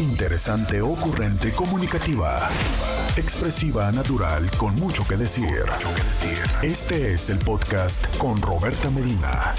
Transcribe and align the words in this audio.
Interesante, 0.00 0.80
ocurrente, 0.80 1.52
comunicativa. 1.52 2.48
Expresiva, 3.18 3.92
natural, 3.92 4.50
con 4.56 4.74
mucho 4.76 5.06
que 5.06 5.18
decir. 5.18 5.66
Este 6.62 7.12
es 7.12 7.28
el 7.28 7.38
podcast 7.38 8.16
con 8.16 8.40
Roberta 8.40 8.88
Medina. 8.88 9.54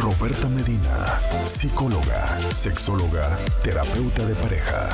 Roberta 0.00 0.48
Medina, 0.48 1.20
psicóloga, 1.46 2.40
sexóloga, 2.52 3.36
terapeuta 3.64 4.24
de 4.24 4.36
pareja. 4.36 4.88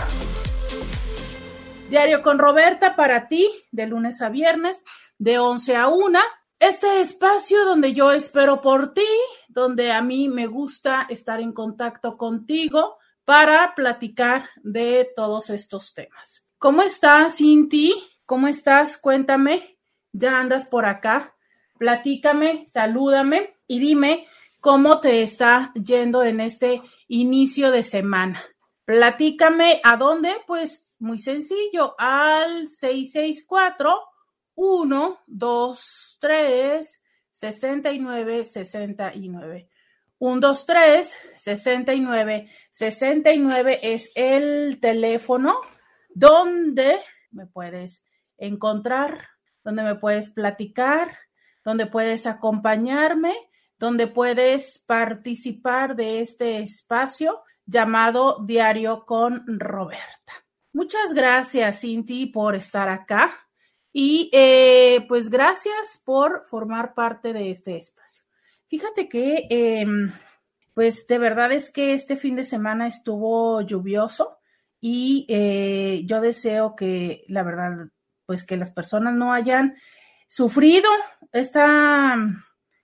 Diario 1.91 2.23
con 2.23 2.39
Roberta 2.39 2.97
para 2.97 3.29
ti, 3.29 3.47
de 3.71 3.87
lunes 3.87 4.23
a 4.23 4.31
viernes, 4.31 4.85
de 5.19 5.39
11 5.39 5.77
a 5.77 5.89
1. 5.89 6.19
Este 6.61 7.03
espacio 7.03 7.67
donde 7.67 7.93
yo 7.93 8.11
espero 8.11 8.63
por 8.63 8.95
ti, 8.95 9.03
donde 9.49 9.93
a 9.93 10.01
mí 10.01 10.31
me 10.31 10.47
gusta 10.47 11.07
estar 11.11 11.43
en 11.43 11.53
contacto 11.53 12.17
contigo 12.17 12.97
para 13.25 13.75
platicar 13.75 14.49
de 14.63 15.11
todos 15.14 15.51
estos 15.51 15.95
temas. 15.95 16.46
¿Cómo 16.59 16.82
estás, 16.82 17.37
Cinti? 17.37 17.95
¿Cómo 18.27 18.49
estás? 18.49 18.99
Cuéntame. 18.99 19.79
¿Ya 20.13 20.39
andas 20.39 20.67
por 20.67 20.85
acá? 20.85 21.35
Platícame, 21.79 22.65
salúdame 22.68 23.57
y 23.67 23.81
dime 23.81 24.27
cómo 24.61 25.01
te 25.01 25.23
está 25.23 25.73
yendo 25.75 26.23
en 26.23 26.41
este 26.41 26.82
inicio 27.09 27.71
de 27.71 27.85
semana. 27.85 28.43
Platícame 28.85 29.81
a 29.82 29.96
dónde, 29.96 30.37
pues 30.46 30.96
muy 30.99 31.18
sencillo, 31.18 31.95
al 31.99 32.69
664 32.69 33.98
1 34.55 35.19
2 35.27 36.19
3 40.19 40.27
69 40.27 40.27
69. 40.27 40.27
1 40.27 40.41
2 40.41 40.67
3 40.67 41.17
69 41.36 42.50
69 42.70 43.81
es 43.83 44.12
el 44.14 44.81
teléfono 44.81 45.61
donde 46.11 47.01
me 47.31 47.47
puedes 47.47 48.03
encontrar, 48.39 49.29
donde 49.62 49.83
me 49.83 49.95
puedes 49.97 50.31
platicar, 50.31 51.19
donde 51.65 51.87
puedes 51.87 52.27
acompañarme 52.27 53.35
donde 53.79 54.07
puedes 54.07 54.83
participar 54.87 55.97
de 55.97 56.20
este 56.20 56.59
espacio 56.59 57.42
llamado 57.67 58.39
Diario 58.45 59.05
con 59.05 59.45
Roberta. 59.59 60.33
Muchas 60.73 61.12
gracias, 61.12 61.81
Cinti, 61.81 62.27
por 62.27 62.55
estar 62.55 62.89
acá 62.89 63.35
y 63.92 64.31
eh, 64.33 65.05
pues 65.09 65.31
gracias 65.31 66.03
por 66.05 66.47
formar 66.47 66.95
parte 66.95 67.33
de 67.33 67.51
este 67.51 67.77
espacio. 67.77 68.23
Fíjate 68.69 69.09
que, 69.09 69.47
em, 69.51 70.09
pues 70.75 71.07
de 71.07 71.19
verdad 71.19 71.53
es 71.53 71.70
que 71.70 71.95
este 71.95 72.17
fin 72.17 72.37
de 72.37 72.45
semana 72.45 72.87
estuvo 72.87 73.61
lluvioso 73.62 74.39
y 74.81 75.27
eh, 75.29 76.03
yo 76.07 76.20
deseo 76.20 76.75
que, 76.77 77.25
la 77.29 77.42
verdad, 77.42 77.89
pues 78.27 78.45
que 78.45 78.57
las 78.57 78.73
personas 78.73 79.15
no 79.15 79.33
hayan 79.33 79.77
sufrido 80.29 80.89
esta 81.33 82.17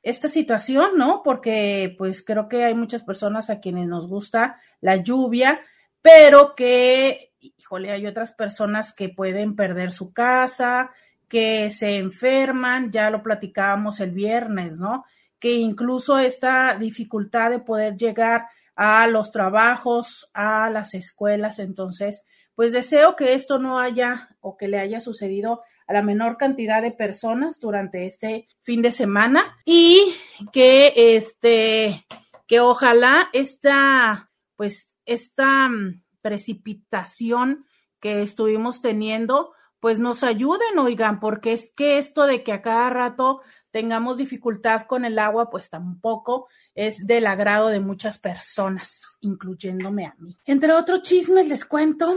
esta 0.03 0.29
situación, 0.29 0.93
¿no? 0.97 1.23
Porque 1.23 1.95
pues 1.99 2.23
creo 2.25 2.49
que 2.49 2.65
hay 2.65 2.75
muchas 2.75 3.03
personas 3.03 3.51
a 3.51 3.61
quienes 3.61 3.87
nos 3.87 4.07
gusta 4.07 4.59
la 4.81 4.97
lluvia, 4.97 5.61
pero 6.03 6.55
que, 6.55 7.33
híjole, 7.41 7.91
hay 7.93 8.07
otras 8.07 8.33
personas 8.33 8.95
que 8.95 9.11
pueden 9.11 9.57
perder 9.57 9.93
su 9.93 10.13
casa, 10.13 10.91
que 11.29 11.71
se 11.71 11.97
enferman, 11.97 12.91
ya 12.91 13.11
lo 13.11 13.23
platicábamos 13.23 14.01
el 14.01 14.13
viernes, 14.13 14.79
¿no? 14.79 15.05
Que 15.41 15.55
incluso 15.55 16.19
esta 16.19 16.77
dificultad 16.77 17.51
de 17.51 17.59
poder 17.59 17.97
llegar 17.97 18.47
a 18.77 19.07
los 19.07 19.33
trabajos, 19.33 20.31
a 20.33 20.71
las 20.71 20.95
escuelas, 20.95 21.59
entonces, 21.59 22.23
pues 22.55 22.73
deseo 22.73 23.17
que 23.17 23.35
esto 23.35 23.59
no 23.59 23.79
haya 23.79 24.37
o 24.41 24.57
que 24.57 24.69
le 24.69 24.79
haya 24.79 25.01
sucedido 25.01 25.63
a 25.87 25.93
la 25.93 26.03
menor 26.03 26.37
cantidad 26.37 26.83
de 26.83 26.93
personas 26.93 27.59
durante 27.59 28.07
este 28.07 28.47
fin 28.63 28.81
de 28.81 28.93
semana 28.93 29.59
y 29.65 30.15
que 30.53 30.93
este 31.17 32.07
que 32.47 32.61
ojalá 32.61 33.29
esta 33.33 34.31
pues 34.57 34.95
esta 35.05 35.69
mm, 35.69 36.03
precipitación 36.23 37.65
que 37.99 38.23
estuvimos 38.23 38.83
teniendo 38.83 39.53
pues 39.81 39.99
nos 39.99 40.23
ayuden, 40.23 40.79
oigan, 40.79 41.21
porque 41.21 41.55
es 41.55 41.73
que 41.75 41.99
esto 41.99 42.27
de 42.27 42.43
que 42.43 42.53
a 42.53 42.63
cada 42.63 42.91
rato 42.91 43.41
tengamos 43.71 44.17
dificultad 44.17 44.83
con 44.83 45.05
el 45.05 45.19
agua, 45.19 45.51
pues 45.51 45.71
tampoco 45.71 46.49
es 46.75 47.07
del 47.07 47.27
agrado 47.27 47.69
de 47.69 47.81
muchas 47.81 48.19
personas, 48.19 49.19
incluyéndome 49.21 50.07
a 50.07 50.15
mí. 50.19 50.37
Entre 50.47 50.73
otros 50.73 51.03
chismes 51.03 51.49
les 51.49 51.65
cuento 51.65 52.17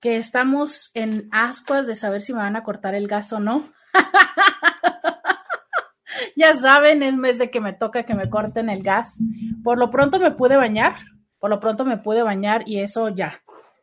que 0.00 0.16
estamos 0.16 0.90
en 0.94 1.28
ascuas 1.30 1.86
de 1.86 1.96
saber 1.96 2.22
si 2.22 2.32
me 2.32 2.40
van 2.40 2.56
a 2.56 2.64
cortar 2.64 2.94
el 2.94 3.06
gas 3.06 3.32
o 3.32 3.40
no. 3.40 3.72
ya 6.36 6.56
saben, 6.56 7.02
es 7.02 7.14
mes 7.14 7.38
de 7.38 7.50
que 7.50 7.60
me 7.60 7.72
toca 7.72 8.04
que 8.04 8.14
me 8.14 8.28
corten 8.28 8.68
el 8.68 8.82
gas. 8.82 9.18
Por 9.62 9.78
lo 9.78 9.90
pronto 9.90 10.18
me 10.18 10.32
pude 10.32 10.56
bañar, 10.56 10.96
por 11.38 11.50
lo 11.50 11.60
pronto 11.60 11.84
me 11.84 11.98
pude 11.98 12.22
bañar 12.22 12.64
y 12.66 12.80
eso 12.80 13.10
ya, 13.10 13.42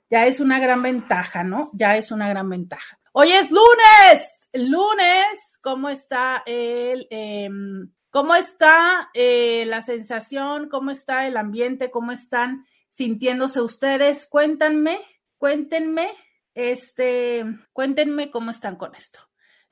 ya 0.10 0.26
es 0.26 0.40
una 0.40 0.60
gran 0.60 0.82
ventaja, 0.82 1.44
¿no? 1.44 1.70
Ya 1.74 1.98
es 1.98 2.12
una 2.12 2.28
gran 2.28 2.50
ventaja. 2.50 3.00
Hoy 3.14 3.32
es 3.32 3.50
lunes, 3.50 4.39
lunes, 4.54 5.60
¿cómo 5.62 5.90
está 5.90 6.44
el, 6.46 7.08
em, 7.10 7.92
cómo 8.10 8.36
está 8.36 9.10
eh, 9.14 9.66
la 9.68 9.82
sensación, 9.82 10.70
cómo 10.70 10.92
está 10.92 11.28
el 11.28 11.38
ambiente, 11.38 11.92
cómo 11.92 12.12
están 12.12 12.66
sintiéndose 12.90 13.62
ustedes? 13.62 14.26
Cuéntanme, 14.26 15.00
cuéntenme, 15.38 16.10
este, 16.54 17.46
cuéntenme 17.74 18.32
cómo 18.32 18.52
están 18.52 18.76
con 18.76 18.96
esto. 18.96 19.20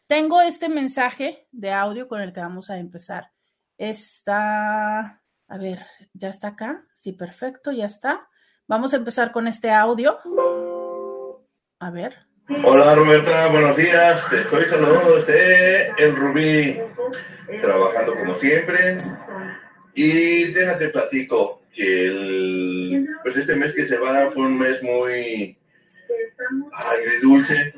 Tengo 0.08 0.42
este 0.42 0.70
mensaje 0.70 1.48
de 1.52 1.74
audio 1.74 2.08
con 2.08 2.22
el 2.22 2.32
que 2.32 2.40
vamos 2.40 2.70
a 2.70 2.78
empezar. 2.78 3.32
Está, 3.78 5.22
a 5.48 5.58
ver, 5.58 5.86
¿ya 6.14 6.30
está 6.30 6.50
acá? 6.50 6.86
Sí, 6.96 7.12
perfecto, 7.12 7.72
ya 7.72 7.86
está. 7.86 8.30
Vamos 8.68 8.94
a 8.94 8.98
empezar 8.98 9.32
con 9.32 9.48
este 9.48 9.72
audio. 9.72 10.20
A 11.80 11.92
ver. 11.92 12.27
Hola 12.50 12.96
Roberta, 12.96 13.48
buenos 13.48 13.76
días. 13.76 14.30
Te 14.30 14.40
estoy 14.40 14.66
saludando 14.68 15.18
desde 15.18 15.90
el 16.02 16.16
Rubí, 16.16 16.80
trabajando 17.62 18.16
como 18.16 18.36
siempre. 18.36 18.98
Y 19.94 20.46
déjate 20.54 20.88
platico 20.88 21.62
que 21.74 22.08
el, 22.08 23.08
pues 23.22 23.36
este 23.36 23.54
mes 23.58 23.74
que 23.74 23.84
se 23.84 23.98
va 23.98 24.32
fue 24.32 24.44
un 24.44 24.58
mes 24.58 24.82
muy 24.82 25.58
agridulce. 26.72 27.74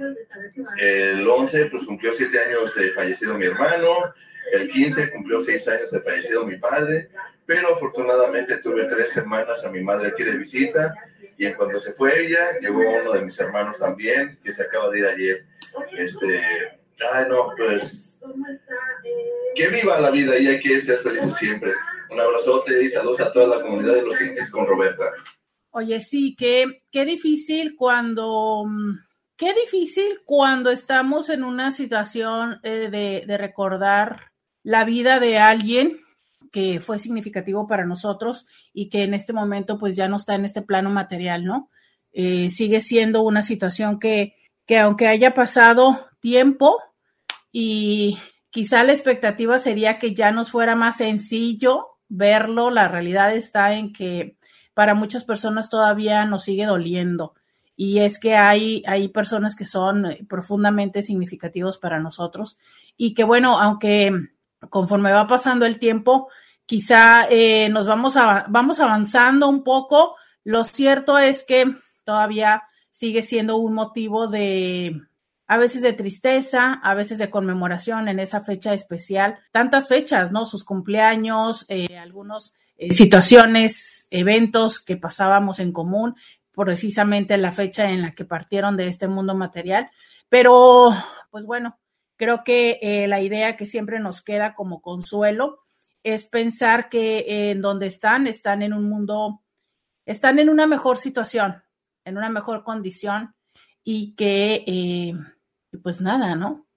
El 0.77 1.27
11 1.27 1.65
pues 1.65 1.85
cumplió 1.85 2.13
7 2.13 2.39
años 2.39 2.75
de 2.75 2.91
fallecido 2.91 3.39
mi 3.39 3.47
hermano, 3.47 4.13
el 4.53 4.69
15 4.69 5.11
cumplió 5.11 5.41
6 5.41 5.67
años 5.67 5.91
de 5.91 6.01
fallecido 6.01 6.45
mi 6.45 6.57
padre, 6.57 7.09
pero 7.49 7.73
afortunadamente 7.73 8.57
tuve 8.57 8.85
tres 8.85 9.17
hermanas 9.17 9.65
a 9.65 9.71
mi 9.71 9.81
madre 9.81 10.09
aquí 10.09 10.21
de 10.21 10.37
visita 10.37 10.93
y 11.35 11.47
en 11.47 11.55
cuanto 11.55 11.79
se 11.79 11.93
fue 11.93 12.27
ella, 12.27 12.59
llegó 12.61 12.77
uno 12.77 13.11
de 13.11 13.23
mis 13.23 13.39
hermanos 13.39 13.79
también, 13.79 14.37
que 14.43 14.53
se 14.53 14.61
acaba 14.61 14.91
de 14.91 14.99
ir 14.99 15.05
ayer. 15.07 15.45
Este, 15.97 16.43
ay 17.11 17.25
no, 17.27 17.47
pues 17.57 18.23
que 19.55 19.67
viva 19.69 19.99
la 19.99 20.11
vida 20.11 20.37
y 20.37 20.45
hay 20.45 20.59
que 20.59 20.79
ser 20.79 20.99
felices 20.99 21.35
siempre. 21.37 21.73
Un 22.11 22.19
abrazote 22.19 22.83
y 22.83 22.91
saludos 22.91 23.21
a 23.21 23.33
toda 23.33 23.57
la 23.57 23.63
comunidad 23.63 23.95
de 23.95 24.05
los 24.05 24.21
indios 24.21 24.47
con 24.51 24.67
Roberta. 24.67 25.05
Oye, 25.71 26.01
sí, 26.01 26.35
qué, 26.37 26.83
qué 26.91 27.03
difícil 27.03 27.75
cuando, 27.75 28.63
qué 29.35 29.55
difícil 29.55 30.21
cuando 30.23 30.69
estamos 30.69 31.29
en 31.31 31.43
una 31.43 31.71
situación 31.71 32.59
eh, 32.61 32.89
de, 32.91 33.23
de 33.25 33.37
recordar 33.39 34.33
la 34.61 34.85
vida 34.85 35.19
de 35.19 35.39
alguien 35.39 35.99
que 36.51 36.79
fue 36.79 36.99
significativo 36.99 37.67
para 37.67 37.85
nosotros 37.85 38.45
y 38.73 38.89
que 38.89 39.03
en 39.03 39.13
este 39.13 39.33
momento 39.33 39.77
pues 39.77 39.95
ya 39.95 40.07
no 40.07 40.17
está 40.17 40.35
en 40.35 40.45
este 40.45 40.61
plano 40.61 40.89
material, 40.89 41.45
¿no? 41.45 41.69
Eh, 42.11 42.49
sigue 42.49 42.81
siendo 42.81 43.21
una 43.21 43.41
situación 43.41 43.99
que, 43.99 44.35
que 44.65 44.79
aunque 44.79 45.07
haya 45.07 45.33
pasado 45.33 46.07
tiempo 46.19 46.77
y 47.51 48.17
quizá 48.49 48.83
la 48.83 48.93
expectativa 48.93 49.59
sería 49.59 49.99
que 49.99 50.15
ya 50.15 50.31
nos 50.31 50.51
fuera 50.51 50.75
más 50.75 50.97
sencillo 50.97 51.87
verlo, 52.07 52.71
la 52.71 52.87
realidad 52.87 53.35
está 53.35 53.75
en 53.75 53.93
que 53.93 54.37
para 54.73 54.95
muchas 54.95 55.23
personas 55.23 55.69
todavía 55.69 56.25
nos 56.25 56.43
sigue 56.43 56.65
doliendo. 56.65 57.35
Y 57.75 57.99
es 57.99 58.19
que 58.19 58.35
hay, 58.35 58.83
hay 58.87 59.07
personas 59.07 59.55
que 59.55 59.63
son 59.63 60.05
profundamente 60.27 61.01
significativos 61.01 61.77
para 61.77 61.99
nosotros 61.99 62.57
y 62.97 63.13
que 63.13 63.23
bueno, 63.23 63.59
aunque 63.59 64.11
conforme 64.69 65.11
va 65.11 65.27
pasando 65.27 65.65
el 65.65 65.79
tiempo, 65.79 66.29
quizá 66.65 67.27
eh, 67.29 67.69
nos 67.69 67.87
vamos, 67.87 68.15
vamos 68.15 68.79
avanzando 68.79 69.47
un 69.47 69.63
poco. 69.63 70.15
Lo 70.43 70.63
cierto 70.63 71.17
es 71.17 71.45
que 71.45 71.65
todavía 72.03 72.63
sigue 72.91 73.21
siendo 73.21 73.57
un 73.57 73.73
motivo 73.73 74.27
de, 74.27 74.99
a 75.47 75.57
veces 75.57 75.81
de 75.81 75.93
tristeza, 75.93 76.73
a 76.73 76.93
veces 76.93 77.17
de 77.17 77.31
conmemoración 77.31 78.07
en 78.07 78.19
esa 78.19 78.41
fecha 78.41 78.73
especial. 78.73 79.39
Tantas 79.51 79.87
fechas, 79.87 80.31
¿no? 80.31 80.45
Sus 80.45 80.63
cumpleaños, 80.63 81.65
eh, 81.69 81.97
algunos 81.97 82.53
eh, 82.77 82.93
situaciones, 82.93 84.07
eventos 84.11 84.79
que 84.79 84.95
pasábamos 84.95 85.59
en 85.59 85.71
común, 85.71 86.15
precisamente 86.53 87.35
la 87.37 87.51
fecha 87.51 87.89
en 87.89 88.03
la 88.03 88.11
que 88.11 88.25
partieron 88.25 88.77
de 88.77 88.89
este 88.89 89.07
mundo 89.07 89.33
material. 89.33 89.89
Pero, 90.29 90.91
pues 91.31 91.45
bueno, 91.45 91.79
creo 92.19 92.43
que 92.43 92.77
eh, 92.83 93.07
la 93.07 93.21
idea 93.21 93.57
que 93.57 93.65
siempre 93.65 93.99
nos 93.99 94.21
queda 94.21 94.53
como 94.53 94.83
consuelo 94.83 95.61
es 96.03 96.25
pensar 96.25 96.89
que 96.89 97.49
en 97.49 97.61
donde 97.61 97.87
están, 97.87 98.27
están 98.27 98.61
en 98.61 98.73
un 98.73 98.87
mundo, 98.87 99.41
están 100.05 100.37
en 100.37 100.49
una 100.49 100.67
mejor 100.67 100.97
situación, 100.97 101.63
en 102.05 102.17
una 102.17 102.29
mejor 102.29 102.63
condición 102.63 103.33
y 103.83 104.13
que, 104.15 104.63
eh, 104.67 105.13
pues 105.81 106.01
nada, 106.01 106.35
¿no? 106.35 106.67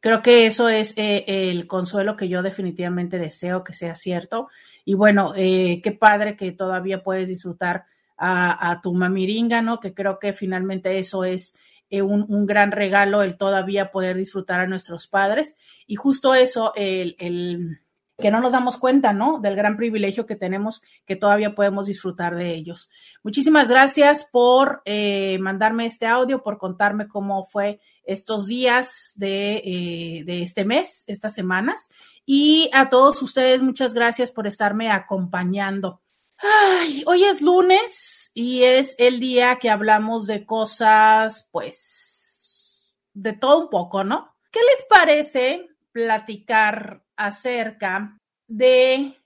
Creo 0.00 0.22
que 0.22 0.46
eso 0.46 0.68
es 0.68 0.94
eh, 0.96 1.24
el 1.26 1.66
consuelo 1.66 2.16
que 2.16 2.28
yo 2.28 2.42
definitivamente 2.42 3.18
deseo 3.18 3.62
que 3.62 3.74
sea 3.74 3.94
cierto. 3.94 4.48
Y 4.84 4.94
bueno, 4.94 5.34
eh, 5.36 5.80
qué 5.82 5.92
padre 5.92 6.36
que 6.36 6.52
todavía 6.52 7.02
puedes 7.02 7.28
disfrutar 7.28 7.84
a, 8.22 8.80
tu 8.82 8.92
mamiringa, 8.92 9.62
¿no? 9.62 9.80
Que 9.80 9.94
creo 9.94 10.18
que 10.18 10.34
finalmente 10.34 10.98
eso 10.98 11.24
es 11.24 11.56
eh, 11.90 12.02
un, 12.02 12.24
un, 12.28 12.46
gran 12.46 12.72
regalo, 12.72 13.22
el 13.22 13.36
todavía 13.36 13.90
poder 13.90 14.16
disfrutar 14.16 14.60
a 14.60 14.66
nuestros 14.66 15.08
padres. 15.08 15.56
Y 15.86 15.96
justo 15.96 16.34
eso, 16.34 16.72
el, 16.76 17.16
el 17.18 17.80
que 18.20 18.30
no 18.30 18.40
nos 18.40 18.52
damos 18.52 18.76
cuenta, 18.76 19.12
¿no? 19.12 19.40
Del 19.40 19.56
gran 19.56 19.76
privilegio 19.76 20.26
que 20.26 20.36
tenemos, 20.36 20.82
que 21.06 21.16
todavía 21.16 21.54
podemos 21.54 21.86
disfrutar 21.86 22.36
de 22.36 22.54
ellos. 22.54 22.90
Muchísimas 23.24 23.68
gracias 23.68 24.28
por 24.30 24.82
eh, 24.84 25.38
mandarme 25.40 25.86
este 25.86 26.06
audio, 26.06 26.42
por 26.42 26.58
contarme 26.58 27.08
cómo 27.08 27.44
fue 27.44 27.80
estos 28.04 28.46
días 28.46 29.14
de, 29.16 29.56
eh, 29.64 30.24
de, 30.24 30.42
este 30.42 30.64
mes, 30.64 31.04
estas 31.06 31.34
semanas. 31.34 31.90
Y 32.24 32.70
a 32.72 32.88
todos 32.88 33.20
ustedes, 33.22 33.62
muchas 33.62 33.94
gracias 33.94 34.30
por 34.30 34.46
estarme 34.46 34.90
acompañando. 34.90 36.00
Ay, 36.42 37.04
hoy 37.06 37.24
es 37.24 37.42
lunes 37.42 38.30
y 38.34 38.64
es 38.64 38.94
el 38.98 39.20
día 39.20 39.58
que 39.60 39.70
hablamos 39.70 40.26
de 40.26 40.46
cosas, 40.46 41.48
pues, 41.50 42.94
de 43.12 43.34
todo 43.34 43.64
un 43.64 43.70
poco, 43.70 44.04
¿no? 44.04 44.36
¿Qué 44.50 44.60
les 44.60 44.86
parece 44.88 45.68
platicar 45.92 47.02
acerca 47.16 48.18
de, 48.46 49.16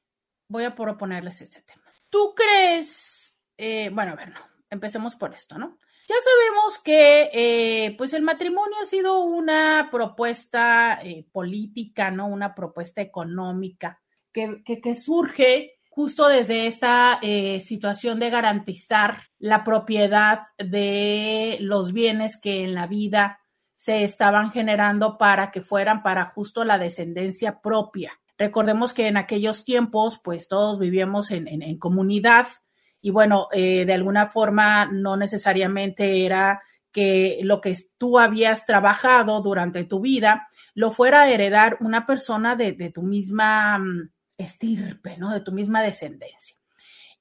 voy 0.49 0.65
a 0.65 0.75
proponerles 0.75 1.41
este 1.43 1.63
tema. 1.63 1.83
¿Tú 2.11 2.35
crees, 2.35 3.39
eh, 3.57 3.91
bueno, 3.93 4.13
a 4.13 4.17
ver, 4.17 4.31
no, 4.31 4.41
empecemos 4.71 5.15
por 5.17 5.35
esto, 5.35 5.59
¿no? 5.59 5.79
Ya 6.09 6.17
sabemos 6.23 6.79
que 6.81 7.31
eh, 7.33 7.95
pues 7.97 8.13
el 8.13 8.23
matrimonio 8.23 8.77
ha 8.83 8.87
sido 8.87 9.21
una 9.21 9.89
propuesta 9.91 11.01
eh, 11.03 11.27
política, 11.33 12.11
¿no? 12.11 12.29
Una 12.29 12.55
propuesta 12.55 13.01
económica 13.01 14.03
que, 14.33 14.63
que, 14.65 14.81
que 14.83 14.95
surge 14.97 15.74
justo 15.95 16.27
desde 16.27 16.67
esta 16.67 17.21
eh, 17.23 17.61
situación 17.61 18.19
de 18.19 18.29
garantizar 18.29 19.29
la 19.39 19.63
propiedad 19.63 20.41
de 20.59 21.57
los 21.61 21.93
bienes 21.93 22.37
que 22.37 22.65
en 22.65 22.75
la 22.75 22.89
vida 22.89 23.39
se 23.77 24.03
estaban 24.03 24.51
generando 24.51 25.19
para 25.19 25.53
que 25.53 25.63
fueran 25.63 26.03
para 26.03 26.25
justo 26.31 26.65
la 26.65 26.79
descendencia 26.79 27.61
propia. 27.61 28.13
Recordemos 28.37 28.93
que 28.93 29.07
en 29.07 29.17
aquellos 29.17 29.65
tiempos, 29.65 30.21
pues 30.25 30.49
todos 30.49 30.81
vivíamos 30.81 31.31
en, 31.31 31.47
en, 31.47 31.79
comunidad 31.79 32.49
y 33.01 33.11
bueno, 33.11 33.47
eh, 33.53 33.85
de 33.85 33.95
alguna 33.95 34.27
forma 34.27 34.87
no 34.87 35.17
necesariamente 35.17 36.27
era 36.27 36.61
que 36.91 37.39
lo 37.43 37.61
que 37.61 37.77
tú 37.99 38.19
habías 38.19 38.67
trabajado 38.67 39.41
durante 39.43 39.85
tu 39.85 40.01
vida 40.01 40.49
lo 40.75 40.91
fuera 40.91 41.23
a 41.23 41.31
heredar 41.31 41.77
una 41.79 42.05
persona 42.05 42.57
de, 42.57 42.73
de 42.73 42.91
tu 42.91 43.03
misma 43.03 43.79
mm, 43.79 44.11
estirpe, 44.39 45.17
¿no? 45.17 45.33
De 45.33 45.41
tu 45.41 45.53
misma 45.53 45.83
descendencia. 45.83 46.57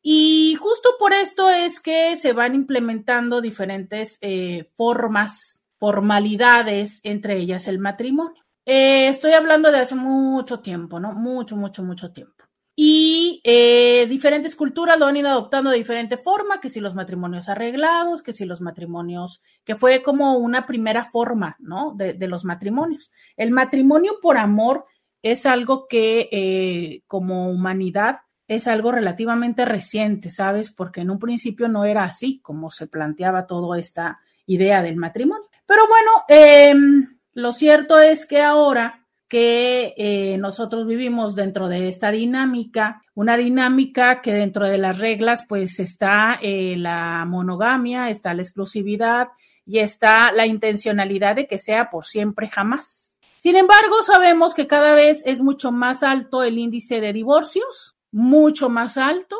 Y 0.01 0.56
justo 0.60 0.89
por 1.00 1.13
esto 1.13 1.50
es 1.50 1.80
que 1.80 2.18
se 2.18 2.33
van 2.33 2.56
implementando 2.56 3.39
diferentes 3.39 4.18
eh, 4.21 4.69
formas 4.75 5.65
formalidades, 5.80 7.00
entre 7.04 7.38
ellas 7.38 7.68
el 7.69 7.80
matrimonio. 7.80 8.44
Eh, 8.65 9.07
estoy 9.07 9.31
hablando 9.33 9.71
de 9.71 9.80
hace 9.80 9.95
mucho 9.95 10.60
tiempo, 10.60 11.00
¿no? 11.00 11.13
Mucho, 11.13 11.56
mucho, 11.56 11.83
mucho 11.83 12.12
tiempo. 12.12 12.44
Y 12.75 13.39
eh, 13.44 14.07
diferentes 14.10 14.56
culturas 14.56 14.98
lo 14.98 15.06
han 15.06 15.15
ido 15.15 15.30
adoptando 15.30 15.69
de 15.69 15.77
diferente 15.77 16.18
forma, 16.18 16.60
que 16.60 16.69
si 16.69 16.80
los 16.80 16.95
matrimonios 16.95 17.48
arreglados, 17.48 18.24
que 18.24 18.33
si 18.33 18.45
los 18.45 18.62
matrimonios, 18.62 19.44
que 19.63 19.75
fue 19.75 20.01
como 20.01 20.38
una 20.38 20.65
primera 20.65 21.06
forma, 21.06 21.56
¿no? 21.60 21.94
De, 21.95 22.13
de 22.13 22.27
los 22.27 22.45
matrimonios. 22.45 23.12
El 23.38 23.51
matrimonio 23.51 24.19
por 24.21 24.38
amor 24.38 24.86
es 25.24 25.48
algo 25.48 25.88
que 25.88 26.30
eh, 26.31 27.02
como 27.08 27.50
humanidad 27.50 28.20
es 28.48 28.68
algo 28.68 28.92
relativamente 28.92 29.66
reciente, 29.66 30.30
¿sabes? 30.30 30.70
Porque 30.70 31.02
en 31.02 31.10
un 31.10 31.18
principio 31.18 31.68
no 31.68 31.86
era 31.86 32.04
así 32.04 32.40
como 32.42 32.70
se 32.70 32.88
planteaba 32.88 33.48
toda 33.48 33.80
esta 33.80 34.20
idea 34.46 34.81
del 34.84 34.98
matrimonio. 34.98 35.50
Pero 35.66 35.88
bueno, 35.88 36.12
eh, 36.28 36.75
lo 37.34 37.54
cierto 37.54 38.00
es 38.00 38.25
que 38.25 38.42
ahora 38.42 39.04
que 39.34 39.96
eh, 39.98 40.38
nosotros 40.38 40.86
vivimos 40.86 41.34
dentro 41.34 41.68
de 41.68 41.88
esta 41.90 42.12
dinámica, 42.12 43.02
una 43.16 43.36
dinámica 43.36 44.22
que 44.22 44.31
dentro 44.31 44.68
de 44.68 44.78
las 44.78 45.00
reglas 45.00 45.44
pues 45.50 45.80
está 45.80 46.38
eh, 46.40 46.75
la 46.78 47.25
monogamia, 47.25 48.12
está 48.12 48.36
la 48.36 48.44
exclusividad 48.44 49.30
y 49.66 49.80
está 49.80 50.31
la 50.31 50.46
intencionalidad 50.46 51.36
de 51.36 51.48
que 51.48 51.58
sea 51.58 51.90
por 51.90 52.06
siempre 52.06 52.48
jamás. 52.48 53.12
Sin 53.44 53.57
embargo, 53.57 54.01
sabemos 54.04 54.54
que 54.54 54.68
cada 54.68 54.94
vez 54.94 55.22
es 55.25 55.42
mucho 55.42 55.74
más 55.74 56.01
alto 56.01 56.44
el 56.44 56.57
índice 56.57 57.01
de 57.01 57.12
divorcios, 57.12 57.98
mucho 58.10 58.69
más 58.69 58.98
alto. 58.98 59.36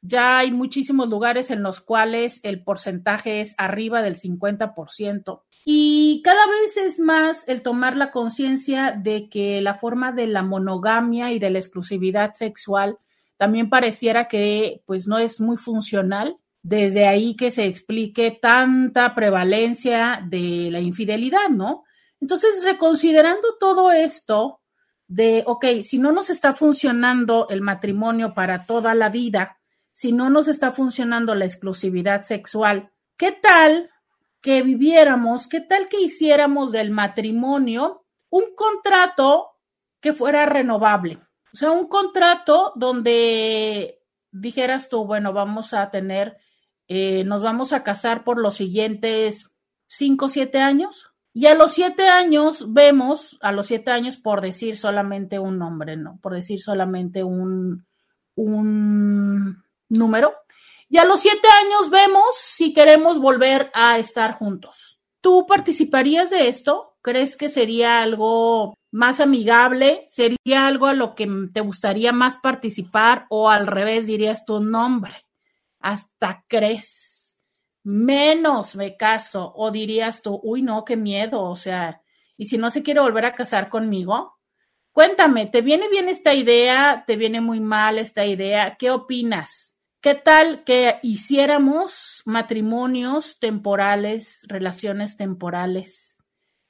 Ya 0.00 0.38
hay 0.38 0.50
muchísimos 0.50 1.08
lugares 1.08 1.52
en 1.52 1.62
los 1.62 1.78
cuales 1.80 2.40
el 2.42 2.64
porcentaje 2.64 3.40
es 3.40 3.54
arriba 3.56 4.02
del 4.02 4.16
50%. 4.16 5.42
Y 5.64 6.22
cada 6.24 6.44
vez 6.44 6.76
es 6.76 6.98
más 6.98 7.46
el 7.46 7.62
tomar 7.62 7.96
la 7.96 8.10
conciencia 8.10 8.90
de 8.90 9.28
que 9.28 9.60
la 9.60 9.74
forma 9.74 10.10
de 10.10 10.26
la 10.26 10.42
monogamia 10.42 11.30
y 11.30 11.38
de 11.38 11.50
la 11.50 11.60
exclusividad 11.60 12.34
sexual 12.34 12.98
también 13.36 13.70
pareciera 13.70 14.26
que 14.26 14.82
pues 14.86 15.06
no 15.06 15.18
es 15.18 15.40
muy 15.40 15.56
funcional. 15.56 16.36
Desde 16.64 17.06
ahí 17.06 17.36
que 17.36 17.52
se 17.52 17.66
explique 17.66 18.32
tanta 18.42 19.14
prevalencia 19.14 20.20
de 20.28 20.68
la 20.72 20.80
infidelidad, 20.80 21.48
¿no? 21.48 21.84
Entonces, 22.20 22.62
reconsiderando 22.62 23.56
todo 23.58 23.92
esto 23.92 24.60
de, 25.06 25.44
ok, 25.46 25.66
si 25.82 25.98
no 25.98 26.12
nos 26.12 26.30
está 26.30 26.54
funcionando 26.54 27.48
el 27.48 27.60
matrimonio 27.60 28.34
para 28.34 28.66
toda 28.66 28.94
la 28.94 29.08
vida, 29.08 29.58
si 29.92 30.12
no 30.12 30.30
nos 30.30 30.48
está 30.48 30.72
funcionando 30.72 31.34
la 31.34 31.44
exclusividad 31.44 32.22
sexual, 32.22 32.92
¿qué 33.16 33.32
tal 33.32 33.90
que 34.40 34.62
viviéramos, 34.62 35.48
qué 35.48 35.60
tal 35.60 35.88
que 35.88 36.00
hiciéramos 36.00 36.72
del 36.72 36.90
matrimonio 36.90 38.04
un 38.30 38.54
contrato 38.54 39.52
que 40.00 40.12
fuera 40.12 40.46
renovable? 40.46 41.18
O 41.52 41.56
sea, 41.56 41.70
un 41.70 41.88
contrato 41.88 42.72
donde 42.76 44.02
dijeras 44.30 44.88
tú, 44.88 45.06
bueno, 45.06 45.32
vamos 45.32 45.72
a 45.72 45.90
tener, 45.90 46.36
eh, 46.88 47.24
nos 47.24 47.42
vamos 47.42 47.72
a 47.72 47.82
casar 47.82 48.24
por 48.24 48.38
los 48.38 48.56
siguientes 48.56 49.46
cinco, 49.86 50.28
siete 50.28 50.58
años. 50.58 51.10
Y 51.38 51.44
a 51.44 51.54
los 51.54 51.72
siete 51.74 52.08
años 52.08 52.72
vemos, 52.72 53.36
a 53.42 53.52
los 53.52 53.66
siete 53.66 53.90
años 53.90 54.16
por 54.16 54.40
decir 54.40 54.78
solamente 54.78 55.38
un 55.38 55.58
nombre, 55.58 55.94
¿no? 55.94 56.18
Por 56.22 56.32
decir 56.32 56.62
solamente 56.62 57.24
un, 57.24 57.86
un 58.36 59.62
número, 59.90 60.32
y 60.88 60.96
a 60.96 61.04
los 61.04 61.20
siete 61.20 61.46
años 61.46 61.90
vemos 61.90 62.24
si 62.38 62.72
queremos 62.72 63.18
volver 63.18 63.70
a 63.74 63.98
estar 63.98 64.32
juntos. 64.32 65.02
¿Tú 65.20 65.44
participarías 65.46 66.30
de 66.30 66.48
esto? 66.48 66.96
¿Crees 67.02 67.36
que 67.36 67.50
sería 67.50 68.00
algo 68.00 68.72
más 68.90 69.20
amigable? 69.20 70.06
¿Sería 70.08 70.66
algo 70.66 70.86
a 70.86 70.94
lo 70.94 71.14
que 71.14 71.28
te 71.52 71.60
gustaría 71.60 72.12
más 72.12 72.36
participar? 72.36 73.26
¿O 73.28 73.50
al 73.50 73.66
revés 73.66 74.06
dirías 74.06 74.46
tu 74.46 74.60
nombre? 74.60 75.12
Hasta 75.80 76.46
crees. 76.48 77.15
Menos 77.86 78.74
me 78.74 78.96
caso. 78.96 79.52
¿O 79.54 79.70
dirías 79.70 80.20
tú, 80.20 80.40
uy, 80.42 80.60
no, 80.60 80.84
qué 80.84 80.96
miedo? 80.96 81.42
O 81.42 81.54
sea, 81.54 82.02
¿y 82.36 82.46
si 82.46 82.58
no 82.58 82.72
se 82.72 82.82
quiere 82.82 82.98
volver 82.98 83.26
a 83.26 83.36
casar 83.36 83.68
conmigo? 83.68 84.40
Cuéntame, 84.90 85.46
¿te 85.46 85.60
viene 85.60 85.88
bien 85.88 86.08
esta 86.08 86.34
idea? 86.34 87.04
¿Te 87.06 87.14
viene 87.14 87.40
muy 87.40 87.60
mal 87.60 88.00
esta 88.00 88.26
idea? 88.26 88.74
¿Qué 88.76 88.90
opinas? 88.90 89.78
¿Qué 90.00 90.16
tal 90.16 90.64
que 90.64 90.98
hiciéramos 91.04 92.22
matrimonios 92.24 93.38
temporales, 93.38 94.40
relaciones 94.48 95.16
temporales? 95.16 96.20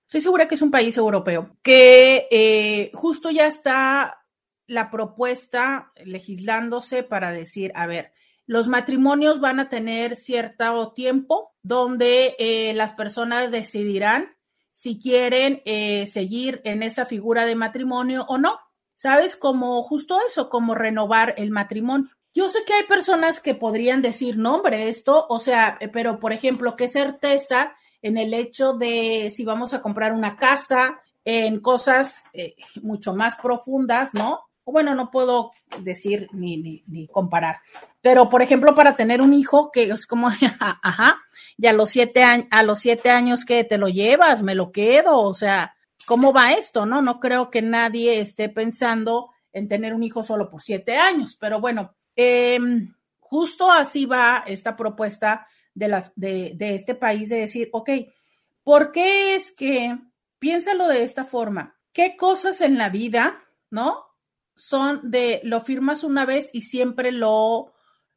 estoy 0.06 0.22
segura 0.22 0.48
que 0.48 0.54
es 0.54 0.62
un 0.62 0.70
país 0.70 0.96
europeo, 0.98 1.58
que 1.64 2.28
eh, 2.30 2.92
justo 2.94 3.32
ya 3.32 3.48
está 3.48 4.20
la 4.68 4.92
propuesta 4.92 5.92
legislándose 6.06 7.02
para 7.02 7.32
decir, 7.32 7.72
a 7.74 7.88
ver, 7.88 8.14
los 8.46 8.68
matrimonios 8.68 9.40
van 9.40 9.60
a 9.60 9.70
tener 9.70 10.16
cierto 10.16 10.94
tiempo 10.94 11.56
donde 11.64 12.36
eh, 12.38 12.74
las 12.76 12.94
personas 12.94 13.50
decidirán 13.50 14.36
si 14.72 15.00
quieren 15.00 15.62
seguir 16.08 16.62
en 16.64 16.84
esa 16.84 17.06
figura 17.06 17.46
de 17.46 17.56
matrimonio 17.56 18.26
o 18.28 18.38
no. 18.38 18.60
¿sabes? 19.02 19.36
Como 19.36 19.82
justo 19.82 20.20
eso, 20.28 20.48
como 20.48 20.76
renovar 20.76 21.34
el 21.38 21.50
matrimonio. 21.50 22.08
Yo 22.36 22.50
sé 22.50 22.60
que 22.68 22.74
hay 22.74 22.84
personas 22.84 23.40
que 23.40 23.56
podrían 23.56 24.04
decir, 24.04 24.38
no, 24.38 24.62
esto, 24.68 25.26
o 25.28 25.40
sea, 25.40 25.80
eh, 25.82 25.88
pero 25.88 26.20
por 26.20 26.34
ejemplo, 26.34 26.76
qué 26.76 26.88
certeza 26.88 27.74
en 28.04 28.20
el 28.20 28.32
hecho 28.36 28.74
de 28.74 29.32
si 29.36 29.44
vamos 29.44 29.74
a 29.74 29.82
comprar 29.82 30.14
una 30.14 30.38
casa, 30.38 31.02
en 31.26 31.62
cosas 31.62 32.26
eh, 32.34 32.56
mucho 32.84 33.16
más 33.16 33.38
profundas, 33.38 34.14
¿no? 34.14 34.42
Bueno, 34.72 34.96
no 34.96 35.12
puedo 35.12 35.52
decir 35.80 36.28
ni, 36.32 36.84
ni, 36.88 37.08
comparar, 37.08 37.58
pero 38.02 38.30
por 38.30 38.42
ejemplo, 38.42 38.74
para 38.76 38.96
tener 38.96 39.22
un 39.22 39.34
hijo 39.34 39.72
que 39.72 39.84
es 39.84 40.06
como, 40.06 40.30
ajá, 40.60 41.18
y 41.58 41.68
a 41.68 41.74
los 41.74 41.90
siete 41.90 42.24
años, 42.24 42.48
a 42.52 42.64
los 42.64 42.80
siete 42.80 43.10
años 43.10 43.46
que 43.46 43.64
te 43.64 43.78
lo 43.78 43.88
llevas, 43.88 44.42
me 44.42 44.56
lo 44.56 44.72
quedo, 44.72 45.20
o 45.20 45.34
sea, 45.34 45.76
¿cómo 46.06 46.34
va 46.34 46.54
esto? 46.54 46.86
No, 46.86 47.02
no 47.02 47.20
creo 47.20 47.50
que 47.50 47.62
nadie 47.62 48.20
esté 48.20 48.50
pensando 48.50 49.30
en 49.54 49.68
tener 49.68 49.94
un 49.94 50.04
hijo 50.04 50.24
solo 50.24 50.50
por 50.50 50.62
siete 50.62 50.98
años, 50.98 51.38
pero 51.40 51.60
bueno, 51.60 51.94
em, 52.16 52.94
justo 53.20 53.72
así 53.72 54.06
va 54.06 54.44
esta 54.48 54.76
propuesta 54.76 55.46
de, 55.74 55.88
las, 55.88 56.12
de, 56.16 56.54
de 56.56 56.76
este 56.76 56.96
país 56.96 57.30
de 57.30 57.42
decir, 57.42 57.70
ok, 57.72 57.90
¿por 58.64 58.92
qué 58.92 59.36
es 59.36 59.52
que, 59.52 59.98
piénsalo 60.40 60.88
de 60.88 61.04
esta 61.04 61.26
forma, 61.26 61.76
qué 61.94 62.16
cosas 62.16 62.62
en 62.62 62.78
la 62.78 62.90
vida, 62.90 63.44
¿no? 63.70 64.06
Son 64.56 65.00
de, 65.10 65.42
lo 65.44 65.62
firmas 65.62 66.04
una 66.04 66.26
vez 66.26 66.50
y 66.54 66.62
siempre 66.62 67.12
lo, 67.12 67.74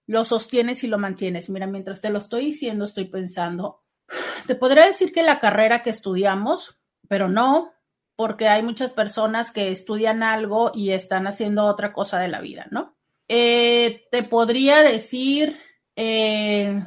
lo 0.06 0.24
sostienes 0.24 0.84
y 0.84 0.88
lo 0.88 0.98
mantienes. 0.98 1.48
Mira, 1.48 1.66
mientras 1.66 2.00
te 2.00 2.10
lo 2.10 2.18
estoy 2.18 2.46
diciendo, 2.46 2.84
estoy 2.84 3.06
pensando, 3.06 3.82
te 4.46 4.54
podría 4.54 4.86
decir 4.86 5.12
que 5.12 5.22
la 5.22 5.38
carrera 5.38 5.82
que 5.82 5.90
estudiamos, 5.90 6.78
pero 7.08 7.28
no, 7.28 7.72
porque 8.16 8.48
hay 8.48 8.62
muchas 8.62 8.92
personas 8.92 9.50
que 9.50 9.70
estudian 9.70 10.22
algo 10.22 10.70
y 10.74 10.90
están 10.90 11.26
haciendo 11.26 11.64
otra 11.64 11.92
cosa 11.92 12.18
de 12.18 12.28
la 12.28 12.40
vida, 12.40 12.66
¿no? 12.70 12.96
Eh, 13.28 14.06
te 14.10 14.22
podría 14.22 14.82
decir, 14.82 15.58
eh, 15.96 16.84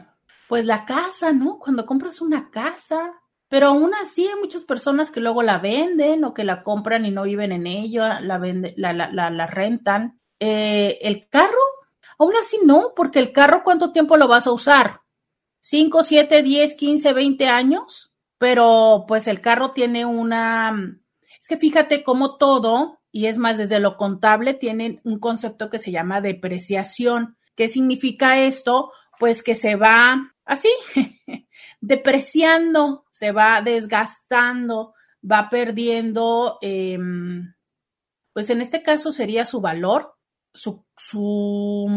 pues 0.47 0.65
la 0.65 0.85
casa, 0.85 1.33
¿no? 1.33 1.59
Cuando 1.59 1.85
compras 1.85 2.21
una 2.21 2.49
casa, 2.49 3.13
pero 3.49 3.67
aún 3.67 3.93
así 4.01 4.27
hay 4.27 4.39
muchas 4.39 4.63
personas 4.63 5.11
que 5.11 5.19
luego 5.19 5.43
la 5.43 5.57
venden 5.57 6.23
o 6.23 6.33
que 6.33 6.43
la 6.43 6.63
compran 6.63 7.05
y 7.05 7.11
no 7.11 7.23
viven 7.23 7.51
en 7.51 7.67
ella, 7.67 8.19
la, 8.19 8.37
vende, 8.37 8.73
la, 8.77 9.47
rentan. 9.47 10.19
Eh, 10.39 10.99
el 11.01 11.27
carro, 11.29 11.63
aún 12.17 12.33
así 12.39 12.59
no, 12.63 12.93
porque 12.95 13.19
el 13.19 13.31
carro, 13.31 13.63
¿cuánto 13.63 13.91
tiempo 13.91 14.17
lo 14.17 14.27
vas 14.27 14.47
a 14.47 14.51
usar? 14.51 15.01
¿5, 15.63 16.03
7, 16.03 16.43
10, 16.43 16.75
15, 16.75 17.13
20 17.13 17.47
años? 17.47 18.11
Pero 18.37 19.05
pues 19.07 19.27
el 19.27 19.41
carro 19.41 19.71
tiene 19.71 20.05
una 20.05 20.99
es 21.47 21.47
que 21.47 21.57
fíjate 21.57 22.03
cómo 22.03 22.35
todo, 22.35 22.99
y 23.09 23.27
es 23.27 23.37
más, 23.37 23.57
desde 23.57 23.79
lo 23.79 23.95
contable, 23.95 24.53
tienen 24.53 24.99
un 25.05 25.17
concepto 25.17 25.69
que 25.69 25.79
se 25.79 25.91
llama 25.91 26.19
depreciación. 26.19 27.37
¿Qué 27.55 27.69
significa 27.69 28.41
esto? 28.41 28.91
Pues 29.17 29.43
que 29.43 29.55
se 29.55 29.75
va 29.75 30.35
así, 30.43 30.67
depreciando, 31.81 33.05
se 33.11 33.31
va 33.31 33.61
desgastando, 33.61 34.93
va 35.29 35.49
perdiendo, 35.49 36.57
em, 36.61 37.53
pues 38.33 38.49
en 38.49 38.61
este 38.61 38.83
caso 38.83 39.11
sería 39.11 39.45
su 39.45 39.61
valor, 39.61 40.15
su, 40.53 40.85
su, 40.95 41.87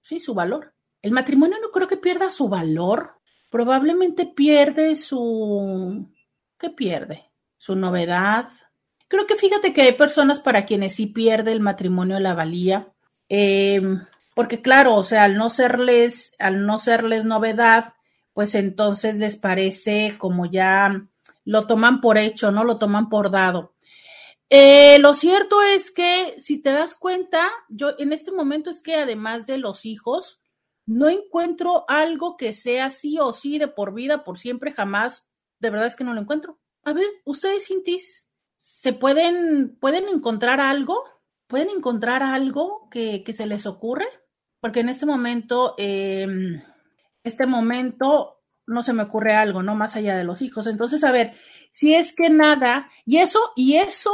sí, 0.00 0.20
su 0.20 0.34
valor. 0.34 0.74
El 1.02 1.12
matrimonio 1.12 1.58
no 1.60 1.70
creo 1.70 1.88
que 1.88 1.96
pierda 1.96 2.30
su 2.30 2.48
valor, 2.48 3.12
probablemente 3.50 4.26
pierde 4.26 4.96
su, 4.96 6.12
¿qué 6.58 6.70
pierde? 6.70 7.28
su 7.58 7.76
novedad. 7.76 8.48
Creo 9.08 9.26
que 9.26 9.36
fíjate 9.36 9.74
que 9.74 9.82
hay 9.82 9.92
personas 9.92 10.40
para 10.40 10.64
quienes 10.64 10.94
sí 10.94 11.06
pierde 11.06 11.52
el 11.52 11.60
matrimonio 11.60 12.18
la 12.20 12.34
valía, 12.34 12.88
em, 13.28 14.04
porque 14.34 14.62
claro, 14.62 14.94
o 14.94 15.02
sea, 15.02 15.24
al 15.24 15.36
no 15.36 15.50
serles, 15.50 16.34
al 16.38 16.64
no 16.64 16.78
serles 16.78 17.24
novedad, 17.24 17.94
pues 18.38 18.54
entonces 18.54 19.16
les 19.16 19.36
parece 19.36 20.14
como 20.16 20.46
ya 20.46 21.04
lo 21.44 21.66
toman 21.66 22.00
por 22.00 22.18
hecho, 22.18 22.52
¿no? 22.52 22.62
Lo 22.62 22.78
toman 22.78 23.08
por 23.08 23.32
dado. 23.32 23.74
Eh, 24.48 25.00
lo 25.00 25.14
cierto 25.14 25.60
es 25.60 25.90
que 25.90 26.36
si 26.38 26.58
te 26.58 26.70
das 26.70 26.94
cuenta, 26.94 27.50
yo 27.68 27.98
en 27.98 28.12
este 28.12 28.30
momento 28.30 28.70
es 28.70 28.80
que 28.80 28.94
además 28.94 29.48
de 29.48 29.58
los 29.58 29.84
hijos, 29.84 30.40
no 30.86 31.08
encuentro 31.08 31.84
algo 31.88 32.36
que 32.36 32.52
sea 32.52 32.90
sí 32.90 33.18
o 33.18 33.32
sí 33.32 33.58
de 33.58 33.66
por 33.66 33.92
vida, 33.92 34.22
por 34.22 34.38
siempre, 34.38 34.70
jamás. 34.70 35.26
De 35.58 35.70
verdad 35.70 35.88
es 35.88 35.96
que 35.96 36.04
no 36.04 36.14
lo 36.14 36.20
encuentro. 36.20 36.60
A 36.84 36.92
ver, 36.92 37.08
ustedes, 37.24 37.66
Cintis, 37.66 38.28
¿se 38.56 38.92
pueden, 38.92 39.76
pueden 39.80 40.06
encontrar 40.06 40.60
algo? 40.60 41.02
¿Pueden 41.48 41.70
encontrar 41.70 42.22
algo 42.22 42.88
que, 42.88 43.24
se 43.36 43.46
les 43.46 43.66
ocurre? 43.66 44.06
Porque 44.60 44.78
en 44.78 44.90
este 44.90 45.06
momento, 45.06 45.74
em, 45.76 46.62
este 47.28 47.46
momento 47.46 48.40
no 48.66 48.82
se 48.82 48.92
me 48.92 49.04
ocurre 49.04 49.34
algo, 49.34 49.62
¿no? 49.62 49.74
Más 49.74 49.96
allá 49.96 50.16
de 50.16 50.24
los 50.24 50.42
hijos. 50.42 50.66
Entonces, 50.66 51.04
a 51.04 51.12
ver, 51.12 51.34
si 51.70 51.94
es 51.94 52.14
que 52.14 52.28
nada, 52.28 52.90
y 53.06 53.18
eso, 53.18 53.40
y 53.54 53.76
eso, 53.76 54.12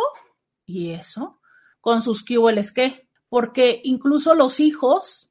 y 0.67 0.91
eso, 0.91 1.41
con 1.81 2.03
sus 2.03 2.25
es 2.57 2.73
que, 2.73 3.09
porque 3.29 3.81
incluso 3.85 4.35
los 4.35 4.61
hijos 4.61 5.31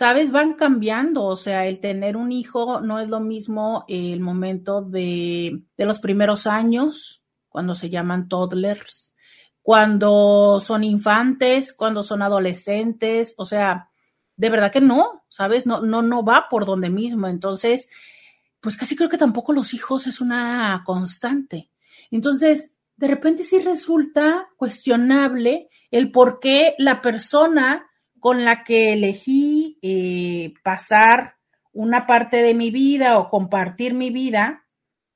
sabes, 0.00 0.32
van 0.32 0.54
cambiando, 0.54 1.24
o 1.24 1.36
sea, 1.36 1.66
el 1.66 1.78
tener 1.78 2.16
un 2.16 2.32
hijo 2.32 2.80
no 2.80 3.00
es 3.00 3.10
lo 3.10 3.20
mismo 3.20 3.84
el 3.86 4.20
momento 4.20 4.80
de, 4.80 5.62
los 5.76 6.00
primeros 6.00 6.46
años, 6.46 7.22
cuando 7.50 7.74
se 7.74 7.90
llaman 7.90 8.26
toddlers, 8.26 9.12
cuando 9.60 10.58
son 10.60 10.84
infantes, 10.84 11.74
cuando 11.74 12.02
son 12.02 12.22
adolescentes, 12.22 13.34
o 13.36 13.44
sea, 13.44 13.89
de 14.40 14.48
verdad 14.48 14.72
que 14.72 14.80
no, 14.80 15.22
¿sabes? 15.28 15.66
No, 15.66 15.82
no, 15.82 16.00
no 16.00 16.24
va 16.24 16.48
por 16.48 16.64
donde 16.64 16.88
mismo. 16.88 17.28
Entonces, 17.28 17.90
pues 18.62 18.74
casi 18.78 18.96
creo 18.96 19.10
que 19.10 19.18
tampoco 19.18 19.52
los 19.52 19.74
hijos 19.74 20.06
es 20.06 20.22
una 20.22 20.82
constante. 20.86 21.68
Entonces, 22.10 22.74
de 22.96 23.06
repente 23.06 23.44
sí 23.44 23.58
resulta 23.58 24.48
cuestionable 24.56 25.68
el 25.90 26.10
por 26.10 26.40
qué 26.40 26.74
la 26.78 27.02
persona 27.02 27.86
con 28.18 28.46
la 28.46 28.64
que 28.64 28.94
elegí 28.94 29.78
eh, 29.82 30.54
pasar 30.64 31.36
una 31.72 32.06
parte 32.06 32.42
de 32.42 32.54
mi 32.54 32.70
vida 32.70 33.18
o 33.18 33.28
compartir 33.28 33.92
mi 33.92 34.08
vida, 34.08 34.64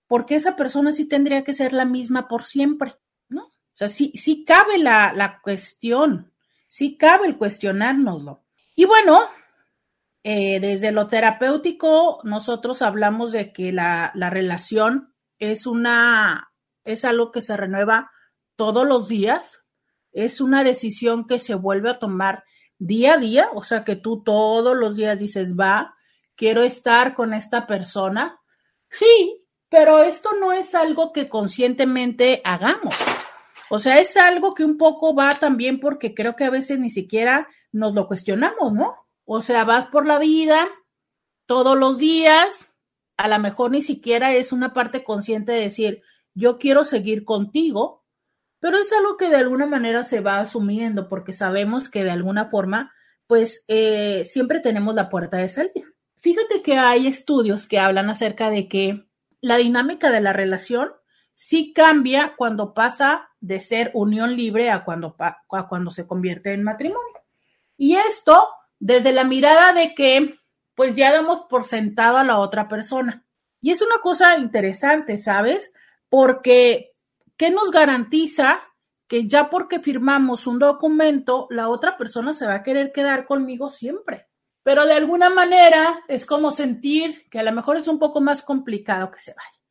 porque 0.07 0.35
esa 0.35 0.55
persona 0.55 0.93
sí 0.93 1.07
tendría 1.07 1.45
que 1.45 1.55
ser 1.55 1.73
la 1.73 1.87
misma 1.87 2.29
por 2.29 2.45
siempre, 2.45 2.97
¿no? 3.31 3.45
O 3.45 3.73
sea, 3.73 3.89
sí, 3.89 4.13
sí 4.17 4.45
cabe 4.45 4.77
la, 4.77 5.15
la 5.15 5.41
cuestión, 5.41 6.31
sí 6.69 6.99
cabe 6.99 7.27
el 7.27 7.39
cuestionárnoslo. 7.39 8.44
Y 8.75 8.85
bueno, 8.87 9.29
eh, 10.23 10.59
desde 10.61 10.93
lo 10.93 11.07
terapéutico, 11.09 12.21
nosotros 12.25 12.83
hablamos 12.83 13.33
de 13.33 13.53
que 13.53 13.73
la, 13.73 14.11
la 14.15 14.31
relación 14.31 15.15
es 15.39 15.67
una, 15.67 16.53
es 16.85 17.05
algo 17.05 17.31
que 17.31 17.43
se 17.43 17.57
renueva 17.57 18.11
todos 18.57 18.87
los 18.87 19.09
días, 19.09 19.61
es 20.13 20.41
una 20.41 20.65
decisión 20.65 21.27
que 21.27 21.39
se 21.39 21.55
vuelve 21.55 21.91
a 21.91 21.99
tomar 21.99 22.45
día 22.79 23.15
a 23.15 23.19
día, 23.19 23.49
o 23.55 23.65
sea 23.65 23.85
que 23.85 23.97
tú 23.97 24.23
todos 24.23 24.77
los 24.77 24.97
días 24.97 25.19
dices, 25.19 25.55
va, 25.55 25.95
quiero 26.37 26.63
estar 26.63 27.15
con 27.15 27.35
esta 27.35 27.67
persona. 27.67 28.41
Sí, 28.91 29.45
pero 29.69 29.99
esto 29.99 30.31
no 30.39 30.53
es 30.53 30.75
algo 30.75 31.13
que 31.13 31.29
conscientemente 31.29 32.41
hagamos. 32.45 32.95
O 33.71 33.79
sea, 33.79 33.99
es 33.99 34.17
algo 34.17 34.55
que 34.55 34.65
un 34.65 34.79
poco 34.79 35.15
va 35.15 35.35
también 35.35 35.81
porque 35.81 36.15
creo 36.15 36.37
que 36.37 36.45
a 36.45 36.51
veces 36.51 36.79
ni 36.79 36.91
siquiera 36.91 37.49
nos 37.75 37.93
lo 37.93 38.07
cuestionamos, 38.07 38.73
¿no? 38.73 38.95
O 39.25 39.43
sea, 39.43 39.65
vas 39.65 39.89
por 39.89 40.07
la 40.07 40.19
vida 40.21 40.69
todos 41.45 41.77
los 41.77 41.99
días, 41.99 42.71
a 43.17 43.29
lo 43.29 43.39
mejor 43.41 43.73
ni 43.73 43.83
siquiera 43.83 44.33
es 44.33 44.53
una 44.53 44.73
parte 44.73 45.03
consciente 45.03 45.53
de 45.53 45.63
decir, 45.63 46.03
yo 46.35 46.59
quiero 46.59 46.85
seguir 46.85 47.25
contigo, 47.25 48.05
pero 48.61 48.79
es 48.79 48.93
algo 48.93 49.17
que 49.17 49.29
de 49.29 49.37
alguna 49.37 49.67
manera 49.67 50.05
se 50.05 50.21
va 50.21 50.39
asumiendo 50.39 51.09
porque 51.09 51.33
sabemos 51.33 51.89
que 51.89 52.05
de 52.05 52.13
alguna 52.13 52.47
forma, 52.47 52.93
pues 53.27 53.65
eh, 53.67 54.25
siempre 54.31 54.61
tenemos 54.61 54.95
la 54.95 55.09
puerta 55.09 55.39
de 55.39 55.49
salida. 55.49 55.87
Fíjate 56.17 56.63
que 56.63 56.79
hay 56.79 57.09
estudios 57.09 57.67
que 57.67 57.81
hablan 57.81 58.09
acerca 58.09 58.51
de 58.51 58.69
que 58.69 59.05
la 59.41 59.57
dinámica 59.57 60.13
de 60.13 60.21
la 60.21 60.33
relación 60.33 60.93
sí 61.35 61.73
cambia 61.73 62.35
cuando 62.37 62.73
pasa 62.73 63.31
de 63.41 63.59
ser 63.59 63.91
unión 63.95 64.37
libre 64.37 64.71
a 64.71 64.85
cuando, 64.85 65.17
a 65.19 65.69
cuando 65.69 65.91
se 65.91 66.07
convierte 66.07 66.53
en 66.53 66.63
matrimonio. 66.63 67.24
Y 67.77 67.97
esto 67.97 68.49
desde 68.79 69.13
la 69.13 69.25
mirada 69.25 69.73
de 69.73 69.95
que 69.95 70.39
pues 70.75 70.97
ya 70.97 71.13
damos 71.13 71.43
por 71.43 71.65
sentado 71.65 72.17
a 72.17 72.25
la 72.25 72.39
otra 72.39 72.69
persona. 72.69 73.25
Y 73.61 73.71
es 73.71 73.81
una 73.81 73.99
cosa 74.01 74.37
interesante, 74.39 75.19
¿sabes? 75.19 75.73
Porque, 76.09 76.93
¿qué 77.37 77.51
nos 77.51 77.71
garantiza 77.71 78.61
que 79.07 79.27
ya 79.29 79.51
porque 79.51 79.81
firmamos 79.81 80.47
un 80.47 80.59
documento, 80.59 81.47
la 81.51 81.69
otra 81.69 81.97
persona 81.97 82.35
se 82.35 82.47
va 82.47 82.57
a 82.57 82.63
querer 82.63 82.93
quedar 82.93 83.27
conmigo 83.27 83.71
siempre? 83.71 84.27
Pero 84.63 84.87
de 84.87 84.95
alguna 84.95 85.31
manera 85.31 86.03
es 86.09 86.27
como 86.27 86.51
sentir 86.51 87.29
que 87.31 87.39
a 87.39 87.43
lo 87.43 87.53
mejor 87.53 87.77
es 87.77 87.87
un 87.89 87.99
poco 87.99 88.21
más 88.21 88.43
complicado 88.43 89.11
que 89.11 89.21
se 89.21 89.35
vaya. 89.35 89.63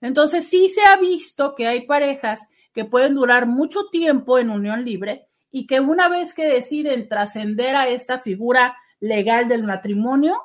Entonces 0.00 0.48
sí 0.48 0.68
se 0.68 0.82
ha 0.82 0.96
visto 0.96 1.54
que 1.54 1.66
hay 1.66 1.86
parejas 1.86 2.48
que 2.72 2.84
pueden 2.84 3.14
durar 3.14 3.46
mucho 3.46 3.88
tiempo 3.90 4.38
en 4.38 4.50
unión 4.50 4.84
libre 4.84 5.27
y 5.50 5.66
que 5.66 5.80
una 5.80 6.08
vez 6.08 6.34
que 6.34 6.46
deciden 6.46 7.08
trascender 7.08 7.76
a 7.76 7.88
esta 7.88 8.18
figura 8.18 8.76
legal 9.00 9.48
del 9.48 9.62
matrimonio, 9.62 10.42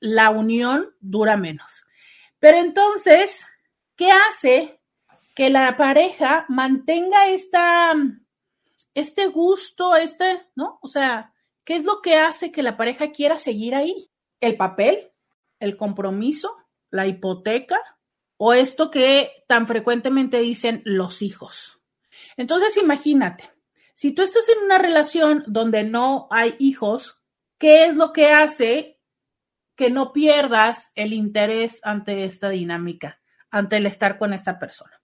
la 0.00 0.30
unión 0.30 0.94
dura 1.00 1.36
menos. 1.36 1.84
Pero 2.38 2.58
entonces, 2.58 3.46
¿qué 3.96 4.10
hace 4.10 4.80
que 5.34 5.48
la 5.48 5.76
pareja 5.76 6.44
mantenga 6.48 7.28
esta, 7.28 7.94
este 8.94 9.26
gusto, 9.26 9.96
este, 9.96 10.46
¿no? 10.54 10.78
O 10.82 10.88
sea, 10.88 11.32
¿qué 11.64 11.76
es 11.76 11.84
lo 11.84 12.02
que 12.02 12.16
hace 12.16 12.50
que 12.52 12.62
la 12.62 12.76
pareja 12.76 13.12
quiera 13.12 13.38
seguir 13.38 13.74
ahí? 13.74 14.10
¿El 14.40 14.56
papel? 14.56 15.12
¿El 15.60 15.76
compromiso? 15.76 16.56
¿La 16.90 17.06
hipoteca? 17.06 17.78
¿O 18.36 18.52
esto 18.52 18.90
que 18.90 19.44
tan 19.46 19.68
frecuentemente 19.68 20.40
dicen 20.40 20.82
los 20.84 21.22
hijos? 21.22 21.80
Entonces, 22.36 22.76
imagínate, 22.76 23.51
si 24.02 24.10
tú 24.10 24.22
estás 24.22 24.48
en 24.48 24.64
una 24.64 24.78
relación 24.78 25.44
donde 25.46 25.84
no 25.84 26.26
hay 26.32 26.56
hijos, 26.58 27.20
¿qué 27.56 27.84
es 27.84 27.94
lo 27.94 28.12
que 28.12 28.30
hace 28.30 28.98
que 29.76 29.90
no 29.90 30.12
pierdas 30.12 30.90
el 30.96 31.12
interés 31.12 31.78
ante 31.84 32.24
esta 32.24 32.48
dinámica, 32.48 33.20
ante 33.48 33.76
el 33.76 33.86
estar 33.86 34.18
con 34.18 34.32
esta 34.32 34.58
persona? 34.58 35.00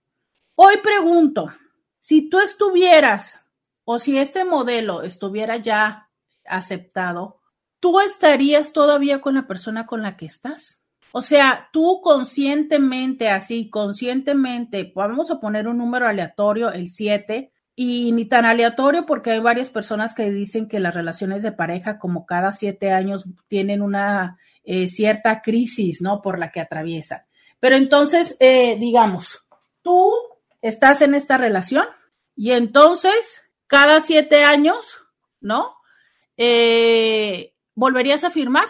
Hoy 0.55 0.79
pregunto, 0.83 1.49
si 1.97 2.29
tú 2.29 2.41
estuvieras 2.41 3.45
o 3.85 3.99
si 3.99 4.17
este 4.17 4.43
modelo 4.43 5.03
estuviera 5.03 5.55
ya 5.55 6.09
aceptado, 6.43 7.39
¿tú 7.79 8.01
estarías 8.01 8.73
todavía 8.73 9.21
con 9.21 9.33
la 9.33 9.47
persona 9.47 9.85
con 9.85 10.01
la 10.01 10.17
que 10.17 10.25
estás? 10.25 10.83
O 11.13 11.21
sea, 11.21 11.69
tú 11.71 12.01
conscientemente, 12.03 13.29
así, 13.29 13.69
conscientemente, 13.69 14.91
vamos 14.93 15.31
a 15.31 15.39
poner 15.39 15.69
un 15.69 15.77
número 15.77 16.05
aleatorio, 16.05 16.73
el 16.73 16.89
7, 16.89 17.53
y 17.81 18.11
ni 18.11 18.25
tan 18.25 18.43
aleatorio 18.43 19.05
porque 19.05 19.31
hay 19.31 19.39
varias 19.39 19.69
personas 19.69 20.13
que 20.13 20.29
dicen 20.29 20.67
que 20.67 20.81
las 20.81 20.93
relaciones 20.93 21.43
de 21.43 21.53
pareja 21.53 21.97
como 21.97 22.25
cada 22.25 22.51
siete 22.51 22.91
años 22.91 23.23
tienen 23.47 23.81
una 23.81 24.37
eh, 24.65 24.89
cierta 24.89 25.41
crisis, 25.41 26.01
¿no? 26.01 26.21
Por 26.21 26.39
la 26.39 26.51
que 26.51 26.59
atraviesan. 26.59 27.21
Pero 27.61 27.77
entonces, 27.77 28.35
eh, 28.41 28.75
digamos, 28.77 29.45
tú 29.81 30.11
estás 30.61 31.01
en 31.01 31.15
esta 31.15 31.37
relación 31.37 31.85
y 32.35 32.51
entonces 32.51 33.43
cada 33.65 34.01
siete 34.01 34.43
años, 34.43 34.97
¿no? 35.39 35.73
Eh, 36.35 37.53
¿Volverías 37.75 38.25
a 38.25 38.29
firmar? 38.29 38.67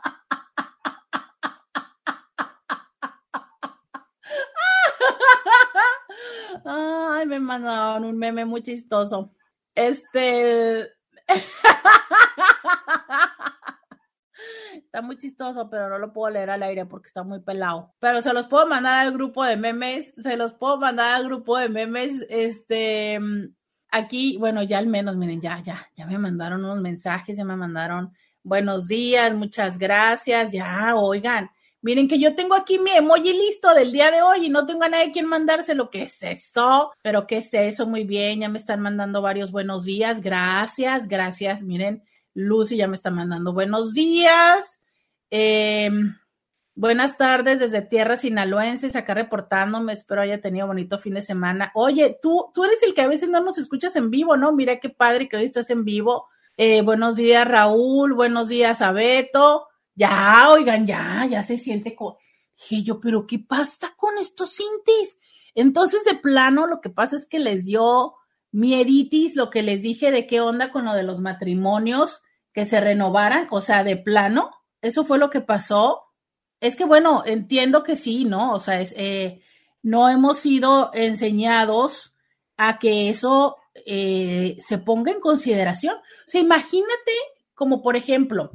Ay, 6.66 7.26
me 7.26 7.40
mandaron 7.40 8.06
un 8.06 8.18
meme 8.18 8.46
muy 8.46 8.62
chistoso. 8.62 9.32
Este. 9.76 10.90
Está 14.76 15.02
muy 15.02 15.18
chistoso, 15.18 15.70
pero 15.70 15.90
no 15.90 15.98
lo 15.98 16.14
puedo 16.14 16.32
leer 16.32 16.52
al 16.52 16.64
aire 16.64 16.86
porque 16.86 17.08
está 17.08 17.24
muy 17.24 17.40
pelado. 17.40 17.94
Pero 18.00 18.22
se 18.22 18.34
los 18.34 18.48
puedo 18.48 18.68
mandar 18.68 19.00
al 19.00 19.12
grupo 19.12 19.44
de 19.44 19.58
memes. 19.58 20.14
Se 20.18 20.38
los 20.38 20.54
puedo 20.54 20.78
mandar 20.78 21.16
al 21.16 21.26
grupo 21.26 21.58
de 21.58 21.70
memes. 21.70 22.26
Este. 22.30 23.20
Aquí, 23.90 24.38
bueno, 24.38 24.64
ya 24.64 24.80
al 24.80 24.88
menos, 24.88 25.16
miren, 25.16 25.42
ya, 25.42 25.62
ya, 25.62 25.88
ya 25.96 26.06
me 26.06 26.18
mandaron 26.18 26.66
unos 26.66 26.82
mensajes, 26.82 27.38
ya 27.38 27.46
me 27.46 27.56
mandaron 27.56 28.14
buenos 28.44 28.88
días, 28.88 29.34
muchas 29.34 29.78
gracias, 29.78 30.52
ya, 30.52 30.96
oigan, 30.96 31.50
Miren 31.84 32.08
que 32.08 32.18
yo 32.18 32.34
tengo 32.34 32.56
aquí 32.56 32.80
mi 32.80 32.90
emoji 32.92 33.34
listo 33.34 33.74
del 33.76 33.92
día 33.92 34.10
de 34.10 34.24
hoy 34.24 34.48
y 34.48 34.50
no 34.50 34.66
tengo 34.66 34.84
a 34.84 34.90
nadie 34.90 35.12
quien 35.12 35.28
mandárselo. 35.28 35.92
¿Qué 35.92 36.04
es 36.04 36.24
eso? 36.24 36.94
Pero 37.04 37.28
¿qué 37.28 37.38
es 37.38 37.54
eso? 37.54 37.86
Muy 37.86 38.06
bien, 38.06 38.40
ya 38.40 38.50
me 38.50 38.58
están 38.58 38.80
mandando 38.80 39.22
varios 39.22 39.52
buenos 39.52 39.84
días. 39.84 40.22
Gracias, 40.22 41.08
gracias. 41.08 41.62
Miren, 41.62 42.02
Lucy 42.34 42.78
ya 42.78 42.88
me 42.88 42.96
está 42.96 43.12
mandando 43.12 43.54
buenos 43.54 43.94
días. 43.94 44.80
Em, 45.30 46.16
Buenas 46.76 47.18
tardes 47.18 47.60
desde 47.60 47.84
tierra 47.84 48.18
sinaloenses, 48.18 48.96
acá 48.96 49.14
reportándome, 49.14 49.94
espero 49.94 50.22
haya 50.22 50.42
tenido 50.42 50.66
bonito 50.66 50.98
fin 50.98 51.14
de 51.14 51.22
semana. 51.22 51.72
Oye, 51.76 52.18
tú, 52.20 52.50
tú 52.52 52.64
eres 52.64 52.82
el 52.82 52.96
que 52.96 53.02
a 53.02 53.08
veces 53.08 53.30
no 53.30 53.42
nos 53.42 53.60
escuchas 53.60 53.96
en 53.96 54.10
vivo, 54.10 54.38
¿no? 54.38 54.54
Mira 54.54 54.80
qué 54.80 54.90
padre 54.90 55.30
que 55.30 55.38
hoy 55.38 55.46
estás 55.46 55.70
en 55.70 55.86
vivo. 55.86 56.30
Eh, 56.58 56.82
buenos 56.82 57.16
días, 57.16 57.48
Raúl, 57.48 58.14
buenos 58.14 58.50
días, 58.50 58.82
Abeto. 58.82 59.68
Ya, 59.96 60.50
oigan, 60.50 60.86
ya, 60.88 61.26
ya 61.30 61.44
se 61.44 61.58
siente 61.58 61.96
como... 61.96 62.18
Dije 62.56 62.84
yo, 62.84 63.00
pero 63.00 63.26
¿qué 63.26 63.40
pasa 63.40 63.94
con 63.98 64.18
estos 64.20 64.56
cintis? 64.56 65.18
Entonces, 65.56 66.06
de 66.06 66.16
plano, 66.16 66.68
lo 66.68 66.82
que 66.82 66.90
pasa 66.90 67.16
es 67.16 67.28
que 67.28 67.40
les 67.40 67.66
dio 67.66 68.14
mieditis 68.52 69.36
lo 69.36 69.50
que 69.50 69.64
les 69.64 69.82
dije 69.82 70.12
de 70.12 70.28
qué 70.28 70.40
onda 70.40 70.72
con 70.72 70.86
lo 70.86 70.94
de 70.94 71.04
los 71.04 71.20
matrimonios 71.20 72.22
que 72.54 72.66
se 72.66 72.80
renovaran, 72.80 73.48
o 73.50 73.62
sea, 73.62 73.84
de 73.84 73.98
plano, 73.98 74.52
eso 74.82 75.04
fue 75.04 75.18
lo 75.18 75.32
que 75.32 75.42
pasó 75.42 76.04
es 76.64 76.78
que, 76.78 76.86
bueno, 76.86 77.24
entiendo 77.26 77.84
que 77.84 77.98
sí, 77.98 78.24
¿no? 78.24 78.54
O 78.54 78.60
sea, 78.62 78.80
es, 78.80 78.96
eh, 78.98 79.42
no 79.82 80.08
hemos 80.08 80.40
sido 80.40 80.92
enseñados 80.94 82.14
a 82.56 82.80
que 82.80 83.10
eso 83.10 83.58
eh, 83.86 84.58
se 84.66 84.78
ponga 84.78 85.12
en 85.12 85.20
consideración. 85.20 85.98
O 85.98 86.30
sea, 86.30 86.40
imagínate 86.40 87.12
como, 87.54 87.82
por 87.82 87.98
ejemplo, 87.98 88.52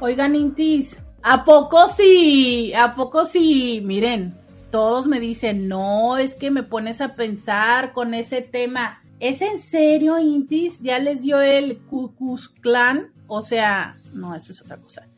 Oigan, 0.00 0.34
Intis, 0.34 0.98
¿a 1.28 1.44
poco 1.44 1.88
sí? 1.88 2.72
¿A 2.72 2.94
poco 2.94 3.26
sí? 3.26 3.82
Miren, 3.84 4.38
todos 4.70 5.08
me 5.08 5.18
dicen, 5.18 5.66
no, 5.66 6.18
es 6.18 6.36
que 6.36 6.52
me 6.52 6.62
pones 6.62 7.00
a 7.00 7.16
pensar 7.16 7.92
con 7.92 8.14
ese 8.14 8.42
tema. 8.42 9.02
¿Es 9.18 9.42
en 9.42 9.60
serio, 9.60 10.20
Intis? 10.20 10.80
¿Ya 10.80 11.00
les 11.00 11.22
dio 11.22 11.40
el 11.40 11.78
Cucus 11.78 12.48
Clan? 12.48 13.12
O 13.26 13.42
sea, 13.42 13.96
no, 14.12 14.36
eso 14.36 14.52
es 14.52 14.60
otra 14.62 14.76
cosa. 14.76 15.08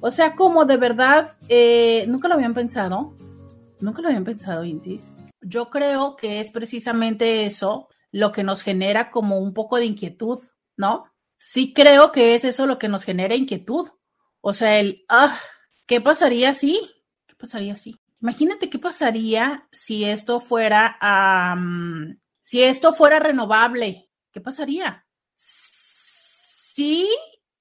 O 0.00 0.12
sea, 0.12 0.36
como 0.36 0.66
de 0.66 0.76
verdad, 0.76 1.32
eh, 1.48 2.04
nunca 2.06 2.28
lo 2.28 2.34
habían 2.34 2.54
pensado. 2.54 3.12
Nunca 3.80 4.02
lo 4.02 4.08
habían 4.08 4.24
pensado, 4.24 4.64
Intis. 4.64 5.02
Yo 5.40 5.68
creo 5.70 6.14
que 6.14 6.38
es 6.38 6.50
precisamente 6.50 7.44
eso 7.44 7.88
lo 8.12 8.30
que 8.30 8.44
nos 8.44 8.62
genera 8.62 9.10
como 9.10 9.40
un 9.40 9.52
poco 9.52 9.78
de 9.78 9.86
inquietud, 9.86 10.38
¿no? 10.76 11.06
Sí 11.38 11.72
creo 11.74 12.12
que 12.12 12.36
es 12.36 12.44
eso 12.44 12.66
lo 12.66 12.78
que 12.78 12.88
nos 12.88 13.02
genera 13.02 13.34
inquietud. 13.34 13.88
O 14.40 14.52
sea, 14.52 14.78
el, 14.78 15.04
ah, 15.08 15.36
¿qué 15.86 16.00
pasaría 16.00 16.54
si? 16.54 16.90
¿Qué 17.26 17.34
pasaría 17.34 17.76
si? 17.76 18.00
Imagínate 18.20 18.70
qué 18.70 18.78
pasaría 18.78 19.68
si 19.70 20.04
esto 20.04 20.40
fuera, 20.40 20.98
si 22.42 22.62
esto 22.62 22.92
fuera 22.92 23.18
renovable. 23.18 24.10
¿Qué 24.32 24.40
pasaría? 24.40 25.06
Sí, 25.36 27.08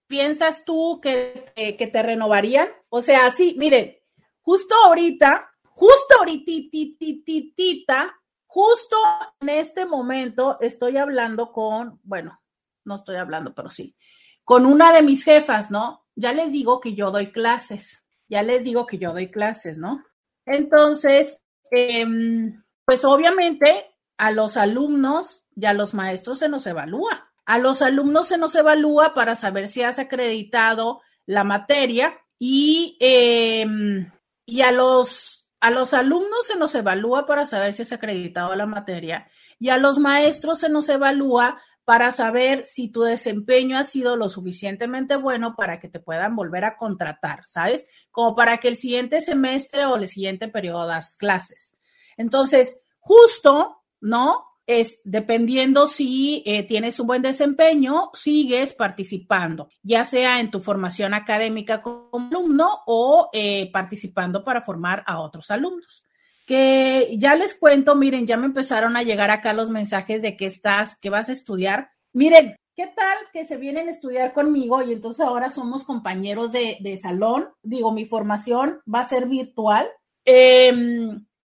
piensas 0.08 0.66
tú 0.66 1.00
que, 1.02 1.54
que 1.56 1.88
te 1.88 2.04
renovarían? 2.04 2.70
O 2.90 3.02
sea, 3.02 3.32
sí, 3.32 3.56
miren, 3.58 3.96
justo 4.42 4.76
ahorita, 4.86 5.52
justo 5.64 6.16
ahorita, 6.20 8.16
justo 8.46 8.98
en 9.42 9.50
este 9.50 9.86
momento 9.86 10.58
estoy 10.62 10.98
hablando 10.98 11.52
con, 11.52 12.00
bueno, 12.04 12.42
no 12.86 12.96
estoy 12.96 13.18
hablando, 13.18 13.54
pero 13.54 13.70
sí, 13.70 13.96
con 14.44 14.66
una 14.66 14.94
de 14.94 15.02
mis 15.02 15.24
jefas, 15.24 15.72
¿no? 15.72 16.06
Ya 16.16 16.32
les 16.32 16.52
digo 16.52 16.80
que 16.80 16.94
yo 16.94 17.12
doy 17.12 17.32
clases, 17.32 18.05
ya 18.36 18.44
les 18.44 18.66
digo 18.66 18.86
que 18.86 18.98
yo 18.98 19.14
doy 19.14 19.32
clases, 19.32 19.78
¿no? 19.78 20.04
Entonces, 20.46 21.40
em, 21.72 22.62
pues 22.84 23.06
obviamente 23.06 23.86
a 24.18 24.32
los 24.32 24.58
alumnos 24.58 25.46
y 25.56 25.64
a 25.64 25.74
los 25.74 25.94
maestros 25.94 26.40
se 26.40 26.50
nos 26.50 26.68
evalúa. 26.68 27.32
A 27.46 27.60
los 27.60 27.82
alumnos 27.82 28.28
se 28.28 28.38
nos 28.38 28.54
evalúa 28.56 29.14
para 29.14 29.36
saber 29.36 29.70
si 29.70 29.84
has 29.84 30.00
acreditado 30.00 31.02
la 31.26 31.46
materia 31.46 32.20
y, 32.38 32.98
em, 33.00 34.12
y 34.46 34.64
a, 34.64 34.74
los, 34.74 35.48
a 35.62 35.72
los 35.72 35.94
alumnos 35.94 36.46
se 36.46 36.58
nos 36.58 36.76
evalúa 36.76 37.26
para 37.26 37.46
saber 37.46 37.72
si 37.72 37.84
has 37.84 37.94
acreditado 37.94 38.54
la 38.54 38.66
materia 38.66 39.30
y 39.60 39.70
a 39.70 39.78
los 39.78 39.98
maestros 39.98 40.60
se 40.60 40.68
nos 40.68 40.90
evalúa 40.90 41.62
para 41.86 42.12
saber 42.12 42.66
si 42.66 42.90
tu 42.90 43.04
desempeño 43.04 43.78
ha 43.78 43.84
sido 43.84 44.16
lo 44.16 44.28
suficientemente 44.28 45.16
bueno 45.16 45.56
para 45.56 45.80
que 45.80 45.88
te 45.88 46.00
puedan 46.00 46.36
volver 46.36 46.66
a 46.66 46.78
contratar, 46.78 47.44
¿sabes? 47.46 47.88
Como 48.12 48.36
para 48.36 48.58
que 48.58 48.68
el 48.68 48.78
siguiente 48.78 49.22
semestre 49.22 49.86
o 49.86 49.96
el 49.96 50.08
siguiente 50.08 50.48
periodo 50.48 50.88
das 50.88 51.16
clases. 51.16 51.78
Entonces, 52.18 52.82
justo, 53.00 53.84
¿no? 54.02 54.56
es 54.68 55.00
dependiendo 55.04 55.88
si 55.88 56.42
eh, 56.46 56.64
tienes 56.64 57.00
un 57.00 57.08
buen 57.08 57.22
desempeño, 57.22 58.10
sigues 58.14 58.74
participando, 58.74 59.70
ya 59.84 60.04
sea 60.06 60.40
en 60.40 60.50
tu 60.50 60.60
formación 60.60 61.14
académica 61.14 61.82
como 61.82 62.10
alumno 62.14 62.80
o 62.88 63.30
eh, 63.32 63.72
participando 63.72 64.44
para 64.44 64.62
formar 64.62 65.04
a 65.06 65.20
otros 65.20 65.52
alumnos. 65.52 66.04
Que 66.46 67.16
ya 67.18 67.36
les 67.36 67.56
cuento, 67.56 67.96
miren, 67.96 68.28
ya 68.28 68.38
me 68.38 68.46
empezaron 68.46 68.96
a 68.98 69.04
llegar 69.04 69.32
acá 69.32 69.54
los 69.54 69.70
mensajes 69.70 70.22
de 70.22 70.38
que 70.38 70.46
estás, 70.46 71.00
que 71.00 71.10
vas 71.10 71.30
a 71.30 71.34
estudiar. 71.34 71.90
Miren, 72.14 72.56
¿qué 72.76 72.88
tal 72.88 73.18
que 73.34 73.46
se 73.46 73.58
vienen 73.58 73.88
a 73.88 73.92
estudiar 73.92 74.34
conmigo 74.34 74.82
y 74.82 74.94
entonces 74.94 75.26
ahora 75.26 75.52
somos 75.52 75.84
compañeros 75.84 76.52
de, 76.52 77.00
salón? 77.02 77.50
Digo, 77.64 77.92
mi 77.92 78.06
formación 78.06 78.80
va 78.92 79.02
a 79.02 79.06
ser 79.06 79.28
virtual. 79.28 79.88
Eh, 80.26 80.72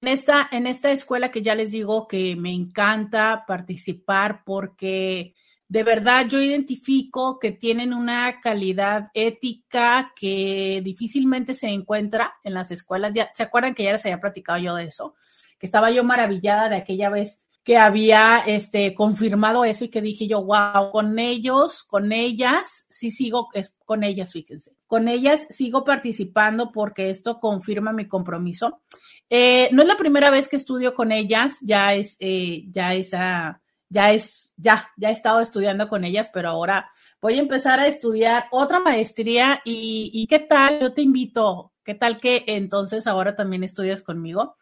en 0.00 0.08
esta, 0.08 0.48
en 0.52 0.66
esta 0.66 0.92
escuela 0.92 1.30
que 1.30 1.42
ya 1.42 1.54
les 1.54 1.72
digo 1.72 2.06
que 2.06 2.36
me 2.36 2.52
encanta 2.52 3.44
participar 3.46 4.42
porque 4.44 5.34
de 5.68 5.82
verdad 5.82 6.26
yo 6.28 6.40
identifico 6.40 7.38
que 7.38 7.52
tienen 7.52 7.92
una 7.92 8.40
calidad 8.40 9.10
ética 9.14 10.12
que 10.16 10.80
difícilmente 10.82 11.54
se 11.54 11.68
encuentra 11.68 12.34
en 12.42 12.54
las 12.54 12.70
escuelas. 12.70 13.12
Ya, 13.14 13.30
¿Se 13.34 13.42
acuerdan 13.42 13.74
que 13.74 13.84
ya 13.84 13.92
les 13.92 14.04
había 14.06 14.20
platicado 14.20 14.58
yo 14.58 14.74
de 14.74 14.84
eso? 14.84 15.14
Que 15.58 15.66
estaba 15.66 15.90
yo 15.90 16.04
maravillada 16.04 16.68
de 16.68 16.76
aquella 16.76 17.10
vez 17.10 17.44
que 17.64 17.76
había 17.76 18.38
este, 18.46 18.94
confirmado 18.94 19.64
eso 19.64 19.84
y 19.84 19.88
que 19.90 20.00
dije 20.00 20.26
yo, 20.26 20.42
wow, 20.42 20.90
con 20.90 21.18
ellos, 21.18 21.84
con 21.84 22.12
ellas, 22.12 22.86
sí 22.88 23.10
sigo, 23.10 23.48
es, 23.52 23.76
con 23.84 24.04
ellas, 24.04 24.32
fíjense, 24.32 24.72
con 24.86 25.06
ellas 25.06 25.46
sigo 25.50 25.84
participando 25.84 26.72
porque 26.72 27.10
esto 27.10 27.40
confirma 27.40 27.92
mi 27.92 28.08
compromiso 28.08 28.80
eh, 29.30 29.68
no 29.72 29.82
es 29.82 29.88
la 29.88 29.96
primera 29.96 30.30
vez 30.30 30.48
que 30.48 30.56
estudio 30.56 30.94
con 30.94 31.12
ellas, 31.12 31.58
ya 31.60 31.94
es, 31.94 32.16
eh, 32.20 32.64
ya 32.70 32.94
es, 32.94 33.12
ya 33.88 34.12
es, 34.12 34.52
ya, 34.56 34.90
ya 34.96 35.10
he 35.10 35.12
estado 35.12 35.40
estudiando 35.40 35.88
con 35.88 36.04
ellas, 36.04 36.30
pero 36.32 36.50
ahora 36.50 36.90
voy 37.20 37.34
a 37.34 37.42
empezar 37.42 37.80
a 37.80 37.86
estudiar 37.86 38.46
otra 38.50 38.80
maestría 38.80 39.60
y, 39.64 40.26
¿qué 40.28 40.38
tal? 40.40 40.80
Yo 40.80 40.92
te 40.92 41.02
invito, 41.02 41.72
¿qué 41.84 41.94
tal 41.94 42.18
que 42.18 42.44
entonces 42.46 43.06
ahora 43.06 43.34
también 43.34 43.64
estudias 43.64 44.00
conmigo? 44.00 44.56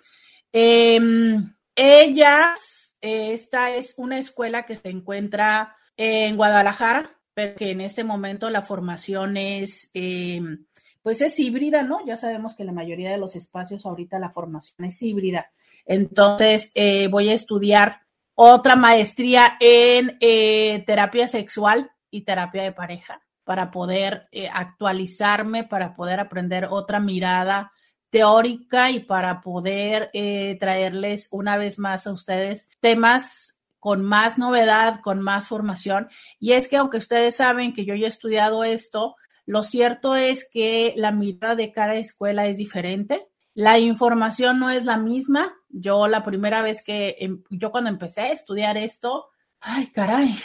Em, 0.53 1.55
ellas 1.75 2.87
esta 3.01 3.75
es 3.75 3.95
una 3.99 4.19
escuela 4.19 4.65
que 4.65 4.77
se 4.77 4.89
encuentra 4.89 5.77
en 5.97 6.37
Guadalajara, 6.37 7.17
pero 7.35 7.55
que 7.55 7.71
en 7.71 7.81
este 7.81 8.05
momento 8.05 8.51
la 8.51 8.63
formación 8.63 9.37
es, 9.37 9.91
eh, 9.95 10.41
pues 11.03 11.21
es 11.21 11.39
híbrida, 11.39 11.83
¿no? 11.83 12.05
Ya 12.05 12.17
sabemos 12.17 12.55
que 12.55 12.65
la 12.65 12.73
mayoría 12.73 13.11
de 13.11 13.19
los 13.19 13.37
espacios 13.37 13.87
ahorita 13.87 14.19
la 14.19 14.31
formación 14.31 14.87
es 14.87 15.01
híbrida. 15.03 15.51
Entonces, 15.85 16.73
eh, 16.75 17.07
voy 17.09 17.29
a 17.29 17.35
estudiar 17.35 18.01
otra 18.37 18.77
maestría 18.77 19.57
en 19.59 20.17
eh, 20.21 20.85
terapia 20.87 21.27
sexual 21.27 21.91
y 22.09 22.23
terapia 22.23 22.63
de 22.63 22.71
pareja 22.71 23.21
para 23.43 23.73
poder 23.73 24.29
actualizarme, 24.53 25.65
para 25.65 25.95
poder 25.95 26.21
aprender 26.21 26.69
otra 26.71 27.01
mirada 27.01 27.73
teórica 28.11 28.91
y 28.93 29.01
para 29.01 29.41
poder 29.41 30.11
traerles 30.59 31.29
una 31.31 31.57
vez 31.57 31.79
más 31.79 32.07
a 32.07 32.13
ustedes 32.13 32.69
temas 32.81 33.57
con 33.87 34.03
más 34.03 34.37
novedad, 34.37 34.99
con 35.01 35.23
más 35.23 35.47
formación. 35.47 36.09
Y 36.41 36.55
es 36.55 36.67
que 36.67 36.77
aunque 36.77 36.97
ustedes 36.97 37.37
saben 37.37 37.73
que 37.73 37.85
yo 37.85 37.95
ya 37.95 38.07
he 38.07 38.09
estudiado 38.09 38.65
esto, 38.65 39.15
lo 39.45 39.63
cierto 39.63 40.17
es 40.17 40.49
que 40.53 40.93
la 40.97 41.13
mirada 41.13 41.55
de 41.55 41.71
cada 41.71 41.95
escuela 41.95 42.49
es 42.49 42.57
diferente. 42.57 43.29
La 43.55 43.79
información 43.79 44.59
no 44.59 44.71
es 44.71 44.85
la 44.85 44.97
misma. 44.97 45.55
Yo 45.79 46.09
la 46.09 46.25
primera 46.25 46.63
vez 46.63 46.83
que, 46.83 47.17
em, 47.19 47.43
yo 47.51 47.71
cuando 47.71 47.91
empecé 47.91 48.23
a 48.23 48.33
estudiar 48.33 48.77
esto, 48.77 49.27
ay, 49.61 49.89
caray, 49.89 50.37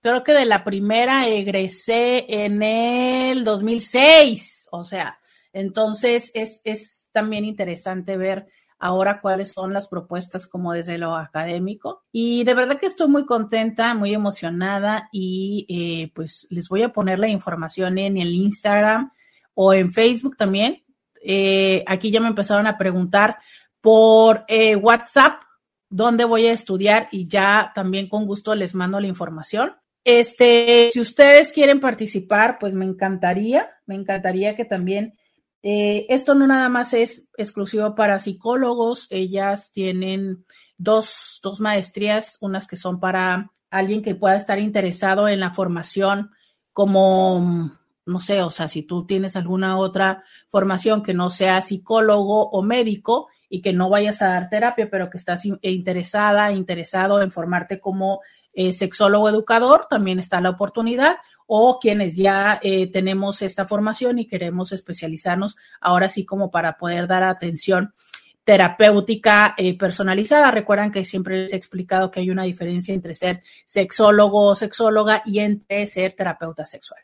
creo 0.00 0.24
que 0.24 0.32
de 0.32 0.44
la 0.44 0.64
primera 0.64 1.28
egresé 1.28 2.26
en 2.28 2.62
el 2.62 3.44
2006. 3.44 4.68
O 4.72 4.82
sea, 4.82 5.18
entonces 5.52 6.30
es, 6.34 6.60
es 6.64 7.10
también 7.12 7.44
interesante 7.44 8.16
ver 8.16 8.48
ahora 8.78 9.20
cuáles 9.20 9.52
son 9.52 9.72
las 9.72 9.88
propuestas 9.88 10.46
como 10.46 10.72
desde 10.72 10.98
lo 10.98 11.16
académico. 11.16 12.02
Y 12.12 12.44
de 12.44 12.54
verdad 12.54 12.78
que 12.78 12.86
estoy 12.86 13.08
muy 13.08 13.24
contenta, 13.24 13.94
muy 13.94 14.12
emocionada 14.12 15.08
y 15.12 15.66
eh, 15.68 16.12
pues 16.14 16.46
les 16.50 16.68
voy 16.68 16.82
a 16.82 16.92
poner 16.92 17.18
la 17.18 17.28
información 17.28 17.96
en 17.98 18.18
el 18.18 18.34
Instagram 18.34 19.12
o 19.54 19.72
en 19.72 19.92
Facebook 19.92 20.36
también. 20.36 20.82
Eh, 21.22 21.82
aquí 21.86 22.10
ya 22.10 22.20
me 22.20 22.28
empezaron 22.28 22.66
a 22.66 22.76
preguntar 22.76 23.38
por 23.84 24.46
eh, 24.48 24.76
WhatsApp 24.76 25.42
dónde 25.90 26.24
voy 26.24 26.46
a 26.46 26.54
estudiar 26.54 27.06
y 27.12 27.28
ya 27.28 27.70
también 27.74 28.08
con 28.08 28.24
gusto 28.24 28.54
les 28.54 28.74
mando 28.74 28.98
la 28.98 29.08
información. 29.08 29.74
Este, 30.04 30.88
si 30.90 31.00
ustedes 31.00 31.52
quieren 31.52 31.80
participar, 31.80 32.56
pues 32.58 32.72
me 32.72 32.86
encantaría, 32.86 33.68
me 33.84 33.94
encantaría 33.94 34.56
que 34.56 34.64
también 34.64 35.18
eh, 35.62 36.06
esto 36.08 36.34
no 36.34 36.46
nada 36.46 36.70
más 36.70 36.94
es 36.94 37.28
exclusivo 37.36 37.94
para 37.94 38.20
psicólogos, 38.20 39.06
ellas 39.10 39.70
tienen 39.70 40.46
dos, 40.78 41.40
dos 41.42 41.60
maestrías, 41.60 42.38
unas 42.40 42.66
que 42.66 42.76
son 42.76 43.00
para 43.00 43.52
alguien 43.68 44.00
que 44.00 44.14
pueda 44.14 44.36
estar 44.36 44.58
interesado 44.58 45.28
en 45.28 45.40
la 45.40 45.52
formación 45.52 46.30
como, 46.72 47.70
no 48.06 48.20
sé, 48.20 48.40
o 48.40 48.48
sea, 48.48 48.66
si 48.68 48.80
tú 48.80 49.04
tienes 49.04 49.36
alguna 49.36 49.76
otra 49.76 50.24
formación 50.48 51.02
que 51.02 51.12
no 51.12 51.28
sea 51.28 51.60
psicólogo 51.60 52.48
o 52.48 52.62
médico 52.62 53.28
y 53.54 53.62
que 53.62 53.72
no 53.72 53.88
vayas 53.88 54.20
a 54.20 54.30
dar 54.30 54.48
terapia, 54.48 54.88
pero 54.90 55.08
que 55.10 55.16
estás 55.16 55.44
interesada, 55.62 56.50
interesado 56.50 57.22
en 57.22 57.30
formarte 57.30 57.78
como 57.78 58.20
eh, 58.52 58.72
sexólogo 58.72 59.28
educador, 59.28 59.86
también 59.88 60.18
está 60.18 60.40
la 60.40 60.50
oportunidad 60.50 61.18
o 61.46 61.78
quienes 61.78 62.16
ya 62.16 62.58
eh, 62.64 62.90
tenemos 62.90 63.42
esta 63.42 63.64
formación 63.64 64.18
y 64.18 64.26
queremos 64.26 64.72
especializarnos 64.72 65.56
ahora 65.80 66.08
sí 66.08 66.24
como 66.24 66.50
para 66.50 66.76
poder 66.78 67.06
dar 67.06 67.22
atención 67.22 67.94
terapéutica 68.42 69.54
eh, 69.56 69.78
personalizada. 69.78 70.50
Recuerdan 70.50 70.90
que 70.90 71.04
siempre 71.04 71.42
les 71.42 71.52
he 71.52 71.56
explicado 71.56 72.10
que 72.10 72.18
hay 72.18 72.30
una 72.30 72.42
diferencia 72.42 72.92
entre 72.92 73.14
ser 73.14 73.44
sexólogo 73.66 74.46
o 74.46 74.56
sexóloga 74.56 75.22
y 75.24 75.38
entre 75.38 75.86
ser 75.86 76.14
terapeuta 76.14 76.66
sexual. 76.66 77.02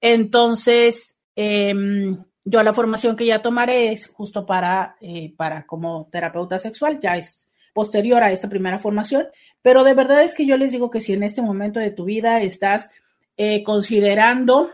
Entonces, 0.00 1.18
em, 1.36 2.16
yo 2.44 2.62
la 2.62 2.72
formación 2.72 3.16
que 3.16 3.26
ya 3.26 3.42
tomaré 3.42 3.92
es 3.92 4.06
justo 4.08 4.46
para, 4.46 4.96
eh, 5.00 5.34
para 5.36 5.66
como 5.66 6.08
terapeuta 6.10 6.58
sexual, 6.58 6.98
ya 7.00 7.16
es 7.16 7.48
posterior 7.72 8.22
a 8.22 8.32
esta 8.32 8.48
primera 8.48 8.78
formación, 8.78 9.26
pero 9.62 9.84
de 9.84 9.94
verdad 9.94 10.22
es 10.22 10.34
que 10.34 10.46
yo 10.46 10.56
les 10.56 10.70
digo 10.70 10.90
que 10.90 11.00
si 11.00 11.12
en 11.12 11.22
este 11.22 11.42
momento 11.42 11.78
de 11.80 11.90
tu 11.90 12.04
vida 12.04 12.40
estás 12.40 12.90
eh, 13.36 13.62
considerando 13.62 14.70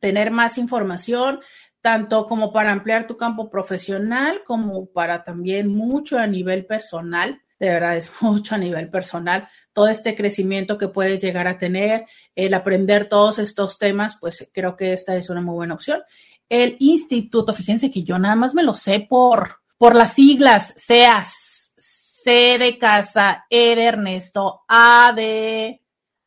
tener 0.00 0.30
más 0.30 0.58
información, 0.58 1.40
tanto 1.80 2.26
como 2.26 2.52
para 2.52 2.72
ampliar 2.72 3.06
tu 3.06 3.16
campo 3.16 3.50
profesional, 3.50 4.42
como 4.44 4.86
para 4.86 5.24
también 5.24 5.68
mucho 5.68 6.18
a 6.18 6.26
nivel 6.26 6.66
personal. 6.66 7.40
De 7.58 7.68
verdad, 7.68 7.96
es 7.96 8.10
mucho 8.20 8.54
a 8.54 8.58
nivel 8.58 8.90
personal. 8.90 9.48
Todo 9.72 9.88
este 9.88 10.14
crecimiento 10.14 10.76
que 10.78 10.88
puedes 10.88 11.22
llegar 11.22 11.46
a 11.46 11.58
tener, 11.58 12.06
el 12.34 12.54
aprender 12.54 13.08
todos 13.08 13.38
estos 13.38 13.78
temas, 13.78 14.16
pues 14.20 14.50
creo 14.52 14.76
que 14.76 14.92
esta 14.92 15.16
es 15.16 15.30
una 15.30 15.40
muy 15.40 15.54
buena 15.54 15.74
opción. 15.74 16.02
El 16.48 16.76
instituto, 16.80 17.52
fíjense 17.52 17.90
que 17.90 18.02
yo 18.02 18.18
nada 18.18 18.34
más 18.34 18.54
me 18.54 18.62
lo 18.62 18.74
sé 18.74 19.06
por, 19.08 19.60
por 19.76 19.94
las 19.94 20.14
siglas, 20.14 20.74
SEAS, 20.76 21.74
C 21.76 22.58
de 22.58 22.78
casa, 22.78 23.46
E 23.50 23.76
de 23.76 23.84
Ernesto, 23.84 24.62
A 24.68 25.12
de 25.14 25.82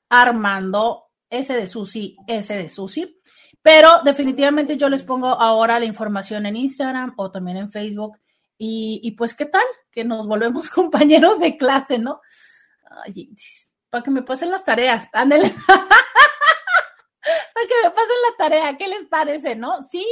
Armando, 0.10 1.06
S 1.30 1.54
de 1.54 1.68
Susi, 1.68 2.16
S 2.28 2.54
de 2.56 2.70
Susi. 2.70 3.22
Pero 3.62 4.02
definitivamente 4.04 4.78
yo 4.78 4.90
les 4.90 5.04
pongo 5.04 5.28
ahora 5.28 5.80
la 5.80 5.86
información 5.86 6.46
en 6.46 6.56
Instagram 6.56 7.14
o 7.18 7.30
también 7.30 7.58
en 7.58 7.72
Facebook. 7.72 8.20
Y, 8.64 9.12
pues, 9.18 9.34
¿qué 9.34 9.46
tal? 9.46 9.64
Que 9.92 10.04
nos 10.04 10.28
volvemos 10.28 10.70
compañeros 10.70 11.40
de 11.40 11.58
clase, 11.58 11.98
¿no? 11.98 12.22
para 13.90 14.04
que 14.04 14.12
me 14.12 14.22
pasen 14.22 14.52
las 14.52 14.64
tareas. 14.64 15.08
Ándale. 15.12 15.52
para 17.54 17.68
que 17.68 17.74
me 17.84 17.90
pasen 17.90 18.16
la 18.30 18.38
tarea. 18.38 18.78
¿Qué 18.78 18.88
les 18.88 19.08
parece, 19.08 19.56
no? 19.56 19.84
Sí, 19.84 20.06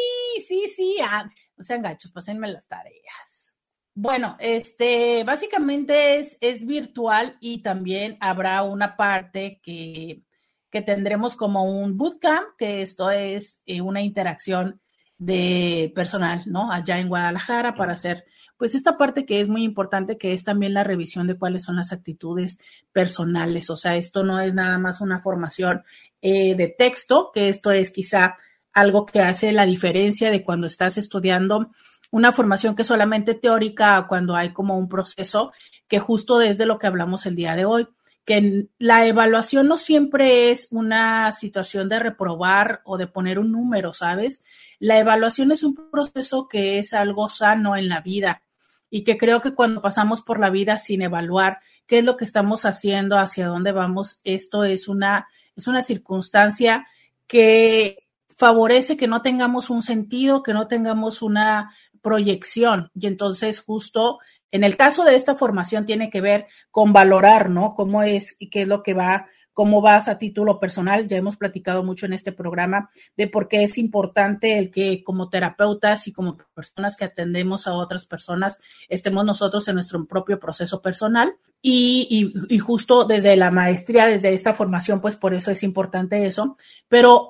sí, 0.48 0.68
sí. 0.68 0.98
Ah, 1.02 1.30
no 1.58 1.64
sean 1.64 1.82
gachos, 1.82 2.12
pásenme 2.12 2.48
las 2.48 2.68
tareas. 2.68 3.56
Bueno, 3.94 4.38
este, 4.40 5.24
básicamente 5.26 6.20
es, 6.20 6.38
es 6.40 6.66
virtual 6.66 7.38
y 7.42 7.62
también 7.62 8.18
habrá 8.22 8.64
una 8.64 8.96
parte 8.96 9.60
que 9.62 10.24
que 10.72 10.82
tendremos 10.82 11.36
como 11.36 11.64
un 11.64 11.98
bootcamp, 11.98 12.56
que 12.58 12.82
esto 12.82 13.10
es 13.12 13.62
eh, 13.66 13.82
una 13.82 14.02
interacción 14.02 14.82
de 15.18 15.92
personal, 15.96 16.44
¿no? 16.46 16.72
Allá 16.72 17.00
en 17.00 17.10
Guadalajara 17.10 17.76
para 17.76 17.94
hacer, 17.94 18.26
pues 18.58 18.76
esta 18.76 18.98
parte 18.98 19.26
que 19.26 19.42
es 19.42 19.50
muy 19.50 19.64
importante, 19.64 20.18
que 20.18 20.34
es 20.34 20.44
también 20.44 20.74
la 20.74 20.84
revisión 20.84 21.28
de 21.28 21.38
cuáles 21.38 21.64
son 21.64 21.76
las 21.76 21.92
actitudes 21.92 22.60
personales. 22.94 23.70
O 23.70 23.78
sea, 23.78 23.96
esto 23.96 24.24
no 24.24 24.40
es 24.40 24.54
nada 24.54 24.78
más 24.78 25.02
una 25.02 25.20
formación 25.20 25.84
eh, 26.22 26.56
de 26.56 26.68
texto, 26.68 27.32
que 27.34 27.50
esto 27.50 27.72
es 27.72 27.92
quizá 27.92 28.38
algo 28.74 29.06
que 29.06 29.22
hace 29.22 29.52
la 29.52 29.66
diferencia 29.66 30.32
de 30.32 30.44
cuando 30.44 30.68
estás 30.68 30.98
estudiando 30.98 31.72
una 32.12 32.32
formación 32.32 32.76
que 32.76 32.82
es 32.84 32.88
solamente 32.88 33.36
teórica, 33.36 34.06
cuando 34.08 34.36
hay 34.36 34.52
como 34.54 34.78
un 34.78 34.90
proceso 34.90 35.52
que 35.88 36.00
justo 36.00 36.38
desde 36.40 36.66
lo 36.66 36.80
que 36.80 36.88
hablamos 36.88 37.26
el 37.26 37.36
día 37.36 37.56
de 37.56 37.66
hoy 37.66 37.88
que 38.30 38.68
la 38.78 39.08
evaluación 39.08 39.68
no 39.68 39.80
siempre 39.80 40.52
es 40.52 40.68
una 40.70 41.32
situación 41.32 41.90
de 41.90 41.98
reprobar 41.98 42.82
o 42.84 43.00
de 43.00 43.08
poner 43.08 43.40
un 43.40 43.52
número, 43.52 43.92
¿sabes? 43.92 44.44
La 44.78 45.00
evaluación 45.00 45.52
es 45.52 45.64
un 45.64 45.74
proceso 45.90 46.48
que 46.48 46.78
es 46.78 46.94
algo 46.94 47.28
sano 47.30 47.76
en 47.76 47.90
la 47.90 48.02
vida 48.02 48.44
y 48.92 49.04
que 49.04 49.18
creo 49.18 49.42
que 49.42 49.56
cuando 49.56 49.82
pasamos 49.82 50.22
por 50.22 50.40
la 50.40 50.52
vida 50.52 50.78
sin 50.78 51.02
evaluar 51.02 51.58
qué 51.88 51.98
es 51.98 52.06
lo 52.06 52.18
que 52.18 52.26
estamos 52.26 52.66
haciendo, 52.66 53.18
hacia 53.18 53.48
dónde 53.48 53.72
vamos, 53.72 54.22
esto 54.24 54.64
es 54.64 54.88
una, 54.88 55.28
es 55.60 55.68
una 55.68 55.82
circunstancia 55.82 56.88
que 57.28 58.08
favorece 58.36 58.98
que 58.98 59.08
no 59.08 59.22
tengamos 59.22 59.70
un 59.70 59.82
sentido, 59.82 60.44
que 60.44 60.54
no 60.54 60.68
tengamos 60.68 61.22
una 61.22 61.76
proyección. 62.02 62.92
Y 62.96 63.08
entonces 63.08 63.60
justo 63.60 64.20
en 64.52 64.64
el 64.64 64.78
caso 64.78 65.04
de 65.04 65.16
esta 65.16 65.36
formación 65.36 65.86
tiene 65.86 66.10
que 66.10 66.22
ver 66.22 66.48
con 66.72 66.92
valorar, 66.92 67.50
¿no? 67.50 67.76
Cómo 67.76 68.02
es 68.02 68.36
y 68.40 68.50
qué 68.50 68.64
es 68.64 68.68
lo 68.68 68.82
que 68.82 68.94
va, 68.94 69.28
cómo 69.60 69.82
vas 69.82 70.08
a 70.08 70.18
título 70.18 70.58
personal. 70.58 71.10
Ya 71.10 71.18
hemos 71.18 71.36
platicado 71.36 71.84
mucho 71.84 72.06
en 72.06 72.14
este 72.14 72.32
programa 72.32 72.92
de 73.18 73.28
por 73.28 73.50
qué 73.50 73.66
es 73.66 73.78
importante 73.78 74.58
el 74.58 74.72
que 74.72 75.04
como 75.04 75.28
terapeutas 75.28 76.08
y 76.08 76.14
como 76.14 76.38
personas 76.56 76.96
que 76.96 77.04
atendemos 77.04 77.68
a 77.68 77.74
otras 77.74 78.06
personas 78.06 78.62
estemos 78.88 79.26
nosotros 79.26 79.68
en 79.68 79.76
nuestro 79.76 80.06
propio 80.06 80.40
proceso 80.40 80.82
personal. 80.82 81.36
Y, 81.62 82.32
justo 82.62 83.04
desde 83.04 83.36
la 83.36 83.52
maestría, 83.52 84.08
desde 84.08 84.34
esta 84.34 84.54
formación, 84.54 85.02
pues 85.02 85.18
por 85.18 85.34
eso 85.34 85.52
es 85.52 85.62
importante 85.62 86.26
eso. 86.26 86.56
Pero 86.88 87.30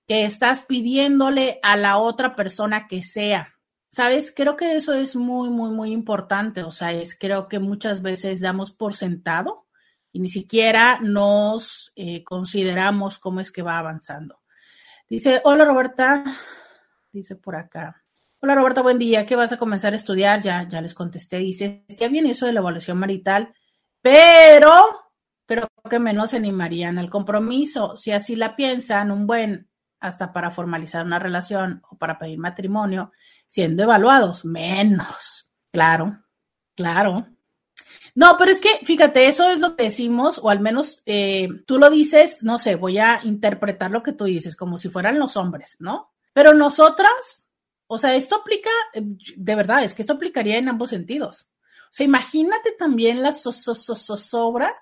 que 0.08 0.26
estás 0.26 0.62
pidiéndole 0.62 1.60
a 1.64 1.76
la 1.76 1.98
otra 1.98 2.36
persona 2.36 2.88
que 2.88 3.04
sea? 3.04 3.53
Sabes, 3.94 4.34
creo 4.36 4.58
que 4.58 4.74
eso 4.76 4.92
es 4.94 5.16
muy, 5.16 5.52
muy, 5.52 5.70
muy 5.70 5.92
importante. 5.92 6.64
O 6.64 6.72
sea, 6.72 6.92
es 6.92 7.16
creo 7.16 7.48
que 7.48 7.60
muchas 7.60 8.02
veces 8.02 8.42
damos 8.42 8.72
por 8.72 8.96
sentado 8.96 9.68
y 10.12 10.20
ni 10.20 10.30
siquiera 10.30 10.98
nos 11.00 11.94
eh, 11.96 12.24
consideramos 12.24 13.20
cómo 13.20 13.40
es 13.40 13.52
que 13.52 13.62
va 13.62 13.78
avanzando. 13.78 14.40
Dice, 15.08 15.42
hola 15.44 15.66
Roberta, 15.66 16.24
dice 17.12 17.36
por 17.36 17.56
acá. 17.56 18.04
Hola 18.40 18.56
Roberta, 18.56 18.82
buen 18.82 18.98
día. 18.98 19.28
¿Qué 19.28 19.36
vas 19.36 19.52
a 19.52 19.58
comenzar 19.58 19.94
a 19.94 19.98
estudiar? 19.98 20.42
Ya, 20.42 20.68
ya 20.68 20.82
les 20.82 20.96
contesté. 20.96 21.38
Dice, 21.38 21.86
ya 21.88 22.08
viene 22.08 22.32
eso 22.32 22.48
de 22.48 22.54
la 22.54 22.62
evaluación 22.62 22.98
marital 22.98 23.54
pero 24.02 24.72
creo 25.46 25.70
que 25.88 26.00
menos 26.00 26.34
animarían 26.34 26.98
al 26.98 27.12
compromiso. 27.12 27.96
Si 27.96 28.12
así 28.12 28.36
la 28.36 28.56
piensan, 28.56 29.12
un 29.12 29.28
buen 29.28 29.70
hasta 30.00 30.34
para 30.34 30.50
formalizar 30.50 31.06
una 31.06 31.20
relación 31.20 31.84
o 31.92 31.96
para 31.96 32.18
pedir 32.18 32.40
matrimonio, 32.40 33.12
siendo 33.54 33.84
evaluados, 33.84 34.46
menos. 34.46 35.48
Claro, 35.72 36.24
claro. 36.76 37.28
No, 38.16 38.36
pero 38.40 38.52
es 38.52 38.60
que, 38.60 38.84
fíjate, 38.84 39.28
eso 39.28 39.48
es 39.48 39.60
lo 39.60 39.76
que 39.76 39.84
decimos, 39.84 40.40
o 40.42 40.50
al 40.50 40.60
menos 40.60 41.04
eh, 41.06 41.48
tú 41.68 41.78
lo 41.78 41.92
dices, 41.92 42.42
no 42.42 42.58
sé, 42.58 42.74
voy 42.74 42.98
a 42.98 43.20
interpretar 43.24 43.92
lo 43.92 44.02
que 44.02 44.14
tú 44.14 44.24
dices, 44.24 44.56
como 44.56 44.80
si 44.80 44.90
fueran 44.90 45.20
los 45.20 45.38
hombres, 45.38 45.76
¿no? 45.78 46.10
Pero 46.34 46.56
nosotras, 46.56 47.48
o 47.86 48.00
sea, 48.00 48.16
esto 48.16 48.38
aplica, 48.38 48.72
eh, 48.92 49.04
de 49.38 49.56
verdad, 49.56 49.84
es 49.84 49.94
que 49.94 50.02
esto 50.02 50.14
aplicaría 50.14 50.58
en 50.58 50.70
ambos 50.70 50.90
sentidos. 50.90 51.48
O 51.92 51.92
sea, 51.92 52.08
imagínate 52.08 52.72
también 52.72 53.22
la 53.22 53.34
zozobra, 53.34 54.74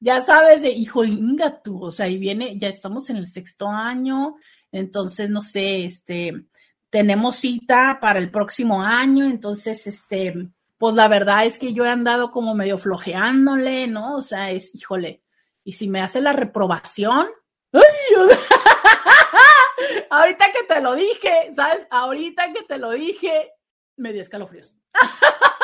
ya 0.00 0.24
sabes, 0.24 0.62
de 0.62 0.70
hijo, 0.70 1.04
inga 1.04 1.62
tú, 1.62 1.80
o 1.80 1.92
sea, 1.92 2.06
ahí 2.06 2.18
viene, 2.18 2.58
ya 2.58 2.70
estamos 2.70 3.08
en 3.08 3.18
el 3.18 3.28
sexto 3.28 3.68
año, 3.68 4.34
entonces, 4.72 5.30
no 5.30 5.42
sé, 5.42 5.84
este, 5.84 6.44
tenemos 6.90 7.36
cita 7.36 7.98
para 8.00 8.18
el 8.18 8.30
próximo 8.30 8.82
año, 8.82 9.24
entonces, 9.24 9.86
este, 9.86 10.34
pues 10.78 10.94
la 10.94 11.08
verdad 11.08 11.46
es 11.46 11.58
que 11.58 11.72
yo 11.72 11.84
he 11.84 11.88
andado 11.88 12.30
como 12.30 12.54
medio 12.54 12.78
flojeándole, 12.78 13.86
¿no? 13.86 14.16
O 14.16 14.22
sea, 14.22 14.50
es, 14.50 14.74
híjole, 14.74 15.22
y 15.64 15.72
si 15.72 15.88
me 15.88 16.00
hace 16.00 16.20
la 16.20 16.32
reprobación, 16.32 17.28
¡ay! 17.72 17.82
ahorita 20.10 20.46
que 20.52 20.64
te 20.66 20.80
lo 20.80 20.94
dije, 20.94 21.50
¿sabes? 21.54 21.86
Ahorita 21.90 22.52
que 22.52 22.62
te 22.62 22.78
lo 22.78 22.92
dije, 22.92 23.52
me 23.96 24.12
dio 24.12 24.22
escalofríos. 24.22 24.74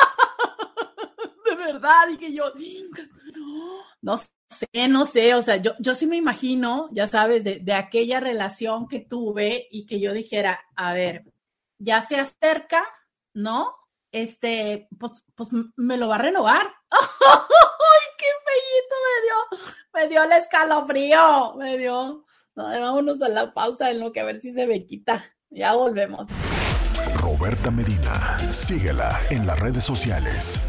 verdad, 1.63 2.07
dije 2.09 2.33
yo, 2.33 2.51
no 4.01 4.19
sé, 4.53 4.67
no 4.87 5.05
sé, 5.05 5.35
o 5.35 5.41
sea, 5.41 5.57
yo, 5.57 5.73
yo 5.79 5.95
sí 5.95 6.07
me 6.07 6.15
imagino, 6.17 6.89
ya 6.93 7.07
sabes, 7.07 7.43
de, 7.43 7.73
aquella 7.73 8.19
relación 8.19 8.87
que 8.87 9.01
tuve 9.01 9.67
y 9.71 9.85
que 9.85 9.99
yo 9.99 10.13
dijera, 10.13 10.61
a 10.75 10.93
ver, 10.93 11.25
ya 11.79 12.01
se 12.01 12.17
acerca, 12.17 12.87
¿no? 13.33 13.75
Este, 14.11 14.87
pues, 14.97 15.25
pues 15.35 15.49
me 15.75 15.97
lo 15.97 16.07
va 16.07 16.15
a 16.15 16.19
renovar. 16.19 16.61
¡Ay, 16.91 18.07
qué 18.17 18.27
bellito 18.47 18.95
me 19.03 19.57
dio! 19.57 19.73
Me 19.93 20.07
dio 20.07 20.23
el 20.23 20.31
escalofrío, 20.31 21.55
me 21.55 21.77
dio. 21.77 22.25
No, 22.55 22.63
vámonos 22.63 23.21
a 23.21 23.29
la 23.29 23.53
pausa 23.53 23.91
en 23.91 23.99
lo 23.99 24.11
que 24.11 24.21
a 24.21 24.25
ver 24.25 24.39
si 24.39 24.53
se 24.53 24.67
me 24.67 24.85
quita. 24.85 25.25
Ya 25.49 25.73
volvemos. 25.73 26.29
Roberta 27.15 27.71
Medina, 27.71 28.37
síguela 28.51 29.19
en 29.29 29.45
las 29.45 29.59
redes 29.59 29.83
sociales. 29.83 30.61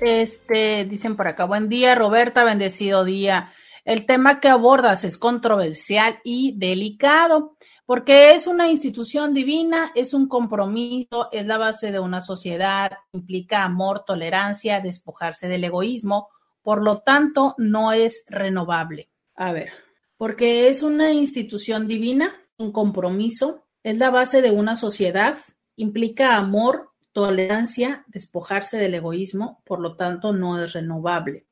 Este, 0.00 0.86
dicen 0.86 1.14
por 1.14 1.28
acá, 1.28 1.44
buen 1.44 1.68
día, 1.68 1.94
Roberta, 1.94 2.42
bendecido 2.42 3.04
día. 3.04 3.52
El 3.84 4.06
tema 4.06 4.40
que 4.40 4.48
abordas 4.48 5.04
es 5.04 5.18
controversial 5.18 6.20
y 6.24 6.58
delicado, 6.58 7.56
porque 7.84 8.30
es 8.30 8.46
una 8.46 8.70
institución 8.70 9.34
divina, 9.34 9.92
es 9.94 10.14
un 10.14 10.26
compromiso, 10.26 11.28
es 11.32 11.46
la 11.46 11.58
base 11.58 11.92
de 11.92 12.00
una 12.00 12.22
sociedad, 12.22 12.92
implica 13.12 13.62
amor, 13.62 14.04
tolerancia, 14.06 14.80
despojarse 14.80 15.48
del 15.48 15.64
egoísmo, 15.64 16.28
por 16.62 16.82
lo 16.82 17.00
tanto, 17.00 17.54
no 17.58 17.92
es 17.92 18.24
renovable. 18.28 19.10
A 19.34 19.52
ver, 19.52 19.70
porque 20.16 20.68
es 20.68 20.82
una 20.82 21.12
institución 21.12 21.88
divina, 21.88 22.34
un 22.56 22.72
compromiso, 22.72 23.66
es 23.82 23.98
la 23.98 24.10
base 24.10 24.40
de 24.40 24.50
una 24.50 24.76
sociedad, 24.76 25.36
implica 25.76 26.36
amor, 26.36 26.89
tolerancia, 27.12 28.04
despojarse 28.08 28.78
del 28.78 28.94
egoísmo, 28.94 29.62
por 29.64 29.80
lo 29.80 29.96
tanto 29.96 30.32
no 30.32 30.62
es 30.62 30.72
renovable. 30.72 31.46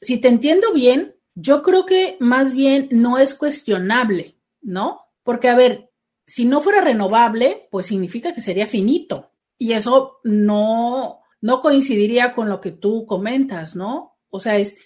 Si 0.00 0.18
te 0.18 0.28
entiendo 0.28 0.72
bien, 0.72 1.16
yo 1.34 1.62
creo 1.62 1.86
que 1.86 2.16
más 2.20 2.52
bien 2.52 2.88
no 2.90 3.18
es 3.18 3.34
cuestionable, 3.34 4.36
¿no? 4.60 5.06
Porque, 5.22 5.48
a 5.48 5.56
ver, 5.56 5.90
si 6.26 6.44
no 6.44 6.60
fuera 6.60 6.80
renovable, 6.80 7.68
pues 7.70 7.86
significa 7.86 8.34
que 8.34 8.40
sería 8.40 8.66
finito. 8.66 9.32
Y 9.58 9.72
eso 9.72 10.20
no, 10.24 11.20
no 11.40 11.60
coincidiría 11.60 12.34
con 12.34 12.48
lo 12.48 12.60
que 12.60 12.72
tú 12.72 13.06
comentas, 13.06 13.76
¿no? 13.76 14.18
O 14.30 14.40
sea, 14.40 14.56
es, 14.56 14.78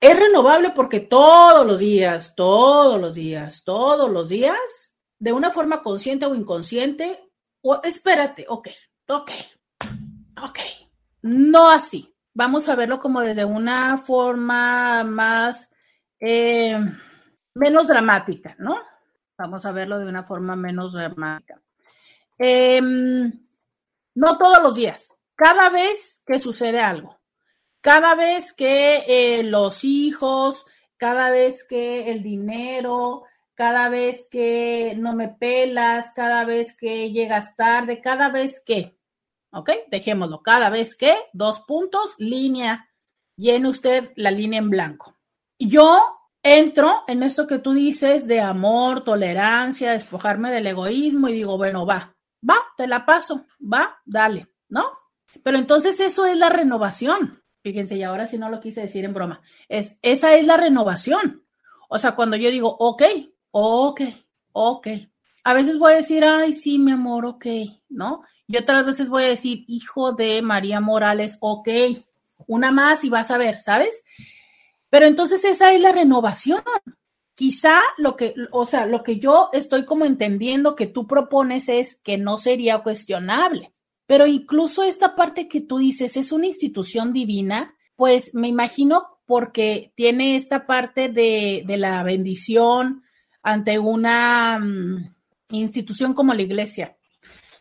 es 0.00 0.18
renovable 0.18 0.70
porque 0.70 1.00
todos 1.00 1.66
los 1.66 1.78
días, 1.78 2.34
todos 2.34 3.00
los 3.00 3.14
días, 3.14 3.62
todos 3.64 4.10
los 4.10 4.28
días, 4.28 4.58
de 5.18 5.32
una 5.32 5.50
forma 5.50 5.82
consciente 5.82 6.26
o 6.26 6.34
inconsciente, 6.34 7.18
o 7.62 7.80
espérate, 7.82 8.44
ok, 8.48 8.68
Ok, 9.06 9.30
ok, 10.42 10.58
no 11.22 11.70
así. 11.70 12.10
Vamos 12.32 12.68
a 12.68 12.74
verlo 12.74 12.98
como 13.00 13.20
desde 13.20 13.44
una 13.44 13.98
forma 13.98 15.04
más, 15.04 15.70
eh, 16.18 16.76
menos 17.54 17.86
dramática, 17.86 18.56
¿no? 18.58 18.78
Vamos 19.36 19.66
a 19.66 19.72
verlo 19.72 19.98
de 19.98 20.06
una 20.06 20.24
forma 20.24 20.56
menos 20.56 20.94
dramática. 20.94 21.60
Em, 22.38 23.32
no 24.14 24.38
todos 24.38 24.62
los 24.62 24.74
días, 24.74 25.14
cada 25.34 25.70
vez 25.70 26.22
que 26.26 26.38
sucede 26.40 26.80
algo, 26.80 27.20
cada 27.80 28.14
vez 28.14 28.52
que 28.52 29.04
eh, 29.06 29.42
los 29.44 29.84
hijos, 29.84 30.64
cada 30.96 31.30
vez 31.30 31.66
que 31.66 32.10
el 32.10 32.22
dinero, 32.22 33.24
cada 33.54 33.88
vez 33.88 34.26
que 34.30 34.94
no 34.98 35.14
me 35.14 35.28
pelas, 35.28 36.12
cada 36.12 36.44
vez 36.44 36.76
que 36.76 37.12
llegas 37.12 37.56
tarde, 37.56 38.00
cada 38.00 38.28
vez 38.28 38.62
que, 38.64 38.96
¿ok? 39.54 39.70
Dejémoslo, 39.90 40.42
cada 40.42 40.70
vez 40.70 40.96
que, 40.96 41.14
dos 41.32 41.60
puntos, 41.60 42.14
línea, 42.18 42.90
llene 43.36 43.68
usted 43.68 44.12
la 44.16 44.30
línea 44.30 44.58
en 44.58 44.70
blanco. 44.70 45.16
Yo 45.58 46.18
entro 46.42 47.04
en 47.06 47.22
esto 47.22 47.46
que 47.46 47.58
tú 47.58 47.72
dices 47.72 48.26
de 48.26 48.40
amor, 48.40 49.04
tolerancia, 49.04 49.92
despojarme 49.92 50.50
del 50.50 50.66
egoísmo 50.66 51.28
y 51.28 51.34
digo, 51.34 51.56
bueno, 51.56 51.86
va, 51.86 52.14
va, 52.48 52.56
te 52.76 52.86
la 52.86 53.06
paso, 53.06 53.46
va, 53.60 53.98
dale, 54.04 54.48
¿no? 54.68 54.84
Pero 55.42 55.58
entonces 55.58 55.98
eso 56.00 56.26
es 56.26 56.36
la 56.36 56.48
renovación. 56.48 57.42
Fíjense, 57.62 57.96
y 57.96 58.02
ahora 58.02 58.26
sí 58.26 58.36
no 58.36 58.50
lo 58.50 58.60
quise 58.60 58.82
decir 58.82 59.04
en 59.04 59.14
broma. 59.14 59.40
Es, 59.68 59.98
esa 60.02 60.34
es 60.34 60.46
la 60.46 60.58
renovación. 60.58 61.44
O 61.88 61.98
sea, 61.98 62.14
cuando 62.14 62.36
yo 62.36 62.50
digo, 62.50 62.76
ok, 62.78 63.02
ok, 63.52 64.00
ok. 64.52 64.88
A 65.44 65.54
veces 65.54 65.78
voy 65.78 65.94
a 65.94 65.96
decir, 65.96 66.24
ay, 66.24 66.52
sí, 66.52 66.78
mi 66.78 66.92
amor, 66.92 67.24
ok, 67.24 67.46
¿no? 67.88 68.22
Y 68.46 68.56
otras 68.56 68.84
veces 68.84 69.08
voy 69.08 69.24
a 69.24 69.28
decir, 69.28 69.64
hijo 69.68 70.12
de 70.12 70.42
María 70.42 70.80
Morales, 70.80 71.38
ok. 71.40 71.68
Una 72.46 72.70
más 72.70 73.04
y 73.04 73.08
vas 73.08 73.30
a 73.30 73.38
ver, 73.38 73.58
¿sabes? 73.58 74.04
Pero 74.90 75.06
entonces 75.06 75.44
esa 75.44 75.72
es 75.72 75.80
la 75.80 75.92
renovación. 75.92 76.62
Quizá 77.34 77.80
lo 77.98 78.16
que, 78.16 78.34
o 78.52 78.64
sea, 78.64 78.86
lo 78.86 79.02
que 79.02 79.18
yo 79.18 79.50
estoy 79.52 79.84
como 79.84 80.04
entendiendo 80.04 80.76
que 80.76 80.86
tú 80.86 81.06
propones 81.06 81.68
es 81.68 81.96
que 81.96 82.16
no 82.16 82.38
sería 82.38 82.78
cuestionable. 82.80 83.72
Pero 84.06 84.26
incluso 84.26 84.84
esta 84.84 85.16
parte 85.16 85.48
que 85.48 85.60
tú 85.60 85.78
dices 85.78 86.16
es 86.16 86.30
una 86.30 86.46
institución 86.46 87.12
divina, 87.12 87.74
pues 87.96 88.34
me 88.34 88.48
imagino 88.48 89.18
porque 89.26 89.92
tiene 89.94 90.36
esta 90.36 90.66
parte 90.66 91.08
de, 91.08 91.64
la 91.66 92.02
bendición 92.02 93.02
ante 93.42 93.78
una 93.78 94.58
mm, 94.58 95.14
institución 95.50 96.14
como 96.14 96.34
la 96.34 96.42
iglesia. 96.42 96.96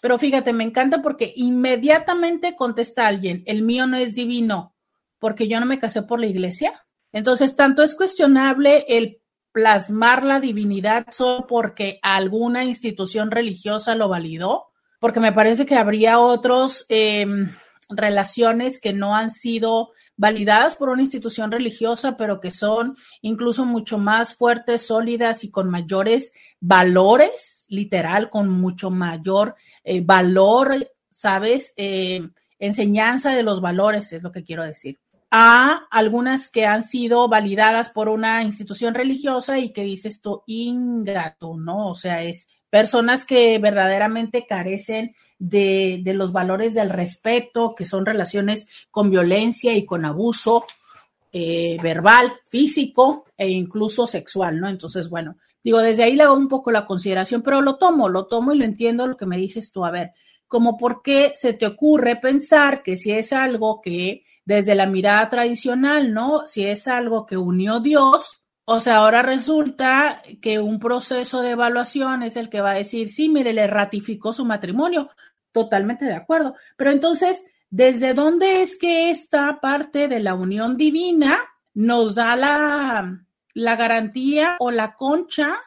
Pero 0.04 0.20
fíjate, 0.20 0.52
me 0.52 0.66
encanta 0.66 1.02
porque 1.02 1.32
inmediatamente 1.34 2.58
contesta 2.58 3.08
alguien, 3.08 3.42
el 3.46 3.62
mío 3.62 3.88
no 3.88 3.96
es 3.96 4.16
divino, 4.16 4.76
porque 5.18 5.48
yo 5.48 5.62
no 5.62 5.66
me 5.66 5.80
casé 5.80 6.02
por 6.02 6.20
la 6.20 6.26
iglesia. 6.26 6.86
Entonces, 7.14 7.56
tanto 7.56 7.84
es 7.84 7.96
cuestionable 7.96 8.84
el 8.90 9.22
plasmar 9.54 10.26
la 10.26 10.42
divinidad 10.42 11.06
solo 11.14 11.48
porque 11.48 12.00
alguna 12.02 12.66
institución 12.66 13.32
religiosa 13.32 13.96
lo 13.96 14.10
validó, 14.10 14.66
porque 15.00 15.22
me 15.22 15.32
parece 15.32 15.66
que 15.66 15.78
habría 15.78 16.20
otras 16.20 16.86
em, 16.90 17.56
relaciones 17.88 18.82
que 18.82 18.92
no 18.92 19.16
han 19.16 19.32
sido 19.32 19.92
validadas 20.18 20.76
por 20.76 20.90
una 20.90 21.04
institución 21.04 21.50
religiosa, 21.50 22.18
pero 22.18 22.42
que 22.42 22.52
son 22.52 22.98
incluso 23.22 23.66
mucho 23.66 23.98
más 23.98 24.36
fuertes, 24.36 24.86
sólidas 24.86 25.46
y 25.46 25.50
con 25.50 25.70
mayores 25.70 26.34
valores, 26.60 27.64
literal, 27.70 28.30
con 28.30 28.50
mucho 28.50 28.90
mayor 28.90 29.56
eh, 29.84 30.02
valor, 30.02 30.92
¿sabes? 31.12 31.74
Eh, 31.78 32.28
enseñanza 32.60 33.36
de 33.36 33.44
los 33.44 33.62
valores, 33.62 34.12
es 34.14 34.24
lo 34.24 34.32
que 34.32 34.44
quiero 34.44 34.64
decir 34.64 35.00
a 35.36 35.88
algunas 35.90 36.48
que 36.48 36.68
han 36.68 36.84
sido 36.84 37.28
validadas 37.28 37.90
por 37.90 38.08
una 38.08 38.44
institución 38.44 38.94
religiosa 38.94 39.58
y 39.58 39.74
que 39.74 39.82
dices 39.82 40.22
tú, 40.22 40.44
ingato, 40.46 41.58
¿no? 41.58 41.88
O 41.90 41.96
sea, 41.96 42.22
es 42.22 42.50
personas 42.70 43.26
que 43.26 43.58
verdaderamente 43.58 44.46
carecen 44.46 45.16
de, 45.40 46.02
de, 46.04 46.14
los 46.14 46.34
valores 46.34 46.76
del 46.76 46.92
respeto, 46.92 47.74
que 47.74 47.86
son 47.86 48.06
relaciones 48.06 48.68
con 48.92 49.10
violencia 49.10 49.74
y 49.74 49.88
con 49.88 50.06
abuso 50.06 50.66
eh, 51.32 51.80
verbal, 51.82 52.32
físico 52.48 53.26
e 53.36 53.50
incluso 53.50 54.06
sexual, 54.06 54.60
¿no? 54.60 54.70
Entonces, 54.70 55.10
bueno, 55.10 55.38
digo, 55.64 55.80
desde 55.80 56.04
ahí 56.04 56.16
le 56.16 56.24
hago 56.24 56.36
un 56.36 56.48
poco 56.48 56.72
la 56.72 56.86
consideración, 56.86 57.42
pero 57.42 57.62
lo 57.62 57.78
tomo, 57.78 58.10
lo 58.10 58.28
tomo 58.28 58.54
y 58.54 58.58
lo 58.58 58.66
entiendo 58.66 59.08
lo 59.08 59.18
que 59.18 59.26
me 59.26 59.38
dices 59.38 59.72
tú. 59.72 59.86
A 59.86 59.92
ver, 59.92 60.12
como 60.48 60.78
por 60.78 61.02
qué 61.02 61.34
se 61.36 61.54
te 61.54 61.66
ocurre 61.66 62.16
pensar 62.18 62.84
que 62.84 62.98
si 62.98 63.12
es 63.12 63.34
algo 63.34 63.82
que 63.82 64.24
desde 64.46 64.76
la 64.76 64.86
mirada 64.86 65.30
tradicional, 65.30 66.14
¿no? 66.14 66.46
Si 66.46 66.66
es 66.66 66.88
algo 66.88 67.26
que 67.26 67.38
unió 67.38 67.80
Dios, 67.80 68.44
o 68.66 68.80
sea, 68.80 68.98
ahora 68.98 69.22
resulta 69.22 70.22
que 70.42 70.60
un 70.60 70.80
proceso 70.80 71.42
de 71.42 71.52
evaluación 71.52 72.24
es 72.24 72.38
el 72.38 72.50
que 72.50 72.62
va 72.62 72.72
a 72.72 72.76
decir, 72.76 73.10
sí, 73.10 73.28
mire, 73.30 73.52
le 73.54 73.68
ratificó 73.68 74.32
su 74.32 74.46
matrimonio. 74.46 75.10
Totalmente 75.52 76.06
de 76.06 76.14
acuerdo. 76.14 76.56
Pero 76.78 76.92
entonces, 76.92 77.44
¿desde 77.70 78.14
dónde 78.14 78.62
es 78.62 78.78
que 78.78 79.12
esta 79.12 79.60
parte 79.60 80.08
de 80.08 80.20
la 80.20 80.34
unión 80.34 80.78
divina 80.78 81.40
nos 81.74 82.16
da 82.16 82.36
la, 82.36 83.26
la 83.54 83.76
garantía 83.76 84.58
o 84.60 84.72
la 84.72 84.96
concha 84.96 85.60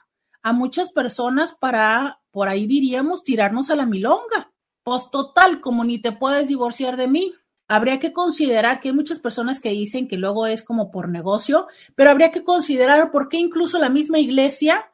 a 0.43 0.53
muchas 0.53 0.93
personas 0.93 1.55
para, 1.55 2.20
por 2.30 2.49
ahí 2.49 2.66
diríamos, 2.66 3.24
tirarnos 3.24 3.70
a 3.70 3.76
la 3.76 3.87
milonga? 3.87 4.53
Pues 4.82 5.11
total, 5.11 5.61
como 5.61 5.84
ni 5.84 5.99
te 5.99 6.12
puedes 6.12 6.49
divorciar 6.49 6.97
de 6.97 7.09
mí, 7.09 7.34
habría 7.68 7.99
que 7.99 8.12
considerar 8.12 8.80
que 8.80 8.89
hay 8.89 8.95
muchas 8.95 9.18
personas 9.18 9.61
que 9.61 9.70
dicen 9.70 10.09
que 10.09 10.16
luego 10.16 10.47
es 10.47 10.62
como 10.62 10.91
por 10.91 11.09
negocio, 11.09 11.66
pero 11.95 12.11
habría 12.11 12.30
que 12.30 12.45
considerar 12.45 13.11
por 13.11 13.28
qué 13.28 13.39
incluso 13.39 13.78
la 13.78 13.89
misma 13.89 14.18
iglesia 14.18 14.91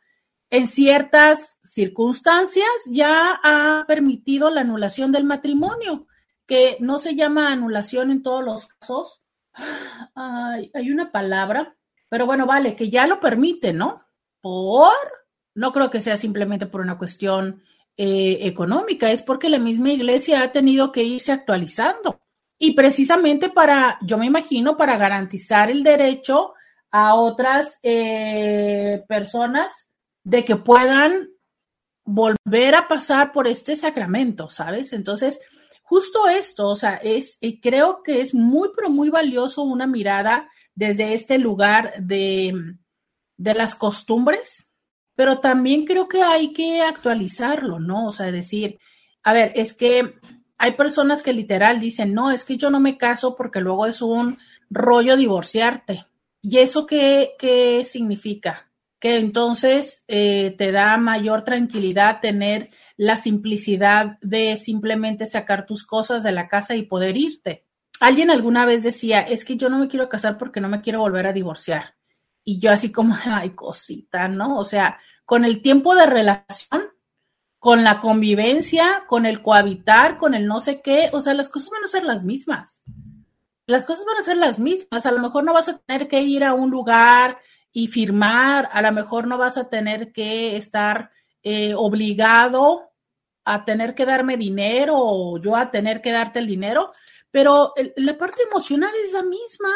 en 0.51 0.68
ciertas 0.68 1.59
circunstancias 1.64 2.68
ya 2.90 3.40
ha 3.43 3.84
permitido 3.86 4.51
la 4.51 4.61
anulación 4.61 5.11
del 5.11 5.24
matrimonio, 5.24 6.07
que 6.47 6.76
no 6.80 6.99
se 6.99 7.14
llama 7.14 7.53
anulación 7.53 8.11
en 8.11 8.22
todos 8.22 8.45
los 8.45 8.66
casos. 8.66 9.22
hay 10.14 10.90
una 10.90 11.11
palabra, 11.11 11.76
pero 12.12 12.26
bueno, 12.26 12.44
vale, 12.44 12.76
que 12.76 12.90
ya 12.90 13.06
lo 13.06 13.20
permite, 13.20 13.72
¿no? 13.72 14.04
Por, 14.42 14.92
no 15.54 15.72
creo 15.72 15.88
que 15.88 16.02
sea 16.02 16.18
simplemente 16.18 16.66
por 16.66 16.82
una 16.82 16.98
cuestión 16.98 17.62
eh, 17.96 18.40
económica, 18.42 19.10
es 19.10 19.22
porque 19.22 19.48
la 19.48 19.58
misma 19.58 19.92
iglesia 19.92 20.42
ha 20.42 20.52
tenido 20.52 20.92
que 20.92 21.04
irse 21.04 21.32
actualizando. 21.32 22.20
Y 22.58 22.74
precisamente 22.74 23.48
para, 23.48 23.96
yo 24.02 24.18
me 24.18 24.26
imagino, 24.26 24.76
para 24.76 24.98
garantizar 24.98 25.70
el 25.70 25.82
derecho 25.82 26.52
a 26.90 27.14
otras 27.14 27.80
eh, 27.82 29.02
personas 29.08 29.72
de 30.22 30.44
que 30.44 30.56
puedan 30.56 31.30
volver 32.04 32.74
a 32.74 32.88
pasar 32.88 33.32
por 33.32 33.48
este 33.48 33.74
sacramento, 33.74 34.50
¿sabes? 34.50 34.92
Entonces, 34.92 35.40
justo 35.82 36.28
esto, 36.28 36.68
o 36.68 36.76
sea, 36.76 36.96
es, 36.96 37.38
y 37.40 37.58
creo 37.58 38.02
que 38.02 38.20
es 38.20 38.34
muy, 38.34 38.68
pero 38.76 38.90
muy 38.90 39.08
valioso 39.08 39.62
una 39.62 39.86
mirada 39.86 40.50
desde 40.74 41.14
este 41.14 41.38
lugar 41.38 41.94
de, 41.98 42.76
de 43.36 43.54
las 43.54 43.74
costumbres, 43.74 44.70
pero 45.14 45.40
también 45.40 45.84
creo 45.84 46.08
que 46.08 46.22
hay 46.22 46.52
que 46.52 46.80
actualizarlo, 46.82 47.78
¿no? 47.78 48.06
O 48.06 48.12
sea, 48.12 48.32
decir, 48.32 48.78
a 49.22 49.32
ver, 49.32 49.52
es 49.54 49.74
que 49.74 50.14
hay 50.58 50.72
personas 50.72 51.22
que 51.22 51.32
literal 51.32 51.80
dicen, 51.80 52.14
no, 52.14 52.30
es 52.30 52.44
que 52.44 52.56
yo 52.56 52.70
no 52.70 52.80
me 52.80 52.96
caso 52.96 53.34
porque 53.36 53.60
luego 53.60 53.86
es 53.86 54.00
un 54.00 54.38
rollo 54.70 55.16
divorciarte. 55.16 56.06
¿Y 56.40 56.58
eso 56.58 56.86
qué, 56.86 57.32
qué 57.38 57.84
significa? 57.84 58.70
Que 58.98 59.16
entonces 59.16 60.04
eh, 60.08 60.54
te 60.56 60.72
da 60.72 60.96
mayor 60.98 61.42
tranquilidad 61.44 62.20
tener 62.20 62.70
la 62.96 63.16
simplicidad 63.16 64.18
de 64.20 64.56
simplemente 64.56 65.26
sacar 65.26 65.66
tus 65.66 65.84
cosas 65.84 66.22
de 66.22 66.32
la 66.32 66.48
casa 66.48 66.76
y 66.76 66.84
poder 66.84 67.16
irte. 67.16 67.64
Alguien 68.03 68.32
alguna 68.32 68.64
vez 68.64 68.82
decía, 68.82 69.20
es 69.20 69.44
que 69.44 69.57
yo 69.57 69.68
no 69.68 69.78
me 69.78 69.86
quiero 69.86 70.09
casar 70.09 70.36
porque 70.36 70.61
no 70.61 70.68
me 70.68 70.80
quiero 70.80 70.98
volver 70.98 71.28
a 71.28 71.32
divorciar. 71.32 71.94
Y 72.42 72.59
yo 72.59 72.72
así 72.72 72.90
como, 72.90 73.16
ay, 73.24 73.50
cosita, 73.50 74.26
¿no? 74.26 74.59
O 74.59 74.64
sea, 74.64 74.98
con 75.24 75.44
el 75.44 75.62
tiempo 75.62 75.94
de 75.94 76.07
relación 76.07 76.82
con 77.61 77.84
la 77.84 78.00
convivencia, 78.00 79.05
con 79.07 79.24
el 79.24 79.40
cohabitar, 79.40 80.18
con 80.18 80.34
el 80.34 80.48
no 80.48 80.59
sé 80.59 80.80
qué, 80.80 81.11
o 81.12 81.20
sea, 81.20 81.32
las 81.32 81.48
cosas 81.48 81.70
van 81.70 81.84
a 81.84 81.86
ser 81.86 82.03
las 82.03 82.24
mismas. 82.24 82.82
Las 83.66 83.84
cosas 83.84 84.05
van 84.05 84.16
a 84.18 84.22
ser 84.22 84.36
las 84.36 84.59
mismas. 84.59 85.07
A 85.07 85.12
lo 85.12 85.20
mejor 85.20 85.44
no 85.44 85.53
vas 85.53 85.68
a 85.68 85.78
tener 85.78 86.09
que 86.09 86.22
ir 86.22 86.42
a 86.42 86.55
un 86.55 86.72
lugar 86.72 87.38
y 87.72 87.86
firmar, 87.86 88.68
a 88.72 88.82
lo 88.82 88.90
mejor 88.90 89.28
no 89.28 89.38
vas 89.38 89.59
a 89.59 89.68
tener 89.68 90.12
que 90.12 90.57
estar 90.57 91.12
eh, 91.44 91.72
obligado 91.76 92.90
a 93.44 93.64
tener 93.64 93.94
que 93.94 94.07
darme 94.07 94.36
dinero 94.36 94.96
o 94.98 95.38
yo 95.38 95.57
a 95.57 95.70
tener 95.70 96.00
que 96.00 96.11
darte 96.11 96.40
el 96.40 96.48
dinero, 96.48 96.90
pero 97.32 97.72
la 97.96 98.16
parte 98.16 98.42
emocional 98.42 98.92
es 99.04 99.12
la 99.12 99.24
misma. 99.24 99.70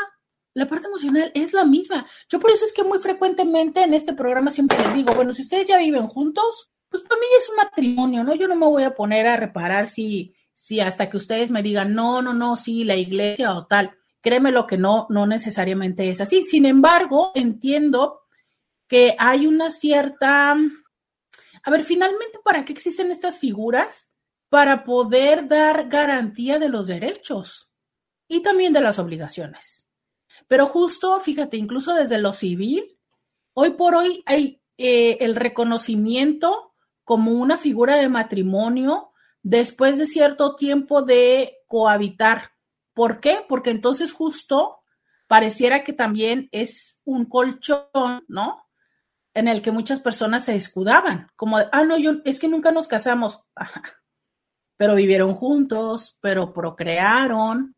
La 0.55 0.69
parte 0.69 0.87
emocional 0.87 1.33
es 1.35 1.53
la 1.53 1.65
misma. 1.65 2.07
Yo 2.31 2.39
por 2.39 2.51
eso 2.51 2.65
es 2.65 2.73
que 2.73 2.85
muy 2.85 2.99
frecuentemente 2.99 3.83
en 3.83 3.95
este 3.95 4.13
programa 4.13 4.51
siempre 4.51 4.79
les 4.79 4.95
digo, 4.95 5.15
bueno, 5.15 5.35
si 5.35 5.43
ustedes 5.43 5.67
ya 5.67 5.79
viven 5.79 6.07
juntos, 6.07 6.71
pues 6.89 7.03
para 7.03 7.21
mí 7.21 7.27
es 7.39 7.49
un 7.49 7.57
matrimonio, 7.57 8.25
¿no? 8.25 8.35
Yo 8.35 8.47
no 8.47 8.55
me 8.55 8.67
voy 8.67 8.85
a 8.85 8.95
poner 8.95 9.27
a 9.27 9.37
reparar 9.37 9.89
si, 9.89 10.35
si 10.53 10.81
hasta 10.81 11.11
que 11.11 11.17
ustedes 11.17 11.51
me 11.51 11.63
digan, 11.63 11.95
no, 11.95 12.23
no, 12.23 12.33
no, 12.33 12.57
sí, 12.57 12.85
la 12.85 12.97
iglesia 12.97 13.55
o 13.55 13.67
tal. 13.67 13.91
Créeme 14.21 14.53
lo 14.53 14.67
que 14.67 14.79
no, 14.79 15.07
no 15.11 15.27
necesariamente 15.27 16.09
es 16.11 16.21
así. 16.21 16.45
Sin 16.45 16.67
embargo, 16.67 17.33
entiendo 17.35 18.21
que 18.87 19.17
hay 19.19 19.47
una 19.47 19.71
cierta, 19.71 20.53
a 20.53 21.71
ver, 21.71 21.85
finalmente, 21.85 22.39
¿para 22.45 22.65
qué 22.65 22.73
existen 22.73 23.11
estas 23.11 23.39
figuras? 23.39 24.16
Para 24.57 24.85
poder 24.85 25.49
dar 25.49 25.87
garantía 25.91 26.59
de 26.59 26.71
los 26.71 26.87
derechos 26.87 27.71
y 28.27 28.41
también 28.41 28.73
de 28.73 28.81
las 28.81 28.99
obligaciones. 28.99 29.87
Pero 30.49 30.65
justo, 30.65 31.21
fíjate, 31.21 31.59
incluso 31.59 31.93
desde 31.93 32.17
lo 32.17 32.33
civil, 32.33 32.99
hoy 33.53 33.73
por 33.73 33.95
hoy 33.95 34.23
hay 34.25 34.63
eh, 34.79 35.19
el 35.21 35.37
reconocimiento 35.37 36.73
como 37.05 37.33
una 37.33 37.59
figura 37.59 37.97
de 37.97 38.09
matrimonio 38.09 39.11
después 39.43 39.99
de 39.99 40.07
cierto 40.07 40.57
tiempo 40.57 41.03
de 41.03 41.59
cohabitar. 41.67 42.53
¿Por 42.95 43.21
qué? 43.21 43.45
Porque 43.47 43.69
entonces 43.69 44.11
justo 44.11 44.79
pareciera 45.27 45.85
que 45.85 45.93
también 45.93 46.49
es 46.51 47.03
un 47.05 47.27
colchón, 47.27 48.25
¿no? 48.27 48.65
En 49.35 49.49
el 49.49 49.61
que 49.61 49.71
muchas 49.71 50.01
personas 50.01 50.47
se 50.47 50.57
escudaban, 50.57 51.29
como, 51.37 51.59
ah, 51.59 51.85
no, 51.85 51.99
yo, 51.99 52.23
es 52.25 52.41
que 52.41 52.49
nunca 52.49 52.73
nos 52.73 52.89
casamos, 52.89 53.45
pero 54.77 54.95
vivieron 54.95 55.35
juntos, 55.35 56.17
pero 56.21 56.53
procrearon. 56.53 57.75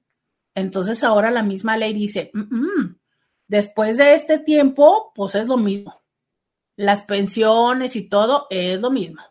Entonces 0.55 1.05
ahora 1.05 1.31
la 1.31 1.43
misma 1.43 1.77
ley 1.77 1.93
dice, 1.93 2.33
después 3.47 3.97
de 3.97 4.15
este 4.15 4.39
tiempo, 4.39 5.13
pues 5.15 5.35
es 5.35 5.47
lo 5.47 5.57
mismo. 5.57 6.03
Las 6.77 7.03
pensiones 7.03 7.97
y 7.97 8.09
todo 8.09 8.47
es 8.51 8.81
lo 8.81 8.91
mismo. 8.91 9.23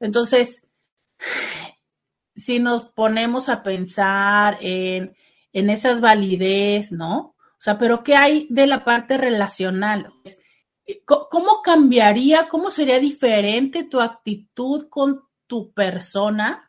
Entonces, 0.00 0.66
si 2.34 2.58
nos 2.58 2.84
ponemos 2.84 3.48
a 3.48 3.62
pensar 3.62 4.58
en 4.60 5.16
en 5.56 5.70
esas 5.70 6.02
validez, 6.02 6.92
¿no? 6.92 7.18
O 7.18 7.60
sea, 7.60 7.78
pero 7.78 8.04
¿qué 8.04 8.14
hay 8.14 8.46
de 8.50 8.66
la 8.66 8.84
parte 8.84 9.16
relacional? 9.16 10.12
¿Cómo 11.06 11.62
cambiaría, 11.62 12.46
cómo 12.50 12.70
sería 12.70 12.98
diferente 12.98 13.84
tu 13.84 14.02
actitud 14.02 14.88
con 14.90 15.22
tu 15.46 15.72
persona 15.72 16.65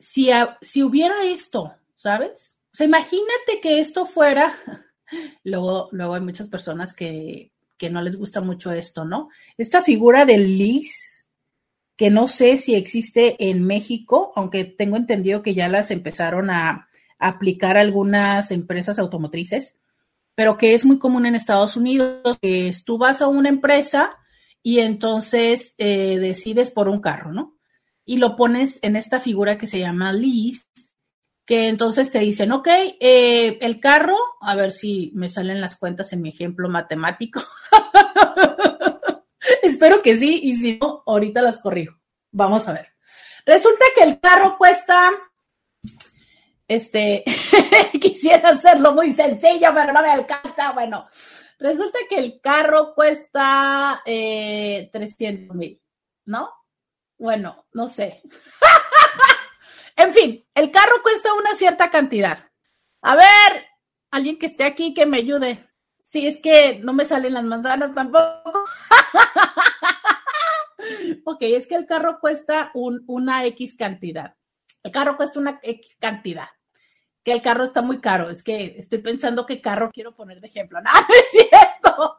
si, 0.00 0.30
si 0.62 0.82
hubiera 0.82 1.22
esto, 1.24 1.74
¿sabes? 1.94 2.56
O 2.72 2.76
sea, 2.76 2.86
imagínate 2.86 3.60
que 3.62 3.78
esto 3.78 4.06
fuera, 4.06 4.52
luego, 5.44 5.88
luego 5.92 6.14
hay 6.14 6.20
muchas 6.20 6.48
personas 6.48 6.94
que, 6.94 7.52
que 7.76 7.90
no 7.90 8.02
les 8.02 8.16
gusta 8.16 8.40
mucho 8.40 8.72
esto, 8.72 9.04
¿no? 9.04 9.28
Esta 9.56 9.82
figura 9.82 10.24
del 10.24 10.58
Liz, 10.58 11.24
que 11.96 12.10
no 12.10 12.28
sé 12.28 12.56
si 12.56 12.74
existe 12.74 13.36
en 13.50 13.64
México, 13.64 14.32
aunque 14.34 14.64
tengo 14.64 14.96
entendido 14.96 15.42
que 15.42 15.54
ya 15.54 15.68
las 15.68 15.90
empezaron 15.90 16.50
a, 16.50 16.88
aplicar 17.20 17.76
algunas 17.76 18.50
empresas 18.50 18.98
automotrices, 18.98 19.78
pero 20.34 20.56
que 20.56 20.74
es 20.74 20.84
muy 20.84 20.98
común 20.98 21.26
en 21.26 21.34
Estados 21.34 21.76
Unidos, 21.76 22.38
que 22.40 22.74
tú 22.84 22.98
vas 22.98 23.20
a 23.20 23.28
una 23.28 23.50
empresa 23.50 24.16
y 24.62 24.80
entonces 24.80 25.74
eh, 25.78 26.18
decides 26.18 26.70
por 26.70 26.88
un 26.88 27.00
carro, 27.00 27.32
¿no? 27.32 27.59
Y 28.10 28.16
lo 28.16 28.34
pones 28.34 28.80
en 28.82 28.96
esta 28.96 29.20
figura 29.20 29.56
que 29.56 29.68
se 29.68 29.78
llama 29.78 30.12
lease, 30.12 30.64
que 31.46 31.68
entonces 31.68 32.10
te 32.10 32.18
dicen, 32.18 32.50
ok, 32.50 32.66
eh, 32.98 33.56
el 33.60 33.78
carro, 33.78 34.16
a 34.40 34.56
ver 34.56 34.72
si 34.72 35.12
me 35.14 35.28
salen 35.28 35.60
las 35.60 35.76
cuentas 35.76 36.12
en 36.12 36.20
mi 36.20 36.30
ejemplo 36.30 36.68
matemático. 36.68 37.40
Espero 39.62 40.02
que 40.02 40.16
sí, 40.16 40.40
y 40.42 40.54
si 40.54 40.76
no, 40.78 41.04
ahorita 41.06 41.40
las 41.40 41.58
corrijo. 41.58 42.00
Vamos 42.32 42.66
a 42.66 42.72
ver. 42.72 42.88
Resulta 43.46 43.84
que 43.94 44.02
el 44.02 44.18
carro 44.18 44.58
cuesta 44.58 45.12
este, 46.66 47.22
quisiera 48.00 48.48
hacerlo 48.48 48.92
muy 48.92 49.12
sencillo, 49.12 49.68
pero 49.72 49.92
no 49.92 50.02
me 50.02 50.10
alcanza. 50.10 50.72
Bueno, 50.72 51.06
resulta 51.60 52.00
que 52.08 52.18
el 52.18 52.40
carro 52.40 52.92
cuesta 52.92 54.02
eh, 54.04 54.90
300 54.92 55.56
mil, 55.56 55.80
¿no? 56.24 56.59
Bueno, 57.20 57.66
no 57.72 57.88
sé. 57.88 58.22
en 59.96 60.12
fin, 60.12 60.44
el 60.54 60.72
carro 60.72 61.02
cuesta 61.02 61.32
una 61.34 61.54
cierta 61.54 61.90
cantidad. 61.90 62.50
A 63.02 63.14
ver, 63.14 63.66
alguien 64.10 64.38
que 64.38 64.46
esté 64.46 64.64
aquí 64.64 64.94
que 64.94 65.06
me 65.06 65.18
ayude. 65.18 65.68
Si 66.02 66.26
es 66.26 66.40
que 66.40 66.80
no 66.82 66.92
me 66.92 67.04
salen 67.04 67.34
las 67.34 67.44
manzanas 67.44 67.94
tampoco. 67.94 68.42
ok, 71.24 71.42
es 71.42 71.68
que 71.68 71.76
el 71.76 71.86
carro 71.86 72.18
cuesta 72.18 72.72
un, 72.74 73.04
una 73.06 73.46
X 73.46 73.76
cantidad. 73.76 74.34
El 74.82 74.90
carro 74.90 75.16
cuesta 75.16 75.38
una 75.38 75.60
X 75.62 75.96
cantidad 76.00 76.48
que 77.22 77.32
el 77.32 77.42
carro 77.42 77.64
está 77.64 77.82
muy 77.82 78.00
caro. 78.00 78.30
Es 78.30 78.42
que 78.42 78.76
estoy 78.78 78.98
pensando 78.98 79.46
qué 79.46 79.60
carro 79.60 79.90
quiero 79.92 80.14
poner 80.14 80.40
de 80.40 80.48
ejemplo. 80.48 80.80
No, 80.82 80.90
es 81.08 81.26
cierto. 81.30 82.16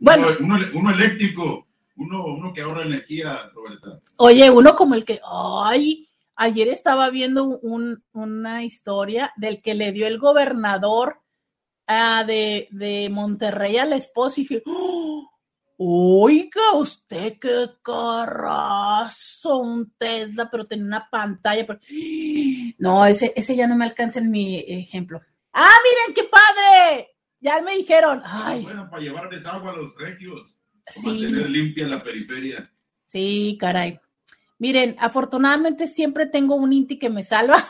bueno. 0.00 0.28
Uno, 0.74 0.90
eléctrico, 0.90 1.66
uno, 2.02 2.24
uno, 2.26 2.52
que 2.52 2.62
ahorra 2.62 2.82
energía, 2.82 3.50
Roberta. 3.54 4.00
Oye, 4.18 4.50
uno 4.50 4.74
como 4.76 4.94
el 4.94 5.04
que, 5.04 5.20
ay, 5.24 6.08
ayer 6.36 6.68
estaba 6.68 7.10
viendo 7.10 7.44
un, 7.44 8.02
una 8.12 8.64
historia 8.64 9.32
del 9.36 9.62
que 9.62 9.74
le 9.74 9.92
dio 9.92 10.06
el 10.06 10.18
gobernador 10.18 11.20
uh, 11.88 12.26
de, 12.26 12.68
de, 12.70 13.08
Monterrey 13.10 13.76
al 13.78 13.92
esposo 13.92 14.40
y 14.40 14.44
dije, 14.44 14.62
¡Oh! 14.66 15.28
Oiga, 15.84 16.74
usted 16.74 17.40
qué 17.40 17.70
carrazo, 17.82 19.56
un 19.58 19.92
Tesla, 19.98 20.48
pero 20.48 20.66
tiene 20.66 20.84
una 20.84 21.08
pantalla. 21.10 21.66
No, 22.78 23.04
ese, 23.04 23.32
ese 23.34 23.56
ya 23.56 23.66
no 23.66 23.74
me 23.74 23.86
alcanza 23.86 24.20
en 24.20 24.30
mi 24.30 24.58
ejemplo. 24.58 25.20
¡Ah, 25.52 25.74
miren 25.82 26.14
qué 26.14 26.30
padre! 26.30 27.08
Ya 27.40 27.60
me 27.60 27.74
dijeron. 27.74 28.22
Ay. 28.24 28.62
Bueno, 28.62 28.88
para 28.88 29.02
llevarles 29.02 29.44
agua 29.44 29.72
a 29.72 29.76
los 29.76 29.96
regios. 29.96 30.54
Sí. 30.86 31.06
Mantener 31.06 31.50
limpia 31.50 31.86
la 31.86 32.02
periferia. 32.02 32.70
Sí, 33.06 33.56
caray. 33.60 34.00
Miren, 34.58 34.96
afortunadamente 34.98 35.86
siempre 35.86 36.26
tengo 36.26 36.54
un 36.54 36.72
Inti 36.72 36.98
que 36.98 37.10
me 37.10 37.24
salva. 37.24 37.68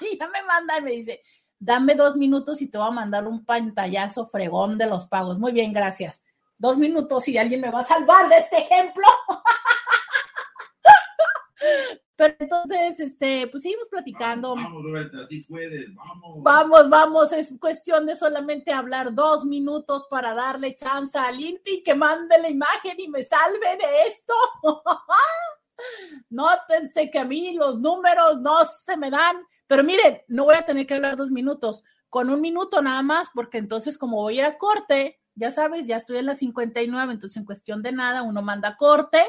y 0.00 0.16
ya 0.18 0.28
me 0.28 0.42
manda 0.42 0.78
y 0.78 0.82
me 0.82 0.92
dice, 0.92 1.22
dame 1.58 1.94
dos 1.94 2.16
minutos 2.16 2.62
y 2.62 2.68
te 2.68 2.78
voy 2.78 2.88
a 2.88 2.90
mandar 2.90 3.26
un 3.26 3.44
pantallazo 3.44 4.26
fregón 4.26 4.78
de 4.78 4.86
los 4.86 5.06
pagos. 5.06 5.38
Muy 5.38 5.52
bien, 5.52 5.72
gracias 5.72 6.24
dos 6.62 6.78
minutos 6.78 7.26
y 7.26 7.36
alguien 7.36 7.60
me 7.60 7.72
va 7.72 7.80
a 7.80 7.84
salvar 7.84 8.28
de 8.28 8.38
este 8.38 8.58
ejemplo. 8.58 9.04
Pero 12.22 12.36
entonces, 12.38 13.00
este, 13.00 13.48
pues 13.48 13.64
seguimos 13.64 13.88
platicando. 13.90 14.54
Vamos, 14.54 14.84
Roberta, 14.84 15.24
así 15.24 15.42
puedes, 15.42 15.92
vamos. 15.92 16.40
Vamos, 16.40 16.88
vamos, 16.88 17.32
es 17.32 17.52
cuestión 17.58 18.06
de 18.06 18.14
solamente 18.14 18.70
hablar 18.72 19.12
dos 19.12 19.44
minutos 19.44 20.06
para 20.08 20.32
darle 20.32 20.76
chance 20.76 21.18
al 21.18 21.40
Inti 21.40 21.82
que 21.82 21.96
mande 21.96 22.38
la 22.38 22.48
imagen 22.48 23.00
y 23.00 23.08
me 23.08 23.24
salve 23.24 23.76
de 23.76 24.08
esto. 24.08 24.34
Nótense 26.30 27.10
que 27.10 27.18
a 27.18 27.24
mí 27.24 27.54
los 27.54 27.80
números 27.80 28.40
no 28.40 28.66
se 28.66 28.96
me 28.96 29.10
dan, 29.10 29.38
pero 29.66 29.82
miren, 29.82 30.22
no 30.28 30.44
voy 30.44 30.54
a 30.54 30.64
tener 30.64 30.86
que 30.86 30.94
hablar 30.94 31.16
dos 31.16 31.32
minutos, 31.32 31.82
con 32.08 32.30
un 32.30 32.40
minuto 32.40 32.80
nada 32.82 33.02
más, 33.02 33.30
porque 33.34 33.58
entonces 33.58 33.98
como 33.98 34.18
voy 34.18 34.38
a 34.38 34.42
ir 34.42 34.44
a 34.44 34.58
corte, 34.58 35.20
ya 35.34 35.50
sabes, 35.50 35.86
ya 35.88 35.96
estoy 35.96 36.18
en 36.18 36.26
la 36.26 36.36
59, 36.36 37.14
entonces 37.14 37.36
en 37.36 37.46
cuestión 37.46 37.82
de 37.82 37.90
nada 37.90 38.22
uno 38.22 38.42
manda 38.42 38.76
corte 38.76 39.24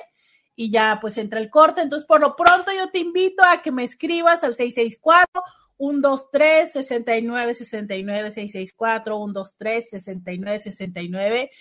y 0.56 0.72
ya 0.72 1.00
pues 1.02 1.18
entra 1.18 1.40
el 1.40 1.50
corte. 1.50 1.82
Entonces, 1.82 2.06
por 2.06 2.22
lo 2.22 2.36
pronto 2.36 2.72
yo 2.72 2.90
te 2.90 3.00
invito 3.00 3.44
a 3.44 3.62
que 3.62 3.72
me 3.72 3.84
escribas 3.84 4.44
al 4.44 4.56
664 4.56 5.44
123 5.78 6.72
69 6.72 7.56
69 7.56 8.32
664 8.32 9.18
123 9.18 9.90
69 9.90 10.60
69. 10.60 11.52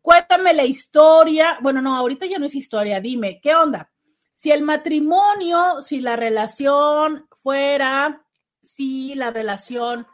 Cuéntame 0.00 0.54
la 0.54 0.64
historia. 0.64 1.58
Bueno, 1.60 1.80
no, 1.82 1.96
ahorita 1.96 2.26
ya 2.26 2.38
no 2.38 2.46
es 2.46 2.54
historia. 2.54 3.00
Dime, 3.00 3.40
¿qué 3.42 3.54
onda? 3.54 3.90
Si 4.34 4.50
el 4.50 4.62
matrimonio, 4.62 5.82
si 5.82 6.00
la 6.00 6.16
relación 6.16 7.26
fuera, 7.42 8.24
si 8.62 9.14
la 9.14 9.30
relación 9.30 10.06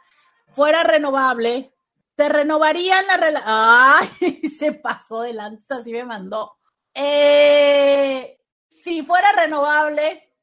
fuera 0.53 0.83
renovable, 0.83 1.73
te 2.15 2.27
renovarían 2.27 3.07
la 3.07 3.17
relación. 3.17 3.49
Ay, 3.49 4.49
se 4.57 4.73
pasó 4.73 5.21
de 5.21 5.33
lanza, 5.33 5.77
así 5.77 5.91
me 5.91 6.03
mandó. 6.03 6.56
Eh, 6.99 8.39
si 8.69 9.03
fuera 9.03 9.31
renovable, 9.33 10.33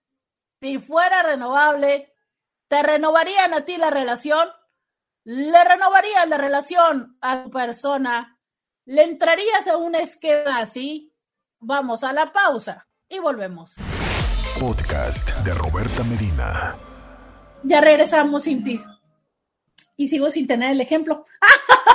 si 0.61 0.79
fuera 0.79 1.25
renovable, 1.25 2.15
¿te 2.69 2.81
renovarían 2.81 3.53
a 3.55 3.65
ti 3.65 3.77
la 3.77 3.91
relación? 3.91 4.49
¿Le 5.25 5.65
renovarías 5.65 6.29
la 6.29 6.37
relación 6.37 7.19
a 7.21 7.43
tu 7.43 7.51
persona? 7.51 8.39
¿Le 8.85 9.03
entrarías 9.03 9.67
a 9.67 9.77
un 9.79 9.97
esquema 9.97 10.61
así? 10.61 11.13
Vamos 11.59 12.05
a 12.05 12.13
la 12.13 12.33
pausa 12.33 12.87
y 13.09 13.19
volvemos. 13.19 13.75
Podcast 14.61 15.37
de 15.39 15.55
Roberta 15.55 16.05
Medina. 16.05 16.77
Ya 17.65 17.81
regresamos 17.81 18.45
sin 18.45 18.63
ti 18.63 18.81
y 19.97 20.09
sigo 20.09 20.31
sin 20.31 20.47
tener 20.47 20.71
el 20.71 20.81
ejemplo. 20.81 21.27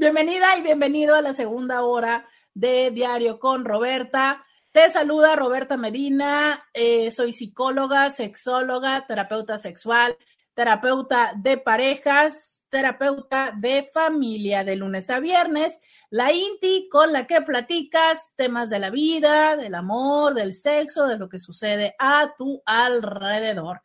Bienvenida 0.00 0.56
y 0.56 0.62
bienvenido 0.62 1.14
a 1.14 1.20
la 1.20 1.34
segunda 1.34 1.82
hora 1.82 2.26
de 2.54 2.90
Diario 2.90 3.38
con 3.38 3.66
Roberta. 3.66 4.46
Te 4.72 4.88
saluda 4.88 5.36
Roberta 5.36 5.76
Medina, 5.76 6.64
eh, 6.72 7.10
soy 7.10 7.34
psicóloga, 7.34 8.10
sexóloga, 8.10 9.04
terapeuta 9.06 9.58
sexual, 9.58 10.16
terapeuta 10.54 11.34
de 11.36 11.58
parejas, 11.58 12.64
terapeuta 12.70 13.52
de 13.54 13.90
familia 13.92 14.64
de 14.64 14.76
lunes 14.76 15.10
a 15.10 15.20
viernes 15.20 15.78
la 16.08 16.32
INTI 16.32 16.88
con 16.88 17.12
la 17.12 17.26
que 17.26 17.42
platicas 17.42 18.32
temas 18.36 18.70
de 18.70 18.78
la 18.78 18.88
vida, 18.88 19.54
del 19.58 19.74
amor, 19.74 20.32
del 20.32 20.54
sexo, 20.54 21.08
de 21.08 21.18
lo 21.18 21.28
que 21.28 21.38
sucede 21.38 21.94
a 21.98 22.32
tu 22.38 22.62
alrededor. 22.64 23.82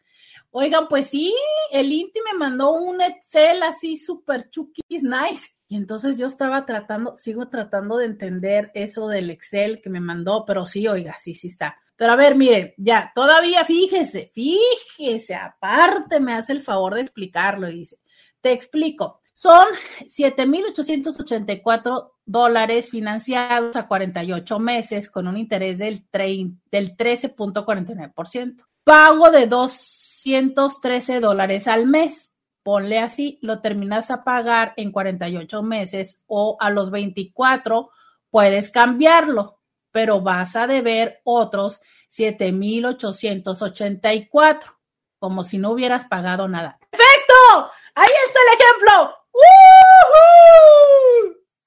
Oigan, 0.52 0.88
pues 0.88 1.10
sí, 1.10 1.36
el 1.72 1.92
INTI 1.92 2.22
me 2.32 2.40
mandó 2.40 2.72
un 2.72 3.02
Excel 3.02 3.62
así 3.64 3.98
súper 3.98 4.50
chukis 4.50 5.04
nice. 5.04 5.55
Y 5.68 5.78
entonces 5.78 6.18
yo 6.18 6.28
estaba 6.28 6.66
tratando, 6.66 7.18
sigo 7.18 7.50
tratando 7.50 7.98
de 7.98 8.06
entender 8.06 8.72
eso 8.76 9.08
del 9.08 9.32
Excel 9.32 9.82
que 9.82 9.90
me 9.90 10.00
mandó, 10.00 10.46
pero 10.46 10.66
sí, 10.66 10.88
oiga, 10.88 11.18
sí, 11.18 11.34
sí 11.34 11.48
está. 11.48 11.80
Pero 11.96 12.14
a 12.14 12.16
ver, 12.16 12.36
miren, 12.36 12.74
ya, 12.78 13.12
todavía 13.16 13.66
fíjese, 13.66 14.32
fíjese, 14.34 15.36
aparte 15.36 16.20
me 16.20 16.34
hace 16.34 16.54
el 16.54 16.62
favor 16.62 16.94
de 16.94 17.02
explicarlo 17.02 17.68
y 17.70 17.80
dice, 17.80 17.98
te 18.42 18.52
explico, 18.52 19.22
son 19.34 19.66
7.884 20.02 22.12
dólares 22.26 22.90
financiados 22.90 23.76
a 23.76 23.88
48 23.88 24.60
meses 24.60 25.10
con 25.10 25.28
un 25.28 25.38
interés 25.38 25.80
del, 25.80 26.06
del 26.12 26.96
13.49%. 26.96 28.64
Pago 28.84 29.32
de 29.32 29.48
213 29.48 31.20
dólares 31.20 31.68
al 31.68 31.88
mes 31.88 32.35
ponle 32.66 32.98
así, 32.98 33.38
lo 33.44 33.62
terminas 33.62 34.10
a 34.10 34.24
pagar 34.24 34.74
en 34.76 34.92
48 34.92 35.62
meses 35.62 36.24
o 36.26 36.58
a 36.60 36.72
los 36.72 36.90
24 36.90 37.92
puedes 38.32 38.72
cambiarlo, 38.72 39.60
pero 39.92 40.22
vas 40.22 40.56
a 40.56 40.66
deber 40.66 41.22
otros 41.26 41.80
7,884, 42.10 44.80
como 45.20 45.44
si 45.44 45.60
no 45.60 45.70
hubieras 45.70 46.08
pagado 46.08 46.48
nada. 46.48 46.80
¡Perfecto! 46.90 47.72
Ahí 47.94 48.10
está 48.28 48.40
el 48.40 48.48
ejemplo. 48.60 49.16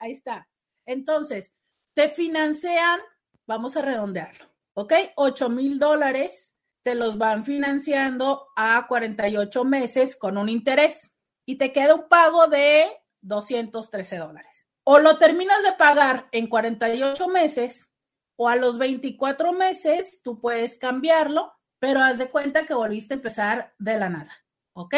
Ahí 0.01 0.11
está. 0.11 0.49
Entonces, 0.85 1.55
te 1.95 2.09
financian, 2.09 2.99
vamos 3.47 3.77
a 3.77 3.83
redondearlo, 3.83 4.47
¿ok? 4.75 4.95
8 5.15 5.49
mil 5.49 5.79
dólares 5.79 6.57
te 6.89 6.95
los 6.95 7.19
van 7.19 7.45
financiando 7.45 8.47
a 8.57 8.87
48 8.89 9.63
meses 9.63 10.17
con 10.17 10.39
un 10.39 10.49
interés 10.49 11.15
y 11.45 11.59
te 11.59 11.71
queda 11.71 11.95
un 11.95 12.09
pago 12.09 12.47
de 12.47 12.87
213 13.21 14.17
dólares. 14.17 14.67
O 14.85 14.99
lo 14.99 15.19
terminas 15.19 15.63
de 15.65 15.73
pagar 15.73 16.29
en 16.33 16.47
48 16.47 17.29
meses 17.29 17.93
o 18.37 18.49
a 18.49 18.57
los 18.57 18.79
24 18.79 19.53
meses 19.53 20.23
tú 20.23 20.41
puedes 20.41 20.79
cambiarlo, 20.79 21.53
pero 21.79 22.01
haz 22.01 22.17
de 22.17 22.31
cuenta 22.31 22.65
que 22.65 22.73
volviste 22.73 23.13
a 23.13 23.17
empezar 23.17 23.75
de 23.79 23.99
la 23.99 24.09
nada. 24.09 24.33
¿Ok? 24.73 24.95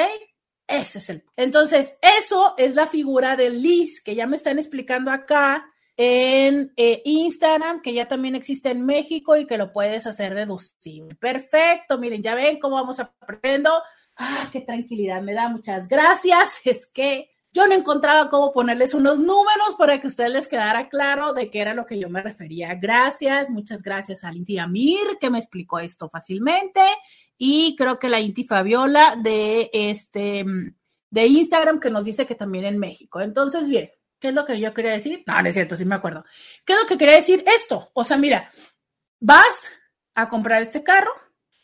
Ese 0.68 1.00
es 1.00 1.10
el. 1.10 1.24
Entonces, 1.34 1.98
eso 2.00 2.54
es 2.56 2.76
la 2.76 2.86
figura 2.86 3.34
del 3.34 3.62
LIS 3.62 4.00
que 4.00 4.14
ya 4.14 4.28
me 4.28 4.36
están 4.36 4.60
explicando 4.60 5.10
acá 5.10 5.68
en 5.96 6.72
eh, 6.76 7.02
Instagram, 7.04 7.82
que 7.82 7.92
ya 7.92 8.08
también 8.08 8.34
existe 8.34 8.70
en 8.70 8.84
México 8.84 9.36
y 9.36 9.46
que 9.46 9.58
lo 9.58 9.72
puedes 9.72 10.06
hacer 10.06 10.34
deducible. 10.34 11.14
Perfecto, 11.16 11.98
miren, 11.98 12.22
ya 12.22 12.34
ven 12.34 12.58
cómo 12.58 12.76
vamos 12.76 13.00
aprendiendo. 13.00 13.70
Ah, 14.16 14.48
qué 14.52 14.60
tranquilidad 14.60 15.22
me 15.22 15.34
da, 15.34 15.48
muchas 15.48 15.88
gracias. 15.88 16.60
Es 16.64 16.86
que 16.86 17.30
yo 17.52 17.66
no 17.66 17.74
encontraba 17.74 18.30
cómo 18.30 18.52
ponerles 18.52 18.94
unos 18.94 19.18
números 19.18 19.74
para 19.76 20.00
que 20.00 20.06
a 20.06 20.08
ustedes 20.08 20.32
les 20.32 20.48
quedara 20.48 20.88
claro 20.88 21.32
de 21.34 21.50
qué 21.50 21.60
era 21.60 21.74
lo 21.74 21.84
que 21.84 21.98
yo 21.98 22.08
me 22.08 22.22
refería. 22.22 22.74
Gracias, 22.76 23.50
muchas 23.50 23.82
gracias 23.82 24.22
a 24.22 24.32
Inti 24.32 24.58
Amir 24.58 25.18
que 25.20 25.30
me 25.30 25.38
explicó 25.38 25.80
esto 25.80 26.08
fácilmente 26.08 26.80
y 27.36 27.74
creo 27.76 27.98
que 27.98 28.08
la 28.08 28.20
Inti 28.20 28.44
Fabiola 28.44 29.16
de 29.20 29.68
este 29.72 30.44
de 31.10 31.26
Instagram 31.26 31.80
que 31.80 31.90
nos 31.90 32.04
dice 32.04 32.26
que 32.26 32.34
también 32.34 32.64
en 32.64 32.78
México. 32.78 33.20
Entonces, 33.20 33.68
bien, 33.68 33.90
¿Qué 34.20 34.28
es 34.28 34.34
lo 34.34 34.44
que 34.44 34.60
yo 34.60 34.74
quería 34.74 34.92
decir? 34.92 35.24
No, 35.26 35.40
no 35.40 35.48
es 35.48 35.54
cierto, 35.54 35.76
sí 35.76 35.84
me 35.84 35.94
acuerdo. 35.94 36.24
¿Qué 36.64 36.74
es 36.74 36.78
lo 36.78 36.86
que 36.86 36.98
quería 36.98 37.16
decir? 37.16 37.42
Esto. 37.46 37.90
O 37.94 38.04
sea, 38.04 38.18
mira, 38.18 38.52
vas 39.18 39.70
a 40.14 40.28
comprar 40.28 40.62
este 40.62 40.84
carro, 40.84 41.12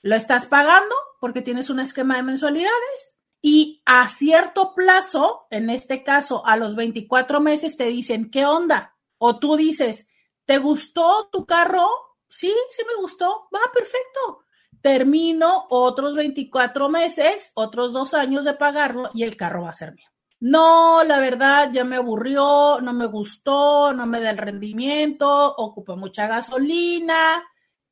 lo 0.02 0.16
estás 0.16 0.46
pagando 0.46 0.94
porque 1.20 1.42
tienes 1.42 1.68
un 1.68 1.80
esquema 1.80 2.16
de 2.16 2.22
mensualidades 2.22 3.16
y 3.42 3.82
a 3.84 4.09
cierto 4.09 4.74
plazo, 4.74 5.46
en 5.50 5.70
este 5.70 6.02
caso 6.02 6.44
a 6.46 6.57
los 6.57 6.74
24 6.74 7.40
meses, 7.40 7.76
te 7.76 7.86
dicen, 7.86 8.30
¿qué 8.30 8.46
onda? 8.46 8.96
O 9.18 9.38
tú 9.38 9.57
dices, 9.57 10.09
¿te 10.46 10.59
gustó 10.59 11.28
tu 11.30 11.44
carro? 11.44 11.86
Sí, 12.28 12.52
sí 12.70 12.82
me 12.86 13.00
gustó. 13.00 13.48
Va, 13.54 13.61
perfecto. 13.72 14.44
Termino 14.80 15.66
otros 15.70 16.14
24 16.14 16.88
meses, 16.88 17.52
otros 17.54 17.92
dos 17.92 18.14
años 18.14 18.44
de 18.44 18.54
pagarlo 18.54 19.11
y 19.14 19.24
el 19.24 19.36
carro 19.36 19.62
va 19.62 19.70
a 19.70 19.74
ser 19.74 19.94
mío. 19.94 20.09
No, 20.41 21.03
la 21.05 21.18
verdad 21.18 21.70
ya 21.72 21.84
me 21.84 21.97
aburrió, 21.97 22.80
no 22.82 22.93
me 22.93 23.07
gustó, 23.07 23.93
no 23.95 24.07
me 24.07 24.20
da 24.20 24.30
el 24.30 24.39
rendimiento, 24.39 25.55
ocupa 25.57 25.97
mucha 25.97 26.26
gasolina, 26.26 27.43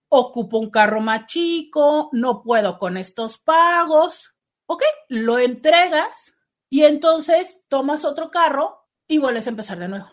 ocupo 0.08 0.58
un 0.58 0.70
carro 0.70 1.00
más 1.00 1.26
chico, 1.26 2.10
no 2.12 2.42
puedo 2.42 2.78
con 2.78 2.96
estos 2.98 3.38
pagos. 3.38 4.34
Ok, 4.66 4.82
lo 5.08 5.38
entregas 5.38 6.34
y 6.68 6.84
entonces 6.84 7.64
tomas 7.68 8.04
otro 8.04 8.30
carro 8.30 8.88
y 9.06 9.18
vuelves 9.18 9.46
a 9.46 9.50
empezar 9.50 9.78
de 9.78 9.88
nuevo. 9.88 10.10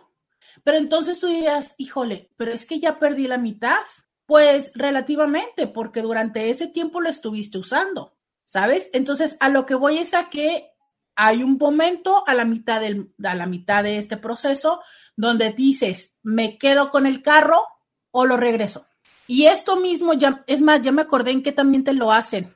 Pero 0.64 0.78
entonces 0.78 1.20
tú 1.20 1.28
dirías, 1.28 1.76
híjole, 1.78 2.32
pero 2.38 2.52
es 2.52 2.66
que 2.66 2.80
ya 2.80 3.00
perdí 3.00 3.28
la 3.28 3.38
mitad. 3.38 3.80
Pues 4.26 4.72
relativamente, 4.76 5.68
porque 5.68 6.02
durante 6.02 6.50
ese 6.50 6.68
tiempo 6.68 7.02
lo 7.02 7.10
estuviste 7.10 7.58
usando, 7.58 8.16
¿sabes? 8.46 8.90
Entonces, 8.94 9.36
a 9.42 9.50
lo 9.50 9.66
que 9.66 9.76
voy 9.76 9.98
es 9.98 10.14
a 10.14 10.30
que 10.30 10.71
hay 11.16 11.44
un 11.44 11.58
momento 11.58 12.24
a 12.28 12.34
la 12.34 12.46
mitad 12.46 12.82
del, 12.82 13.14
a 13.24 13.36
la 13.36 13.46
mitad 13.46 13.84
de 13.84 13.98
este 13.98 14.18
proceso 14.18 14.82
donde 15.16 15.52
dices, 15.52 16.18
me 16.24 16.58
quedo 16.58 16.92
con 16.92 17.06
el 17.06 17.22
carro 17.22 17.64
o 18.12 18.26
lo 18.26 18.38
regreso. 18.38 18.88
Y 19.28 19.46
esto 19.46 19.78
mismo, 19.78 20.14
ya, 20.14 20.44
es 20.48 20.62
más, 20.62 20.82
ya 20.82 20.92
me 20.92 21.04
acordé 21.04 21.32
en 21.32 21.44
que 21.44 21.52
también 21.52 21.84
te 21.84 21.94
lo 21.94 22.12
hacen, 22.12 22.56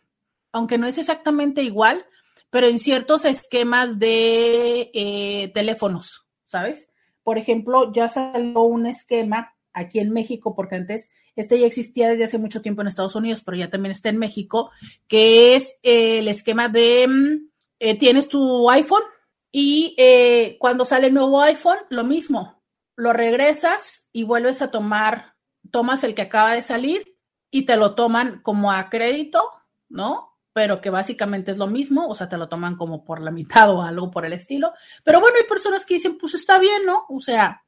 aunque 0.51 0.77
no 0.77 0.87
es 0.87 0.97
exactamente 0.97 1.61
igual, 1.61 2.05
pero 2.49 2.67
en 2.67 2.79
ciertos 2.79 3.25
esquemas 3.25 3.99
de 3.99 4.91
eh, 4.93 5.51
teléfonos, 5.53 6.25
¿sabes? 6.45 6.89
Por 7.23 7.37
ejemplo, 7.37 7.91
ya 7.93 8.09
salió 8.09 8.61
un 8.61 8.85
esquema 8.87 9.53
aquí 9.73 9.99
en 9.99 10.11
México, 10.11 10.55
porque 10.55 10.75
antes 10.75 11.09
este 11.35 11.59
ya 11.59 11.67
existía 11.67 12.09
desde 12.09 12.23
hace 12.23 12.37
mucho 12.37 12.61
tiempo 12.61 12.81
en 12.81 12.87
Estados 12.87 13.15
Unidos, 13.15 13.41
pero 13.45 13.57
ya 13.57 13.69
también 13.69 13.91
está 13.91 14.09
en 14.09 14.17
México, 14.17 14.71
que 15.07 15.55
es 15.55 15.77
el 15.83 16.27
esquema 16.27 16.69
de 16.69 17.07
mm, 17.07 17.49
eh, 17.79 17.97
tienes 17.97 18.27
tu 18.27 18.69
iPhone 18.69 19.03
y 19.51 19.95
eh, 19.97 20.57
cuando 20.59 20.85
sale 20.85 21.07
el 21.07 21.13
nuevo 21.13 21.41
iPhone, 21.41 21.77
lo 21.89 22.03
mismo, 22.03 22.61
lo 22.95 23.13
regresas 23.13 24.09
y 24.11 24.23
vuelves 24.23 24.61
a 24.61 24.71
tomar, 24.71 25.35
tomas 25.71 26.03
el 26.03 26.13
que 26.13 26.23
acaba 26.23 26.53
de 26.53 26.61
salir 26.61 27.17
y 27.49 27.65
te 27.65 27.77
lo 27.77 27.95
toman 27.95 28.41
como 28.41 28.71
a 28.71 28.89
crédito, 28.89 29.49
¿no? 29.89 30.37
Pero 30.51 30.81
que 30.81 30.89
básicamente 30.89 31.51
es 31.51 31.57
lo 31.57 31.67
mismo, 31.67 32.07
o 32.07 32.15
sea, 32.15 32.27
te 32.27 32.37
lo 32.37 32.49
toman 32.49 32.75
como 32.75 33.03
por 33.03 33.21
la 33.21 33.31
mitad 33.31 33.69
o 33.73 33.81
algo 33.81 34.11
por 34.11 34.25
el 34.25 34.33
estilo. 34.33 34.73
Pero 35.03 35.19
bueno, 35.19 35.37
hay 35.39 35.47
personas 35.47 35.85
que 35.85 35.95
dicen, 35.95 36.17
pues 36.17 36.33
está 36.33 36.59
bien, 36.59 36.85
¿no? 36.85 37.05
O 37.09 37.19
sea, 37.19 37.63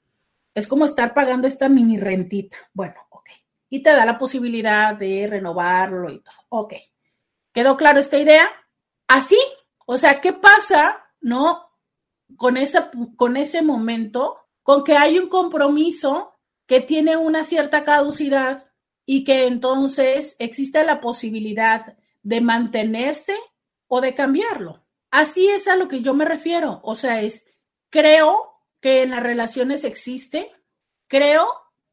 es 0.54 0.68
como 0.68 0.84
estar 0.84 1.14
pagando 1.14 1.48
esta 1.48 1.70
mini 1.70 1.98
rentita. 1.98 2.58
Bueno, 2.74 2.96
ok. 3.12 3.30
Y 3.70 3.82
te 3.82 3.92
da 3.92 4.06
la 4.06 4.18
posibilidad 4.18 4.96
de 4.96 5.28
renovarlo 5.30 6.12
y 6.12 6.20
todo. 6.20 6.36
Ok. 6.50 6.74
¿Quedó 7.54 7.78
claro 7.78 8.00
esta 8.00 8.18
idea? 8.18 8.50
Así 9.08 9.38
o 9.90 9.98
sea, 9.98 10.20
¿qué 10.20 10.34
pasa, 10.34 11.06
no? 11.22 11.72
Con, 12.36 12.58
esa, 12.58 12.92
con 13.16 13.38
ese 13.38 13.62
momento, 13.62 14.38
con 14.62 14.84
que 14.84 14.98
hay 14.98 15.18
un 15.18 15.30
compromiso 15.30 16.34
que 16.66 16.82
tiene 16.82 17.16
una 17.16 17.46
cierta 17.46 17.86
caducidad 17.86 18.70
y 19.06 19.24
que 19.24 19.48
entonces 19.48 20.36
existe 20.40 20.84
la 20.84 21.00
posibilidad 21.00 21.98
de 22.22 22.42
mantenerse 22.42 23.38
o 23.88 24.02
de 24.02 24.14
cambiarlo. 24.14 24.84
Así 25.10 25.48
es 25.48 25.70
a 25.70 25.78
lo 25.78 25.88
que 25.88 26.02
yo 26.02 26.14
me 26.14 26.26
refiero. 26.26 26.82
O 26.84 26.96
sea, 26.96 27.22
es, 27.22 27.46
creo 27.90 28.62
que 28.82 29.04
en 29.04 29.12
las 29.12 29.24
relaciones 29.24 29.86
existe, 29.86 30.52
creo 31.08 31.48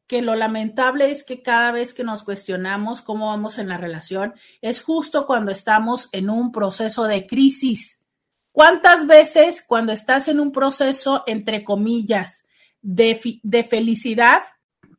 que 0.07 0.21
lo 0.21 0.35
lamentable 0.35 1.09
es 1.09 1.23
que 1.23 1.41
cada 1.41 1.71
vez 1.71 1.93
que 1.93 2.03
nos 2.03 2.23
cuestionamos 2.23 3.01
cómo 3.01 3.27
vamos 3.27 3.57
en 3.57 3.69
la 3.69 3.77
relación, 3.77 4.35
es 4.61 4.81
justo 4.81 5.25
cuando 5.25 5.51
estamos 5.51 6.09
en 6.11 6.29
un 6.29 6.51
proceso 6.51 7.05
de 7.05 7.25
crisis. 7.25 8.03
¿Cuántas 8.51 9.07
veces 9.07 9.63
cuando 9.67 9.91
estás 9.91 10.27
en 10.27 10.39
un 10.39 10.51
proceso, 10.51 11.23
entre 11.27 11.63
comillas, 11.63 12.45
de, 12.81 13.39
de 13.41 13.63
felicidad, 13.63 14.43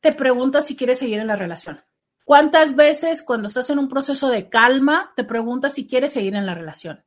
te 0.01 0.13
preguntas 0.13 0.67
si 0.67 0.77
quieres 0.77 0.99
seguir 0.99 1.21
en 1.21 1.29
la 1.29 1.37
relación? 1.37 1.81
¿Cuántas 2.25 2.75
veces 2.75 3.23
cuando 3.23 3.47
estás 3.47 3.71
en 3.71 3.79
un 3.79 3.89
proceso 3.89 4.29
de 4.29 4.49
calma, 4.49 5.13
te 5.15 5.23
preguntas 5.23 5.75
si 5.75 5.87
quieres 5.87 6.13
seguir 6.13 6.35
en 6.35 6.45
la 6.45 6.55
relación? 6.55 7.05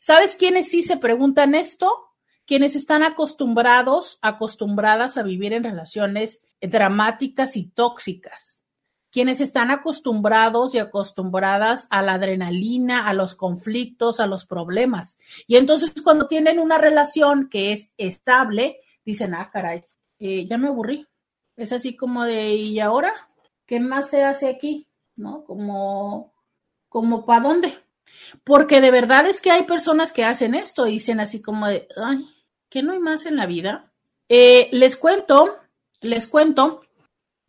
¿Sabes 0.00 0.34
quiénes 0.34 0.68
sí 0.68 0.82
se 0.82 0.96
preguntan 0.96 1.54
esto? 1.54 2.08
Quienes 2.44 2.74
están 2.74 3.04
acostumbrados, 3.04 4.18
acostumbradas 4.20 5.16
a 5.16 5.22
vivir 5.22 5.52
en 5.52 5.62
relaciones 5.62 6.42
dramáticas 6.62 7.56
y 7.56 7.66
tóxicas, 7.66 8.62
quienes 9.10 9.40
están 9.40 9.70
acostumbrados 9.70 10.74
y 10.74 10.78
acostumbradas 10.78 11.86
a 11.90 12.02
la 12.02 12.14
adrenalina, 12.14 13.06
a 13.06 13.12
los 13.12 13.34
conflictos, 13.34 14.20
a 14.20 14.26
los 14.26 14.46
problemas. 14.46 15.18
Y 15.46 15.56
entonces 15.56 15.92
cuando 16.02 16.28
tienen 16.28 16.58
una 16.58 16.78
relación 16.78 17.48
que 17.50 17.72
es 17.72 17.92
estable, 17.98 18.80
dicen, 19.04 19.34
ah, 19.34 19.50
caray, 19.52 19.84
eh, 20.18 20.46
ya 20.46 20.56
me 20.56 20.68
aburrí. 20.68 21.06
Es 21.56 21.72
así 21.72 21.96
como 21.96 22.24
de, 22.24 22.54
¿y 22.54 22.80
ahora? 22.80 23.12
¿Qué 23.66 23.80
más 23.80 24.08
se 24.08 24.24
hace 24.24 24.48
aquí? 24.48 24.88
¿No? 25.16 25.44
Como, 25.44 26.32
como 26.88 27.26
¿para 27.26 27.48
dónde? 27.48 27.78
Porque 28.44 28.80
de 28.80 28.90
verdad 28.90 29.26
es 29.26 29.40
que 29.40 29.50
hay 29.50 29.64
personas 29.64 30.12
que 30.12 30.24
hacen 30.24 30.54
esto, 30.54 30.84
dicen 30.84 31.20
así 31.20 31.42
como 31.42 31.68
de, 31.68 31.88
ay, 31.96 32.28
¿que 32.68 32.82
no 32.82 32.92
hay 32.92 32.98
más 32.98 33.26
en 33.26 33.36
la 33.36 33.46
vida? 33.46 33.92
Eh, 34.28 34.68
les 34.72 34.96
cuento, 34.96 35.56
les 36.02 36.26
cuento 36.26 36.82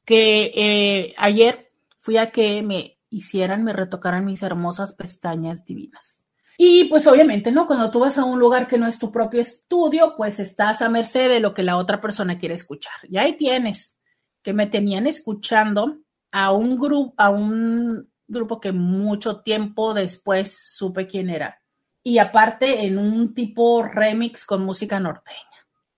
que 0.06 0.52
eh, 0.56 1.16
ayer 1.18 1.72
fui 2.00 2.18
a 2.18 2.32
que 2.32 2.62
me 2.62 3.00
hicieran, 3.10 3.64
me 3.64 3.74
retocaran 3.74 4.26
mis 4.26 4.44
hermosas 4.44 4.94
pestañas 4.94 5.66
divinas. 5.66 6.24
Y 6.58 6.86
pues 6.86 7.08
obviamente, 7.08 7.52
¿no? 7.52 7.66
Cuando 7.66 7.90
tú 7.90 8.00
vas 8.00 8.18
a 8.18 8.26
un 8.26 8.40
lugar 8.40 8.68
que 8.68 8.78
no 8.78 8.88
es 8.88 9.00
tu 9.00 9.12
propio 9.12 9.42
estudio, 9.42 10.14
pues 10.16 10.40
estás 10.40 10.82
a 10.82 10.90
merced 10.90 11.30
de 11.30 11.40
lo 11.40 11.54
que 11.54 11.64
la 11.64 11.78
otra 11.78 12.00
persona 12.00 12.38
quiere 12.38 12.56
escuchar. 12.56 12.94
Y 13.10 13.18
ahí 13.18 13.34
tienes 13.34 13.98
que 14.42 14.54
me 14.54 14.68
tenían 14.68 15.08
escuchando 15.08 16.00
a 16.32 16.52
un 16.52 16.78
grupo, 16.78 17.14
a 17.18 17.30
un 17.30 18.10
grupo 18.28 18.60
que 18.60 18.72
mucho 18.72 19.42
tiempo 19.42 19.94
después 19.94 20.58
supe 20.76 21.08
quién 21.08 21.30
era. 21.30 21.60
Y 22.04 22.18
aparte 22.18 22.86
en 22.86 22.98
un 22.98 23.34
tipo 23.34 23.84
remix 23.84 24.46
con 24.46 24.64
música 24.64 25.00
norteña. 25.00 25.40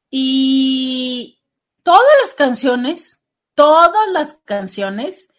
Y 0.10 1.35
todas 1.86 2.02
las 2.24 2.34
canciones, 2.34 3.20
todas 3.54 4.12
las 4.12 4.40
canciones 4.44 5.30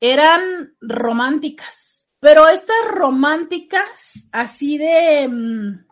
eran 0.00 0.76
románticas, 0.80 2.06
pero 2.20 2.48
estas 2.48 2.76
románticas 2.88 4.28
así 4.32 4.78
de, 4.78 5.28
mm, 5.28 5.84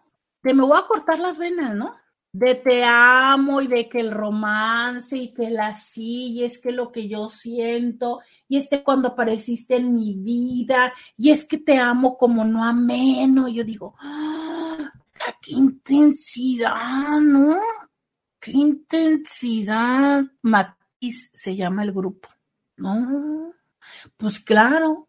de 0.44 0.54
me 0.54 0.62
voy 0.62 0.78
a 0.78 0.86
cortar 0.86 1.18
las 1.18 1.36
venas, 1.36 1.74
¿no? 1.74 1.96
de 2.32 2.54
te 2.54 2.84
amo 2.84 3.60
y 3.62 3.66
de 3.66 3.88
que 3.88 4.00
el 4.00 4.10
romance 4.10 5.16
y 5.16 5.32
que 5.32 5.50
la 5.50 5.76
sí, 5.76 6.32
y 6.32 6.44
es 6.44 6.60
que 6.60 6.70
lo 6.70 6.92
que 6.92 7.08
yo 7.08 7.30
siento, 7.30 8.20
y 8.48 8.58
este 8.58 8.84
cuando 8.84 9.08
apareciste 9.08 9.76
en 9.76 9.94
mi 9.94 10.14
vida, 10.14 10.92
y 11.16 11.30
es 11.30 11.44
que 11.44 11.58
te 11.58 11.78
amo 11.78 12.16
como 12.16 12.44
no 12.44 12.64
ameno. 12.64 13.48
Yo 13.48 13.64
digo, 13.64 13.94
¡Ah, 13.98 14.92
qué 15.42 15.52
intensidad, 15.52 17.20
¿no? 17.20 17.56
Qué 18.40 18.52
intensidad. 18.52 20.24
Matiz 20.42 21.30
se 21.34 21.56
llama 21.56 21.82
el 21.82 21.92
grupo. 21.92 22.28
No, 22.76 23.50
pues 24.16 24.40
claro. 24.40 25.08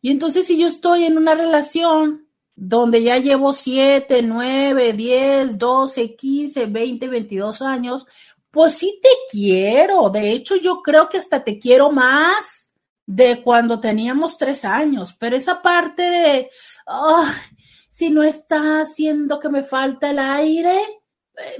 Y 0.00 0.10
entonces 0.10 0.46
si 0.46 0.58
yo 0.58 0.66
estoy 0.66 1.04
en 1.04 1.18
una 1.18 1.34
relación 1.34 2.26
donde 2.54 3.02
ya 3.02 3.18
llevo 3.18 3.52
7, 3.52 4.22
9, 4.22 4.92
10, 4.92 5.58
12, 5.58 6.16
15, 6.16 6.66
20, 6.66 7.08
22 7.08 7.62
años, 7.62 8.06
pues 8.50 8.74
sí 8.74 8.98
te 9.02 9.08
quiero. 9.30 10.10
De 10.10 10.32
hecho, 10.32 10.56
yo 10.56 10.82
creo 10.82 11.08
que 11.08 11.18
hasta 11.18 11.42
te 11.42 11.58
quiero 11.58 11.90
más 11.90 12.72
de 13.06 13.42
cuando 13.42 13.80
teníamos 13.80 14.38
tres 14.38 14.64
años, 14.64 15.14
pero 15.18 15.36
esa 15.36 15.60
parte 15.62 16.02
de, 16.02 16.50
si 17.90 18.10
no 18.10 18.22
está 18.22 18.82
haciendo 18.82 19.40
que 19.40 19.48
me 19.48 19.64
falta 19.64 20.10
el 20.10 20.18
aire, 20.18 20.78
eh, 21.36 21.56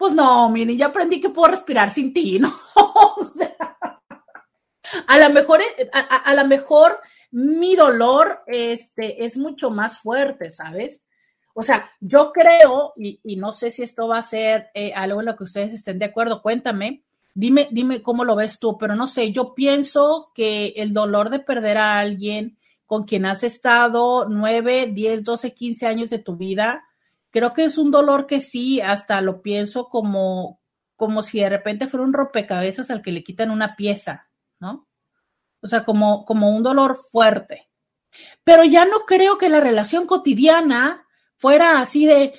pues 0.00 0.14
no, 0.14 0.48
mire, 0.48 0.74
ya 0.78 0.86
aprendí 0.86 1.20
que 1.20 1.28
puedo 1.28 1.50
respirar 1.50 1.92
sin 1.92 2.14
ti, 2.14 2.38
¿no? 2.38 2.50
a 5.06 5.18
lo 5.18 5.28
mejor, 5.28 5.60
a, 5.92 6.00
a 6.00 6.34
lo 6.34 6.46
mejor 6.46 7.00
mi 7.32 7.76
dolor 7.76 8.40
este, 8.46 9.26
es 9.26 9.36
mucho 9.36 9.70
más 9.70 9.98
fuerte, 9.98 10.52
¿sabes? 10.52 11.04
O 11.52 11.62
sea, 11.62 11.90
yo 12.00 12.32
creo, 12.32 12.94
y, 12.96 13.20
no 13.36 13.54
sé 13.54 13.70
si 13.70 13.82
esto 13.82 14.08
va 14.08 14.16
a 14.16 14.22
ser 14.22 14.70
eh, 14.72 14.94
algo 14.94 15.20
en 15.20 15.26
lo 15.26 15.36
que 15.36 15.44
ustedes 15.44 15.74
estén 15.74 15.98
de 15.98 16.06
acuerdo, 16.06 16.40
cuéntame, 16.40 17.02
dime, 17.34 17.68
dime 17.70 18.00
cómo 18.00 18.24
lo 18.24 18.36
ves 18.36 18.58
tú, 18.58 18.78
pero 18.78 18.96
no 18.96 19.06
sé, 19.06 19.32
yo 19.32 19.54
pienso 19.54 20.32
que 20.34 20.68
el 20.76 20.94
dolor 20.94 21.28
de 21.28 21.40
perder 21.40 21.76
a 21.76 21.98
alguien 21.98 22.56
con 22.86 23.04
quien 23.04 23.26
has 23.26 23.44
estado 23.44 24.26
nueve, 24.30 24.90
diez, 24.90 25.24
doce, 25.24 25.52
quince 25.52 25.86
años 25.86 26.08
de 26.08 26.20
tu 26.20 26.36
vida, 26.36 26.86
creo 27.30 27.52
que 27.52 27.64
es 27.64 27.78
un 27.78 27.90
dolor 27.90 28.26
que 28.26 28.40
sí, 28.40 28.80
hasta 28.80 29.20
lo 29.20 29.42
pienso 29.42 29.88
como, 29.88 30.60
como 30.96 31.22
si 31.22 31.40
de 31.40 31.48
repente 31.48 31.88
fuera 31.88 32.04
un 32.04 32.12
rompecabezas 32.12 32.90
al 32.90 33.02
que 33.02 33.12
le 33.12 33.24
quitan 33.24 33.50
una 33.50 33.76
pieza, 33.76 34.28
¿no? 34.58 34.90
o 35.62 35.66
sea, 35.66 35.84
como, 35.84 36.24
como 36.24 36.50
un 36.50 36.62
dolor 36.62 36.98
fuerte. 37.10 37.68
Pero 38.42 38.64
ya 38.64 38.84
no 38.86 39.00
creo 39.06 39.38
que 39.38 39.48
la 39.48 39.60
relación 39.60 40.06
cotidiana 40.06 41.06
fuera 41.36 41.80
así 41.80 42.06
de, 42.06 42.34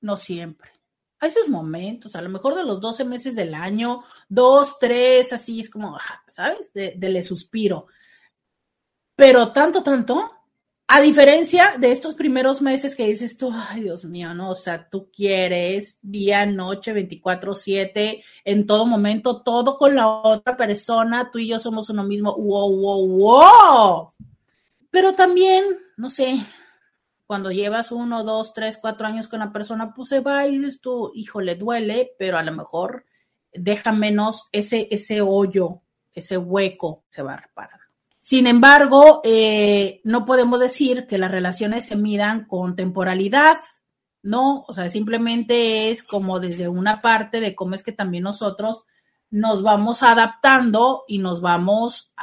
no 0.00 0.16
siempre. 0.16 0.70
Hay 1.18 1.30
sus 1.30 1.48
momentos, 1.48 2.14
a 2.16 2.20
lo 2.20 2.28
mejor 2.28 2.54
de 2.54 2.64
los 2.64 2.80
12 2.80 3.04
meses 3.04 3.34
del 3.34 3.54
año, 3.54 4.04
dos, 4.28 4.78
tres, 4.78 5.32
así 5.32 5.60
es 5.60 5.70
como, 5.70 5.98
¿sabes? 6.28 6.72
De 6.72 6.96
le 6.98 7.22
suspiro. 7.22 7.86
Pero 9.16 9.52
tanto, 9.52 9.82
tanto, 9.82 10.33
a 10.86 11.00
diferencia 11.00 11.76
de 11.78 11.92
estos 11.92 12.14
primeros 12.14 12.60
meses 12.60 12.94
que 12.94 13.06
dices 13.06 13.38
tú, 13.38 13.50
ay 13.52 13.82
Dios 13.82 14.04
mío, 14.04 14.34
no, 14.34 14.50
o 14.50 14.54
sea, 14.54 14.88
tú 14.88 15.10
quieres 15.10 15.98
día, 16.02 16.44
noche, 16.44 16.92
24/7, 16.92 18.22
en 18.44 18.66
todo 18.66 18.84
momento, 18.84 19.42
todo 19.42 19.78
con 19.78 19.94
la 19.94 20.08
otra 20.08 20.56
persona, 20.56 21.30
tú 21.30 21.38
y 21.38 21.48
yo 21.48 21.58
somos 21.58 21.88
uno 21.88 22.04
mismo, 22.04 22.36
wow, 22.36 22.76
wow, 22.76 23.08
wow. 23.08 24.12
Pero 24.90 25.14
también, 25.14 25.64
no 25.96 26.10
sé, 26.10 26.44
cuando 27.26 27.50
llevas 27.50 27.90
uno, 27.90 28.22
dos, 28.22 28.52
tres, 28.52 28.78
cuatro 28.78 29.06
años 29.06 29.28
con 29.28 29.40
la 29.40 29.52
persona, 29.52 29.94
pues 29.94 30.10
se 30.10 30.20
va 30.20 30.46
y 30.46 30.58
dices 30.58 30.80
tú, 30.80 31.12
hijo, 31.14 31.40
le 31.40 31.56
duele, 31.56 32.12
pero 32.18 32.36
a 32.36 32.42
lo 32.42 32.52
mejor 32.52 33.06
deja 33.52 33.92
menos 33.92 34.48
ese, 34.52 34.88
ese 34.90 35.22
hoyo, 35.22 35.80
ese 36.12 36.36
hueco, 36.36 37.04
se 37.08 37.22
va 37.22 37.34
a 37.34 37.40
reparar. 37.40 37.83
Sin 38.24 38.46
embargo, 38.46 39.20
eh, 39.22 40.00
no 40.02 40.24
podemos 40.24 40.58
decir 40.58 41.06
que 41.06 41.18
las 41.18 41.30
relaciones 41.30 41.84
se 41.84 41.94
midan 41.94 42.46
con 42.46 42.74
temporalidad, 42.74 43.58
¿no? 44.22 44.64
O 44.66 44.72
sea, 44.72 44.88
simplemente 44.88 45.90
es 45.90 46.02
como 46.02 46.40
desde 46.40 46.66
una 46.70 47.02
parte 47.02 47.40
de 47.40 47.54
cómo 47.54 47.74
es 47.74 47.82
que 47.82 47.92
también 47.92 48.24
nosotros 48.24 48.86
nos 49.28 49.62
vamos 49.62 50.02
adaptando 50.02 51.04
y 51.06 51.18
nos 51.18 51.42
vamos 51.42 52.14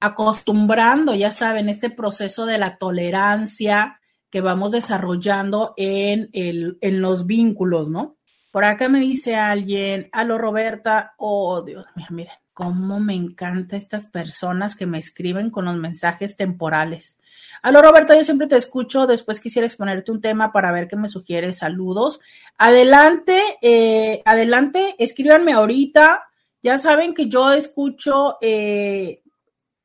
acostumbrando, 0.00 1.14
ya 1.14 1.30
saben, 1.30 1.68
este 1.68 1.90
proceso 1.90 2.46
de 2.46 2.56
la 2.56 2.78
tolerancia 2.78 4.00
que 4.30 4.40
vamos 4.40 4.72
desarrollando 4.72 5.74
en, 5.76 6.30
el, 6.32 6.78
en 6.80 7.02
los 7.02 7.26
vínculos, 7.26 7.90
¿no? 7.90 8.16
Por 8.50 8.64
acá 8.64 8.88
me 8.88 9.00
dice 9.00 9.36
alguien, 9.36 10.08
aló 10.10 10.38
Roberta, 10.38 11.12
oh 11.18 11.60
Dios 11.60 11.84
mío, 11.96 12.06
miren, 12.08 12.41
cómo 12.54 13.00
me 13.00 13.14
encanta 13.14 13.76
estas 13.76 14.06
personas 14.06 14.76
que 14.76 14.86
me 14.86 14.98
escriben 14.98 15.50
con 15.50 15.64
los 15.64 15.76
mensajes 15.76 16.36
temporales. 16.36 17.20
Aló, 17.62 17.80
Roberta, 17.82 18.16
yo 18.16 18.24
siempre 18.24 18.46
te 18.46 18.56
escucho. 18.56 19.06
Después 19.06 19.40
quisiera 19.40 19.66
exponerte 19.66 20.12
un 20.12 20.20
tema 20.20 20.52
para 20.52 20.72
ver 20.72 20.88
qué 20.88 20.96
me 20.96 21.08
sugieres. 21.08 21.58
Saludos. 21.58 22.20
Adelante, 22.58 23.40
eh, 23.62 24.22
adelante, 24.24 24.94
escríbanme 24.98 25.52
ahorita. 25.52 26.26
Ya 26.62 26.78
saben 26.78 27.14
que 27.14 27.28
yo 27.28 27.52
escucho, 27.52 28.38
eh, 28.40 29.22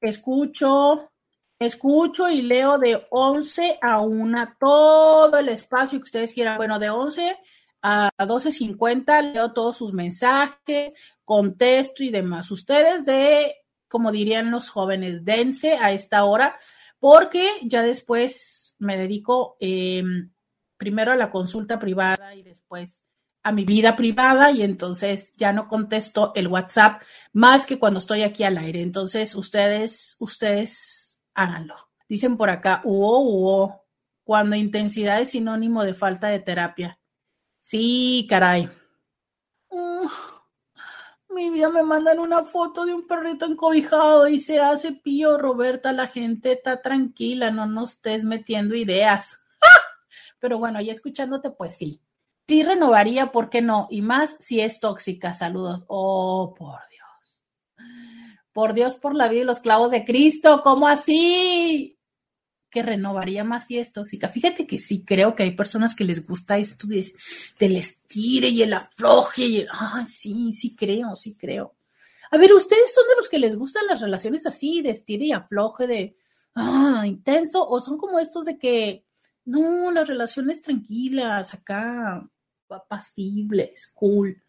escucho, 0.01 1.11
escucho 1.59 2.29
y 2.29 2.41
leo 2.41 2.77
de 2.77 3.07
11 3.09 3.79
a 3.81 3.99
1 4.01 4.55
todo 4.59 5.37
el 5.37 5.49
espacio 5.49 5.99
que 5.99 6.03
ustedes 6.03 6.33
quieran. 6.33 6.57
Bueno, 6.57 6.79
de 6.79 6.89
11 6.89 7.37
a 7.81 8.11
12.50 8.17 9.33
leo 9.33 9.53
todos 9.53 9.77
sus 9.77 9.93
mensajes, 9.93 10.93
contesto 11.27 12.03
y 12.03 12.09
demás. 12.09 12.49
Ustedes 12.51 13.03
de, 13.03 13.57
como 13.89 14.13
dirían 14.13 14.49
los 14.49 14.69
jóvenes, 14.69 15.25
dense 15.25 15.73
a 15.73 15.91
esta 15.91 16.23
hora, 16.23 16.57
porque 16.99 17.49
ya 17.63 17.83
después 17.83 18.77
me 18.79 18.95
dedico 18.95 19.57
em, 19.59 20.31
primero 20.77 21.11
a 21.11 21.17
la 21.17 21.29
consulta 21.29 21.79
privada 21.79 22.33
y 22.33 22.43
después 22.43 23.03
a 23.43 23.51
mi 23.51 23.65
vida 23.65 23.97
privada 23.97 24.51
y 24.51 24.61
entonces 24.61 25.33
ya 25.35 25.51
no 25.51 25.67
contesto 25.67 26.31
el 26.33 26.47
WhatsApp 26.47 27.01
más 27.33 27.65
que 27.65 27.77
cuando 27.77 27.99
estoy 27.99 28.21
aquí 28.23 28.45
al 28.45 28.57
aire. 28.57 28.81
Entonces 28.81 29.35
ustedes, 29.35 30.15
ustedes 30.19 31.19
háganlo. 31.33 31.75
Dicen 32.07 32.37
por 32.37 32.49
acá, 32.49 32.79
uo, 32.85 33.19
uo, 33.19 33.85
cuando 34.23 34.55
intensidad 34.55 35.19
es 35.19 35.31
sinónimo 35.31 35.83
de 35.83 35.93
falta 35.93 36.29
de 36.29 36.39
terapia. 36.39 36.99
Sí, 37.59 38.25
caray 38.29 38.69
mi 41.37 41.51
vida 41.51 41.69
me 41.69 41.83
mandan 41.83 42.19
una 42.19 42.45
foto 42.45 42.83
de 42.85 42.93
un 42.93 43.05
perrito 43.05 43.45
encobijado 43.45 44.27
y 44.27 44.39
se 44.39 44.59
hace 44.59 44.91
pío, 44.91 45.37
Roberta, 45.37 45.93
la 45.93 46.07
gente 46.07 46.53
está 46.53 46.81
tranquila, 46.81 47.51
no 47.51 47.67
nos 47.67 47.93
estés 47.93 48.23
metiendo 48.23 48.75
ideas. 48.75 49.39
Pero 50.39 50.57
bueno, 50.57 50.81
ya 50.81 50.91
escuchándote, 50.91 51.51
pues 51.51 51.77
sí. 51.77 52.01
Sí 52.47 52.63
renovaría, 52.63 53.31
¿por 53.31 53.49
qué 53.49 53.61
no? 53.61 53.87
Y 53.91 54.01
más 54.01 54.35
si 54.39 54.61
es 54.61 54.79
tóxica. 54.79 55.35
Saludos. 55.35 55.83
Oh, 55.87 56.55
por 56.57 56.79
Dios. 56.89 57.39
Por 58.51 58.73
Dios, 58.73 58.95
por 58.95 59.13
la 59.13 59.27
vida 59.27 59.41
y 59.41 59.45
los 59.45 59.59
clavos 59.59 59.91
de 59.91 60.05
Cristo, 60.05 60.61
¿cómo 60.63 60.87
así? 60.87 61.96
Que 62.69 62.83
renovaría 62.83 63.43
más 63.43 63.67
si 63.67 63.77
es 63.77 63.93
tóxica. 63.93 64.29
Fíjate 64.29 64.67
que 64.67 64.79
sí 64.79 65.03
creo 65.05 65.35
que 65.35 65.43
hay 65.43 65.51
personas 65.51 65.95
que 65.95 66.03
les 66.03 66.25
gusta 66.25 66.57
esto 66.57 66.87
de, 66.87 67.13
del 67.59 67.77
estire 67.77 68.49
y 68.49 68.63
el 68.63 68.73
afloje. 68.73 69.45
Y 69.45 69.57
el, 69.59 69.69
sí, 70.07 70.53
sí 70.53 70.75
creo, 70.75 71.15
sí 71.15 71.35
creo. 71.35 71.75
A 72.31 72.37
ver, 72.37 72.53
¿ustedes 72.53 72.93
son 72.93 73.05
de 73.07 73.15
los 73.15 73.29
que 73.29 73.39
les 73.39 73.55
gustan 73.55 73.87
las 73.87 74.01
relaciones 74.01 74.45
así, 74.45 74.81
de 74.81 74.89
estire 74.91 75.25
y 75.25 75.31
afloje, 75.31 75.87
de 75.87 76.17
ah, 76.55 77.03
intenso? 77.05 77.67
¿O 77.67 77.79
son 77.79 77.97
como 77.97 78.19
estos 78.19 78.45
de 78.45 78.57
que, 78.57 79.05
no, 79.45 79.91
las 79.91 80.07
relaciones 80.07 80.61
tranquilas, 80.61 81.53
acá, 81.53 82.27
apacibles, 82.69 83.91
cool. 83.93 84.41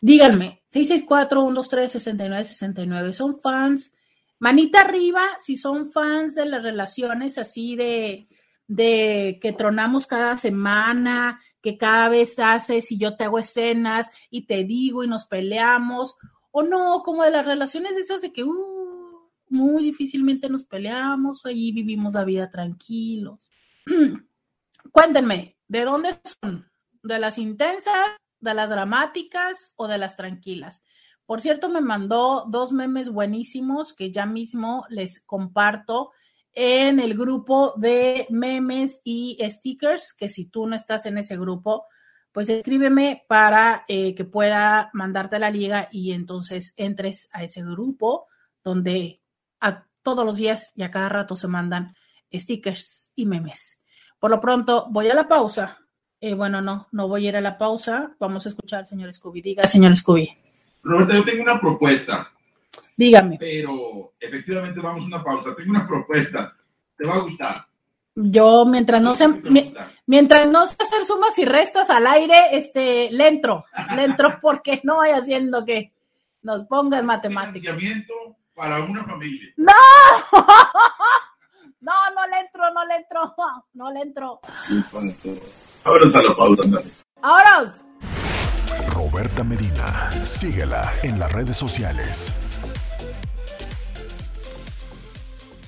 Díganme, 0.00 0.62
664-123-6969, 0.72 3.12
¿son 3.12 3.40
fans? 3.40 3.92
Manita 4.38 4.82
arriba 4.82 5.22
si 5.40 5.56
son 5.56 5.90
fans 5.90 6.34
de 6.34 6.46
las 6.46 6.62
relaciones 6.62 7.38
así 7.38 7.74
de, 7.76 8.28
de 8.68 9.38
que 9.42 9.52
tronamos 9.52 10.06
cada 10.06 10.36
semana, 10.36 11.40
que 11.60 11.76
cada 11.76 12.08
vez 12.08 12.38
haces 12.38 12.92
y 12.92 12.98
yo 12.98 13.16
te 13.16 13.24
hago 13.24 13.38
escenas 13.38 14.10
y 14.30 14.46
te 14.46 14.64
digo 14.64 15.02
y 15.02 15.08
nos 15.08 15.26
peleamos, 15.26 16.16
o 16.50 16.62
no, 16.62 17.02
como 17.02 17.24
de 17.24 17.30
las 17.30 17.46
relaciones 17.46 17.92
esas 17.92 18.22
de 18.22 18.32
que 18.32 18.44
uh, 18.44 19.30
muy 19.48 19.82
difícilmente 19.82 20.48
nos 20.48 20.64
peleamos, 20.64 21.44
ahí 21.44 21.72
vivimos 21.72 22.12
la 22.12 22.24
vida 22.24 22.50
tranquilos. 22.50 23.50
Cuéntenme, 24.92 25.56
¿de 25.66 25.84
dónde 25.84 26.20
son? 26.42 26.70
¿De 27.02 27.18
las 27.18 27.38
intensas, 27.38 28.08
de 28.40 28.54
las 28.54 28.70
dramáticas 28.70 29.72
o 29.76 29.88
de 29.88 29.98
las 29.98 30.16
tranquilas? 30.16 30.82
Por 31.28 31.42
cierto, 31.42 31.68
me 31.68 31.82
mandó 31.82 32.46
dos 32.48 32.72
memes 32.72 33.10
buenísimos 33.10 33.92
que 33.92 34.10
ya 34.10 34.24
mismo 34.24 34.86
les 34.88 35.20
comparto 35.20 36.12
en 36.54 37.00
el 37.00 37.18
grupo 37.18 37.74
de 37.76 38.26
memes 38.30 39.02
y 39.04 39.36
stickers, 39.42 40.14
que 40.14 40.30
si 40.30 40.46
tú 40.46 40.66
no 40.66 40.74
estás 40.74 41.04
en 41.04 41.18
ese 41.18 41.36
grupo, 41.36 41.84
pues 42.32 42.48
escríbeme 42.48 43.26
para 43.28 43.84
eh, 43.88 44.14
que 44.14 44.24
pueda 44.24 44.88
mandarte 44.94 45.38
la 45.38 45.50
liga 45.50 45.90
y 45.92 46.12
entonces 46.12 46.72
entres 46.78 47.28
a 47.34 47.44
ese 47.44 47.62
grupo 47.62 48.28
donde 48.64 49.20
a 49.60 49.84
todos 50.02 50.24
los 50.24 50.36
días 50.36 50.72
y 50.76 50.82
a 50.82 50.90
cada 50.90 51.10
rato 51.10 51.36
se 51.36 51.46
mandan 51.46 51.94
stickers 52.32 53.12
y 53.16 53.26
memes. 53.26 53.84
Por 54.18 54.30
lo 54.30 54.40
pronto, 54.40 54.86
voy 54.88 55.10
a 55.10 55.14
la 55.14 55.28
pausa. 55.28 55.76
Eh, 56.22 56.32
bueno, 56.32 56.62
no, 56.62 56.88
no 56.90 57.06
voy 57.06 57.26
a 57.26 57.28
ir 57.28 57.36
a 57.36 57.42
la 57.42 57.58
pausa. 57.58 58.16
Vamos 58.18 58.46
a 58.46 58.48
escuchar 58.48 58.86
señor 58.86 59.12
Scooby. 59.12 59.42
Diga, 59.42 59.64
señor 59.64 59.94
Scooby. 59.94 60.47
Roberta, 60.82 61.14
yo 61.14 61.24
tengo 61.24 61.42
una 61.42 61.60
propuesta. 61.60 62.30
Dígame. 62.96 63.36
Pero 63.38 64.12
efectivamente 64.18 64.80
vamos 64.80 65.04
a 65.04 65.06
una 65.06 65.22
pausa. 65.22 65.54
Tengo 65.56 65.70
una 65.70 65.86
propuesta. 65.86 66.54
Te 66.96 67.06
va 67.06 67.14
a 67.14 67.20
gustar. 67.20 67.66
Yo, 68.16 68.64
mientras 68.66 69.00
no 69.00 69.14
se, 69.14 69.28
mientras 70.06 70.48
no 70.48 70.66
se 70.66 70.74
hacer 70.82 71.04
sumas 71.06 71.38
y 71.38 71.44
restas 71.44 71.88
al 71.88 72.04
aire, 72.06 72.34
este, 72.52 73.10
le 73.12 73.28
entro, 73.28 73.64
le 73.94 74.04
entro 74.04 74.38
porque 74.42 74.80
no 74.82 74.96
vaya 74.96 75.18
haciendo 75.18 75.64
que 75.64 75.92
nos 76.42 76.64
ponga 76.64 76.98
en 76.98 77.06
matemáticas. 77.06 77.76
para 78.54 78.82
una 78.82 79.04
familia. 79.04 79.48
¡No! 79.56 79.72
No, 81.80 81.92
no 82.12 82.26
le 82.26 82.40
entro, 82.40 82.70
no 82.74 82.84
le 82.86 82.96
entro, 82.96 83.34
no 83.74 83.92
le 83.92 84.00
entro. 84.00 84.40
Ahora 85.84 86.04
a 86.12 86.22
la 86.22 86.34
pausa, 86.34 86.62
Ahora. 87.22 87.72
Roberta 89.10 89.42
Medina, 89.42 90.10
síguela 90.26 90.92
en 91.02 91.18
las 91.18 91.32
redes 91.32 91.56
sociales. 91.56 92.34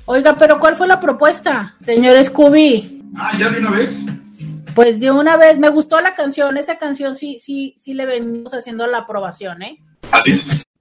Oiga, 0.04 0.36
pero 0.38 0.60
¿cuál 0.60 0.76
fue 0.76 0.86
la 0.86 1.00
propuesta, 1.00 1.74
señor 1.82 2.22
Scooby? 2.22 3.02
Ah, 3.16 3.32
ya 3.38 3.48
de 3.48 3.60
una 3.60 3.70
vez. 3.70 3.98
Pues 4.74 5.00
de 5.00 5.10
una 5.10 5.38
vez, 5.38 5.58
me 5.58 5.70
gustó 5.70 6.00
la 6.00 6.14
canción, 6.14 6.58
esa 6.58 6.76
canción 6.76 7.16
sí, 7.16 7.38
sí, 7.40 7.74
sí 7.78 7.94
le 7.94 8.04
venimos 8.04 8.52
haciendo 8.52 8.86
la 8.86 8.98
aprobación, 8.98 9.62
¿eh? 9.62 9.78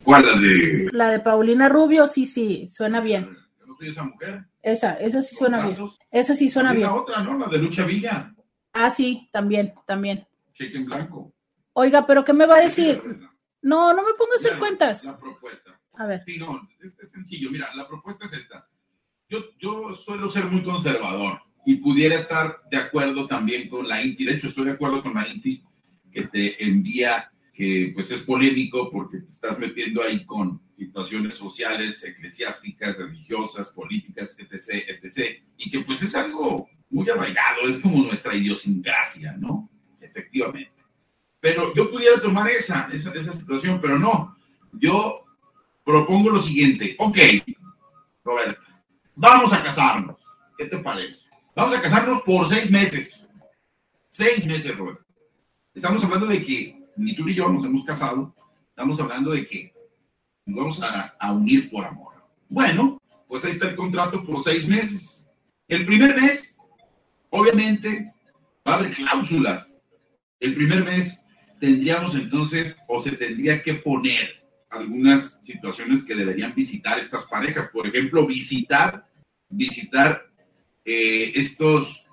¿Cuál? 0.03 0.25
La 0.25 0.33
de... 0.33 0.89
La 0.91 1.09
de 1.11 1.19
Paulina 1.19 1.69
Rubio, 1.69 2.07
sí, 2.07 2.25
sí, 2.25 2.67
suena 2.69 2.99
bien. 2.99 3.37
Yo 3.57 3.67
no 3.67 3.75
soy 3.77 3.89
esa 3.89 4.03
mujer. 4.03 4.43
Esa, 4.61 4.93
esa 4.95 5.21
sí 5.21 5.33
suena 5.33 5.65
bien. 5.65 5.77
Esa 6.11 6.35
sí 6.35 6.49
suena 6.49 6.73
bien. 6.73 6.87
La 6.87 6.95
otra, 6.95 7.21
¿no? 7.23 7.37
La 7.37 7.47
de 7.47 7.57
Lucha 7.57 7.85
Villa. 7.85 8.33
Ah, 8.73 8.91
sí, 8.91 9.29
también, 9.31 9.73
también. 9.85 10.27
Cheque 10.53 10.77
en 10.77 10.85
blanco. 10.85 11.31
Oiga, 11.81 12.05
pero 12.05 12.25
¿qué 12.25 12.33
me 12.33 12.45
va 12.45 12.57
a 12.57 12.65
decir? 12.65 13.01
No, 13.61 13.93
no 13.93 14.05
me 14.05 14.13
pongo 14.15 14.33
a 14.33 14.35
hacer 14.35 14.59
cuentas. 14.59 15.05
La 15.05 15.17
propuesta. 15.17 15.79
A 15.93 16.07
ver. 16.07 16.21
Sí, 16.25 16.37
no, 16.37 16.67
es, 16.81 17.09
sencillo. 17.09 17.49
Mira, 17.51 17.73
la 17.73 17.87
propuesta 17.87 18.25
es 18.25 18.33
esta. 18.33 18.67
Yo, 19.29 19.45
yo 19.59 19.95
suelo 19.95 20.29
ser 20.29 20.43
muy 20.47 20.61
conservador 20.61 21.39
y 21.65 21.75
pudiera 21.75 22.15
estar 22.15 22.63
de 22.69 22.75
acuerdo 22.75 23.27
también 23.27 23.69
con 23.69 23.87
la 23.87 24.03
INTI. 24.03 24.25
De 24.25 24.33
hecho, 24.33 24.47
estoy 24.47 24.65
de 24.65 24.71
acuerdo 24.71 25.01
con 25.01 25.13
la 25.13 25.25
INTI 25.25 25.63
que 26.11 26.23
te 26.23 26.61
envía 26.61 27.31
que 27.53 27.93
pues 27.95 28.11
es 28.11 28.23
polémico 28.23 28.91
porque 28.91 29.19
te 29.19 29.29
estás 29.29 29.57
metiendo 29.57 30.03
ahí 30.03 30.25
con 30.25 30.61
situaciones 30.73 31.35
sociales, 31.35 32.03
eclesiásticas, 32.03 32.97
religiosas, 32.97 33.69
políticas, 33.69 34.35
etc., 34.37 34.83
etc., 34.89 35.41
y 35.55 35.71
que 35.71 35.79
pues 35.85 36.01
es 36.01 36.13
algo 36.13 36.67
muy 36.89 37.09
arraigado, 37.09 37.69
es 37.69 37.79
como 37.79 38.03
nuestra 38.03 38.35
idiosincrasia, 38.35 39.37
¿no? 39.37 39.69
Efectivamente. 40.01 40.78
Pero 41.39 41.73
yo 41.73 41.89
pudiera 41.89 42.19
tomar 42.21 42.49
esa, 42.49 42.89
esa, 42.91 43.13
esa 43.13 43.33
situación, 43.33 43.79
pero 43.81 43.97
no. 43.97 44.35
Yo 44.73 45.25
propongo 45.83 46.31
lo 46.31 46.41
siguiente. 46.41 46.95
Ok, 46.99 47.17
Roberto, 48.23 48.61
vamos 49.15 49.53
a 49.53 49.63
casarnos. 49.63 50.17
¿Qué 50.57 50.65
te 50.65 50.77
parece? 50.77 51.27
Vamos 51.55 51.75
a 51.75 51.81
casarnos 51.81 52.21
por 52.23 52.47
seis 52.49 52.69
meses. 52.69 53.27
Seis 54.09 54.45
meses, 54.45 54.77
Roberto. 54.77 55.03
Estamos 55.73 56.03
hablando 56.03 56.27
de 56.27 56.43
que 56.43 56.79
ni 56.97 57.15
tú 57.15 57.23
ni 57.23 57.33
yo 57.33 57.49
nos 57.49 57.65
hemos 57.65 57.85
casado, 57.85 58.35
estamos 58.69 58.99
hablando 58.99 59.31
de 59.31 59.47
que 59.47 59.73
nos 60.45 60.57
vamos 60.57 60.81
a, 60.81 61.31
unir 61.31 61.69
por 61.69 61.85
amor. 61.85 62.13
Bueno, 62.49 63.01
pues 63.27 63.45
ahí 63.45 63.51
está 63.51 63.69
el 63.69 63.75
contrato 63.75 64.25
por 64.25 64.43
seis 64.43 64.67
meses. 64.67 65.25
El 65.67 65.85
primer 65.85 66.19
mes, 66.19 66.57
obviamente, 67.29 68.13
va 68.67 68.73
a 68.73 68.75
haber 68.77 68.95
cláusulas. 68.95 69.73
El 70.39 70.55
primer 70.55 70.83
mes 70.83 71.21
tendríamos 71.59 72.15
entonces, 72.15 72.75
o 72.87 73.01
se 73.01 73.11
tendría 73.11 73.61
que 73.61 73.75
poner 73.75 74.39
algunas 74.69 75.37
situaciones 75.41 76.03
que 76.03 76.15
deberían 76.15 76.53
visitar 76.55 76.99
estas 76.99 77.25
parejas. 77.25 77.69
Por 77.69 77.87
ejemplo, 77.87 78.25
visitar, 78.25 79.07
visitar 79.49 80.27
eh, 80.85 81.31
estos, 81.35 82.05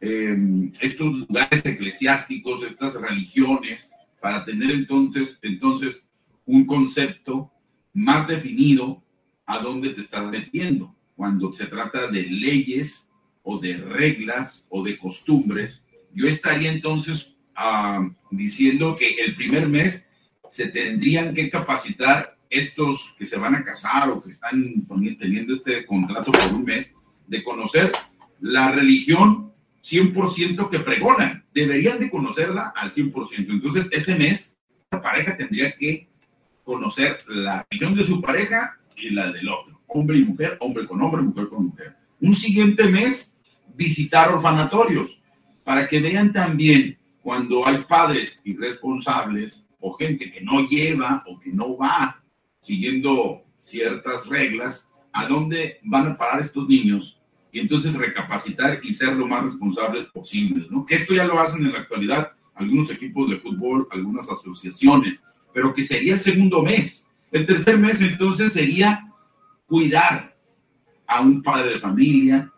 eh, 0.00 0.36
estos 0.80 1.06
lugares 1.06 1.64
eclesiásticos, 1.64 2.62
estas 2.64 2.94
religiones, 2.94 3.90
para 4.20 4.44
tener 4.44 4.70
entonces, 4.70 5.38
entonces 5.42 6.02
un 6.46 6.64
concepto 6.66 7.52
más 7.92 8.26
definido 8.28 9.02
a 9.46 9.58
dónde 9.58 9.90
te 9.90 10.02
estás 10.02 10.30
metiendo. 10.30 10.94
Cuando 11.16 11.52
se 11.52 11.66
trata 11.66 12.08
de 12.08 12.22
leyes 12.22 13.06
o 13.42 13.58
de 13.58 13.76
reglas 13.76 14.66
o 14.68 14.82
de 14.82 14.98
costumbres, 14.98 15.84
yo 16.12 16.26
estaría 16.28 16.72
entonces 16.72 17.35
diciendo 18.30 18.96
que 18.96 19.14
el 19.14 19.34
primer 19.36 19.68
mes 19.68 20.06
se 20.50 20.68
tendrían 20.68 21.34
que 21.34 21.50
capacitar 21.50 22.36
estos 22.50 23.14
que 23.18 23.26
se 23.26 23.36
van 23.36 23.54
a 23.54 23.64
casar 23.64 24.08
o 24.10 24.22
que 24.22 24.30
están 24.30 24.86
teniendo 25.18 25.54
este 25.54 25.84
contrato 25.84 26.32
por 26.32 26.54
un 26.54 26.64
mes, 26.64 26.92
de 27.26 27.42
conocer 27.42 27.90
la 28.40 28.70
religión 28.72 29.52
100% 29.82 30.70
que 30.70 30.80
pregonan. 30.80 31.44
Deberían 31.52 31.98
de 31.98 32.10
conocerla 32.10 32.72
al 32.76 32.92
100%. 32.92 33.46
Entonces, 33.48 33.88
ese 33.90 34.14
mes, 34.14 34.56
la 34.90 35.00
pareja 35.00 35.36
tendría 35.36 35.72
que 35.72 36.08
conocer 36.64 37.18
la 37.28 37.66
religión 37.70 37.96
de 37.96 38.04
su 38.04 38.20
pareja 38.20 38.78
y 38.96 39.10
la 39.10 39.30
del 39.32 39.48
otro. 39.48 39.80
Hombre 39.88 40.18
y 40.18 40.24
mujer, 40.24 40.56
hombre 40.60 40.86
con 40.86 41.00
hombre, 41.02 41.22
mujer 41.22 41.48
con 41.48 41.66
mujer. 41.66 41.96
Un 42.20 42.34
siguiente 42.34 42.88
mes, 42.88 43.34
visitar 43.74 44.32
orfanatorios 44.32 45.20
para 45.64 45.88
que 45.88 46.00
vean 46.00 46.32
también 46.32 46.98
cuando 47.26 47.66
hay 47.66 47.78
padres 47.88 48.40
irresponsables 48.44 49.64
o 49.80 49.94
gente 49.94 50.30
que 50.30 50.42
no 50.42 50.68
lleva 50.68 51.24
o 51.26 51.40
que 51.40 51.50
no 51.50 51.76
va 51.76 52.22
siguiendo 52.60 53.42
ciertas 53.58 54.24
reglas, 54.26 54.86
a 55.12 55.26
dónde 55.26 55.80
van 55.82 56.06
a 56.06 56.16
parar 56.16 56.42
estos 56.42 56.68
niños 56.68 57.20
y 57.50 57.58
entonces 57.58 57.94
recapacitar 57.94 58.78
y 58.80 58.94
ser 58.94 59.14
lo 59.14 59.26
más 59.26 59.42
responsables 59.42 60.06
posibles, 60.12 60.70
¿no? 60.70 60.86
Que 60.86 60.94
esto 60.94 61.14
ya 61.14 61.24
lo 61.24 61.40
hacen 61.40 61.66
en 61.66 61.72
la 61.72 61.80
actualidad 61.80 62.30
algunos 62.54 62.92
equipos 62.92 63.28
de 63.28 63.38
fútbol, 63.38 63.88
algunas 63.90 64.28
asociaciones, 64.30 65.18
pero 65.52 65.74
que 65.74 65.82
sería 65.82 66.12
el 66.12 66.20
segundo 66.20 66.62
mes. 66.62 67.08
El 67.32 67.44
tercer 67.44 67.76
mes 67.76 68.00
entonces 68.00 68.52
sería 68.52 69.12
cuidar 69.66 70.36
a 71.08 71.22
un 71.22 71.42
padre 71.42 71.70
de 71.70 71.80
familia, 71.80 72.52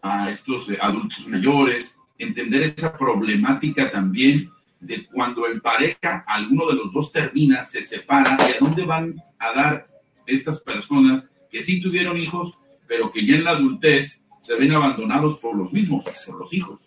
a 0.00 0.30
estos 0.30 0.70
adultos 0.80 1.28
mayores, 1.28 1.98
entender 2.20 2.62
esa 2.62 2.96
problemática 2.96 3.90
también 3.90 4.50
de 4.80 5.06
cuando 5.06 5.46
en 5.46 5.60
pareja 5.60 6.24
alguno 6.26 6.66
de 6.68 6.74
los 6.74 6.92
dos 6.92 7.12
termina, 7.12 7.64
se 7.64 7.84
separa 7.84 8.36
y 8.48 8.52
a 8.52 8.58
dónde 8.60 8.84
van 8.84 9.22
a 9.38 9.52
dar 9.52 9.88
estas 10.26 10.60
personas 10.60 11.24
que 11.50 11.62
sí 11.62 11.80
tuvieron 11.80 12.16
hijos, 12.16 12.54
pero 12.86 13.10
que 13.12 13.24
ya 13.24 13.36
en 13.36 13.44
la 13.44 13.50
adultez 13.50 14.20
se 14.40 14.54
ven 14.54 14.72
abandonados 14.72 15.38
por 15.38 15.56
los 15.56 15.72
mismos, 15.72 16.04
por 16.26 16.38
los 16.38 16.52
hijos. 16.52 16.80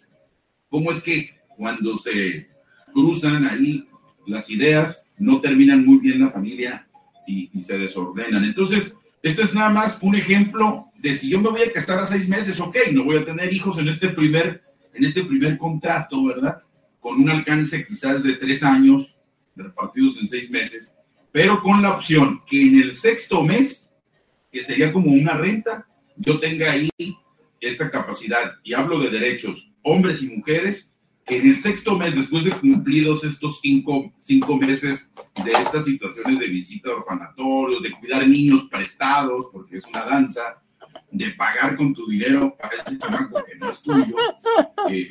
¿Cómo 0.70 0.92
es 0.92 1.02
que 1.02 1.38
cuando 1.56 1.98
se 2.00 2.50
cruzan 2.94 3.48
ahí 3.48 3.88
las 4.26 4.50
ideas, 4.50 5.04
no 5.18 5.40
terminan 5.42 5.86
muy 5.86 6.00
bien 6.00 6.22
la 6.22 6.32
familia 6.32 6.88
y, 7.28 7.50
se 7.62 7.78
desordenan? 7.78 8.44
Entonces, 8.44 8.94
este 9.22 9.44
es 9.44 9.54
nada 9.54 9.70
más 9.70 9.98
un 10.02 10.16
ejemplo 10.16 10.88
de 10.98 11.18
si 11.18 11.30
yo 11.30 11.40
me 11.42 11.50
voy 11.50 11.62
a 11.62 11.72
casar 11.72 12.00
a 12.00 12.08
seis 12.08 12.28
meses, 12.28 12.60
ok, 12.60 12.76
no 12.92 13.04
voy 13.04 13.18
a 13.18 13.26
tener 13.26 13.54
hijos 13.54 13.78
en 13.78 13.88
este 13.88 14.10
primer, 14.10 14.64
en 14.94 15.06
este 15.06 15.24
primer 15.24 15.58
contrato, 15.58 16.24
¿verdad? 16.26 16.64
con 17.04 17.22
un 17.22 17.30
alcance 17.30 17.86
quizás 17.86 18.24
de 18.24 18.38
tres 18.38 18.64
años, 18.64 19.14
repartidos 19.58 20.18
en 20.20 20.28
seis 20.30 20.50
meses, 20.50 20.94
pero 21.34 21.62
con 21.62 21.82
la 21.82 21.98
opción 21.98 22.42
que 22.48 22.62
en 22.62 22.80
el 22.80 22.94
sexto 22.94 23.44
mes, 23.44 23.92
que 24.52 24.64
sería 24.64 24.94
como 24.94 25.12
una 25.12 25.34
renta, 25.34 25.86
yo 26.16 26.40
tenga 26.40 26.72
ahí 26.72 26.90
esta 27.60 27.92
capacidad, 27.92 28.54
y 28.64 28.74
hablo 28.74 29.00
de 29.00 29.10
derechos, 29.10 29.70
hombres 29.84 30.24
y 30.24 30.30
mujeres, 30.30 30.90
que 31.26 31.38
en 31.38 31.50
el 31.50 31.62
sexto 31.62 31.98
mes, 31.98 32.16
después 32.16 32.46
de 32.46 32.52
cumplidos 32.52 33.24
estos 33.26 33.60
cinco, 33.62 34.14
cinco 34.18 34.58
meses 34.58 35.10
de 35.44 35.52
estas 35.52 35.86
situaciones 35.86 36.40
de 36.40 36.48
visita 36.48 36.90
a 36.90 36.96
orfanatorios, 36.96 37.84
de 37.84 37.92
cuidar 37.92 38.26
niños 38.28 38.66
prestados, 38.72 39.48
porque 39.52 39.78
es 39.78 39.86
una 39.86 40.06
danza, 40.06 40.63
de 41.12 41.32
pagar 41.32 41.76
con 41.76 41.94
tu 41.94 42.08
dinero 42.08 42.56
para 42.60 42.76
ese 42.76 42.98
chamaco 42.98 43.44
que 43.44 43.56
no 43.56 43.70
es 43.70 43.82
tuyo, 43.82 44.16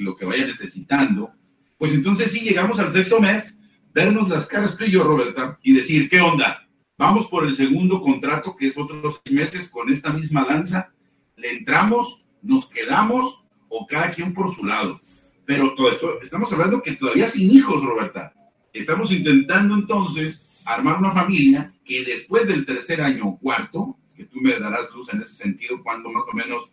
lo 0.00 0.16
que 0.16 0.24
vaya 0.24 0.46
necesitando, 0.46 1.32
pues 1.78 1.92
entonces 1.92 2.32
sí 2.32 2.40
llegamos 2.40 2.78
al 2.78 2.92
sexto 2.92 3.20
mes, 3.20 3.58
vernos 3.92 4.28
las 4.28 4.46
caras 4.46 4.76
tú 4.76 4.84
y 4.84 4.90
yo, 4.90 5.04
Roberta, 5.04 5.58
y 5.62 5.74
decir, 5.74 6.08
¿qué 6.08 6.20
onda? 6.20 6.68
Vamos 6.98 7.26
por 7.28 7.44
el 7.44 7.54
segundo 7.54 8.00
contrato, 8.00 8.54
que 8.56 8.68
es 8.68 8.78
otros 8.78 9.20
seis 9.24 9.36
meses, 9.36 9.68
con 9.68 9.92
esta 9.92 10.12
misma 10.12 10.44
danza, 10.44 10.92
le 11.36 11.50
entramos, 11.50 12.24
nos 12.42 12.66
quedamos, 12.66 13.42
o 13.68 13.86
cada 13.86 14.10
quien 14.10 14.34
por 14.34 14.54
su 14.54 14.64
lado. 14.64 15.00
Pero 15.44 15.74
todo 15.74 15.90
esto, 15.90 16.20
estamos 16.22 16.52
hablando 16.52 16.82
que 16.82 16.92
todavía 16.92 17.26
sin 17.26 17.50
hijos, 17.50 17.82
Roberta. 17.82 18.32
Estamos 18.72 19.10
intentando 19.10 19.74
entonces 19.74 20.46
armar 20.64 20.98
una 20.98 21.10
familia 21.10 21.72
que 21.84 22.04
después 22.04 22.46
del 22.46 22.64
tercer 22.64 23.02
año 23.02 23.26
o 23.26 23.38
cuarto, 23.38 23.96
tú 24.22 24.40
me 24.40 24.58
darás 24.58 24.90
luz 24.92 25.12
en 25.12 25.20
ese 25.20 25.34
sentido, 25.34 25.82
cuando 25.82 26.10
más 26.10 26.24
o 26.30 26.36
menos 26.36 26.70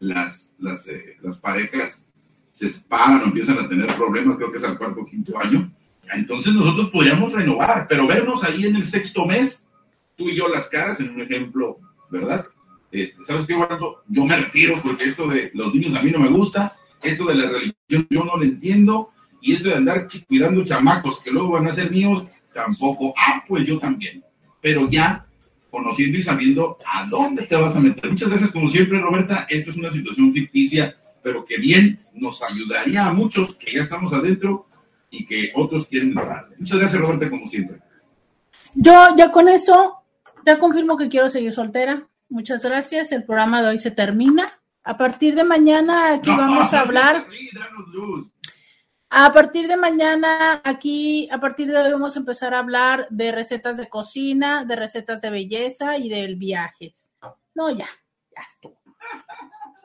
las, 0.00 0.50
las, 0.58 0.86
eh, 0.88 1.16
las 1.22 1.36
parejas 1.36 2.04
se 2.52 2.70
separan 2.70 3.22
o 3.22 3.24
empiezan 3.24 3.58
a 3.58 3.68
tener 3.68 3.94
problemas, 3.96 4.36
creo 4.36 4.50
que 4.50 4.58
es 4.58 4.64
al 4.64 4.78
cuarto 4.78 5.00
o 5.00 5.06
quinto 5.06 5.38
año, 5.38 5.72
entonces 6.12 6.52
nosotros 6.52 6.90
podríamos 6.90 7.32
renovar, 7.32 7.86
pero 7.88 8.06
vernos 8.06 8.44
ahí 8.44 8.66
en 8.66 8.76
el 8.76 8.84
sexto 8.84 9.26
mes, 9.26 9.66
tú 10.16 10.28
y 10.28 10.36
yo 10.36 10.48
las 10.48 10.68
caras, 10.68 11.00
en 11.00 11.14
un 11.14 11.20
ejemplo, 11.20 11.78
¿verdad? 12.10 12.46
Este, 12.90 13.24
¿Sabes 13.24 13.46
qué, 13.46 13.54
Waldo? 13.54 14.02
Yo 14.08 14.24
me 14.24 14.36
retiro 14.36 14.80
porque 14.82 15.04
esto 15.04 15.26
de 15.28 15.50
los 15.54 15.72
niños 15.74 15.94
a 15.94 16.02
mí 16.02 16.10
no 16.10 16.18
me 16.18 16.28
gusta, 16.28 16.76
esto 17.02 17.24
de 17.24 17.34
la 17.34 17.48
religión 17.48 18.06
yo 18.10 18.24
no 18.24 18.36
lo 18.36 18.42
entiendo, 18.42 19.12
y 19.42 19.54
esto 19.54 19.68
de 19.68 19.74
andar 19.74 20.08
cuidando 20.28 20.64
chamacos 20.64 21.20
que 21.20 21.32
luego 21.32 21.52
van 21.52 21.66
a 21.66 21.74
ser 21.74 21.90
míos, 21.90 22.24
tampoco. 22.54 23.12
Ah, 23.16 23.44
pues 23.46 23.66
yo 23.66 23.78
también. 23.78 24.22
Pero 24.60 24.88
ya 24.88 25.26
conociendo 25.72 26.18
y 26.18 26.22
sabiendo 26.22 26.78
a 26.86 27.04
dónde 27.08 27.42
te 27.42 27.56
vas 27.56 27.74
a 27.74 27.80
meter. 27.80 28.08
Muchas 28.08 28.30
veces, 28.30 28.52
como 28.52 28.68
siempre, 28.68 29.00
Roberta, 29.00 29.48
esto 29.50 29.70
es 29.70 29.76
una 29.76 29.90
situación 29.90 30.32
ficticia 30.32 30.96
pero 31.22 31.44
que 31.44 31.56
bien 31.56 32.04
nos 32.14 32.42
ayudaría 32.42 33.06
a 33.06 33.12
muchos 33.12 33.54
que 33.54 33.72
ya 33.72 33.82
estamos 33.82 34.12
adentro 34.12 34.66
y 35.10 35.24
que 35.24 35.52
otros 35.54 35.86
quieren 35.86 36.08
entrar. 36.08 36.48
Muchas 36.58 36.78
gracias, 36.78 37.00
Roberta, 37.00 37.30
como 37.30 37.48
siempre. 37.48 37.78
Yo 38.74 39.14
ya 39.16 39.30
con 39.30 39.48
eso, 39.48 39.96
ya 40.44 40.58
confirmo 40.58 40.96
que 40.96 41.08
quiero 41.08 41.30
seguir 41.30 41.52
soltera. 41.52 42.06
Muchas 42.28 42.62
gracias. 42.62 43.12
El 43.12 43.24
programa 43.24 43.62
de 43.62 43.68
hoy 43.68 43.78
se 43.78 43.90
termina. 43.90 44.46
A 44.84 44.96
partir 44.96 45.34
de 45.34 45.44
mañana 45.44 46.14
aquí 46.14 46.30
vamos 46.30 46.72
a 46.72 46.80
hablar. 46.80 47.26
A 49.14 49.30
partir 49.30 49.68
de 49.68 49.76
mañana 49.76 50.62
aquí, 50.64 51.28
a 51.30 51.38
partir 51.38 51.68
de 51.68 51.76
hoy 51.76 51.92
vamos 51.92 52.16
a 52.16 52.18
empezar 52.18 52.54
a 52.54 52.60
hablar 52.60 53.06
de 53.10 53.30
recetas 53.30 53.76
de 53.76 53.90
cocina, 53.90 54.64
de 54.64 54.74
recetas 54.74 55.20
de 55.20 55.28
belleza 55.28 55.98
y 55.98 56.08
del 56.08 56.36
viajes. 56.36 57.12
No, 57.54 57.68
ya, 57.68 57.88
ya 58.34 58.42
estuvo. 58.50 58.80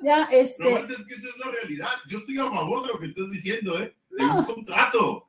Ya, 0.02 0.30
este. 0.32 0.64
Pero 0.64 0.78
es 0.78 1.06
que 1.06 1.14
esa 1.14 1.28
es 1.28 1.38
la 1.44 1.52
realidad. 1.52 1.90
Yo 2.08 2.20
estoy 2.20 2.40
a 2.40 2.50
favor 2.50 2.84
de 2.84 2.94
lo 2.94 3.00
que 3.00 3.08
estás 3.08 3.30
diciendo, 3.30 3.78
¿eh? 3.78 3.94
De 4.12 4.24
un 4.24 4.46
contrato. 4.46 5.28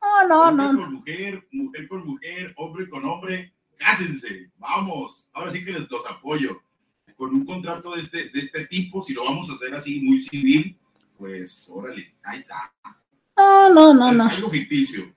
No, 0.00 0.28
no, 0.28 0.42
hombre 0.42 0.66
no. 0.66 0.78
con 0.78 0.92
mujer, 0.94 1.48
mujer 1.50 1.88
con 1.88 2.06
mujer, 2.06 2.54
hombre 2.56 2.88
con 2.88 3.04
hombre, 3.04 3.52
cásense, 3.78 4.52
vamos. 4.58 5.26
Ahora 5.32 5.50
sí 5.50 5.64
que 5.64 5.72
les 5.72 5.90
los 5.90 6.08
apoyo. 6.08 6.62
Con 7.16 7.34
un 7.34 7.44
contrato 7.44 7.96
de 7.96 8.02
este, 8.02 8.28
de 8.28 8.40
este 8.42 8.68
tipo, 8.68 9.02
si 9.02 9.12
lo 9.12 9.24
vamos 9.24 9.50
a 9.50 9.54
hacer 9.54 9.74
así, 9.74 10.00
muy 10.02 10.20
civil, 10.20 10.78
pues 11.18 11.66
órale, 11.68 12.14
ahí 12.22 12.38
está. 12.38 12.72
No, 13.40 13.70
no, 13.70 13.94
no, 13.94 14.12
no. 14.12 14.24
Algo 14.24 14.50
ficticio. 14.50 15.14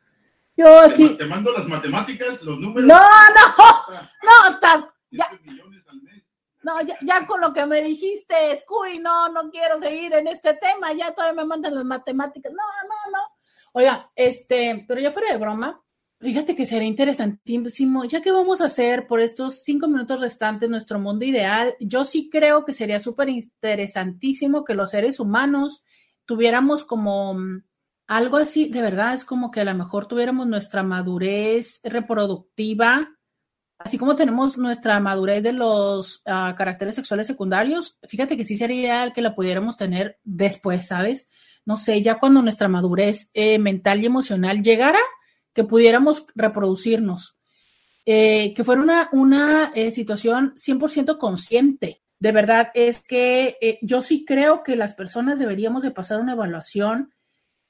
Yo 0.56 0.80
aquí. 0.80 1.10
Te, 1.10 1.16
te, 1.16 1.26
mando 1.26 1.52
las 1.52 1.68
matemáticas, 1.68 2.42
los 2.42 2.58
números. 2.58 2.88
No, 2.88 3.00
no, 3.00 3.98
no, 4.24 4.54
estás. 4.54 4.86
Ya. 5.12 5.30
No, 6.64 6.76
ya, 6.82 7.28
con 7.28 7.42
lo 7.42 7.52
que 7.52 7.66
me 7.66 7.84
dijiste, 7.84 8.36
Scooby, 8.62 9.00
no, 9.00 9.28
no 9.28 9.52
quiero 9.52 9.78
seguir 9.82 10.14
en 10.14 10.28
este 10.28 10.54
tema, 10.54 10.94
ya 10.94 11.12
todavía 11.12 11.42
me 11.42 11.48
mandan 11.48 11.76
las 11.76 11.84
matemáticas. 11.84 12.54
No, 12.54 12.64
no, 12.88 13.12
no. 13.12 13.20
Oiga, 13.74 14.10
este, 14.16 14.86
pero 14.88 15.02
ya 15.02 15.12
fuera 15.12 15.34
de 15.34 15.38
broma, 15.38 15.84
fíjate 16.22 16.56
que 16.56 16.66
sería 16.66 16.88
interesantísimo, 16.88 18.06
ya 18.06 18.22
que 18.22 18.32
vamos 18.32 18.62
a 18.62 18.68
hacer 18.68 19.08
por 19.08 19.20
estos 19.20 19.64
cinco 19.64 19.90
minutos 19.90 20.22
restantes 20.22 20.70
nuestro 20.70 21.00
mundo 21.00 21.26
ideal, 21.26 21.76
yo 21.82 22.06
sí 22.06 22.30
creo 22.32 22.64
que 22.64 22.72
sería 22.72 23.02
súper 23.02 23.28
interesantísimo 23.28 24.64
que 24.64 24.74
los 24.74 24.92
seres 24.92 25.20
humanos 25.20 25.84
tuviéramos 26.26 26.86
como 26.86 27.34
mm, 27.34 27.64
algo 28.18 28.38
así, 28.38 28.70
de 28.70 28.82
verdad, 28.82 29.14
es 29.14 29.26
como 29.26 29.52
que 29.52 29.62
a 29.62 29.66
lo 29.66 29.74
mejor 29.76 30.08
tuviéramos 30.08 30.48
nuestra 30.48 30.84
madurez 30.84 31.82
reproductiva 31.84 33.10
así 33.84 33.98
como 33.98 34.16
tenemos 34.16 34.58
nuestra 34.58 35.00
madurez 35.00 35.44
de 35.44 35.54
los 35.54 36.22
ah, 36.26 36.56
caracteres 36.58 36.96
sexuales 36.96 37.28
secundarios, 37.28 37.98
fíjate 38.08 38.38
que 38.38 38.46
sí 38.46 38.58
sería 38.58 38.82
ideal 38.82 39.14
que 39.14 39.22
la 39.22 39.36
pudiéramos 39.36 39.78
tener 39.78 40.20
después, 40.24 40.88
¿sabes? 40.88 41.30
No 41.66 41.78
sé, 41.78 42.02
ya 42.02 42.20
cuando 42.20 42.42
nuestra 42.42 42.68
madurez 42.68 43.30
eh, 43.34 43.60
mental 43.60 44.02
y 44.02 44.06
emocional 44.06 44.64
llegara, 44.64 45.00
que 45.54 45.64
pudiéramos 45.64 46.26
reproducirnos, 46.36 47.38
eh, 48.06 48.54
que 48.54 48.64
fuera 48.64 48.82
una, 48.82 49.10
una 49.12 49.72
eh, 49.76 49.92
situación 49.92 50.56
100% 50.56 51.18
consciente. 51.18 52.02
De 52.20 52.32
verdad, 52.32 52.70
es 52.74 53.02
que 53.02 53.80
yo 53.82 54.02
sí 54.02 54.24
creo 54.26 54.64
que 54.64 54.78
las 54.78 54.94
personas 54.94 55.40
deberíamos 55.40 55.84
de 55.84 55.92
pasar 55.92 56.22
una 56.22 56.34
evaluación 56.34 57.13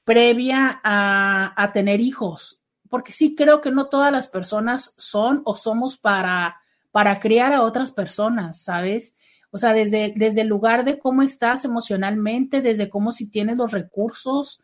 previa 0.04 0.80
a, 0.84 1.70
tener 1.72 2.00
hijos 2.00 2.60
porque 2.88 3.12
sí 3.12 3.34
creo 3.34 3.60
que 3.60 3.72
no 3.72 3.86
todas 3.86 4.12
las 4.12 4.28
personas 4.28 4.94
son 4.96 5.42
o 5.44 5.56
somos 5.56 5.96
para, 5.96 6.60
para 6.92 7.18
criar 7.18 7.52
a 7.52 7.62
otras 7.62 7.90
personas, 7.90 8.62
¿sabes? 8.62 9.16
O 9.50 9.58
sea, 9.58 9.72
desde, 9.72 10.12
desde 10.14 10.42
el 10.42 10.46
lugar 10.46 10.84
de 10.84 10.98
cómo 11.00 11.22
estás 11.22 11.64
emocionalmente, 11.64 12.62
desde 12.62 12.88
cómo 12.88 13.10
si 13.10 13.26
tienes 13.26 13.56
los 13.56 13.72
recursos, 13.72 14.60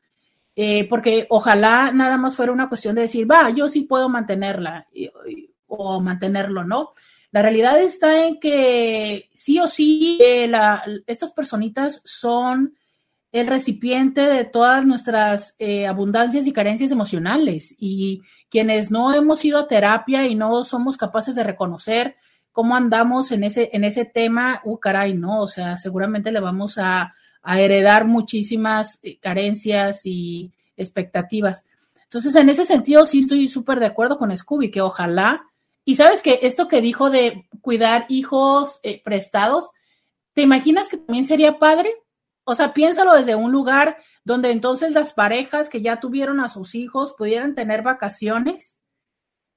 eh, 0.55 0.89
porque 0.89 1.27
ojalá 1.29 1.91
nada 1.91 2.17
más 2.19 2.37
fuera 2.37 2.53
una 2.53 2.69
cuestión 2.69 2.95
de 2.95 3.03
decir, 3.03 3.29
va, 3.29 3.51
yo 3.51 3.69
sí 3.69 3.83
puedo 3.83 4.09
mantenerla 4.09 4.87
o 5.67 6.01
mantenerlo, 6.01 6.65
¿no? 6.65 6.93
La 7.33 7.43
realidad 7.43 7.81
está 7.81 8.27
en 8.27 8.41
que 8.41 9.31
sí 9.33 9.59
o 9.61 9.69
sí, 9.69 10.19
eh, 10.21 10.53
estas 11.07 11.33
personitas 11.33 12.03
son 12.05 12.77
el 13.33 13.47
recipiente 13.47 14.23
de 14.23 14.45
todas 14.45 14.85
nuestras 14.85 15.55
eh, 15.59 15.87
abundancias 15.87 16.47
y 16.47 16.53
carencias 16.53 16.91
emocionales. 16.91 17.75
Y 17.79 18.23
quienes 18.49 18.91
no 18.91 19.15
hemos 19.15 19.45
ido 19.45 19.59
a 19.59 19.69
terapia 19.69 20.27
y 20.27 20.35
no 20.35 20.65
somos 20.65 20.97
capaces 20.97 21.35
de 21.35 21.45
reconocer 21.45 22.17
cómo 22.53 22.75
andamos 22.75 23.31
en 23.33 23.45
ese, 23.45 23.71
en 23.73 23.85
ese 23.85 24.05
tema, 24.05 24.61
uh, 24.65 24.79
caray, 24.79 25.15
no, 25.15 25.41
o 25.43 25.49
sea, 25.49 25.79
seguramente 25.79 26.33
le 26.33 26.41
vamos 26.41 26.79
a, 26.79 27.15
heredar 27.43 28.05
muchísimas 28.07 28.99
eh, 29.03 29.19
carencias 29.19 30.05
y 30.05 30.53
expectativas. 30.77 31.65
Entonces, 32.05 32.37
en 32.37 32.51
ese 32.51 32.67
sentido, 32.67 33.07
sí 33.07 33.21
estoy 33.21 33.49
súper 33.49 33.81
de 33.81 33.87
acuerdo 33.87 34.19
con 34.19 34.37
Scooby, 34.37 34.71
que 34.71 34.83
ojalá, 34.83 35.43
y 35.87 35.97
sabes 35.97 36.21
que 36.21 36.41
esto 36.43 36.69
que 36.69 36.83
dijo 36.83 37.09
de 37.09 37.47
cuidar 37.63 38.05
hijos 38.11 38.79
eh, 38.83 39.01
prestados, 39.03 39.71
¿te 40.35 40.43
imaginas 40.43 40.91
que 40.91 40.99
también 40.99 41.27
sería 41.27 41.59
padre? 41.59 41.95
O 42.45 42.55
sea, 42.55 42.73
piénsalo 42.73 43.15
desde 43.15 43.35
un 43.35 43.53
lugar 43.53 43.99
donde 44.25 44.51
entonces 44.51 44.93
las 44.93 45.13
parejas 45.13 45.69
que 45.69 45.83
ya 45.83 46.01
tuvieron 46.01 46.41
a 46.41 46.49
sus 46.49 46.75
hijos 46.75 47.15
pudieran 47.17 47.55
tener 47.55 47.83
vacaciones, 47.83 48.79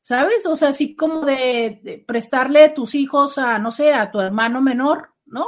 ¿sabes? 0.02 0.46
O 0.46 0.56
sea, 0.56 0.70
así 0.70 0.96
como 0.96 1.22
de, 1.22 2.04
prestarle 2.08 2.70
tus 2.70 2.96
hijos 2.96 3.38
a, 3.38 3.60
no 3.60 3.72
sé, 3.72 3.94
a 3.94 4.12
tu 4.12 4.20
hermano 4.20 4.62
menor, 4.62 5.14
¿no? 5.26 5.48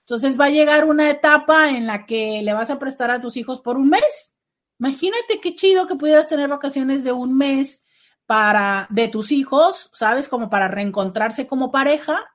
Entonces 0.00 0.38
va 0.38 0.46
a 0.46 0.50
llegar 0.50 0.84
una 0.84 1.10
etapa 1.10 1.70
en 1.70 1.86
la 1.86 2.06
que 2.06 2.42
le 2.42 2.52
vas 2.52 2.70
a 2.70 2.78
prestar 2.78 3.10
a 3.10 3.20
tus 3.20 3.36
hijos 3.36 3.60
por 3.60 3.76
un 3.76 3.90
mes. 3.90 4.34
Imagínate 4.78 5.40
qué 5.40 5.54
chido 5.54 5.86
que 5.86 5.94
pudieras 5.94 6.28
tener 6.28 6.48
vacaciones 6.48 7.04
de 7.04 7.12
un 7.12 7.36
mes 7.36 7.84
para 8.26 8.86
de 8.90 9.08
tus 9.08 9.30
hijos, 9.30 9.90
¿sabes? 9.92 10.28
Como 10.28 10.50
para 10.50 10.68
reencontrarse 10.68 11.46
como 11.46 11.70
pareja 11.70 12.30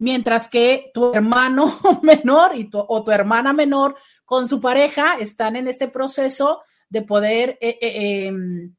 mientras 0.00 0.48
que 0.48 0.90
tu 0.92 1.14
hermano 1.14 1.78
menor 2.02 2.56
y 2.56 2.64
tu, 2.64 2.78
o 2.78 3.04
tu 3.04 3.12
hermana 3.12 3.52
menor 3.52 3.96
con 4.24 4.48
su 4.48 4.60
pareja 4.60 5.14
están 5.18 5.56
en 5.56 5.68
este 5.68 5.88
proceso 5.88 6.62
de 6.88 7.02
poder 7.02 7.58
eh, 7.60 7.78
eh, 7.80 8.26
em, 8.26 8.74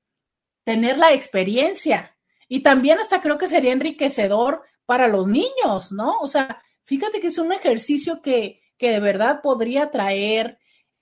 tener 0.65 0.97
la 0.97 1.13
experiencia. 1.13 2.17
Y 2.47 2.61
también 2.61 2.99
hasta 2.99 3.21
creo 3.21 3.37
que 3.37 3.47
sería 3.47 3.71
enriquecedor 3.71 4.63
para 4.85 5.07
los 5.07 5.27
niños, 5.27 5.91
¿no? 5.91 6.19
O 6.19 6.27
sea, 6.27 6.61
fíjate 6.83 7.21
que 7.21 7.27
es 7.27 7.37
un 7.37 7.53
ejercicio 7.53 8.21
que, 8.21 8.61
que 8.77 8.89
de 8.89 8.99
verdad 8.99 9.41
podría 9.41 9.91
traer 9.91 10.57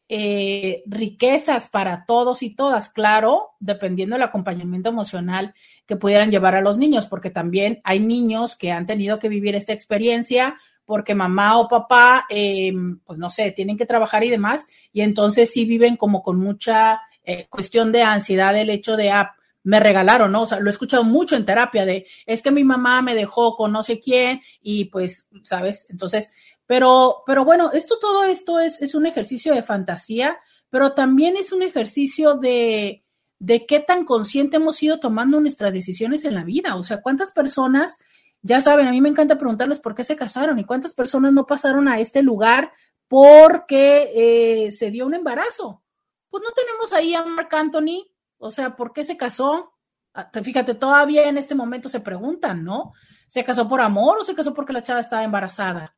eh, 0.10 0.84
riquezas 0.86 1.70
para 1.70 2.04
todos 2.06 2.44
y 2.44 2.56
todas, 2.56 2.90
claro, 2.90 3.52
dependiendo 3.60 4.16
del 4.16 4.24
acompañamiento 4.24 4.90
emocional 4.90 5.54
que 5.90 5.96
pudieran 5.96 6.30
llevar 6.30 6.54
a 6.54 6.62
los 6.62 6.78
niños, 6.78 7.08
porque 7.08 7.32
también 7.32 7.82
hay 7.84 8.00
niños 8.00 8.56
que 8.56 8.72
han 8.72 8.86
tenido 8.86 9.18
que 9.18 9.28
vivir 9.28 9.56
esta 9.56 9.74
experiencia 9.74 10.60
porque 10.86 11.16
mamá 11.16 11.58
o 11.58 11.68
papá, 11.68 12.28
eh, 12.30 12.72
pues 13.04 13.18
no 13.18 13.32
sé, 13.32 13.52
tienen 13.54 13.76
que 13.76 13.88
trabajar 13.88 14.24
y 14.24 14.30
demás, 14.30 14.68
y 14.94 15.02
entonces 15.02 15.52
sí 15.52 15.66
viven 15.66 15.98
como 15.98 16.22
con 16.22 16.38
mucha 16.38 17.02
eh, 17.24 17.48
cuestión 17.50 17.92
de 17.92 18.04
ansiedad 18.04 18.56
el 18.56 18.70
hecho 18.70 18.98
de, 18.98 19.10
ah, 19.10 19.34
me 19.64 19.80
regalaron, 19.80 20.32
¿no? 20.32 20.44
O 20.44 20.46
sea, 20.46 20.60
lo 20.60 20.68
he 20.68 20.70
escuchado 20.70 21.04
mucho 21.04 21.36
en 21.36 21.46
terapia 21.46 21.88
de, 21.88 22.06
es 22.28 22.44
que 22.44 22.52
mi 22.52 22.64
mamá 22.64 23.02
me 23.02 23.16
dejó 23.16 23.56
con 23.56 23.72
no 23.72 23.82
sé 23.82 24.00
quién 24.00 24.42
y 24.62 24.86
pues, 24.86 25.28
¿sabes? 25.44 25.88
Entonces, 25.90 26.32
pero, 26.68 27.24
pero 27.26 27.44
bueno, 27.46 27.72
esto, 27.72 27.98
todo 28.00 28.26
esto 28.26 28.60
es, 28.60 28.80
es 28.80 28.94
un 28.94 29.08
ejercicio 29.08 29.56
de 29.56 29.64
fantasía, 29.64 30.38
pero 30.70 30.94
también 30.94 31.36
es 31.36 31.52
un 31.52 31.64
ejercicio 31.64 32.36
de, 32.36 33.04
de 33.40 33.66
qué 33.66 33.80
tan 33.80 34.06
consciente 34.06 34.58
hemos 34.58 34.82
ido 34.84 35.00
tomando 35.00 35.40
nuestras 35.40 35.74
decisiones 35.74 36.26
en 36.26 36.36
la 36.36 36.44
vida. 36.44 36.76
O 36.76 36.84
sea, 36.84 37.02
cuántas 37.02 37.32
personas, 37.32 37.98
ya 38.42 38.62
saben, 38.62 38.88
a 38.88 38.92
mí 38.92 39.02
me 39.02 39.10
encanta 39.10 39.38
preguntarles 39.38 39.80
por 39.80 39.96
qué 39.96 40.04
se 40.04 40.16
casaron 40.16 40.60
y 40.60 40.66
cuántas 40.66 40.94
personas 40.94 41.34
no 41.34 41.46
pasaron 41.46 41.88
a 41.88 42.00
este 42.00 42.22
lugar 42.22 42.72
porque 43.08 44.12
eh, 44.14 44.72
se 44.72 44.92
dio 44.92 45.06
un 45.06 45.16
embarazo. 45.16 45.82
Pues 46.30 46.44
no 46.44 46.52
tenemos 46.52 46.94
ahí 46.94 47.16
a 47.16 47.26
Mark 47.26 47.50
Anthony 47.52 48.06
o 48.40 48.52
sea, 48.52 48.76
¿por 48.76 48.94
qué 48.94 49.06
se 49.06 49.18
casó? 49.18 49.74
Ah, 50.14 50.32
fíjate, 50.44 50.74
todavía 50.74 51.28
en 51.28 51.38
este 51.38 51.56
momento 51.56 51.90
se 51.90 52.00
preguntan, 52.00 52.64
¿no? 52.64 52.94
¿Se 53.28 53.44
casó 53.44 53.68
por 53.68 53.82
amor 53.82 54.18
o 54.20 54.24
se 54.24 54.34
casó 54.34 54.54
porque 54.54 54.74
la 54.74 54.82
chava 54.82 55.02
estaba 55.02 55.24
embarazada? 55.24 55.96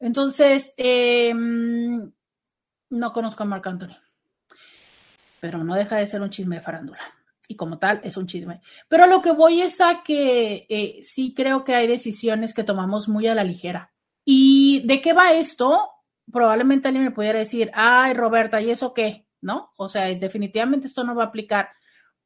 Entonces, 0.00 0.74
em, 0.76 2.12
no 2.90 3.12
conozco 3.12 3.44
a 3.44 3.46
Marc 3.46 3.66
Anthony, 3.66 3.96
pero 5.42 5.64
no 5.64 5.74
deja 5.74 5.96
de 5.96 6.06
ser 6.06 6.22
un 6.22 6.30
chisme 6.30 6.56
de 6.56 6.62
farándula. 6.62 7.00
Y 7.48 7.56
como 7.56 7.78
tal, 7.78 8.00
es 8.04 8.16
un 8.16 8.28
chisme. 8.28 8.60
Pero 8.86 9.08
lo 9.08 9.20
que 9.20 9.32
voy 9.32 9.60
es 9.60 9.80
a 9.80 10.02
que 10.06 10.66
eh, 10.70 11.00
sí 11.02 11.34
creo 11.36 11.64
que 11.64 11.74
hay 11.74 11.88
decisiones 11.88 12.54
que 12.54 12.62
tomamos 12.62 13.08
muy 13.08 13.26
a 13.26 13.34
la 13.34 13.42
ligera. 13.42 13.92
¿Y 14.24 14.86
de 14.86 15.02
qué 15.02 15.12
va 15.12 15.32
esto? 15.32 15.90
Probablemente 16.32 16.86
alguien 16.86 17.04
me 17.04 17.10
pudiera 17.10 17.40
decir, 17.40 17.72
ay, 17.74 18.14
Roberta, 18.14 18.60
¿y 18.60 18.70
eso 18.70 18.94
qué? 18.94 19.26
¿no? 19.42 19.72
O 19.76 19.88
sea, 19.88 20.08
es 20.08 20.20
definitivamente 20.20 20.86
esto 20.86 21.04
no 21.04 21.14
va 21.14 21.24
a 21.24 21.26
aplicar. 21.26 21.70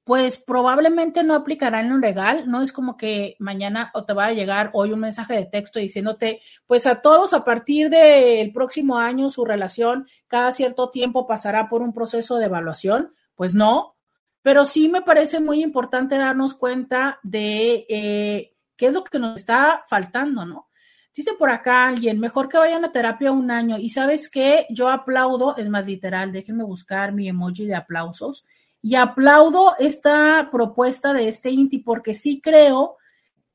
Pues 0.05 0.37
probablemente 0.37 1.25
no 1.25 1.35
aplicará 1.35 1.81
en 1.81 1.89
lo 1.89 1.99
legal, 1.99 2.49
no 2.49 2.63
es 2.63 2.73
como 2.73 2.97
que 2.97 3.35
mañana 3.41 3.91
o 3.93 4.05
te 4.05 4.13
va 4.13 4.27
a 4.27 4.33
llegar 4.33 4.71
hoy 4.73 4.93
un 4.93 5.01
mensaje 5.01 5.35
de 5.35 5.47
texto 5.47 5.81
diciéndote, 5.81 6.43
pues 6.69 6.87
a 6.87 7.01
todos 7.03 7.33
a 7.33 7.45
partir 7.45 7.91
del 7.91 8.53
próximo 8.53 8.99
año 8.99 9.31
su 9.31 9.45
relación 9.45 10.07
cada 10.29 10.53
cierto 10.53 10.91
tiempo 10.91 11.27
pasará 11.27 11.69
por 11.69 11.83
un 11.83 11.93
proceso 11.93 12.37
de 12.37 12.47
evaluación, 12.47 13.15
pues 13.35 13.55
no, 13.55 13.97
pero 14.43 14.65
sí 14.65 14.89
me 14.89 15.03
parece 15.03 15.41
muy 15.41 15.63
importante 15.63 16.17
darnos 16.17 16.55
cuenta 16.55 17.19
de 17.23 17.87
eh, 17.89 18.55
qué 18.77 18.87
es 18.87 18.93
lo 18.93 19.05
que 19.05 19.19
nos 19.19 19.37
está 19.37 19.83
faltando, 19.89 20.45
¿no? 20.45 20.69
Dice 21.17 21.33
por 21.33 21.49
acá 21.49 21.87
alguien, 21.87 22.21
mejor 22.21 22.49
que 22.49 22.59
vayan 22.59 22.85
a 22.85 22.93
terapia 22.93 23.33
un 23.33 23.51
año. 23.51 23.79
Y 23.79 23.89
sabes 23.89 24.29
qué, 24.29 24.67
yo 24.69 24.89
aplaudo, 24.91 25.57
es 25.57 25.69
más 25.69 25.87
literal, 25.87 26.31
déjenme 26.31 26.63
buscar 26.63 27.13
mi 27.13 27.27
emoji 27.27 27.67
de 27.67 27.75
aplausos. 27.75 28.45
Y 28.83 28.97
aplaudo 28.97 29.75
esta 29.79 30.49
propuesta 30.53 31.15
de 31.15 31.29
este 31.29 31.51
INTI 31.51 31.79
porque 31.79 32.15
sí 32.15 32.41
creo 32.41 32.99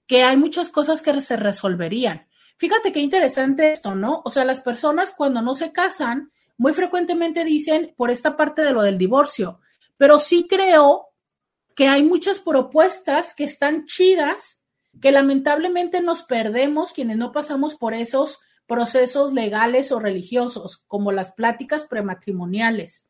que 0.07 0.23
hay 0.23 0.37
muchas 0.37 0.69
cosas 0.69 1.01
que 1.03 1.21
se 1.21 1.37
resolverían. 1.37 2.27
Fíjate 2.57 2.91
qué 2.91 2.99
interesante 2.99 3.71
esto, 3.71 3.95
¿no? 3.95 4.21
O 4.25 4.29
sea, 4.29 4.43
las 4.43 4.59
personas 4.59 5.13
cuando 5.15 5.41
no 5.41 5.53
se 5.53 5.71
casan, 5.71 6.31
muy 6.61 6.73
frecuentemente 6.73 7.43
dicen 7.43 7.91
por 7.97 8.11
esta 8.11 8.37
parte 8.37 8.61
de 8.61 8.69
lo 8.69 8.83
del 8.83 8.99
divorcio, 8.99 9.61
pero 9.97 10.19
sí 10.19 10.45
creo 10.47 11.07
que 11.75 11.87
hay 11.87 12.03
muchas 12.03 12.37
propuestas 12.37 13.33
que 13.33 13.45
están 13.45 13.87
chidas 13.87 14.61
que 15.01 15.11
lamentablemente 15.11 16.01
nos 16.01 16.21
perdemos 16.21 16.93
quienes 16.93 17.17
no 17.17 17.31
pasamos 17.31 17.73
por 17.77 17.95
esos 17.95 18.41
procesos 18.67 19.33
legales 19.33 19.91
o 19.91 19.99
religiosos, 19.99 20.83
como 20.85 21.11
las 21.11 21.31
pláticas 21.31 21.87
prematrimoniales, 21.87 23.07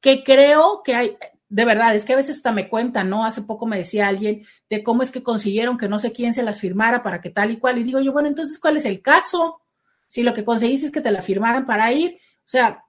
que 0.00 0.24
creo 0.24 0.82
que 0.84 0.96
hay, 0.96 1.16
de 1.48 1.64
verdad, 1.64 1.94
es 1.94 2.04
que 2.04 2.14
a 2.14 2.16
veces 2.16 2.38
hasta 2.38 2.50
me 2.50 2.68
cuentan, 2.68 3.08
¿no? 3.08 3.24
Hace 3.24 3.42
poco 3.42 3.64
me 3.64 3.78
decía 3.78 4.08
alguien 4.08 4.44
de 4.68 4.82
cómo 4.82 5.04
es 5.04 5.12
que 5.12 5.22
consiguieron 5.22 5.78
que 5.78 5.86
no 5.86 6.00
sé 6.00 6.10
quién 6.12 6.34
se 6.34 6.42
las 6.42 6.58
firmara 6.58 7.04
para 7.04 7.20
que 7.20 7.30
tal 7.30 7.52
y 7.52 7.58
cual, 7.58 7.78
y 7.78 7.84
digo 7.84 8.00
yo, 8.00 8.12
bueno, 8.12 8.26
entonces, 8.26 8.58
¿cuál 8.58 8.76
es 8.76 8.86
el 8.86 9.02
caso? 9.02 9.60
Si 10.08 10.24
lo 10.24 10.34
que 10.34 10.42
conseguiste 10.42 10.86
es 10.86 10.92
que 10.92 11.00
te 11.00 11.12
la 11.12 11.22
firmaran 11.22 11.64
para 11.64 11.92
ir, 11.92 12.18
sea, 12.52 12.84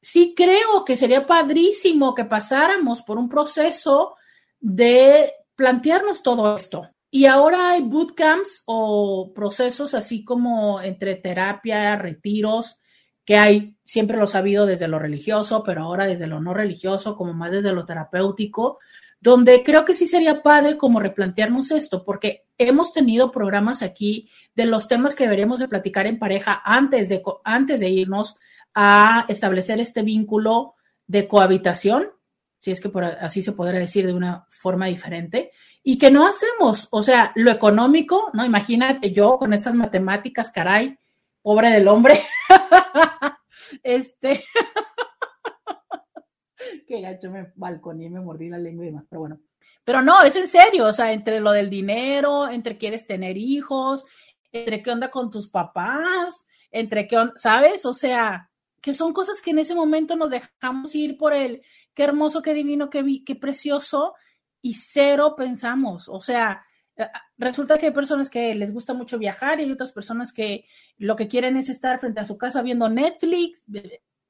sí 0.00 0.34
creo 0.36 0.84
que 0.84 0.96
sería 0.96 1.26
padrísimo 1.26 2.14
que 2.14 2.24
pasáramos 2.24 3.02
por 3.02 3.16
un 3.16 3.28
proceso 3.28 4.16
de 4.60 5.32
plantearnos 5.54 6.22
todo 6.22 6.54
esto. 6.56 6.90
Y 7.10 7.26
ahora 7.26 7.70
hay 7.70 7.82
bootcamps 7.82 8.64
o 8.66 9.32
procesos 9.32 9.94
así 9.94 10.24
como 10.24 10.80
entre 10.80 11.14
terapia, 11.14 11.96
retiros, 11.96 12.80
que 13.24 13.36
hay, 13.36 13.76
siempre 13.84 14.18
lo 14.18 14.26
sabido 14.26 14.66
desde 14.66 14.88
lo 14.88 14.98
religioso, 14.98 15.62
pero 15.64 15.82
ahora 15.82 16.06
desde 16.06 16.26
lo 16.26 16.40
no 16.40 16.52
religioso, 16.52 17.16
como 17.16 17.32
más 17.32 17.52
desde 17.52 17.72
lo 17.72 17.86
terapéutico, 17.86 18.80
donde 19.20 19.62
creo 19.62 19.84
que 19.84 19.94
sí 19.94 20.06
sería 20.06 20.42
padre 20.42 20.76
como 20.76 21.00
replantearnos 21.00 21.70
esto, 21.70 22.04
porque 22.04 22.44
hemos 22.58 22.92
tenido 22.92 23.30
programas 23.30 23.82
aquí 23.82 24.28
de 24.54 24.66
los 24.66 24.86
temas 24.88 25.14
que 25.14 25.24
deberíamos 25.24 25.60
de 25.60 25.68
platicar 25.68 26.06
en 26.06 26.18
pareja 26.18 26.60
antes 26.64 27.08
de, 27.08 27.22
antes 27.44 27.80
de 27.80 27.88
irnos 27.88 28.36
a 28.74 29.26
establecer 29.28 29.80
este 29.80 30.02
vínculo 30.02 30.74
de 31.06 31.28
cohabitación, 31.28 32.10
si 32.58 32.70
es 32.70 32.80
que 32.80 32.88
por 32.88 33.04
así 33.04 33.42
se 33.42 33.52
podrá 33.52 33.78
decir 33.78 34.06
de 34.06 34.14
una 34.14 34.46
forma 34.50 34.86
diferente, 34.86 35.52
y 35.82 35.98
que 35.98 36.10
no 36.10 36.26
hacemos. 36.26 36.88
O 36.90 37.02
sea, 37.02 37.32
lo 37.34 37.50
económico, 37.50 38.30
¿no? 38.32 38.44
Imagínate 38.44 39.12
yo 39.12 39.38
con 39.38 39.52
estas 39.52 39.74
matemáticas, 39.74 40.50
caray, 40.50 40.98
pobre 41.42 41.70
del 41.70 41.88
hombre. 41.88 42.22
este. 43.82 44.42
que 46.88 47.00
gacho 47.00 47.30
me 47.30 47.52
balconé, 47.54 48.08
me 48.08 48.20
mordí 48.20 48.48
la 48.48 48.58
lengua 48.58 48.84
y 48.84 48.88
demás, 48.88 49.04
pero 49.08 49.20
bueno. 49.20 49.40
Pero 49.84 50.00
no, 50.00 50.22
es 50.22 50.34
en 50.36 50.48
serio, 50.48 50.86
o 50.86 50.92
sea, 50.94 51.12
entre 51.12 51.40
lo 51.40 51.52
del 51.52 51.68
dinero, 51.68 52.48
entre 52.48 52.78
quieres 52.78 53.06
tener 53.06 53.36
hijos, 53.36 54.06
entre 54.50 54.82
qué 54.82 54.90
onda 54.90 55.10
con 55.10 55.30
tus 55.30 55.50
papás, 55.50 56.46
entre 56.70 57.06
qué 57.06 57.18
onda, 57.18 57.34
¿sabes? 57.36 57.84
O 57.84 57.92
sea, 57.92 58.50
que 58.84 58.92
son 58.92 59.14
cosas 59.14 59.40
que 59.40 59.52
en 59.52 59.60
ese 59.60 59.74
momento 59.74 60.14
nos 60.14 60.28
dejamos 60.28 60.94
ir 60.94 61.16
por 61.16 61.32
el 61.32 61.62
qué 61.94 62.02
hermoso, 62.02 62.42
qué 62.42 62.52
divino, 62.52 62.90
qué, 62.90 63.22
qué 63.24 63.34
precioso, 63.34 64.12
y 64.60 64.74
cero 64.74 65.34
pensamos. 65.38 66.06
O 66.10 66.20
sea, 66.20 66.62
eh, 66.94 67.06
resulta 67.38 67.78
que 67.78 67.86
hay 67.86 67.92
personas 67.92 68.28
que 68.28 68.54
les 68.54 68.74
gusta 68.74 68.92
mucho 68.92 69.18
viajar 69.18 69.58
y 69.58 69.62
hay 69.62 69.72
otras 69.72 69.92
personas 69.92 70.34
que 70.34 70.66
lo 70.98 71.16
que 71.16 71.28
quieren 71.28 71.56
es 71.56 71.70
estar 71.70 71.98
frente 71.98 72.20
a 72.20 72.26
su 72.26 72.36
casa 72.36 72.60
viendo 72.60 72.90
Netflix, 72.90 73.64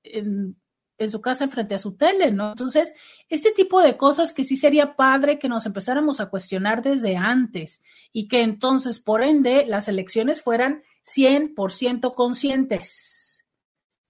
en, 0.04 0.56
su 1.10 1.20
casa 1.20 1.48
frente 1.48 1.74
a 1.74 1.80
su 1.80 1.96
tele, 1.96 2.30
¿no? 2.30 2.50
Entonces, 2.50 2.94
este 3.28 3.50
tipo 3.50 3.82
de 3.82 3.96
cosas 3.96 4.32
que 4.32 4.44
sí 4.44 4.56
sería 4.56 4.94
padre 4.94 5.40
que 5.40 5.48
nos 5.48 5.66
empezáramos 5.66 6.20
a 6.20 6.30
cuestionar 6.30 6.80
desde 6.80 7.16
antes 7.16 7.82
y 8.12 8.28
que 8.28 8.42
entonces, 8.42 9.00
por 9.00 9.24
ende, 9.24 9.66
las 9.66 9.88
elecciones 9.88 10.42
fueran 10.42 10.84
100% 11.04 12.14
conscientes. 12.14 13.13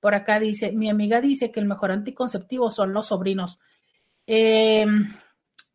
Por 0.05 0.15
acá 0.15 0.39
dice, 0.39 0.71
mi 0.71 0.91
amiga 0.91 1.23
dice 1.23 1.51
que 1.51 1.61
el 1.61 1.65
mejor 1.65 1.91
anticonceptivo 1.91 2.71
son 2.71 2.93
los 2.93 3.07
sobrinos. 3.07 3.59
Eh, 4.27 4.85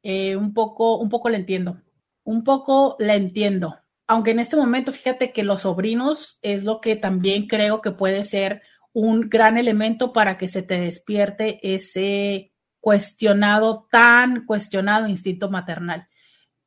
eh, 0.03 0.35
un 0.35 0.53
poco, 0.53 0.99
un 0.99 1.09
poco 1.09 1.29
la 1.29 1.37
entiendo, 1.37 1.81
un 2.23 2.43
poco 2.43 2.95
la 2.99 3.15
entiendo. 3.15 3.79
Aunque 4.05 4.29
en 4.29 4.39
este 4.39 4.55
momento, 4.55 4.91
fíjate 4.91 5.33
que 5.33 5.41
los 5.41 5.63
sobrinos 5.63 6.37
es 6.43 6.63
lo 6.63 6.79
que 6.79 6.95
también 6.95 7.47
creo 7.47 7.81
que 7.81 7.89
puede 7.89 8.23
ser 8.23 8.61
un 8.93 9.31
gran 9.31 9.57
elemento 9.57 10.13
para 10.13 10.37
que 10.37 10.47
se 10.47 10.61
te 10.61 10.79
despierte 10.79 11.59
ese 11.63 12.53
cuestionado, 12.79 13.87
tan 13.89 14.45
cuestionado 14.45 15.07
instinto 15.07 15.49
maternal. 15.49 16.07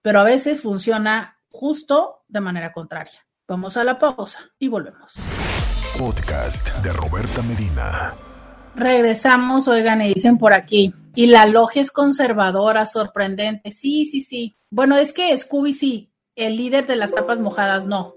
Pero 0.01 0.19
a 0.19 0.25
veces 0.25 0.63
funciona 0.63 1.39
justo 1.49 2.25
de 2.27 2.41
manera 2.41 2.73
contraria. 2.73 3.25
Vamos 3.47 3.77
a 3.77 3.85
la 3.85 4.01
pausa 4.01 4.51
y 4.59 4.67
volvemos. 4.67 5.15
Podcast 5.99 6.75
de 6.83 6.91
Roberta 6.93 7.43
Medina. 7.43 8.15
Regresamos, 8.75 9.69
oigan, 9.69 10.01
y 10.01 10.15
dicen 10.15 10.39
por 10.39 10.55
aquí. 10.55 10.95
Y 11.15 11.27
la 11.27 11.45
logia 11.47 11.83
es 11.83 11.91
conservadora, 11.91 12.87
sorprendente. 12.87 13.71
Sí, 13.71 14.07
sí, 14.07 14.23
sí. 14.23 14.57
Bueno, 14.71 14.97
es 14.97 15.13
que 15.13 15.37
Scooby 15.37 15.75
sí, 15.75 16.11
el 16.35 16.57
líder 16.57 16.87
de 16.87 16.97
las 16.97 17.13
tapas 17.13 17.39
mojadas 17.39 17.87
no. 17.87 18.15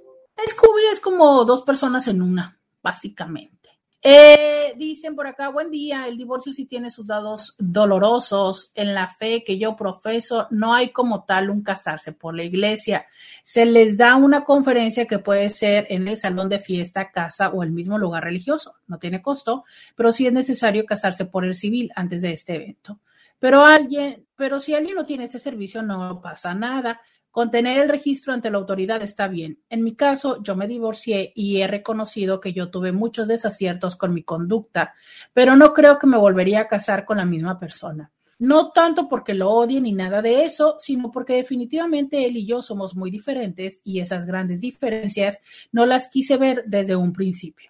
Scooby 0.48 0.84
es 0.92 1.00
como 1.02 1.44
dos 1.44 1.64
personas 1.64 2.08
en 2.08 2.22
una, 2.22 2.60
básicamente. 2.82 3.55
Eh, 4.08 4.76
dicen 4.78 5.16
por 5.16 5.26
acá, 5.26 5.50
buen 5.50 5.72
día, 5.72 6.08
el 6.08 6.16
divorcio 6.16 6.54
sí 6.54 6.68
tiene 6.68 6.92
sus 6.92 7.08
lados 7.08 7.56
dolorosos. 7.58 8.72
En 8.76 8.94
la 8.94 9.08
fe 9.10 9.44
que 9.44 9.58
yo 9.58 9.76
profeso, 9.76 10.46
no 10.52 10.76
hay 10.76 10.92
como 10.92 11.24
tal 11.24 11.50
un 11.50 11.64
casarse 11.64 12.14
por 12.14 12.36
la 12.36 12.44
iglesia. 12.44 13.08
Se 13.44 13.66
les 13.66 13.98
da 13.98 14.16
una 14.16 14.44
conferencia 14.44 15.08
que 15.08 15.18
puede 15.18 15.50
ser 15.50 15.88
en 15.90 16.08
el 16.08 16.18
salón 16.18 16.50
de 16.50 16.60
fiesta, 16.60 17.10
casa 17.10 17.50
o 17.50 17.64
el 17.64 17.72
mismo 17.72 17.98
lugar 17.98 18.24
religioso. 18.24 18.76
No 18.86 19.00
tiene 19.00 19.24
costo, 19.24 19.64
pero 19.96 20.14
sí 20.14 20.28
es 20.28 20.34
necesario 20.34 20.86
casarse 20.86 21.26
por 21.26 21.44
el 21.44 21.56
civil 21.56 21.92
antes 21.96 22.22
de 22.22 22.34
este 22.34 22.58
evento. 22.58 23.00
Pero 23.40 23.66
alguien, 23.66 24.28
pero 24.36 24.60
si 24.60 24.76
alguien 24.76 24.94
no 24.94 25.08
tiene 25.08 25.24
este 25.24 25.40
servicio, 25.40 25.82
no 25.82 26.22
pasa 26.22 26.54
nada. 26.54 27.02
Con 27.36 27.52
tener 27.52 27.82
el 27.82 27.90
registro 27.90 28.32
ante 28.32 28.50
la 28.50 28.60
autoridad 28.60 29.02
está 29.02 29.28
bien. 29.28 29.60
En 29.70 29.84
mi 29.84 29.94
caso, 29.94 30.42
yo 30.42 30.56
me 30.56 30.70
divorcié 30.70 31.34
y 31.36 31.58
he 31.58 31.68
reconocido 31.68 32.40
que 32.40 32.54
yo 32.54 32.72
tuve 32.72 32.94
muchos 32.94 33.28
desaciertos 33.28 33.98
con 33.98 34.14
mi 34.14 34.24
conducta, 34.24 34.94
pero 35.34 35.58
no 35.58 35.74
creo 35.74 36.00
que 36.00 36.08
me 36.08 36.16
volvería 36.16 36.62
a 36.62 36.68
casar 36.70 37.04
con 37.04 37.18
la 37.18 37.26
misma 37.26 37.60
persona. 37.60 38.10
No 38.40 38.72
tanto 38.72 39.10
porque 39.10 39.34
lo 39.34 39.52
odie 39.52 39.82
ni 39.82 39.92
nada 39.92 40.22
de 40.22 40.46
eso, 40.46 40.78
sino 40.80 41.12
porque 41.12 41.34
definitivamente 41.34 42.26
él 42.26 42.38
y 42.38 42.46
yo 42.46 42.62
somos 42.62 42.96
muy 42.96 43.12
diferentes 43.12 43.82
y 43.84 44.00
esas 44.00 44.26
grandes 44.26 44.62
diferencias 44.62 45.42
no 45.74 45.86
las 45.86 46.08
quise 46.08 46.38
ver 46.38 46.64
desde 46.68 46.96
un 46.96 47.12
principio. 47.12 47.70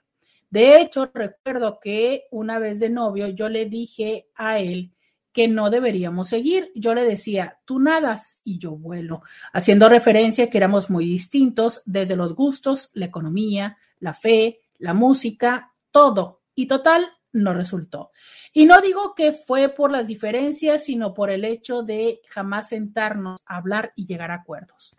De 0.52 0.80
hecho, 0.80 1.10
recuerdo 1.12 1.80
que 1.82 2.26
una 2.30 2.60
vez 2.60 2.80
de 2.80 2.90
novio 2.92 3.30
yo 3.30 3.50
le 3.50 3.66
dije 3.66 4.28
a 4.36 4.60
él 4.60 4.92
que 5.36 5.49
no 5.49 5.70
deberíamos 5.70 6.30
seguir. 6.30 6.72
Yo 6.76 6.95
le 6.95 7.03
decía, 7.03 7.60
tú 7.66 7.78
nadas 7.78 8.40
y 8.45 8.57
yo 8.57 8.72
vuelo, 8.72 9.22
haciendo 9.52 9.90
referencia 9.90 10.49
que 10.49 10.57
éramos 10.57 10.90
muy 10.90 11.06
distintos 11.06 11.82
desde 11.86 12.16
los 12.16 12.34
gustos, 12.34 12.90
la 12.94 13.07
economía, 13.07 13.78
la 13.99 14.14
fe, 14.14 14.62
la 14.78 14.94
música, 14.94 15.74
todo. 15.91 16.41
Y 16.56 16.68
total, 16.68 17.10
no 17.34 17.53
resultó. 17.53 18.12
Y 18.53 18.66
no 18.66 18.80
digo 18.80 19.14
que 19.14 19.34
fue 19.34 19.68
por 19.68 19.91
las 19.91 20.07
diferencias, 20.07 20.86
sino 20.86 21.14
por 21.14 21.30
el 21.30 21.44
hecho 21.44 21.84
de 21.84 22.22
jamás 22.30 22.70
sentarnos 22.70 23.38
a 23.45 23.57
hablar 23.57 23.91
y 23.98 24.06
llegar 24.07 24.32
a 24.32 24.36
acuerdos. 24.36 24.95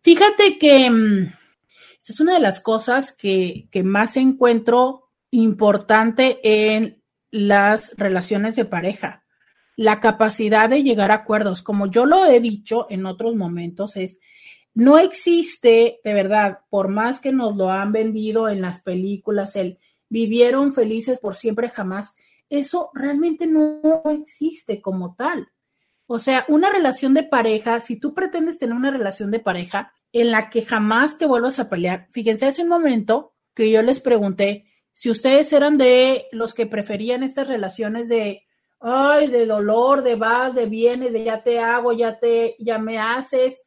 Fíjate 0.00 0.58
que 0.58 0.88
mm, 0.88 1.32
es 2.06 2.20
una 2.20 2.34
de 2.34 2.40
las 2.40 2.60
cosas 2.60 3.12
que, 3.16 3.66
que 3.72 3.82
más 3.82 4.16
encuentro 4.16 5.10
importante 5.32 6.38
en 6.44 7.02
las 7.32 7.96
relaciones 7.96 8.54
de 8.54 8.64
pareja 8.64 9.24
la 9.76 10.00
capacidad 10.00 10.68
de 10.68 10.82
llegar 10.82 11.10
a 11.10 11.16
acuerdos. 11.16 11.62
Como 11.62 11.86
yo 11.86 12.06
lo 12.06 12.26
he 12.26 12.40
dicho 12.40 12.86
en 12.90 13.06
otros 13.06 13.36
momentos, 13.36 13.96
es, 13.96 14.18
no 14.74 14.98
existe, 14.98 16.00
de 16.02 16.14
verdad, 16.14 16.60
por 16.70 16.88
más 16.88 17.20
que 17.20 17.32
nos 17.32 17.56
lo 17.56 17.70
han 17.70 17.92
vendido 17.92 18.48
en 18.48 18.62
las 18.62 18.82
películas, 18.82 19.54
el 19.56 19.78
vivieron 20.08 20.72
felices 20.72 21.18
por 21.18 21.34
siempre 21.34 21.68
jamás, 21.70 22.16
eso 22.48 22.90
realmente 22.94 23.46
no 23.46 23.80
existe 24.10 24.80
como 24.80 25.14
tal. 25.14 25.48
O 26.06 26.18
sea, 26.18 26.44
una 26.48 26.70
relación 26.70 27.14
de 27.14 27.24
pareja, 27.24 27.80
si 27.80 27.98
tú 27.98 28.14
pretendes 28.14 28.58
tener 28.58 28.76
una 28.76 28.90
relación 28.90 29.30
de 29.30 29.40
pareja 29.40 29.92
en 30.12 30.30
la 30.30 30.50
que 30.50 30.62
jamás 30.62 31.18
te 31.18 31.26
vuelvas 31.26 31.58
a 31.58 31.68
pelear, 31.68 32.06
fíjense, 32.10 32.46
hace 32.46 32.62
un 32.62 32.68
momento 32.68 33.34
que 33.54 33.70
yo 33.70 33.82
les 33.82 34.00
pregunté 34.00 34.66
si 34.92 35.10
ustedes 35.10 35.52
eran 35.52 35.76
de 35.76 36.26
los 36.32 36.54
que 36.54 36.66
preferían 36.66 37.22
estas 37.22 37.48
relaciones 37.48 38.08
de 38.08 38.45
ay, 38.80 39.28
de 39.28 39.46
dolor, 39.46 40.02
de 40.02 40.14
vas, 40.14 40.54
de 40.54 40.66
vienes, 40.66 41.12
de 41.12 41.24
ya 41.24 41.42
te 41.42 41.58
hago, 41.58 41.92
ya 41.92 42.18
te, 42.18 42.56
ya 42.58 42.78
me 42.78 42.98
haces, 42.98 43.60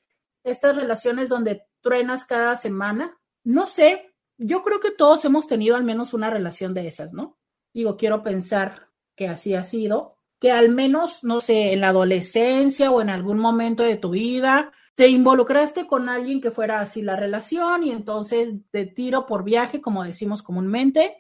estas 0.44 0.76
relaciones 0.76 1.30
donde 1.30 1.64
truenas 1.82 2.26
cada 2.26 2.58
semana. 2.58 3.18
No 3.44 3.68
sé, 3.68 4.14
yo 4.38 4.64
creo 4.64 4.80
que 4.80 4.92
todos 4.92 5.26
hemos 5.26 5.48
tenido 5.48 5.76
al 5.76 5.84
menos 5.84 6.14
una 6.14 6.30
relación 6.30 6.74
de 6.74 6.88
esas, 6.88 7.12
¿no? 7.14 7.38
Digo, 7.74 7.98
quiero 7.98 8.24
pensar 8.24 8.88
que 9.16 9.28
así 9.28 9.54
ha 9.54 9.66
sido, 9.66 10.16
que 10.40 10.52
al 10.52 10.70
menos, 10.70 11.24
no 11.24 11.42
sé, 11.42 11.74
en 11.74 11.82
la 11.82 11.90
adolescencia 11.90 12.92
o 12.92 13.02
en 13.02 13.10
algún 13.10 13.38
momento 13.38 13.84
de 13.84 13.98
tu 13.98 14.12
vida, 14.12 14.72
te 14.96 15.08
involucraste 15.08 15.88
con 15.88 16.10
alguien 16.10 16.42
que 16.42 16.52
fuera 16.52 16.82
así 16.82 17.02
la 17.02 17.16
relación 17.16 17.84
y 17.84 17.92
entonces 17.92 18.50
de 18.72 18.86
tiro 18.86 19.26
por 19.26 19.44
viaje, 19.44 19.82
como 19.82 20.04
decimos 20.04 20.42
comúnmente, 20.42 21.18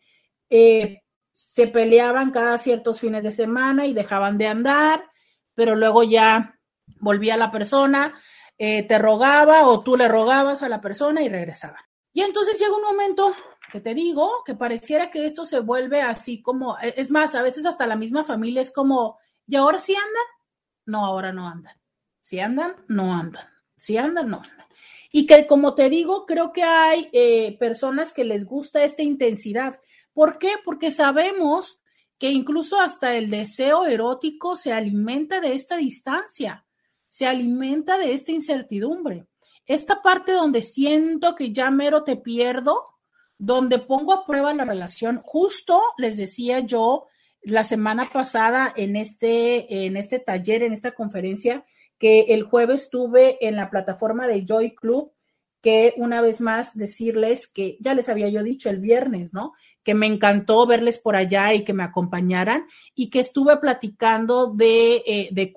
eh, 0.49 1.01
se 1.39 1.67
peleaban 1.67 2.31
cada 2.31 2.57
ciertos 2.57 2.99
fines 2.99 3.23
de 3.23 3.31
semana 3.31 3.85
y 3.85 3.93
dejaban 3.93 4.37
de 4.37 4.47
andar, 4.47 5.05
pero 5.55 5.73
luego 5.73 6.03
ya 6.03 6.59
volvía 6.99 7.37
la 7.37 7.49
persona, 7.49 8.13
eh, 8.57 8.83
te 8.83 8.99
rogaba 8.99 9.65
o 9.65 9.81
tú 9.81 9.95
le 9.95 10.09
rogabas 10.09 10.63
a 10.63 10.69
la 10.69 10.81
persona 10.81 11.23
y 11.23 11.29
regresaba. 11.29 11.79
Y 12.11 12.23
entonces 12.23 12.59
llega 12.59 12.75
un 12.75 12.83
momento 12.83 13.33
que 13.71 13.79
te 13.79 13.93
digo 13.93 14.43
que 14.45 14.55
pareciera 14.55 15.11
que 15.11 15.25
esto 15.25 15.45
se 15.45 15.61
vuelve 15.61 16.01
así 16.01 16.41
como, 16.41 16.77
e, 16.77 16.93
es 16.97 17.09
más, 17.09 17.33
a 17.35 17.41
veces 17.41 17.65
hasta 17.65 17.87
la 17.87 17.95
misma 17.95 18.25
familia 18.25 18.61
es 18.61 18.73
como, 18.73 19.17
¿y 19.47 19.55
ahora 19.55 19.79
sí 19.79 19.95
andan? 19.95 20.25
No, 20.87 21.05
ahora 21.05 21.31
no 21.31 21.47
andan. 21.47 21.77
Si 22.19 22.41
andan, 22.41 22.75
no 22.89 23.13
andan. 23.13 23.47
Si 23.77 23.97
andan, 23.97 24.29
no 24.29 24.41
andan. 24.43 24.67
Y 25.09 25.25
que 25.25 25.47
como 25.47 25.73
te 25.73 25.89
digo, 25.89 26.25
creo 26.25 26.51
que 26.51 26.63
hay 26.63 27.09
eh, 27.13 27.57
personas 27.57 28.11
que 28.11 28.25
les 28.25 28.43
gusta 28.43 28.83
esta 28.83 29.03
intensidad 29.03 29.79
¿Por 30.19 30.37
qué? 30.37 30.55
Porque 30.65 30.91
sabemos 30.91 31.79
que 32.17 32.29
incluso 32.29 32.77
hasta 32.77 33.15
el 33.15 33.29
deseo 33.29 33.85
erótico 33.85 34.57
se 34.57 34.73
alimenta 34.73 35.39
de 35.39 35.53
esta 35.55 35.77
distancia, 35.77 36.65
se 37.07 37.25
alimenta 37.25 37.97
de 37.97 38.11
esta 38.11 38.33
incertidumbre. 38.33 39.27
Esta 39.65 40.01
parte 40.01 40.33
donde 40.33 40.61
siento 40.61 41.35
que 41.35 41.53
ya 41.53 41.71
mero 41.71 42.03
te 42.03 42.17
pierdo, 42.17 42.83
donde 43.37 43.79
pongo 43.79 44.11
a 44.11 44.25
prueba 44.25 44.53
la 44.53 44.65
relación, 44.65 45.21
justo 45.23 45.81
les 45.97 46.17
decía 46.17 46.59
yo 46.59 47.07
la 47.41 47.63
semana 47.63 48.09
pasada 48.11 48.73
en 48.75 48.97
este, 48.97 49.85
en 49.85 49.95
este 49.95 50.19
taller, 50.19 50.63
en 50.63 50.73
esta 50.73 50.91
conferencia, 50.91 51.63
que 51.97 52.23
el 52.23 52.43
jueves 52.43 52.81
estuve 52.81 53.37
en 53.47 53.55
la 53.55 53.69
plataforma 53.69 54.27
de 54.27 54.45
Joy 54.45 54.75
Club, 54.75 55.13
que 55.61 55.93
una 55.97 56.19
vez 56.21 56.41
más 56.41 56.77
decirles 56.77 57.47
que 57.47 57.77
ya 57.79 57.93
les 57.93 58.09
había 58.09 58.27
yo 58.27 58.43
dicho 58.43 58.69
el 58.69 58.79
viernes, 58.79 59.33
¿no? 59.33 59.53
Que 59.83 59.93
me 59.93 60.07
encantó 60.07 60.65
verles 60.65 60.97
por 60.99 61.15
allá 61.15 61.53
y 61.53 61.63
que 61.63 61.73
me 61.73 61.83
acompañaran 61.83 62.67
y 62.95 63.09
que 63.09 63.19
estuve 63.19 63.57
platicando 63.57 64.47
de, 64.47 65.03
eh, 65.05 65.29
de 65.31 65.53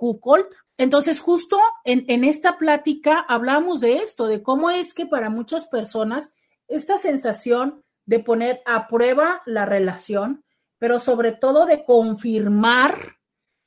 Entonces, 0.78 1.20
justo 1.20 1.58
en, 1.84 2.04
en 2.08 2.24
esta 2.24 2.58
plática 2.58 3.24
hablamos 3.28 3.80
de 3.80 3.96
esto, 3.96 4.26
de 4.26 4.42
cómo 4.42 4.70
es 4.70 4.94
que 4.94 5.06
para 5.06 5.30
muchas 5.30 5.66
personas 5.66 6.32
esta 6.68 6.98
sensación 6.98 7.82
de 8.06 8.20
poner 8.20 8.62
a 8.66 8.88
prueba 8.88 9.42
la 9.46 9.66
relación, 9.66 10.44
pero 10.78 10.98
sobre 10.98 11.32
todo 11.32 11.66
de 11.66 11.84
confirmar, 11.84 13.16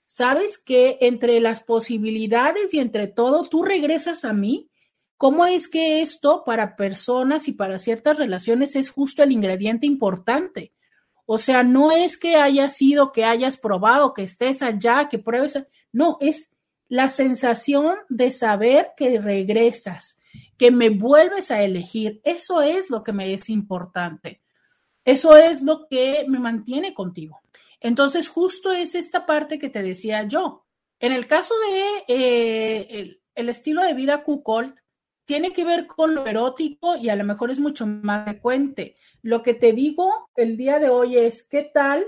sabes 0.06 0.58
que 0.58 0.98
entre 1.02 1.40
las 1.40 1.64
posibilidades 1.64 2.74
y 2.74 2.80
entre 2.80 3.08
todo, 3.08 3.48
tú 3.48 3.64
regresas 3.64 4.26
a 4.26 4.34
mí 4.34 4.70
¿Cómo 5.18 5.46
es 5.46 5.68
que 5.68 6.02
esto 6.02 6.44
para 6.46 6.76
personas 6.76 7.48
y 7.48 7.54
para 7.54 7.80
ciertas 7.80 8.18
relaciones 8.18 8.76
es 8.76 8.90
justo 8.90 9.24
el 9.24 9.32
ingrediente 9.32 9.86
importante? 9.86 10.74
O 11.26 11.38
sea, 11.38 11.64
no 11.64 11.92
es 11.92 12.18
que 12.18 12.36
haya 12.36 12.70
sido 12.70 13.12
que 13.12 13.26
hayas 13.26 13.58
probado, 13.58 14.14
que 14.14 14.24
estés 14.24 14.62
allá, 14.62 15.08
que 15.10 15.18
pruebes. 15.18 15.66
No, 15.92 16.18
es 16.20 16.52
la 16.88 17.10
sensación 17.10 17.96
de 18.10 18.32
saber 18.32 18.92
que 18.96 19.20
regresas, 19.20 20.20
que 20.58 20.70
me 20.72 20.90
vuelves 20.90 21.50
a 21.50 21.64
elegir. 21.64 22.22
Eso 22.24 22.62
es 22.62 22.90
lo 22.90 23.04
que 23.04 23.14
me 23.14 23.34
es 23.34 23.50
importante. 23.50 24.42
Eso 25.04 25.38
es 25.38 25.62
lo 25.62 25.88
que 25.88 26.26
me 26.28 26.40
mantiene 26.40 26.94
contigo. 26.94 27.40
Entonces, 27.80 28.28
justo 28.28 28.72
es 28.72 28.96
esta 28.96 29.26
parte 29.26 29.60
que 29.60 29.70
te 29.70 29.84
decía 29.84 30.24
yo. 30.24 30.66
En 31.00 31.12
el 31.12 31.28
caso 31.28 31.54
de 31.70 32.04
eh, 32.08 33.20
el, 33.36 33.50
estilo 33.50 33.84
de 33.84 33.94
vida 33.94 34.24
Kukolt, 34.24 34.76
tiene 35.26 35.54
que 35.54 35.66
ver 35.66 35.88
con 35.88 36.16
lo 36.16 36.26
erótico 36.26 36.96
y 36.96 37.10
a 37.10 37.16
lo 37.16 37.24
mejor 37.24 37.52
es 37.52 37.60
mucho 37.60 37.86
más 37.86 38.26
frecuente. 38.26 38.96
Lo 39.22 39.42
que 39.42 39.54
te 39.54 39.74
digo 39.74 40.30
el 40.36 40.56
día 40.56 40.80
de 40.80 40.90
hoy 40.90 41.18
es, 41.18 41.44
¿qué 41.44 41.64
tal 41.64 42.06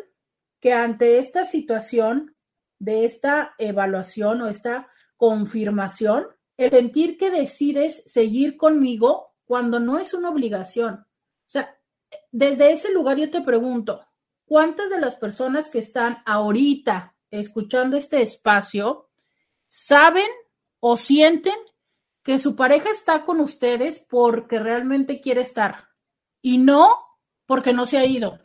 que 0.60 0.74
ante 0.74 1.18
esta 1.18 1.46
situación 1.46 2.36
de 2.80 3.06
esta 3.06 3.56
evaluación 3.58 4.42
o 4.42 4.48
esta 4.48 4.88
confirmación, 5.16 6.28
el 6.58 6.72
sentir 6.72 7.18
que 7.18 7.32
decides 7.32 8.04
seguir 8.06 8.56
conmigo 8.56 9.34
cuando 9.46 9.80
no 9.80 9.98
es 9.98 10.14
una 10.14 10.30
obligación? 10.30 10.96
O 10.96 11.50
sea, 11.50 11.76
desde 12.32 12.72
ese 12.72 12.94
lugar 12.94 13.18
yo 13.18 13.32
te 13.32 13.42
pregunto, 13.42 14.06
¿cuántas 14.46 14.90
de 14.92 15.00
las 15.00 15.16
personas 15.16 15.70
que 15.70 15.80
están 15.80 16.20
ahorita 16.26 17.16
escuchando 17.32 17.98
este 17.98 18.22
espacio 18.22 19.10
saben 19.68 20.30
o 20.80 20.98
sienten 20.98 21.56
que 22.28 22.40
su 22.40 22.58
pareja 22.58 22.90
está 22.90 23.24
con 23.24 23.40
ustedes 23.40 24.06
porque 24.10 24.60
realmente 24.60 25.22
quiere 25.22 25.40
estar 25.40 25.88
y 26.42 26.58
no 26.58 26.90
porque 27.46 27.72
no 27.72 27.86
se 27.86 27.98
ha 27.98 28.06
ido 28.06 28.42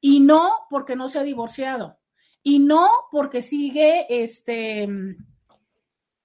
y 0.00 0.20
no 0.20 0.54
porque 0.70 0.96
no 0.96 1.10
se 1.10 1.18
ha 1.18 1.22
divorciado 1.22 1.98
y 2.42 2.60
no 2.60 2.88
porque 3.12 3.42
sigue 3.42 4.06
este 4.08 4.88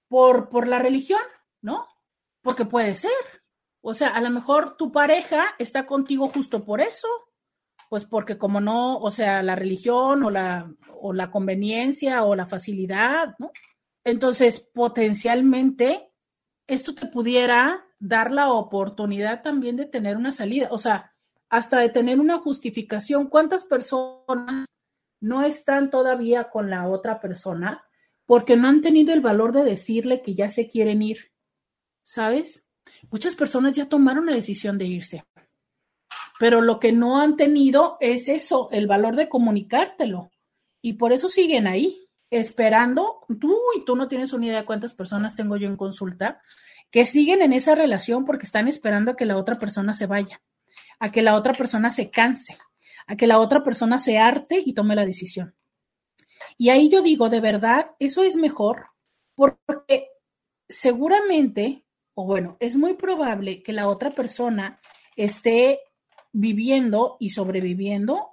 por, 0.08 0.48
por 0.48 0.66
la 0.66 0.78
religión, 0.78 1.20
¿no? 1.60 1.86
Porque 2.40 2.64
puede 2.64 2.94
ser. 2.94 3.12
O 3.82 3.92
sea, 3.92 4.08
a 4.08 4.22
lo 4.22 4.30
mejor 4.30 4.78
tu 4.78 4.90
pareja 4.90 5.54
está 5.58 5.84
contigo 5.86 6.28
justo 6.28 6.64
por 6.64 6.80
eso, 6.80 7.08
pues 7.90 8.06
porque 8.06 8.38
como 8.38 8.58
no, 8.58 8.96
o 9.00 9.10
sea, 9.10 9.42
la 9.42 9.54
religión 9.54 10.22
o 10.22 10.30
la, 10.30 10.74
o 10.98 11.12
la 11.12 11.30
conveniencia 11.30 12.24
o 12.24 12.34
la 12.34 12.46
facilidad, 12.46 13.34
¿no? 13.38 13.50
Entonces, 14.02 14.60
potencialmente, 14.72 16.10
esto 16.66 16.94
te 16.94 17.06
pudiera 17.06 17.86
dar 17.98 18.32
la 18.32 18.52
oportunidad 18.52 19.42
también 19.42 19.76
de 19.76 19.86
tener 19.86 20.16
una 20.16 20.32
salida, 20.32 20.68
o 20.70 20.78
sea, 20.78 21.14
hasta 21.48 21.80
de 21.80 21.88
tener 21.88 22.20
una 22.20 22.38
justificación. 22.38 23.28
¿Cuántas 23.28 23.64
personas 23.64 24.66
no 25.20 25.44
están 25.44 25.90
todavía 25.90 26.50
con 26.50 26.70
la 26.70 26.88
otra 26.88 27.20
persona 27.20 27.84
porque 28.26 28.56
no 28.56 28.68
han 28.68 28.82
tenido 28.82 29.14
el 29.14 29.20
valor 29.20 29.52
de 29.52 29.64
decirle 29.64 30.22
que 30.22 30.34
ya 30.34 30.50
se 30.50 30.68
quieren 30.68 31.02
ir? 31.02 31.32
¿Sabes? 32.02 32.68
Muchas 33.10 33.34
personas 33.36 33.72
ya 33.72 33.88
tomaron 33.88 34.26
la 34.26 34.34
decisión 34.34 34.78
de 34.78 34.86
irse, 34.86 35.24
pero 36.38 36.60
lo 36.60 36.78
que 36.80 36.92
no 36.92 37.20
han 37.20 37.36
tenido 37.36 37.96
es 38.00 38.28
eso, 38.28 38.68
el 38.72 38.86
valor 38.86 39.16
de 39.16 39.28
comunicártelo. 39.28 40.30
Y 40.82 40.94
por 40.94 41.12
eso 41.12 41.28
siguen 41.28 41.66
ahí, 41.66 42.05
esperando. 42.30 43.20
Tú 43.40 43.56
y 43.76 43.84
tú 43.84 43.96
no 43.96 44.08
tienes 44.08 44.32
una 44.32 44.46
idea 44.46 44.60
de 44.60 44.66
cuántas 44.66 44.94
personas 44.94 45.36
tengo 45.36 45.56
yo 45.56 45.68
en 45.68 45.76
consulta 45.76 46.40
que 46.90 47.06
siguen 47.06 47.42
en 47.42 47.52
esa 47.52 47.74
relación 47.74 48.24
porque 48.24 48.46
están 48.46 48.68
esperando 48.68 49.12
a 49.12 49.16
que 49.16 49.24
la 49.24 49.36
otra 49.36 49.58
persona 49.58 49.92
se 49.92 50.06
vaya, 50.06 50.40
a 50.98 51.10
que 51.10 51.22
la 51.22 51.34
otra 51.34 51.52
persona 51.52 51.90
se 51.90 52.10
canse, 52.10 52.56
a 53.06 53.16
que 53.16 53.26
la 53.26 53.38
otra 53.38 53.64
persona 53.64 53.98
se 53.98 54.18
arte 54.18 54.62
y 54.64 54.72
tome 54.72 54.96
la 54.96 55.04
decisión. 55.04 55.54
Y 56.56 56.70
ahí 56.70 56.88
yo 56.88 57.02
digo, 57.02 57.28
de 57.28 57.40
verdad, 57.40 57.94
eso 57.98 58.22
es 58.22 58.36
mejor 58.36 58.86
porque 59.34 60.08
seguramente, 60.68 61.84
o 62.14 62.24
bueno, 62.24 62.56
es 62.60 62.76
muy 62.76 62.94
probable 62.94 63.62
que 63.62 63.72
la 63.72 63.88
otra 63.88 64.10
persona 64.10 64.80
esté 65.16 65.80
viviendo 66.32 67.16
y 67.20 67.30
sobreviviendo 67.30 68.30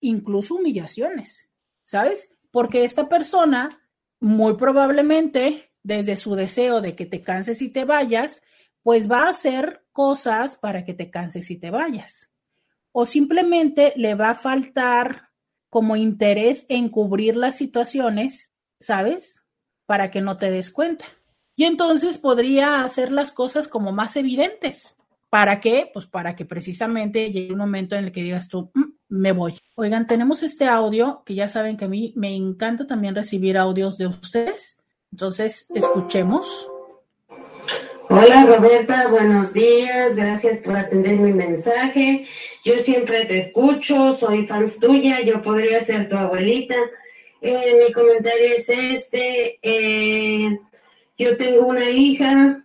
incluso 0.00 0.54
humillaciones, 0.56 1.48
¿sabes? 1.84 2.32
Porque 2.50 2.84
esta 2.84 3.08
persona 3.08 3.70
muy 4.20 4.56
probablemente 4.56 5.72
desde 5.82 6.16
su 6.16 6.34
deseo 6.34 6.80
de 6.80 6.94
que 6.94 7.06
te 7.06 7.22
canses 7.22 7.62
y 7.62 7.68
te 7.68 7.84
vayas, 7.84 8.42
pues 8.82 9.10
va 9.10 9.24
a 9.24 9.30
hacer 9.30 9.84
cosas 9.92 10.56
para 10.56 10.84
que 10.84 10.94
te 10.94 11.10
canses 11.10 11.50
y 11.50 11.56
te 11.56 11.70
vayas. 11.70 12.30
O 12.92 13.06
simplemente 13.06 13.92
le 13.96 14.14
va 14.14 14.30
a 14.30 14.34
faltar 14.34 15.28
como 15.70 15.96
interés 15.96 16.66
en 16.68 16.88
cubrir 16.88 17.36
las 17.36 17.56
situaciones, 17.56 18.54
¿sabes? 18.80 19.42
Para 19.86 20.10
que 20.10 20.20
no 20.20 20.38
te 20.38 20.50
des 20.50 20.70
cuenta. 20.70 21.04
Y 21.54 21.64
entonces 21.64 22.18
podría 22.18 22.82
hacer 22.82 23.12
las 23.12 23.32
cosas 23.32 23.68
como 23.68 23.92
más 23.92 24.16
evidentes. 24.16 24.96
¿Para 25.28 25.60
qué? 25.60 25.90
Pues 25.92 26.06
para 26.06 26.34
que 26.34 26.44
precisamente 26.44 27.30
llegue 27.30 27.52
un 27.52 27.58
momento 27.58 27.96
en 27.96 28.06
el 28.06 28.12
que 28.12 28.22
digas 28.22 28.48
tú, 28.48 28.70
mm, 28.74 28.92
me 29.08 29.32
voy. 29.32 29.58
Oigan, 29.74 30.06
tenemos 30.06 30.42
este 30.42 30.66
audio 30.66 31.22
que 31.24 31.34
ya 31.34 31.48
saben 31.48 31.76
que 31.76 31.86
a 31.86 31.88
mí 31.88 32.12
me 32.16 32.34
encanta 32.34 32.86
también 32.86 33.14
recibir 33.14 33.56
audios 33.56 33.98
de 33.98 34.06
ustedes. 34.06 34.82
Entonces, 35.12 35.66
escuchemos. 35.74 36.68
Hola 38.10 38.46
Roberta, 38.46 39.08
buenos 39.08 39.52
días, 39.52 40.16
gracias 40.16 40.58
por 40.58 40.76
atender 40.76 41.18
mi 41.18 41.32
mensaje. 41.32 42.26
Yo 42.64 42.76
siempre 42.82 43.26
te 43.26 43.36
escucho, 43.38 44.16
soy 44.16 44.46
fans 44.46 44.80
tuya, 44.80 45.20
yo 45.20 45.42
podría 45.42 45.80
ser 45.82 46.08
tu 46.08 46.16
abuelita. 46.16 46.76
Eh, 47.42 47.84
mi 47.86 47.92
comentario 47.92 48.46
es 48.46 48.68
este, 48.70 49.58
eh, 49.62 50.58
yo 51.18 51.36
tengo 51.36 51.66
una 51.66 51.90
hija, 51.90 52.64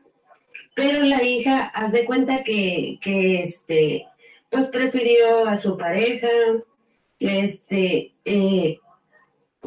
pero 0.75 1.03
la 1.03 1.21
hija, 1.21 1.65
haz 1.75 1.91
de 1.91 2.05
cuenta 2.05 2.43
que, 2.43 2.97
que 3.01 3.43
este, 3.43 4.05
pues 4.53 4.67
prefirió 4.67 5.47
a 5.47 5.57
su 5.57 5.75
pareja, 5.77 6.29
este, 7.19 8.13
eh, 8.23 8.77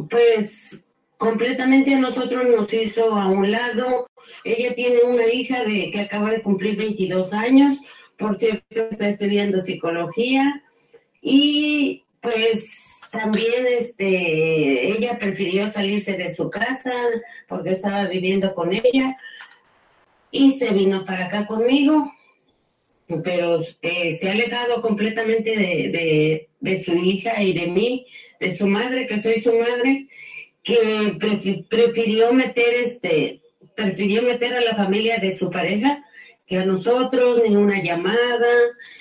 pues 0.08 0.94
completamente 1.16 1.92
a 1.92 1.98
nosotros 1.98 2.44
nos 2.46 2.72
hizo 2.72 3.12
a 3.16 3.26
un 3.26 3.50
lado. 3.50 4.06
Ella 4.44 4.74
tiene 4.74 5.02
una 5.02 5.26
hija 5.26 5.64
de 5.64 5.90
que 5.90 6.00
acaba 6.00 6.30
de 6.30 6.42
cumplir 6.42 6.76
22 6.76 7.32
años, 7.32 7.80
por 8.16 8.38
cierto, 8.38 8.62
está 8.88 9.08
estudiando 9.08 9.58
psicología 9.58 10.62
y 11.20 12.04
pues 12.20 13.00
también 13.10 13.66
este 13.66 14.92
ella 14.92 15.18
prefirió 15.18 15.70
salirse 15.70 16.16
de 16.16 16.32
su 16.32 16.48
casa 16.48 16.92
porque 17.48 17.70
estaba 17.70 18.04
viviendo 18.04 18.54
con 18.54 18.72
ella 18.72 19.16
y 20.30 20.52
se 20.52 20.70
vino 20.70 21.04
para 21.04 21.26
acá 21.26 21.46
conmigo 21.46 22.12
pero 23.24 23.58
eh, 23.82 24.12
se 24.12 24.28
ha 24.28 24.32
alejado 24.32 24.82
completamente 24.82 25.50
de, 25.50 25.90
de, 25.90 26.48
de, 26.60 26.82
su 26.82 26.94
hija 26.94 27.42
y 27.42 27.52
de 27.52 27.68
mí, 27.68 28.06
de 28.40 28.50
su 28.50 28.66
madre, 28.66 29.06
que 29.06 29.20
soy 29.20 29.40
su 29.40 29.52
madre, 29.52 30.08
que 30.62 31.16
prefirió 31.68 32.32
meter 32.32 32.74
este, 32.74 33.40
prefirió 33.76 34.22
meter 34.22 34.54
a 34.54 34.60
la 34.60 34.74
familia 34.74 35.18
de 35.18 35.36
su 35.36 35.50
pareja 35.50 36.02
que 36.46 36.58
a 36.58 36.64
nosotros, 36.64 37.42
ni 37.44 37.56
una 37.56 37.82
llamada, 37.82 38.52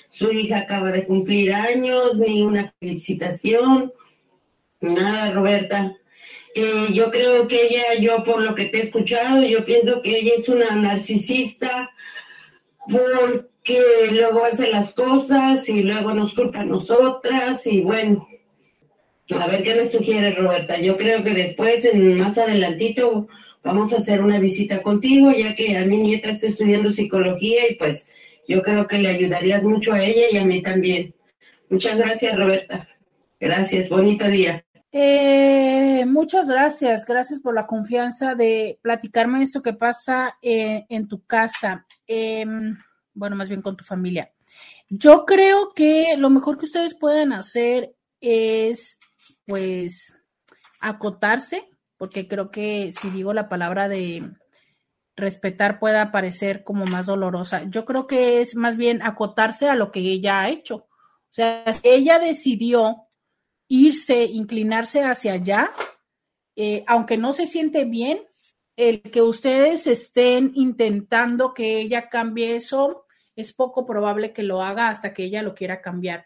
su 0.09 0.31
hija 0.31 0.59
acaba 0.59 0.91
de 0.91 1.05
cumplir 1.05 1.53
años, 1.53 2.17
ni 2.17 2.41
una 2.41 2.73
felicitación, 2.79 3.91
nada, 4.81 5.31
Roberta. 5.31 5.95
Eh, 6.55 6.87
yo 6.93 7.11
creo 7.11 7.47
que 7.47 7.67
ella, 7.67 7.99
yo 7.99 8.23
por 8.23 8.41
lo 8.41 8.55
que 8.55 8.65
te 8.65 8.77
he 8.77 8.81
escuchado, 8.81 9.43
yo 9.43 9.63
pienso 9.65 10.01
que 10.01 10.17
ella 10.17 10.33
es 10.37 10.49
una 10.49 10.75
narcisista 10.75 11.91
porque 13.65 14.11
luego 14.11 14.45
hace 14.45 14.69
las 14.69 14.93
cosas 14.93 15.67
y 15.69 15.81
luego 15.81 16.13
nos 16.13 16.35
culpa 16.35 16.59
a 16.59 16.65
nosotras 16.65 17.65
y 17.65 17.81
bueno, 17.81 18.27
a 19.39 19.47
ver 19.47 19.63
qué 19.63 19.73
me 19.73 19.87
sugiere 19.87 20.31
Roberta. 20.33 20.79
Yo 20.79 20.95
creo 20.97 21.23
que 21.23 21.31
después, 21.31 21.83
en 21.85 22.19
más 22.19 22.37
adelantito, 22.37 23.27
vamos 23.63 23.91
a 23.91 23.97
hacer 23.97 24.21
una 24.21 24.39
visita 24.39 24.83
contigo, 24.83 25.31
ya 25.31 25.55
que 25.55 25.77
a 25.77 25.85
mi 25.85 25.97
nieta 25.97 26.29
está 26.29 26.45
estudiando 26.45 26.91
psicología 26.91 27.67
y 27.67 27.75
pues 27.75 28.07
yo 28.47 28.61
creo 28.61 28.85
que 28.85 28.99
le 28.99 29.09
ayudarías 29.09 29.63
mucho 29.63 29.93
a 29.93 30.03
ella 30.03 30.27
y 30.31 30.37
a 30.37 30.45
mí 30.45 30.61
también. 30.61 31.15
Muchas 31.69 31.97
gracias, 31.97 32.37
Roberta. 32.37 32.87
Gracias, 33.39 33.89
bonito 33.89 34.25
día. 34.27 34.63
Eh, 34.91 36.05
muchas 36.05 36.47
gracias, 36.47 37.03
gracias 37.05 37.39
por 37.39 37.55
la 37.55 37.65
confianza 37.65 38.35
de 38.35 38.77
platicarme 38.83 39.41
esto 39.41 39.63
que 39.63 39.73
pasa 39.73 40.37
eh, 40.41 40.85
en 40.87 41.07
tu 41.07 41.25
casa, 41.25 41.85
eh, 42.07 42.45
bueno, 43.15 43.35
más 43.35 43.49
bien 43.49 43.61
con 43.61 43.75
tu 43.75 43.83
familia. 43.83 44.31
Yo 44.89 45.25
creo 45.25 45.73
que 45.73 46.15
lo 46.17 46.29
mejor 46.29 46.57
que 46.57 46.65
ustedes 46.65 46.93
pueden 46.93 47.33
hacer 47.33 47.95
es 48.21 48.99
pues 49.45 50.13
acotarse, 50.79 51.67
porque 51.97 52.27
creo 52.27 52.51
que 52.51 52.93
si 52.93 53.09
digo 53.09 53.33
la 53.33 53.49
palabra 53.49 53.89
de 53.89 54.29
respetar 55.15 55.79
pueda 55.79 56.11
parecer 56.11 56.63
como 56.63 56.85
más 56.85 57.05
dolorosa. 57.05 57.63
Yo 57.69 57.85
creo 57.85 58.05
que 58.05 58.41
es 58.41 58.55
más 58.55 58.75
bien 58.77 59.01
acotarse 59.01 59.69
a 59.69 59.75
lo 59.75 59.91
que 59.91 60.01
ella 60.01 60.41
ha 60.41 60.49
hecho. 60.49 60.75
O 60.75 61.33
sea, 61.35 61.71
si 61.73 61.81
ella 61.87 62.19
decidió 62.19 63.07
irse, 63.67 64.25
inclinarse 64.25 65.03
hacia 65.03 65.33
allá, 65.33 65.71
eh, 66.55 66.83
aunque 66.87 67.17
no 67.17 67.33
se 67.33 67.47
siente 67.47 67.85
bien, 67.85 68.21
el 68.75 69.01
que 69.01 69.21
ustedes 69.21 69.87
estén 69.87 70.51
intentando 70.53 71.53
que 71.53 71.79
ella 71.79 72.09
cambie 72.09 72.55
eso, 72.55 73.04
es 73.35 73.53
poco 73.53 73.85
probable 73.85 74.33
que 74.33 74.43
lo 74.43 74.61
haga 74.61 74.89
hasta 74.89 75.13
que 75.13 75.23
ella 75.23 75.41
lo 75.41 75.55
quiera 75.55 75.81
cambiar. 75.81 76.25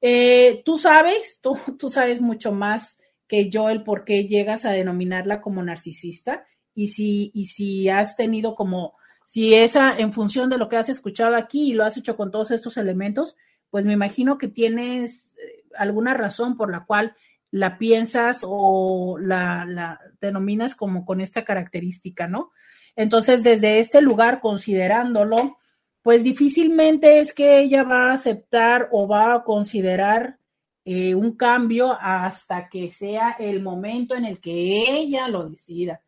Eh, 0.00 0.62
tú 0.64 0.78
sabes, 0.78 1.40
tú, 1.42 1.58
tú 1.78 1.90
sabes 1.90 2.20
mucho 2.20 2.52
más 2.52 3.00
que 3.26 3.50
yo 3.50 3.68
el 3.68 3.82
por 3.84 4.04
qué 4.04 4.26
llegas 4.26 4.64
a 4.64 4.72
denominarla 4.72 5.40
como 5.40 5.62
narcisista 5.62 6.46
y 6.74 6.88
si, 6.88 7.30
y 7.34 7.46
si 7.46 7.88
has 7.88 8.16
tenido 8.16 8.54
como, 8.54 8.94
si 9.26 9.54
esa 9.54 9.96
en 9.98 10.12
función 10.12 10.48
de 10.48 10.58
lo 10.58 10.68
que 10.68 10.76
has 10.76 10.88
escuchado 10.88 11.36
aquí 11.36 11.70
y 11.70 11.72
lo 11.74 11.84
has 11.84 11.96
hecho 11.96 12.16
con 12.16 12.30
todos 12.30 12.50
estos 12.50 12.76
elementos, 12.76 13.36
pues 13.70 13.84
me 13.84 13.92
imagino 13.92 14.38
que 14.38 14.48
tienes 14.48 15.34
eh, 15.36 15.64
alguna 15.76 16.14
razón 16.14 16.56
por 16.56 16.70
la 16.70 16.84
cual 16.84 17.14
la 17.50 17.78
piensas 17.78 18.40
o 18.42 19.18
la, 19.18 19.64
la 19.66 20.00
denominas 20.20 20.74
como 20.74 21.04
con 21.04 21.20
esta 21.20 21.44
característica, 21.44 22.28
¿no? 22.28 22.52
Entonces, 22.94 23.42
desde 23.42 23.78
este 23.78 24.00
lugar, 24.00 24.40
considerándolo, 24.40 25.58
pues 26.02 26.22
difícilmente 26.22 27.20
es 27.20 27.32
que 27.34 27.60
ella 27.60 27.82
va 27.82 28.10
a 28.10 28.14
aceptar 28.14 28.88
o 28.92 29.06
va 29.06 29.34
a 29.34 29.44
considerar 29.44 30.38
eh, 30.84 31.14
un 31.14 31.36
cambio 31.36 31.96
hasta 32.00 32.68
que 32.68 32.90
sea 32.90 33.36
el 33.38 33.62
momento 33.62 34.14
en 34.14 34.24
el 34.24 34.40
que 34.40 34.98
ella 34.98 35.28
lo 35.28 35.48
decida. 35.48 36.00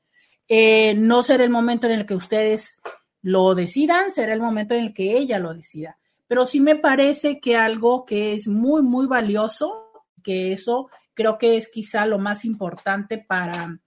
Eh, 0.49 0.95
no 0.95 1.23
será 1.23 1.45
el 1.45 1.51
momento 1.51 1.87
en 1.87 1.93
el 1.93 2.07
que 2.07 2.15
ustedes 2.15 2.81
lo 3.23 3.55
decidan, 3.55 4.11
será 4.11 4.33
el 4.33 4.41
momento 4.41 4.75
en 4.75 4.85
el 4.85 4.95
que 4.95 5.19
ella 5.19 5.39
lo 5.39 5.53
decida. 5.53 5.99
Pero 6.27 6.47
sí 6.47 6.61
me 6.61 6.77
parece 6.77 7.41
que 7.41 7.57
algo 7.57 8.05
que 8.05 8.35
es 8.35 8.49
muy, 8.49 8.83
muy 8.83 9.07
valioso, 9.07 10.07
que 10.23 10.53
eso 10.53 10.89
creo 11.15 11.37
que 11.37 11.57
es 11.57 11.69
quizá 11.69 12.07
lo 12.07 12.19
más 12.19 12.45
importante 12.45 13.19
para, 13.19 13.79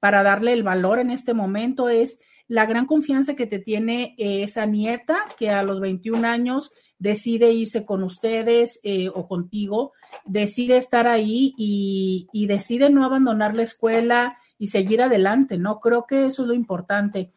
para 0.00 0.22
darle 0.22 0.52
el 0.52 0.62
valor 0.62 0.98
en 0.98 1.10
este 1.10 1.32
momento, 1.32 1.88
es 1.88 2.20
la 2.50 2.66
gran 2.66 2.86
confianza 2.86 3.36
que 3.36 3.46
te 3.46 3.60
tiene 3.60 4.16
esa 4.18 4.66
nieta 4.66 5.24
que 5.38 5.50
a 5.50 5.62
los 5.62 5.78
21 5.78 6.26
años 6.26 6.72
decide 6.98 7.52
irse 7.52 7.84
con 7.84 8.02
ustedes 8.02 8.80
eh, 8.82 9.08
o 9.08 9.28
contigo, 9.28 9.92
decide 10.24 10.76
estar 10.76 11.06
ahí 11.06 11.54
y, 11.56 12.26
y 12.32 12.46
decide 12.48 12.90
no 12.90 13.04
abandonar 13.04 13.54
la 13.54 13.62
escuela 13.62 14.36
y 14.58 14.66
seguir 14.66 15.00
adelante, 15.00 15.58
¿no? 15.58 15.78
Creo 15.78 16.08
que 16.08 16.26
eso 16.26 16.42
es 16.42 16.48
lo 16.48 16.54
importante. 16.54 17.30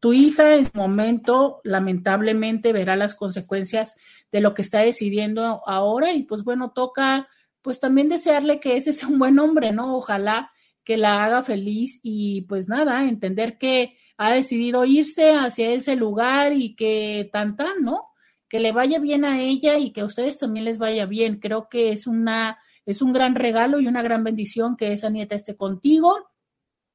Tu 0.00 0.12
hija 0.12 0.56
en 0.56 0.66
su 0.66 0.72
momento, 0.74 1.62
lamentablemente, 1.64 2.74
verá 2.74 2.94
las 2.94 3.14
consecuencias 3.14 3.94
de 4.30 4.42
lo 4.42 4.52
que 4.52 4.60
está 4.60 4.80
decidiendo 4.80 5.62
ahora 5.66 6.12
y 6.12 6.24
pues 6.24 6.44
bueno, 6.44 6.72
toca 6.72 7.26
pues 7.62 7.80
también 7.80 8.10
desearle 8.10 8.60
que 8.60 8.76
ese 8.76 8.92
sea 8.92 9.08
un 9.08 9.18
buen 9.18 9.38
hombre, 9.38 9.72
¿no? 9.72 9.96
Ojalá 9.96 10.52
que 10.84 10.98
la 10.98 11.24
haga 11.24 11.42
feliz 11.42 12.00
y 12.02 12.42
pues 12.42 12.68
nada, 12.68 13.08
entender 13.08 13.56
que 13.56 13.96
ha 14.18 14.32
decidido 14.32 14.84
irse 14.84 15.32
hacia 15.32 15.70
ese 15.70 15.96
lugar 15.96 16.52
y 16.52 16.76
que 16.76 17.30
tan 17.32 17.56
tan, 17.56 17.82
¿no? 17.82 18.08
Que 18.48 18.60
le 18.60 18.72
vaya 18.72 18.98
bien 18.98 19.24
a 19.24 19.40
ella 19.40 19.78
y 19.78 19.92
que 19.92 20.02
a 20.02 20.04
ustedes 20.04 20.38
también 20.38 20.64
les 20.66 20.76
vaya 20.76 21.06
bien. 21.06 21.38
Creo 21.40 21.68
que 21.68 21.92
es 21.92 22.06
una 22.06 22.58
es 22.84 23.02
un 23.02 23.12
gran 23.12 23.34
regalo 23.34 23.80
y 23.80 23.86
una 23.86 24.02
gran 24.02 24.24
bendición 24.24 24.76
que 24.76 24.92
esa 24.92 25.10
nieta 25.10 25.36
esté 25.36 25.56
contigo, 25.56 26.30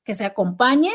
que 0.04 0.16
se 0.16 0.26
acompañe 0.26 0.91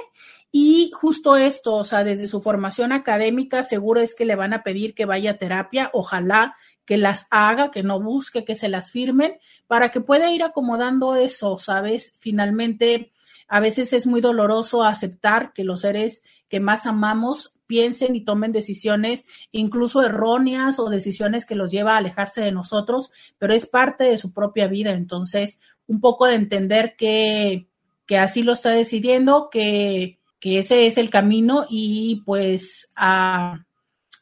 y 0.50 0.90
justo 0.94 1.36
esto, 1.36 1.74
o 1.74 1.84
sea, 1.84 2.04
desde 2.04 2.26
su 2.26 2.40
formación 2.40 2.92
académica, 2.92 3.64
seguro 3.64 4.00
es 4.00 4.14
que 4.14 4.24
le 4.24 4.34
van 4.34 4.54
a 4.54 4.62
pedir 4.62 4.94
que 4.94 5.04
vaya 5.04 5.32
a 5.32 5.38
terapia, 5.38 5.90
ojalá 5.92 6.56
que 6.84 6.96
las 6.96 7.26
haga, 7.30 7.70
que 7.70 7.82
no 7.82 8.00
busque, 8.00 8.44
que 8.44 8.54
se 8.54 8.68
las 8.68 8.90
firmen, 8.90 9.36
para 9.66 9.90
que 9.90 10.00
pueda 10.00 10.32
ir 10.32 10.42
acomodando 10.42 11.16
eso, 11.16 11.58
¿sabes? 11.58 12.14
Finalmente, 12.18 13.12
a 13.48 13.60
veces 13.60 13.92
es 13.92 14.06
muy 14.06 14.20
doloroso 14.20 14.84
aceptar 14.84 15.52
que 15.52 15.64
los 15.64 15.80
seres 15.80 16.22
que 16.48 16.60
más 16.60 16.86
amamos 16.86 17.54
piensen 17.66 18.14
y 18.14 18.24
tomen 18.24 18.52
decisiones 18.52 19.26
incluso 19.52 20.02
erróneas 20.02 20.78
o 20.78 20.88
decisiones 20.88 21.44
que 21.44 21.54
los 21.54 21.70
lleva 21.70 21.94
a 21.94 21.98
alejarse 21.98 22.42
de 22.42 22.52
nosotros, 22.52 23.10
pero 23.38 23.54
es 23.54 23.66
parte 23.66 24.04
de 24.04 24.18
su 24.18 24.32
propia 24.32 24.68
vida. 24.68 24.92
Entonces, 24.92 25.60
un 25.86 26.00
poco 26.00 26.26
de 26.26 26.34
entender 26.34 26.94
que, 26.96 27.66
que 28.06 28.18
así 28.18 28.42
lo 28.42 28.52
está 28.52 28.70
decidiendo, 28.70 29.48
que 29.50 30.18
que 30.40 30.58
ese 30.58 30.86
es 30.86 30.98
el 30.98 31.10
camino 31.10 31.66
y 31.68 32.22
pues 32.24 32.92
a 32.94 33.64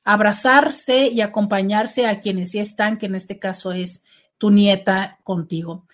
abrazarse 0.04 1.08
y 1.08 1.20
acompañarse 1.20 2.06
a 2.06 2.20
quienes 2.20 2.52
sí 2.52 2.58
están, 2.58 2.98
que 2.98 3.06
en 3.06 3.16
este 3.16 3.38
caso 3.38 3.72
es 3.72 4.04
tu 4.38 4.50
nieta 4.50 5.18
contigo. 5.24 5.86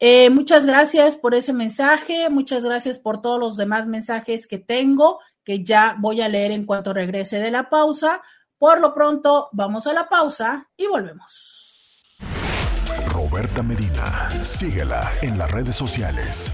Eh, 0.00 0.30
muchas 0.30 0.64
gracias 0.64 1.16
por 1.16 1.34
ese 1.34 1.52
mensaje, 1.52 2.28
muchas 2.30 2.64
gracias 2.64 2.98
por 2.98 3.20
todos 3.20 3.40
los 3.40 3.56
demás 3.56 3.86
mensajes 3.86 4.46
que 4.46 4.58
tengo, 4.58 5.18
que 5.44 5.64
ya 5.64 5.96
voy 5.98 6.20
a 6.20 6.28
leer 6.28 6.52
en 6.52 6.66
cuanto 6.66 6.92
regrese 6.92 7.38
de 7.38 7.50
la 7.50 7.68
pausa. 7.68 8.22
Por 8.58 8.80
lo 8.80 8.94
pronto, 8.94 9.48
vamos 9.52 9.86
a 9.86 9.92
la 9.92 10.08
pausa 10.08 10.68
y 10.76 10.86
volvemos. 10.86 12.04
Roberta 13.12 13.62
Medina, 13.62 14.30
síguela 14.44 15.10
en 15.22 15.38
las 15.38 15.50
redes 15.50 15.76
sociales 15.76 16.52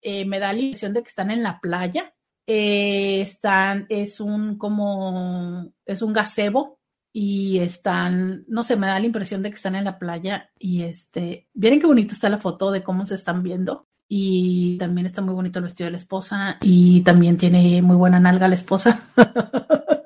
eh, 0.00 0.24
me 0.24 0.38
da 0.38 0.52
la 0.52 0.60
impresión 0.60 0.94
de 0.94 1.02
que 1.02 1.08
están 1.08 1.32
en 1.32 1.42
la 1.42 1.58
playa, 1.58 2.14
eh, 2.46 3.20
están, 3.20 3.86
es 3.88 4.20
un 4.20 4.56
como, 4.58 5.72
es 5.84 6.02
un 6.02 6.12
gazebo 6.12 6.78
y 7.12 7.58
están, 7.58 8.44
no 8.46 8.62
sé, 8.62 8.76
me 8.76 8.86
da 8.86 9.00
la 9.00 9.06
impresión 9.06 9.42
de 9.42 9.50
que 9.50 9.56
están 9.56 9.74
en 9.74 9.84
la 9.84 9.98
playa 9.98 10.50
y 10.56 10.84
este, 10.84 11.48
miren 11.52 11.80
qué 11.80 11.86
bonita 11.86 12.14
está 12.14 12.28
la 12.28 12.38
foto 12.38 12.70
de 12.70 12.84
cómo 12.84 13.06
se 13.08 13.16
están 13.16 13.42
viendo 13.42 13.88
y 14.06 14.78
también 14.78 15.06
está 15.06 15.20
muy 15.20 15.34
bonito 15.34 15.58
el 15.58 15.64
vestido 15.64 15.86
de 15.86 15.92
la 15.92 15.96
esposa 15.96 16.58
y 16.62 17.00
también 17.02 17.36
tiene 17.36 17.82
muy 17.82 17.96
buena 17.96 18.20
nalga 18.20 18.46
la 18.46 18.54
esposa. 18.54 19.02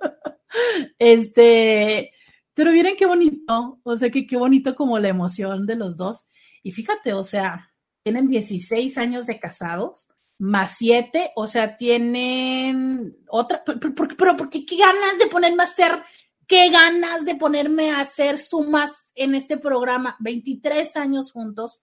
este, 0.99 2.13
pero 2.55 2.73
miren 2.73 2.97
qué 2.97 3.07
bonito, 3.07 3.81
o 3.83 3.97
sea, 3.97 4.11
que 4.11 4.27
qué 4.27 4.37
bonito 4.37 4.75
como 4.75 4.99
la 4.99 5.09
emoción 5.09 5.67
de 5.67 5.77
los 5.77 5.97
dos. 5.97 6.27
Y 6.63 6.73
fíjate, 6.73 7.13
o 7.13 7.25
sea, 7.25 7.73
tienen 8.03 8.29
16 8.29 8.99
años 8.99 9.27
de 9.27 9.39
casados, 9.39 10.09
más 10.39 10.77
7, 10.79 11.33
o 11.37 11.47
sea, 11.47 11.77
tienen 11.77 13.17
otra, 13.29 13.63
pero, 13.65 13.79
pero, 13.81 14.09
pero 14.17 14.37
porque 14.37 14.67
qué 14.67 14.77
ganas 14.77 15.19
de 15.19 15.27
ponerme 15.27 15.63
a 15.63 15.67
hacer, 15.67 16.03
qué 16.47 16.71
ganas 16.71 17.25
de 17.25 17.37
ponerme 17.37 17.91
a 17.91 18.01
hacer 18.01 18.39
sumas 18.39 19.13
en 19.15 19.35
este 19.35 19.57
programa, 19.57 20.17
23 20.21 20.97
años 20.97 21.33
juntos 21.33 21.81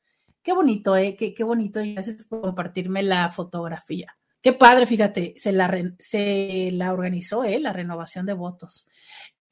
Qué 0.50 0.54
bonito, 0.54 0.96
¿eh? 0.96 1.16
Qué, 1.16 1.34
qué 1.34 1.44
bonito 1.44 1.82
y 1.82 1.94
gracias 1.94 2.24
por 2.26 2.42
compartirme 2.42 3.04
la 3.04 3.30
fotografía. 3.30 4.18
Qué 4.42 4.54
padre, 4.54 4.86
fíjate, 4.86 5.34
se 5.38 5.52
la, 5.52 5.70
se 6.00 6.70
la 6.74 6.94
organizó, 6.94 7.44
¿eh? 7.44 7.60
La 7.60 7.74
renovación 7.74 8.26
de 8.26 8.34
votos. 8.34 8.88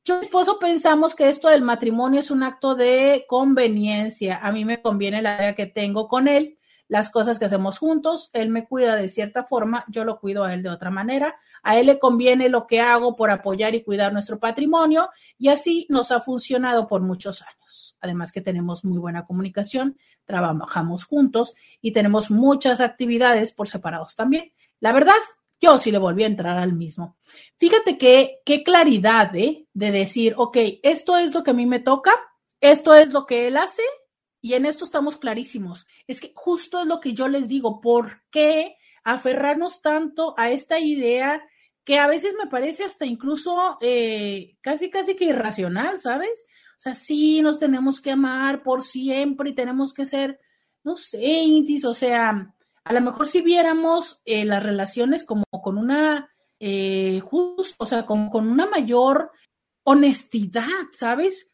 Yo 0.05 0.19
esposo 0.21 0.57
pensamos 0.57 1.13
que 1.13 1.27
esto 1.27 1.49
del 1.49 1.61
matrimonio 1.61 2.21
es 2.21 2.31
un 2.31 2.43
acto 2.43 2.75
de 2.75 3.25
conveniencia. 3.27 4.37
A 4.37 4.53
mí 4.53 4.63
me 4.63 4.81
conviene 4.81 5.21
la 5.21 5.35
idea 5.35 5.55
que 5.55 5.65
tengo 5.65 6.07
con 6.07 6.29
él, 6.29 6.57
las 6.87 7.09
cosas 7.09 7.37
que 7.37 7.43
hacemos 7.45 7.77
juntos, 7.77 8.29
él 8.31 8.49
me 8.49 8.65
cuida 8.65 8.95
de 8.95 9.09
cierta 9.09 9.43
forma, 9.43 9.83
yo 9.89 10.05
lo 10.05 10.21
cuido 10.21 10.45
a 10.45 10.53
él 10.53 10.63
de 10.63 10.69
otra 10.69 10.89
manera. 10.89 11.35
A 11.61 11.77
él 11.77 11.87
le 11.87 11.99
conviene 11.99 12.47
lo 12.47 12.65
que 12.65 12.79
hago 12.79 13.17
por 13.17 13.29
apoyar 13.29 13.75
y 13.75 13.83
cuidar 13.83 14.13
nuestro 14.13 14.39
patrimonio 14.39 15.09
y 15.37 15.49
así 15.49 15.85
nos 15.89 16.11
ha 16.11 16.21
funcionado 16.21 16.87
por 16.87 17.01
muchos 17.01 17.41
años. 17.41 17.97
Además 17.99 18.31
que 18.31 18.39
tenemos 18.39 18.85
muy 18.85 18.99
buena 18.99 19.25
comunicación, 19.25 19.97
trabajamos 20.23 21.03
juntos 21.03 21.55
y 21.81 21.91
tenemos 21.91 22.31
muchas 22.31 22.79
actividades 22.79 23.51
por 23.51 23.67
separados 23.67 24.15
también. 24.15 24.53
La 24.79 24.91
verdad, 24.91 25.13
yo 25.59 25.77
sí 25.77 25.91
le 25.91 25.97
volví 25.97 26.23
a 26.23 26.27
entrar 26.27 26.57
al 26.57 26.73
mismo. 26.73 27.17
Fíjate 27.57 27.97
que 27.97 28.39
qué 28.45 28.63
claridad 28.63 29.35
¿eh? 29.35 29.67
de 29.73 29.91
decir, 29.91 30.33
ok, 30.37 30.57
esto 30.83 31.17
es 31.17 31.33
lo 31.33 31.43
que 31.43 31.51
a 31.51 31.55
mí 31.55 31.65
me 31.65 31.79
toca, 31.79 32.11
esto 32.61 32.93
es 32.93 33.11
lo 33.11 33.25
que 33.25 33.47
él 33.47 33.57
hace 33.57 33.83
y 34.41 34.53
en 34.53 34.65
esto 34.65 34.85
estamos 34.85 35.17
clarísimos. 35.17 35.87
Es 36.05 36.21
que 36.21 36.31
justo 36.35 36.81
es 36.81 36.85
lo 36.85 36.99
que 36.99 37.13
yo 37.13 37.27
les 37.27 37.47
digo, 37.47 37.81
¿por 37.81 38.23
qué 38.29 38.77
aferrarnos 39.03 39.81
tanto 39.81 40.35
a 40.37 40.51
esta 40.51 40.79
idea 40.79 41.41
que 41.83 41.97
a 41.97 42.07
veces 42.07 42.35
me 42.37 42.49
parece 42.49 42.83
hasta 42.83 43.05
incluso 43.05 43.77
eh, 43.79 44.57
casi, 44.59 44.89
casi 44.89 45.15
que 45.15 45.25
irracional, 45.25 45.97
¿sabes? 45.97 46.45
O 46.77 46.81
sea, 46.81 46.93
sí 46.93 47.41
nos 47.41 47.57
tenemos 47.57 48.01
que 48.01 48.11
amar 48.11 48.61
por 48.61 48.83
siempre 48.83 49.51
y 49.51 49.55
tenemos 49.55 49.93
que 49.93 50.05
ser, 50.05 50.39
no 50.83 50.97
sé, 50.97 51.63
o 51.85 51.93
sea, 51.93 52.53
a 52.87 52.93
lo 52.93 53.01
mejor 53.01 53.27
si 53.27 53.41
viéramos 53.41 54.21
eh, 54.23 54.45
las 54.45 54.63
relaciones 54.63 55.25
como 55.25 55.43
con 55.61 55.77
una, 55.77 56.31
eh, 56.59 57.21
o 57.29 57.85
sea, 57.85 58.05
con, 58.05 58.29
con 58.29 58.47
una 58.47 58.65
mayor 58.65 59.31
honestidad, 59.83 60.87
¿sabes? 60.93 61.51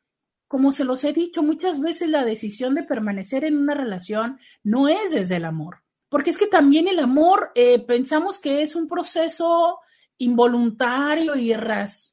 Como 0.48 0.74
se 0.74 0.84
los 0.84 1.04
he 1.04 1.12
dicho 1.12 1.42
muchas 1.42 1.80
veces, 1.80 2.10
la 2.10 2.24
decisión 2.24 2.76
de 2.76 2.84
permanecer 2.84 3.46
en 3.46 3.58
una 3.58 3.74
relación 3.74 4.40
no 4.62 4.88
es 4.88 5.12
desde 5.12 5.38
el 5.38 5.46
amor, 5.46 5.84
porque 6.08 6.30
es 6.30 6.38
que 6.38 6.46
también 6.46 6.88
el 6.88 7.00
amor 7.00 7.52
eh, 7.56 7.80
pensamos 7.80 8.38
que 8.38 8.62
es 8.62 8.76
un 8.76 8.88
proceso 8.88 9.80
involuntario, 10.20 11.34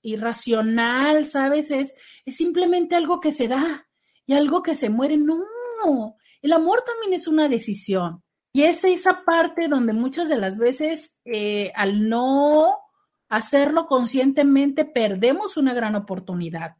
irracional, 0.03 1.27
¿sabes? 1.27 1.71
Es, 1.71 1.95
es 2.25 2.37
simplemente 2.37 2.97
algo 2.97 3.21
que 3.21 3.33
se 3.33 3.49
da 3.49 3.87
y 4.25 4.33
algo 4.33 4.63
que 4.63 4.75
se 4.75 4.89
muere. 4.89 5.19
No, 5.19 6.17
el 6.41 6.53
amor 6.53 6.83
también 6.87 7.13
es 7.13 7.29
una 7.29 7.49
decisión. 7.49 8.23
Y 8.53 8.65
es 8.65 8.83
esa 8.85 9.25
parte 9.25 9.69
donde 9.69 9.93
muchas 9.93 10.29
de 10.29 10.39
las 10.39 10.59
veces, 10.59 11.19
eh, 11.25 11.73
al 11.77 12.09
no 12.09 12.79
hacerlo 13.29 13.87
conscientemente, 13.87 14.85
perdemos 14.85 15.57
una 15.57 15.73
gran 15.73 15.95
oportunidad. 15.95 16.77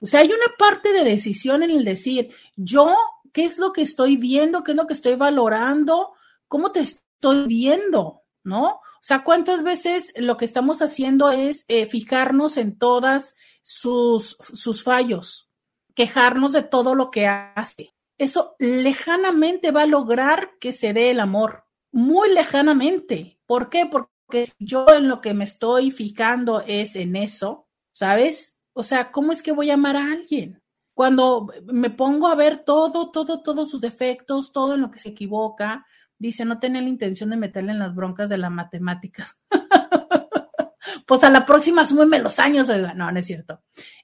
O 0.00 0.06
sea, 0.06 0.20
hay 0.20 0.28
una 0.28 0.54
parte 0.58 0.92
de 0.92 1.02
decisión 1.02 1.62
en 1.62 1.70
el 1.70 1.84
decir, 1.84 2.30
yo, 2.56 2.94
¿qué 3.32 3.46
es 3.46 3.58
lo 3.58 3.72
que 3.72 3.80
estoy 3.80 4.16
viendo? 4.16 4.62
¿Qué 4.62 4.72
es 4.72 4.76
lo 4.76 4.86
que 4.86 4.92
estoy 4.92 5.14
valorando? 5.14 6.12
¿Cómo 6.46 6.72
te 6.72 6.80
estoy 6.80 7.46
viendo? 7.46 8.20
¿No? 8.42 8.66
O 8.66 9.06
sea, 9.06 9.24
¿cuántas 9.24 9.62
veces 9.62 10.12
lo 10.16 10.36
que 10.36 10.44
estamos 10.44 10.82
haciendo 10.82 11.30
es 11.30 11.64
eh, 11.68 11.86
fijarnos 11.86 12.58
en 12.58 12.76
todas 12.76 13.34
sus, 13.62 14.36
sus 14.52 14.82
fallos, 14.82 15.48
quejarnos 15.94 16.52
de 16.52 16.64
todo 16.64 16.94
lo 16.94 17.10
que 17.10 17.26
hace? 17.26 17.93
Eso 18.18 18.54
lejanamente 18.58 19.70
va 19.70 19.82
a 19.82 19.86
lograr 19.86 20.52
que 20.60 20.72
se 20.72 20.92
dé 20.92 21.10
el 21.10 21.20
amor, 21.20 21.64
muy 21.92 22.32
lejanamente. 22.32 23.40
¿Por 23.46 23.68
qué? 23.68 23.86
Porque 23.86 24.44
yo 24.58 24.86
en 24.94 25.08
lo 25.08 25.20
que 25.20 25.34
me 25.34 25.44
estoy 25.44 25.90
fijando 25.90 26.62
es 26.66 26.96
en 26.96 27.16
eso, 27.16 27.68
¿sabes? 27.92 28.62
O 28.72 28.82
sea, 28.82 29.12
¿cómo 29.12 29.32
es 29.32 29.42
que 29.42 29.52
voy 29.52 29.70
a 29.70 29.74
amar 29.74 29.96
a 29.96 30.12
alguien? 30.12 30.62
Cuando 30.94 31.48
me 31.66 31.90
pongo 31.90 32.28
a 32.28 32.34
ver 32.36 32.64
todo, 32.64 33.10
todo, 33.10 33.42
todos 33.42 33.70
sus 33.70 33.80
defectos, 33.80 34.52
todo 34.52 34.74
en 34.74 34.80
lo 34.80 34.90
que 34.90 35.00
se 35.00 35.08
equivoca, 35.08 35.84
dice, 36.18 36.44
no 36.44 36.60
tenía 36.60 36.80
la 36.82 36.88
intención 36.88 37.30
de 37.30 37.36
meterle 37.36 37.72
en 37.72 37.80
las 37.80 37.94
broncas 37.94 38.28
de 38.28 38.38
las 38.38 38.50
matemáticas. 38.50 39.36
pues 41.06 41.24
a 41.24 41.30
la 41.30 41.44
próxima 41.44 41.84
súmeme 41.84 42.20
los 42.20 42.38
años, 42.38 42.68
oiga, 42.68 42.94
no, 42.94 43.10
no 43.10 43.18
es 43.18 43.26
cierto. 43.26 43.60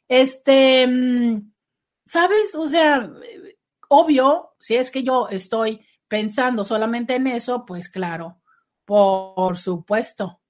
Este, 0.09 0.87
mm, 0.87 1.53
¿sabes? 2.07 2.55
O 2.57 2.67
sea, 2.67 3.09
obvio, 3.91 4.51
si 4.59 4.77
es 4.77 4.91
que 4.91 5.03
yo 5.03 5.29
estoy 5.29 5.85
pensando 6.09 6.65
solamente 6.65 7.17
en 7.17 7.27
eso, 7.27 7.65
pues 7.67 7.89
claro, 7.89 8.41
por 8.85 9.57
supuesto, 9.57 10.41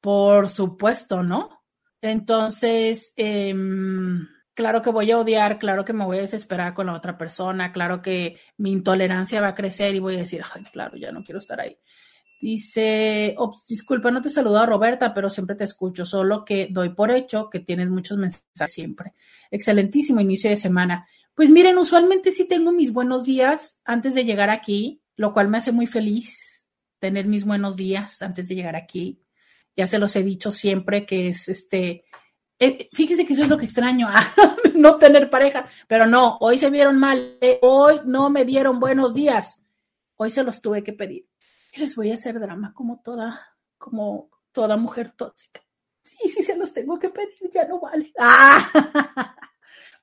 por 0.00 0.48
supuesto, 0.48 1.22
¿no? 1.22 1.62
Entonces, 2.00 3.12
em, 3.16 4.26
claro 4.54 4.82
que 4.82 4.90
voy 4.90 5.10
a 5.10 5.18
odiar, 5.18 5.58
claro 5.58 5.84
que 5.84 5.92
me 5.92 6.04
voy 6.04 6.18
a 6.18 6.22
desesperar 6.22 6.74
con 6.74 6.86
la 6.86 6.94
otra 6.94 7.18
persona, 7.18 7.72
claro 7.72 8.00
que 8.00 8.38
mi 8.58 8.72
intolerancia 8.72 9.40
va 9.40 9.48
a 9.48 9.54
crecer 9.54 9.94
y 9.94 10.00
voy 10.00 10.16
a 10.16 10.18
decir, 10.18 10.42
ay, 10.54 10.62
claro, 10.72 10.96
ya 10.96 11.10
no 11.12 11.24
quiero 11.24 11.38
estar 11.38 11.60
ahí. 11.60 11.78
Dice, 12.40 13.36
disculpa, 13.68 14.10
no 14.10 14.22
te 14.22 14.28
he 14.28 14.30
saludado 14.30 14.66
Roberta, 14.66 15.14
pero 15.14 15.30
siempre 15.30 15.56
te 15.56 15.64
escucho, 15.64 16.04
solo 16.04 16.44
que 16.44 16.68
doy 16.70 16.90
por 16.90 17.10
hecho 17.10 17.48
que 17.50 17.60
tienes 17.60 17.88
muchos 17.88 18.18
mensajes 18.18 18.72
siempre. 18.72 19.14
Excelentísimo 19.50 20.20
inicio 20.20 20.50
de 20.50 20.56
semana. 20.56 21.08
Pues 21.34 21.50
miren, 21.50 21.78
usualmente 21.78 22.30
sí 22.30 22.46
tengo 22.46 22.72
mis 22.72 22.92
buenos 22.92 23.24
días 23.24 23.80
antes 23.84 24.14
de 24.14 24.24
llegar 24.24 24.50
aquí, 24.50 25.02
lo 25.16 25.32
cual 25.32 25.48
me 25.48 25.58
hace 25.58 25.72
muy 25.72 25.86
feliz 25.86 26.66
tener 26.98 27.26
mis 27.26 27.44
buenos 27.44 27.76
días 27.76 28.22
antes 28.22 28.48
de 28.48 28.54
llegar 28.54 28.76
aquí 28.76 29.24
ya 29.76 29.86
se 29.86 29.98
los 29.98 30.14
he 30.16 30.22
dicho 30.22 30.50
siempre 30.50 31.06
que 31.06 31.28
es 31.28 31.48
este, 31.48 32.04
eh, 32.58 32.88
fíjese 32.92 33.26
que 33.26 33.32
eso 33.32 33.42
es 33.42 33.48
lo 33.48 33.58
que 33.58 33.64
extraño, 33.66 34.08
no 34.74 34.96
tener 34.96 35.30
pareja, 35.30 35.68
pero 35.88 36.06
no, 36.06 36.38
hoy 36.40 36.58
se 36.58 36.70
vieron 36.70 36.98
mal, 36.98 37.36
eh, 37.40 37.58
hoy 37.62 38.00
no 38.04 38.30
me 38.30 38.44
dieron 38.44 38.78
buenos 38.80 39.14
días, 39.14 39.60
hoy 40.16 40.30
se 40.30 40.44
los 40.44 40.60
tuve 40.60 40.82
que 40.82 40.92
pedir. 40.92 41.28
Les 41.76 41.96
voy 41.96 42.12
a 42.12 42.14
hacer 42.14 42.38
drama 42.38 42.72
como 42.72 43.00
toda, 43.02 43.56
como 43.78 44.30
toda 44.52 44.76
mujer 44.76 45.12
tóxica. 45.16 45.60
Sí, 46.04 46.28
sí 46.28 46.42
se 46.42 46.56
los 46.56 46.72
tengo 46.72 46.98
que 46.98 47.08
pedir, 47.08 47.50
ya 47.52 47.66
no 47.66 47.80
vale. 47.80 48.12
¡Ah! 48.18 49.34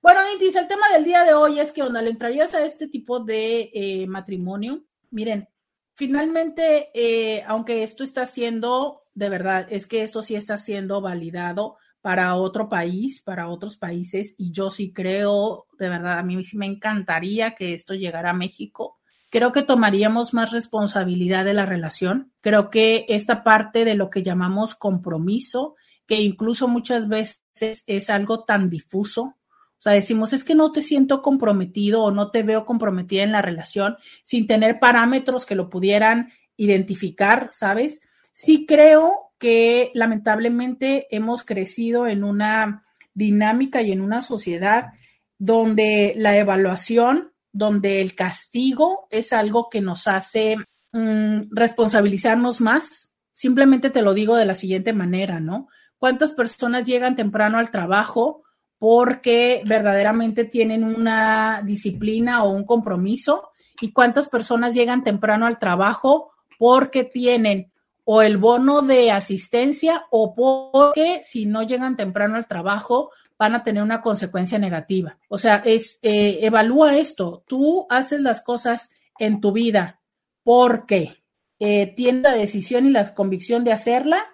Bueno, 0.02 0.19
Intis, 0.34 0.56
el 0.56 0.68
tema 0.68 0.90
del 0.94 1.03
día 1.03 1.23
de 1.23 1.34
hoy 1.34 1.60
es 1.60 1.72
que 1.72 1.82
cuando 1.82 2.02
le 2.02 2.10
entrarías 2.10 2.56
a 2.56 2.65
este 2.65 2.88
tipo 2.88 3.19
de 3.19 3.69
eh, 3.73 4.07
matrimonio, 4.07 4.84
miren, 5.11 5.48
finalmente, 5.94 7.44
aunque 7.45 7.84
esto 7.84 8.03
está 8.03 8.26
siendo 8.26 9.02
de 9.14 9.30
verdad, 9.30 9.68
es 9.69 9.88
que 9.88 10.03
esto 10.03 10.23
sí 10.23 10.36
está 10.36 10.57
siendo 10.57 11.02
validado 11.02 11.78
para 12.02 12.36
otro 12.36 12.69
país, 12.69 13.22
para 13.22 13.49
otros 13.49 13.78
países, 13.78 14.36
y 14.38 14.52
yo 14.52 14.69
sí 14.69 14.91
creo, 14.91 15.68
de 15.78 15.90
verdad, 15.90 16.19
a 16.19 16.23
mí 16.23 16.44
sí 16.44 16.57
me 16.57 16.65
encantaría 16.65 17.56
que 17.56 17.73
esto 17.73 17.94
llegara 17.94 18.32
a 18.32 18.34
México. 18.34 18.99
Creo 19.30 19.52
que 19.52 19.61
tomaríamos 19.61 20.34
más 20.34 20.52
responsabilidad 20.52 21.45
de 21.45 21.53
la 21.53 21.65
relación. 21.65 22.34
Creo 22.41 22.69
que 22.69 23.06
esta 23.07 23.44
parte 23.44 23.86
de 23.86 23.95
lo 23.95 24.10
que 24.10 24.23
llamamos 24.23 24.76
compromiso, 24.76 25.76
que 26.06 26.15
incluso 26.15 26.68
muchas 26.68 27.07
veces 27.07 27.41
es 27.86 28.10
algo 28.10 28.44
tan 28.44 28.69
difuso, 28.69 29.38
o 29.82 29.84
sea, 29.84 29.94
decimos, 29.94 30.32
es 30.32 30.44
que 30.44 30.53
no 30.53 30.72
te 30.72 30.84
siento 30.84 31.24
comprometido 31.24 32.03
o 32.03 32.12
no 32.12 32.30
te 32.30 32.44
veo 32.44 32.68
comprometida 32.68 33.24
en 33.24 33.32
la 33.32 33.41
relación 33.41 33.98
sin 34.24 34.45
tener 34.45 34.80
parámetros 34.80 35.48
que 35.48 35.56
lo 35.56 35.72
pudieran 35.72 36.32
identificar, 36.56 37.48
¿sabes? 37.49 38.02
Sí 38.32 38.68
creo 38.68 39.32
que 39.40 39.90
lamentablemente 39.95 41.08
hemos 41.10 41.44
crecido 41.44 42.06
en 42.06 42.24
una 42.24 42.86
dinámica 43.16 43.82
y 43.82 43.91
en 43.91 44.02
una 44.02 44.22
sociedad 44.22 44.91
donde 45.40 46.14
la 46.16 46.38
evaluación, 46.38 47.32
donde 47.52 48.02
el 48.02 48.14
castigo 48.14 49.08
es 49.10 49.34
algo 49.34 49.68
que 49.72 49.82
nos 49.82 50.08
hace 50.08 50.58
mm, 50.91 51.49
responsabilizarnos 51.49 52.62
más. 52.62 53.16
Simplemente 53.34 53.90
te 53.90 54.03
lo 54.03 54.14
digo 54.14 54.36
de 54.36 54.45
la 54.45 54.53
siguiente 54.53 54.94
manera, 54.94 55.40
¿no? 55.40 55.70
¿Cuántas 55.98 56.34
personas 56.34 56.84
llegan 56.84 57.16
temprano 57.16 57.58
al 57.58 57.72
trabajo 57.72 58.44
porque 58.82 59.62
verdaderamente 59.64 60.44
tienen 60.44 60.84
una 60.84 61.62
disciplina 61.64 62.44
o 62.44 62.49
un 62.49 62.66
compromiso? 62.66 63.52
¿Y 63.80 63.91
cuántas 63.91 64.28
personas 64.28 64.74
llegan 64.74 65.03
temprano 65.03 65.45
al 65.45 65.60
trabajo 65.60 66.32
porque 66.58 67.03
tienen 67.03 67.72
o 68.06 68.24
el 68.24 68.38
bono 68.38 68.82
de 68.82 69.12
asistencia 69.12 70.08
o 70.10 70.34
porque 70.34 71.22
si 71.24 71.45
no 71.45 71.62
llegan 71.62 71.95
temprano 71.95 72.38
al 72.38 72.48
trabajo 72.48 73.12
van 73.38 73.53
a 73.53 73.64
tener 73.64 73.84
una 73.84 74.02
consecuencia 74.02 74.58
negativa. 74.58 75.20
O 75.28 75.38
sea, 75.38 75.62
es 75.64 75.99
eh, 76.02 76.40
evalúa 76.41 76.98
esto. 76.98 77.44
Tú 77.45 77.86
haces 77.88 78.22
las 78.22 78.41
cosas 78.41 78.90
en 79.20 79.41
tu 79.41 79.52
vida 79.52 79.99
porque 80.41 81.24
eh, 81.60 81.94
tienes 81.95 82.24
la 82.24 82.32
decisión 82.34 82.88
y 82.88 82.90
la 82.90 83.14
convicción 83.14 83.64
de 83.64 83.74
hacerla, 83.74 84.26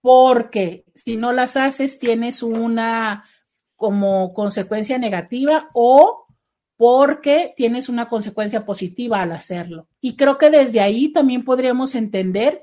porque 0.00 0.86
si 0.94 1.18
no 1.18 1.32
las 1.32 1.58
haces 1.58 1.98
tienes 1.98 2.42
una 2.42 3.26
como 3.82 4.32
consecuencia 4.32 4.96
negativa 4.96 5.68
o 5.74 6.26
porque 6.76 7.52
tienes 7.56 7.88
una 7.88 8.08
consecuencia 8.08 8.64
positiva 8.64 9.20
al 9.20 9.32
hacerlo. 9.32 9.88
Y 10.00 10.14
creo 10.14 10.38
que 10.38 10.50
desde 10.50 10.78
ahí 10.78 11.12
también 11.12 11.44
podríamos 11.44 11.96
entender 11.96 12.62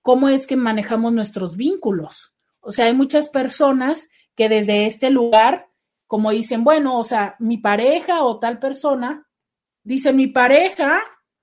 cómo 0.00 0.30
es 0.30 0.46
que 0.46 0.56
manejamos 0.56 1.12
nuestros 1.12 1.58
vínculos. 1.58 2.32
O 2.62 2.72
sea, 2.72 2.86
hay 2.86 2.94
muchas 2.94 3.28
personas 3.28 4.08
que 4.34 4.48
desde 4.48 4.86
este 4.86 5.10
lugar, 5.10 5.68
como 6.06 6.30
dicen, 6.30 6.64
bueno, 6.64 6.98
o 6.98 7.04
sea, 7.04 7.36
mi 7.38 7.58
pareja 7.58 8.24
o 8.24 8.38
tal 8.38 8.58
persona, 8.58 9.26
dice 9.84 10.14
mi 10.14 10.26
pareja, 10.26 11.02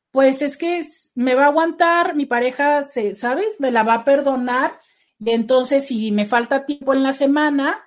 pues 0.10 0.42
es 0.42 0.58
que 0.58 0.84
me 1.14 1.36
va 1.36 1.44
a 1.44 1.50
aguantar, 1.50 2.16
mi 2.16 2.26
pareja, 2.26 2.86
se, 2.86 3.14
¿sabes? 3.14 3.60
Me 3.60 3.70
la 3.70 3.84
va 3.84 3.94
a 3.94 4.06
perdonar. 4.06 4.80
Y 5.20 5.30
entonces, 5.30 5.86
si 5.86 6.12
me 6.12 6.26
falta 6.26 6.66
tiempo 6.66 6.96
en 6.96 7.04
la 7.04 7.14
semana, 7.14 7.80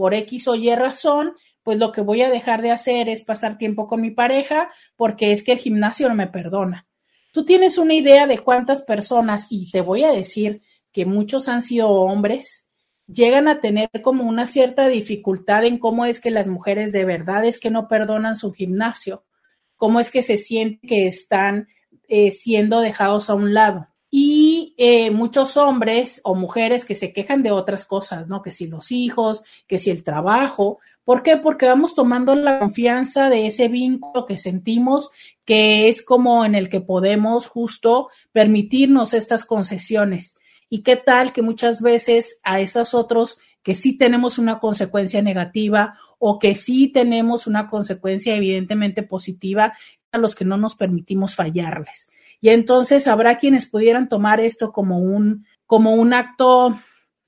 por 0.00 0.14
X 0.14 0.48
o 0.48 0.54
Y 0.54 0.74
razón, 0.74 1.34
pues 1.62 1.76
lo 1.76 1.92
que 1.92 2.00
voy 2.00 2.22
a 2.22 2.30
dejar 2.30 2.62
de 2.62 2.70
hacer 2.70 3.10
es 3.10 3.22
pasar 3.22 3.58
tiempo 3.58 3.86
con 3.86 4.00
mi 4.00 4.10
pareja 4.10 4.70
porque 4.96 5.30
es 5.30 5.44
que 5.44 5.52
el 5.52 5.58
gimnasio 5.58 6.08
no 6.08 6.14
me 6.14 6.26
perdona. 6.26 6.86
Tú 7.34 7.44
tienes 7.44 7.76
una 7.76 7.92
idea 7.92 8.26
de 8.26 8.38
cuántas 8.38 8.82
personas, 8.82 9.48
y 9.50 9.70
te 9.70 9.82
voy 9.82 10.04
a 10.04 10.10
decir 10.10 10.62
que 10.90 11.04
muchos 11.04 11.50
han 11.50 11.60
sido 11.60 11.90
hombres, 11.90 12.66
llegan 13.06 13.46
a 13.46 13.60
tener 13.60 13.90
como 14.02 14.24
una 14.24 14.46
cierta 14.46 14.88
dificultad 14.88 15.66
en 15.66 15.76
cómo 15.76 16.06
es 16.06 16.18
que 16.18 16.30
las 16.30 16.46
mujeres 16.46 16.92
de 16.92 17.04
verdad 17.04 17.44
es 17.44 17.60
que 17.60 17.68
no 17.68 17.86
perdonan 17.86 18.36
su 18.36 18.52
gimnasio, 18.52 19.26
cómo 19.76 20.00
es 20.00 20.10
que 20.10 20.22
se 20.22 20.38
sienten 20.38 20.88
que 20.88 21.08
están 21.08 21.68
eh, 22.08 22.30
siendo 22.30 22.80
dejados 22.80 23.28
a 23.28 23.34
un 23.34 23.52
lado. 23.52 23.89
Y 24.10 24.74
eh, 24.76 25.10
muchos 25.10 25.56
hombres 25.56 26.20
o 26.24 26.34
mujeres 26.34 26.84
que 26.84 26.94
se 26.94 27.12
quejan 27.12 27.42
de 27.42 27.52
otras 27.52 27.86
cosas, 27.86 28.26
¿no? 28.26 28.42
Que 28.42 28.50
si 28.50 28.66
los 28.66 28.90
hijos, 28.90 29.42
que 29.68 29.78
si 29.78 29.90
el 29.90 30.02
trabajo, 30.02 30.80
¿Por 31.10 31.24
qué? 31.24 31.38
Porque 31.38 31.66
vamos 31.66 31.96
tomando 31.96 32.36
la 32.36 32.60
confianza 32.60 33.30
de 33.30 33.48
ese 33.48 33.66
vínculo 33.66 34.26
que 34.26 34.38
sentimos 34.38 35.10
que 35.44 35.88
es 35.88 36.04
como 36.04 36.44
en 36.44 36.54
el 36.54 36.68
que 36.68 36.80
podemos 36.80 37.48
justo 37.48 38.10
permitirnos 38.30 39.12
estas 39.12 39.44
concesiones. 39.44 40.38
¿Y 40.68 40.82
qué 40.82 40.94
tal 40.94 41.32
que 41.32 41.42
muchas 41.42 41.80
veces 41.80 42.40
a 42.44 42.60
esos 42.60 42.94
otros 42.94 43.38
que 43.64 43.74
sí 43.74 43.98
tenemos 43.98 44.38
una 44.38 44.60
consecuencia 44.60 45.20
negativa 45.20 45.98
o 46.20 46.38
que 46.38 46.54
sí 46.54 46.86
tenemos 46.86 47.48
una 47.48 47.68
consecuencia 47.68 48.36
evidentemente 48.36 49.02
positiva 49.02 49.74
a 50.12 50.18
los 50.18 50.36
que 50.36 50.44
no 50.44 50.58
nos 50.58 50.76
permitimos 50.76 51.34
fallarles? 51.34 52.10
Y 52.40 52.48
entonces 52.48 53.06
habrá 53.06 53.36
quienes 53.36 53.66
pudieran 53.66 54.08
tomar 54.08 54.40
esto 54.40 54.72
como 54.72 54.98
un, 54.98 55.46
como 55.66 55.94
un 55.94 56.14
acto 56.14 56.78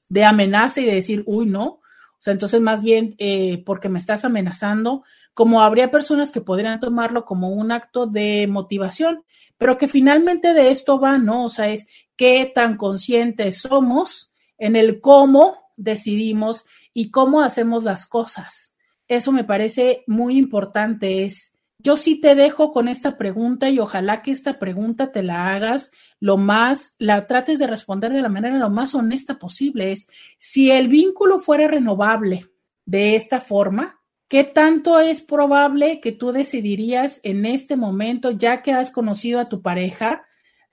de 0.09 0.25
amenaza 0.25 0.81
y 0.81 0.87
de 0.87 0.95
decir, 0.95 1.23
uy, 1.27 1.47
no, 1.47 1.65
o 1.65 1.81
sea, 2.19 2.33
entonces 2.33 2.61
más 2.61 2.83
bien 2.83 3.15
eh, 3.19 3.63
porque 3.67 3.89
me 3.89 3.99
estás 3.99 4.25
amenazando, 4.25 5.05
como 5.35 5.63
habría 5.63 5.91
personas 5.91 6.31
que 6.31 6.41
podrían 6.41 6.81
tomarlo 6.81 7.25
como 7.25 7.51
un 7.51 7.73
acto 7.73 8.07
de 8.07 8.47
motivación, 8.47 9.25
pero 9.59 9.79
que 9.79 9.89
finalmente 9.89 10.55
de 10.55 10.71
esto 10.71 11.01
va, 11.01 11.19
¿no? 11.19 11.45
O 11.45 11.49
sea, 11.49 11.69
es 11.69 11.89
qué 12.17 12.51
tan 12.55 12.77
conscientes 12.77 13.61
somos 13.61 14.33
en 14.59 14.77
el 14.77 15.01
cómo 15.01 15.73
decidimos 15.77 16.65
y 16.95 17.11
cómo 17.11 17.41
hacemos 17.41 17.85
las 17.85 18.07
cosas. 18.07 18.77
Eso 19.09 19.33
me 19.33 19.45
parece 19.45 20.05
muy 20.07 20.39
importante. 20.39 21.25
Es, 21.25 21.52
yo 21.83 21.97
sí 21.97 22.21
te 22.21 22.35
dejo 22.35 22.73
con 22.73 22.89
esta 22.89 23.17
pregunta 23.17 23.69
y 23.69 23.79
ojalá 23.79 24.23
que 24.23 24.31
esta 24.31 24.59
pregunta 24.59 25.11
te 25.11 25.23
la 25.23 25.53
hagas 25.55 25.91
lo 26.21 26.37
más, 26.37 26.95
la 26.99 27.27
trates 27.27 27.59
de 27.59 27.67
responder 27.67 28.13
de 28.13 28.23
la 28.23 28.29
manera 28.29 28.57
lo 28.57 28.71
más 28.71 28.95
honesta 28.95 29.39
posible. 29.39 29.93
Es, 29.93 30.09
si 30.39 30.71
el 30.71 30.89
vínculo 30.89 31.41
fuera 31.41 31.67
renovable 31.67 32.47
de 32.87 33.17
esta 33.17 33.41
forma, 33.41 34.01
¿qué 34.29 34.45
tanto 34.45 35.01
es 35.01 35.21
probable 35.21 36.01
que 36.01 36.13
tú 36.13 36.31
decidirías 36.31 37.21
en 37.25 37.45
este 37.45 37.77
momento, 37.77 38.31
ya 38.31 38.63
que 38.63 38.73
has 38.73 38.93
conocido 38.93 39.41
a 39.41 39.49
tu 39.49 39.63
pareja, 39.63 40.25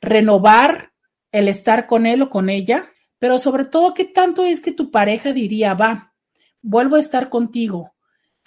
renovar 0.02 0.92
el 1.32 1.48
estar 1.48 1.88
con 1.88 2.06
él 2.06 2.22
o 2.22 2.30
con 2.30 2.50
ella? 2.50 2.90
Pero 3.18 3.40
sobre 3.40 3.66
todo, 3.66 3.96
¿qué 3.96 4.06
tanto 4.06 4.46
es 4.46 4.62
que 4.62 4.72
tu 4.72 4.92
pareja 4.92 5.34
diría, 5.34 5.74
va, 5.74 6.14
vuelvo 6.62 6.96
a 6.96 7.00
estar 7.02 7.30
contigo? 7.30 7.94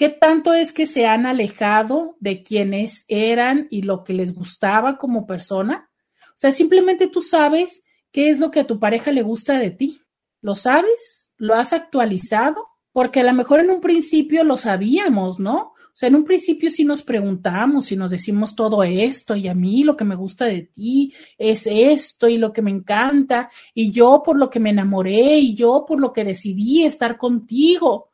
¿Qué 0.02 0.08
tanto 0.08 0.52
es 0.52 0.72
que 0.72 0.88
se 0.88 1.06
han 1.06 1.26
alejado 1.26 2.16
de 2.18 2.42
quienes 2.42 3.04
eran 3.06 3.68
y 3.70 3.82
lo 3.82 4.02
que 4.02 4.14
les 4.14 4.34
gustaba 4.34 4.98
como 4.98 5.28
persona? 5.28 5.92
O 6.30 6.38
sea, 6.38 6.50
simplemente 6.50 7.06
tú 7.06 7.20
sabes 7.20 7.84
qué 8.10 8.30
es 8.30 8.40
lo 8.40 8.50
que 8.50 8.58
a 8.58 8.66
tu 8.66 8.80
pareja 8.80 9.12
le 9.12 9.22
gusta 9.22 9.60
de 9.60 9.70
ti. 9.70 10.00
¿Lo 10.40 10.56
sabes? 10.56 11.32
¿Lo 11.36 11.54
has 11.54 11.72
actualizado? 11.72 12.66
Porque 12.90 13.20
a 13.20 13.22
lo 13.22 13.32
mejor 13.32 13.60
en 13.60 13.70
un 13.70 13.80
principio 13.80 14.42
lo 14.42 14.58
sabíamos, 14.58 15.38
¿no? 15.38 15.58
O 15.58 15.94
sea, 15.94 16.08
en 16.08 16.16
un 16.16 16.24
principio 16.24 16.68
sí 16.68 16.84
nos 16.84 17.04
preguntamos 17.04 17.92
y 17.92 17.96
nos 17.96 18.10
decimos 18.10 18.56
todo 18.56 18.82
esto 18.82 19.36
y 19.36 19.46
a 19.46 19.54
mí 19.54 19.84
lo 19.84 19.96
que 19.96 20.04
me 20.04 20.16
gusta 20.16 20.46
de 20.46 20.62
ti 20.62 21.14
es 21.38 21.64
esto 21.64 22.26
y 22.26 22.38
lo 22.38 22.52
que 22.52 22.62
me 22.62 22.72
encanta 22.72 23.52
y 23.72 23.92
yo 23.92 24.20
por 24.24 24.36
lo 24.36 24.50
que 24.50 24.58
me 24.58 24.70
enamoré 24.70 25.38
y 25.38 25.54
yo 25.54 25.84
por 25.86 26.00
lo 26.00 26.12
que 26.12 26.24
decidí 26.24 26.82
estar 26.82 27.16
contigo. 27.16 28.08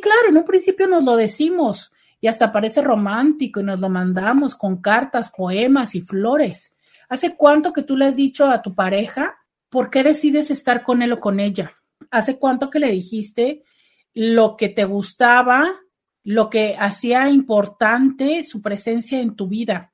Claro, 0.00 0.28
en 0.28 0.36
un 0.36 0.44
principio 0.44 0.86
nos 0.86 1.02
lo 1.02 1.16
decimos 1.16 1.92
y 2.20 2.26
hasta 2.26 2.52
parece 2.52 2.82
romántico 2.82 3.60
y 3.60 3.64
nos 3.64 3.80
lo 3.80 3.88
mandamos 3.88 4.54
con 4.54 4.80
cartas, 4.80 5.30
poemas 5.30 5.94
y 5.94 6.02
flores. 6.02 6.74
¿Hace 7.08 7.36
cuánto 7.36 7.72
que 7.72 7.82
tú 7.82 7.96
le 7.96 8.06
has 8.06 8.16
dicho 8.16 8.46
a 8.46 8.62
tu 8.62 8.74
pareja 8.74 9.36
por 9.68 9.90
qué 9.90 10.02
decides 10.02 10.50
estar 10.50 10.82
con 10.82 11.02
él 11.02 11.12
o 11.12 11.20
con 11.20 11.40
ella? 11.40 11.72
¿Hace 12.10 12.38
cuánto 12.38 12.70
que 12.70 12.78
le 12.78 12.90
dijiste 12.90 13.64
lo 14.14 14.56
que 14.56 14.68
te 14.68 14.84
gustaba 14.84 15.82
lo 16.24 16.50
que 16.50 16.76
hacía 16.78 17.28
importante 17.28 18.44
su 18.44 18.62
presencia 18.62 19.20
en 19.20 19.34
tu 19.34 19.48
vida. 19.48 19.92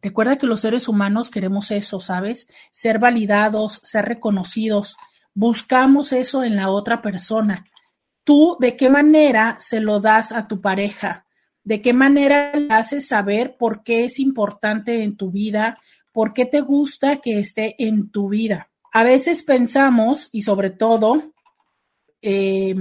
Recuerda 0.00 0.38
que 0.38 0.46
los 0.46 0.60
seres 0.60 0.88
humanos 0.88 1.30
queremos 1.30 1.70
eso, 1.70 2.00
¿sabes? 2.00 2.48
Ser 2.70 2.98
validados, 2.98 3.80
ser 3.82 4.06
reconocidos. 4.06 4.96
Buscamos 5.34 6.12
eso 6.12 6.42
en 6.44 6.56
la 6.56 6.70
otra 6.70 7.02
persona. 7.02 7.66
Tú, 8.26 8.56
¿de 8.58 8.76
qué 8.76 8.88
manera 8.88 9.56
se 9.60 9.78
lo 9.78 10.00
das 10.00 10.32
a 10.32 10.48
tu 10.48 10.60
pareja? 10.60 11.26
¿De 11.62 11.80
qué 11.80 11.92
manera 11.92 12.52
le 12.56 12.74
haces 12.74 13.06
saber 13.06 13.56
por 13.56 13.84
qué 13.84 14.04
es 14.04 14.18
importante 14.18 15.04
en 15.04 15.16
tu 15.16 15.30
vida? 15.30 15.78
¿Por 16.10 16.32
qué 16.32 16.44
te 16.44 16.60
gusta 16.60 17.18
que 17.18 17.38
esté 17.38 17.76
en 17.78 18.10
tu 18.10 18.30
vida? 18.30 18.68
A 18.92 19.04
veces 19.04 19.44
pensamos, 19.44 20.28
y 20.32 20.42
sobre 20.42 20.70
todo, 20.70 21.34
eh, 22.20 22.74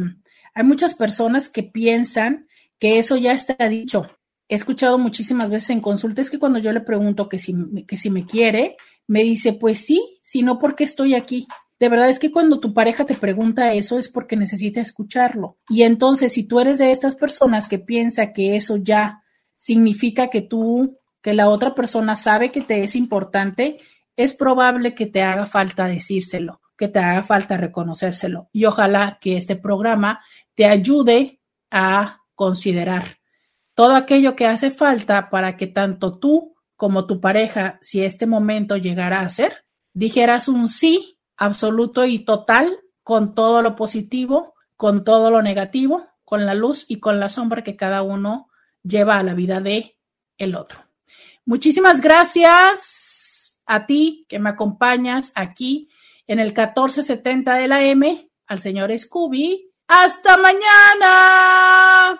hay 0.55 0.63
muchas 0.63 0.95
personas 0.95 1.47
que 1.47 1.61
piensan 1.61 2.47
que 2.79 2.97
eso 2.97 3.15
ya 3.15 3.33
está 3.33 3.69
dicho. 3.69 4.09
He 4.49 4.55
escuchado 4.55 4.97
muchísimas 4.97 5.51
veces 5.51 5.69
en 5.69 5.81
consultas 5.81 6.31
que 6.31 6.39
cuando 6.39 6.57
yo 6.57 6.73
le 6.73 6.81
pregunto 6.81 7.29
que 7.29 7.37
si, 7.37 7.53
que 7.85 8.09
me 8.09 8.25
quiere, 8.25 8.77
me 9.05 9.21
dice, 9.21 9.53
pues 9.53 9.85
sí, 9.85 10.17
si 10.23 10.41
no, 10.41 10.57
¿por 10.57 10.75
qué 10.75 10.85
estoy 10.85 11.13
aquí? 11.13 11.47
De 11.79 11.89
verdad 11.89 12.09
es 12.09 12.19
que 12.19 12.31
cuando 12.31 12.59
tu 12.59 12.73
pareja 12.73 13.05
te 13.05 13.15
pregunta 13.15 13.73
eso 13.73 13.99
es 13.99 14.09
porque 14.09 14.37
necesita 14.37 14.79
escucharlo. 14.79 15.57
Y 15.69 15.83
entonces, 15.83 16.33
si 16.33 16.43
tú 16.43 16.59
eres 16.59 16.77
de 16.77 16.91
estas 16.91 17.15
personas 17.15 17.67
que 17.67 17.79
piensa 17.79 18.31
que 18.31 18.55
eso 18.55 18.77
ya 18.77 19.23
significa 19.57 20.29
que 20.29 20.41
tú, 20.41 20.99
que 21.21 21.33
la 21.33 21.49
otra 21.49 21.75
persona 21.75 22.15
sabe 22.15 22.51
que 22.51 22.61
te 22.61 22.83
es 22.83 22.95
importante, 22.95 23.79
es 24.15 24.33
probable 24.33 24.95
que 24.95 25.05
te 25.05 25.21
haga 25.21 25.45
falta 25.45 25.87
decírselo, 25.87 26.61
que 26.77 26.87
te 26.87 26.99
haga 26.99 27.23
falta 27.23 27.57
reconocérselo. 27.57 28.49
Y 28.53 28.65
ojalá 28.65 29.17
que 29.19 29.35
este 29.35 29.55
programa 29.55 30.21
te 30.55 30.65
ayude 30.65 31.41
a 31.71 32.21
considerar 32.35 33.17
todo 33.73 33.93
aquello 33.93 34.35
que 34.37 34.47
hace 34.47 34.71
falta 34.71 35.29
para 35.29 35.57
que 35.57 35.67
tanto 35.67 36.17
tú 36.17 36.55
como 36.77 37.05
tu 37.05 37.19
pareja, 37.21 37.77
si 37.81 38.03
este 38.03 38.25
momento 38.25 38.77
llegara 38.77 39.21
a 39.21 39.29
ser, 39.29 39.65
dijeras 39.93 40.47
un 40.47 40.67
sí 40.67 41.14
absoluto 41.37 42.05
y 42.05 42.19
total 42.25 42.79
con 43.03 43.35
todo 43.35 43.61
lo 43.61 43.75
positivo, 43.75 44.55
con 44.75 45.03
todo 45.03 45.29
lo 45.29 45.41
negativo, 45.41 46.07
con 46.23 46.45
la 46.45 46.55
luz 46.55 46.85
y 46.87 46.99
con 46.99 47.19
la 47.19 47.29
sombra 47.29 47.63
que 47.63 47.75
cada 47.75 48.01
uno 48.01 48.49
lleva 48.83 49.17
a 49.17 49.23
la 49.23 49.33
vida 49.33 49.61
de 49.61 49.97
el 50.37 50.55
otro. 50.55 50.79
Muchísimas 51.45 52.01
gracias 52.01 53.59
a 53.65 53.85
ti 53.85 54.25
que 54.27 54.39
me 54.39 54.49
acompañas 54.49 55.31
aquí 55.35 55.89
en 56.27 56.39
el 56.39 56.47
1470 56.47 57.55
de 57.55 57.67
la 57.67 57.83
M, 57.83 58.29
al 58.47 58.59
señor 58.59 58.97
Scooby. 58.97 59.71
Hasta 59.87 60.37
mañana. 60.37 62.19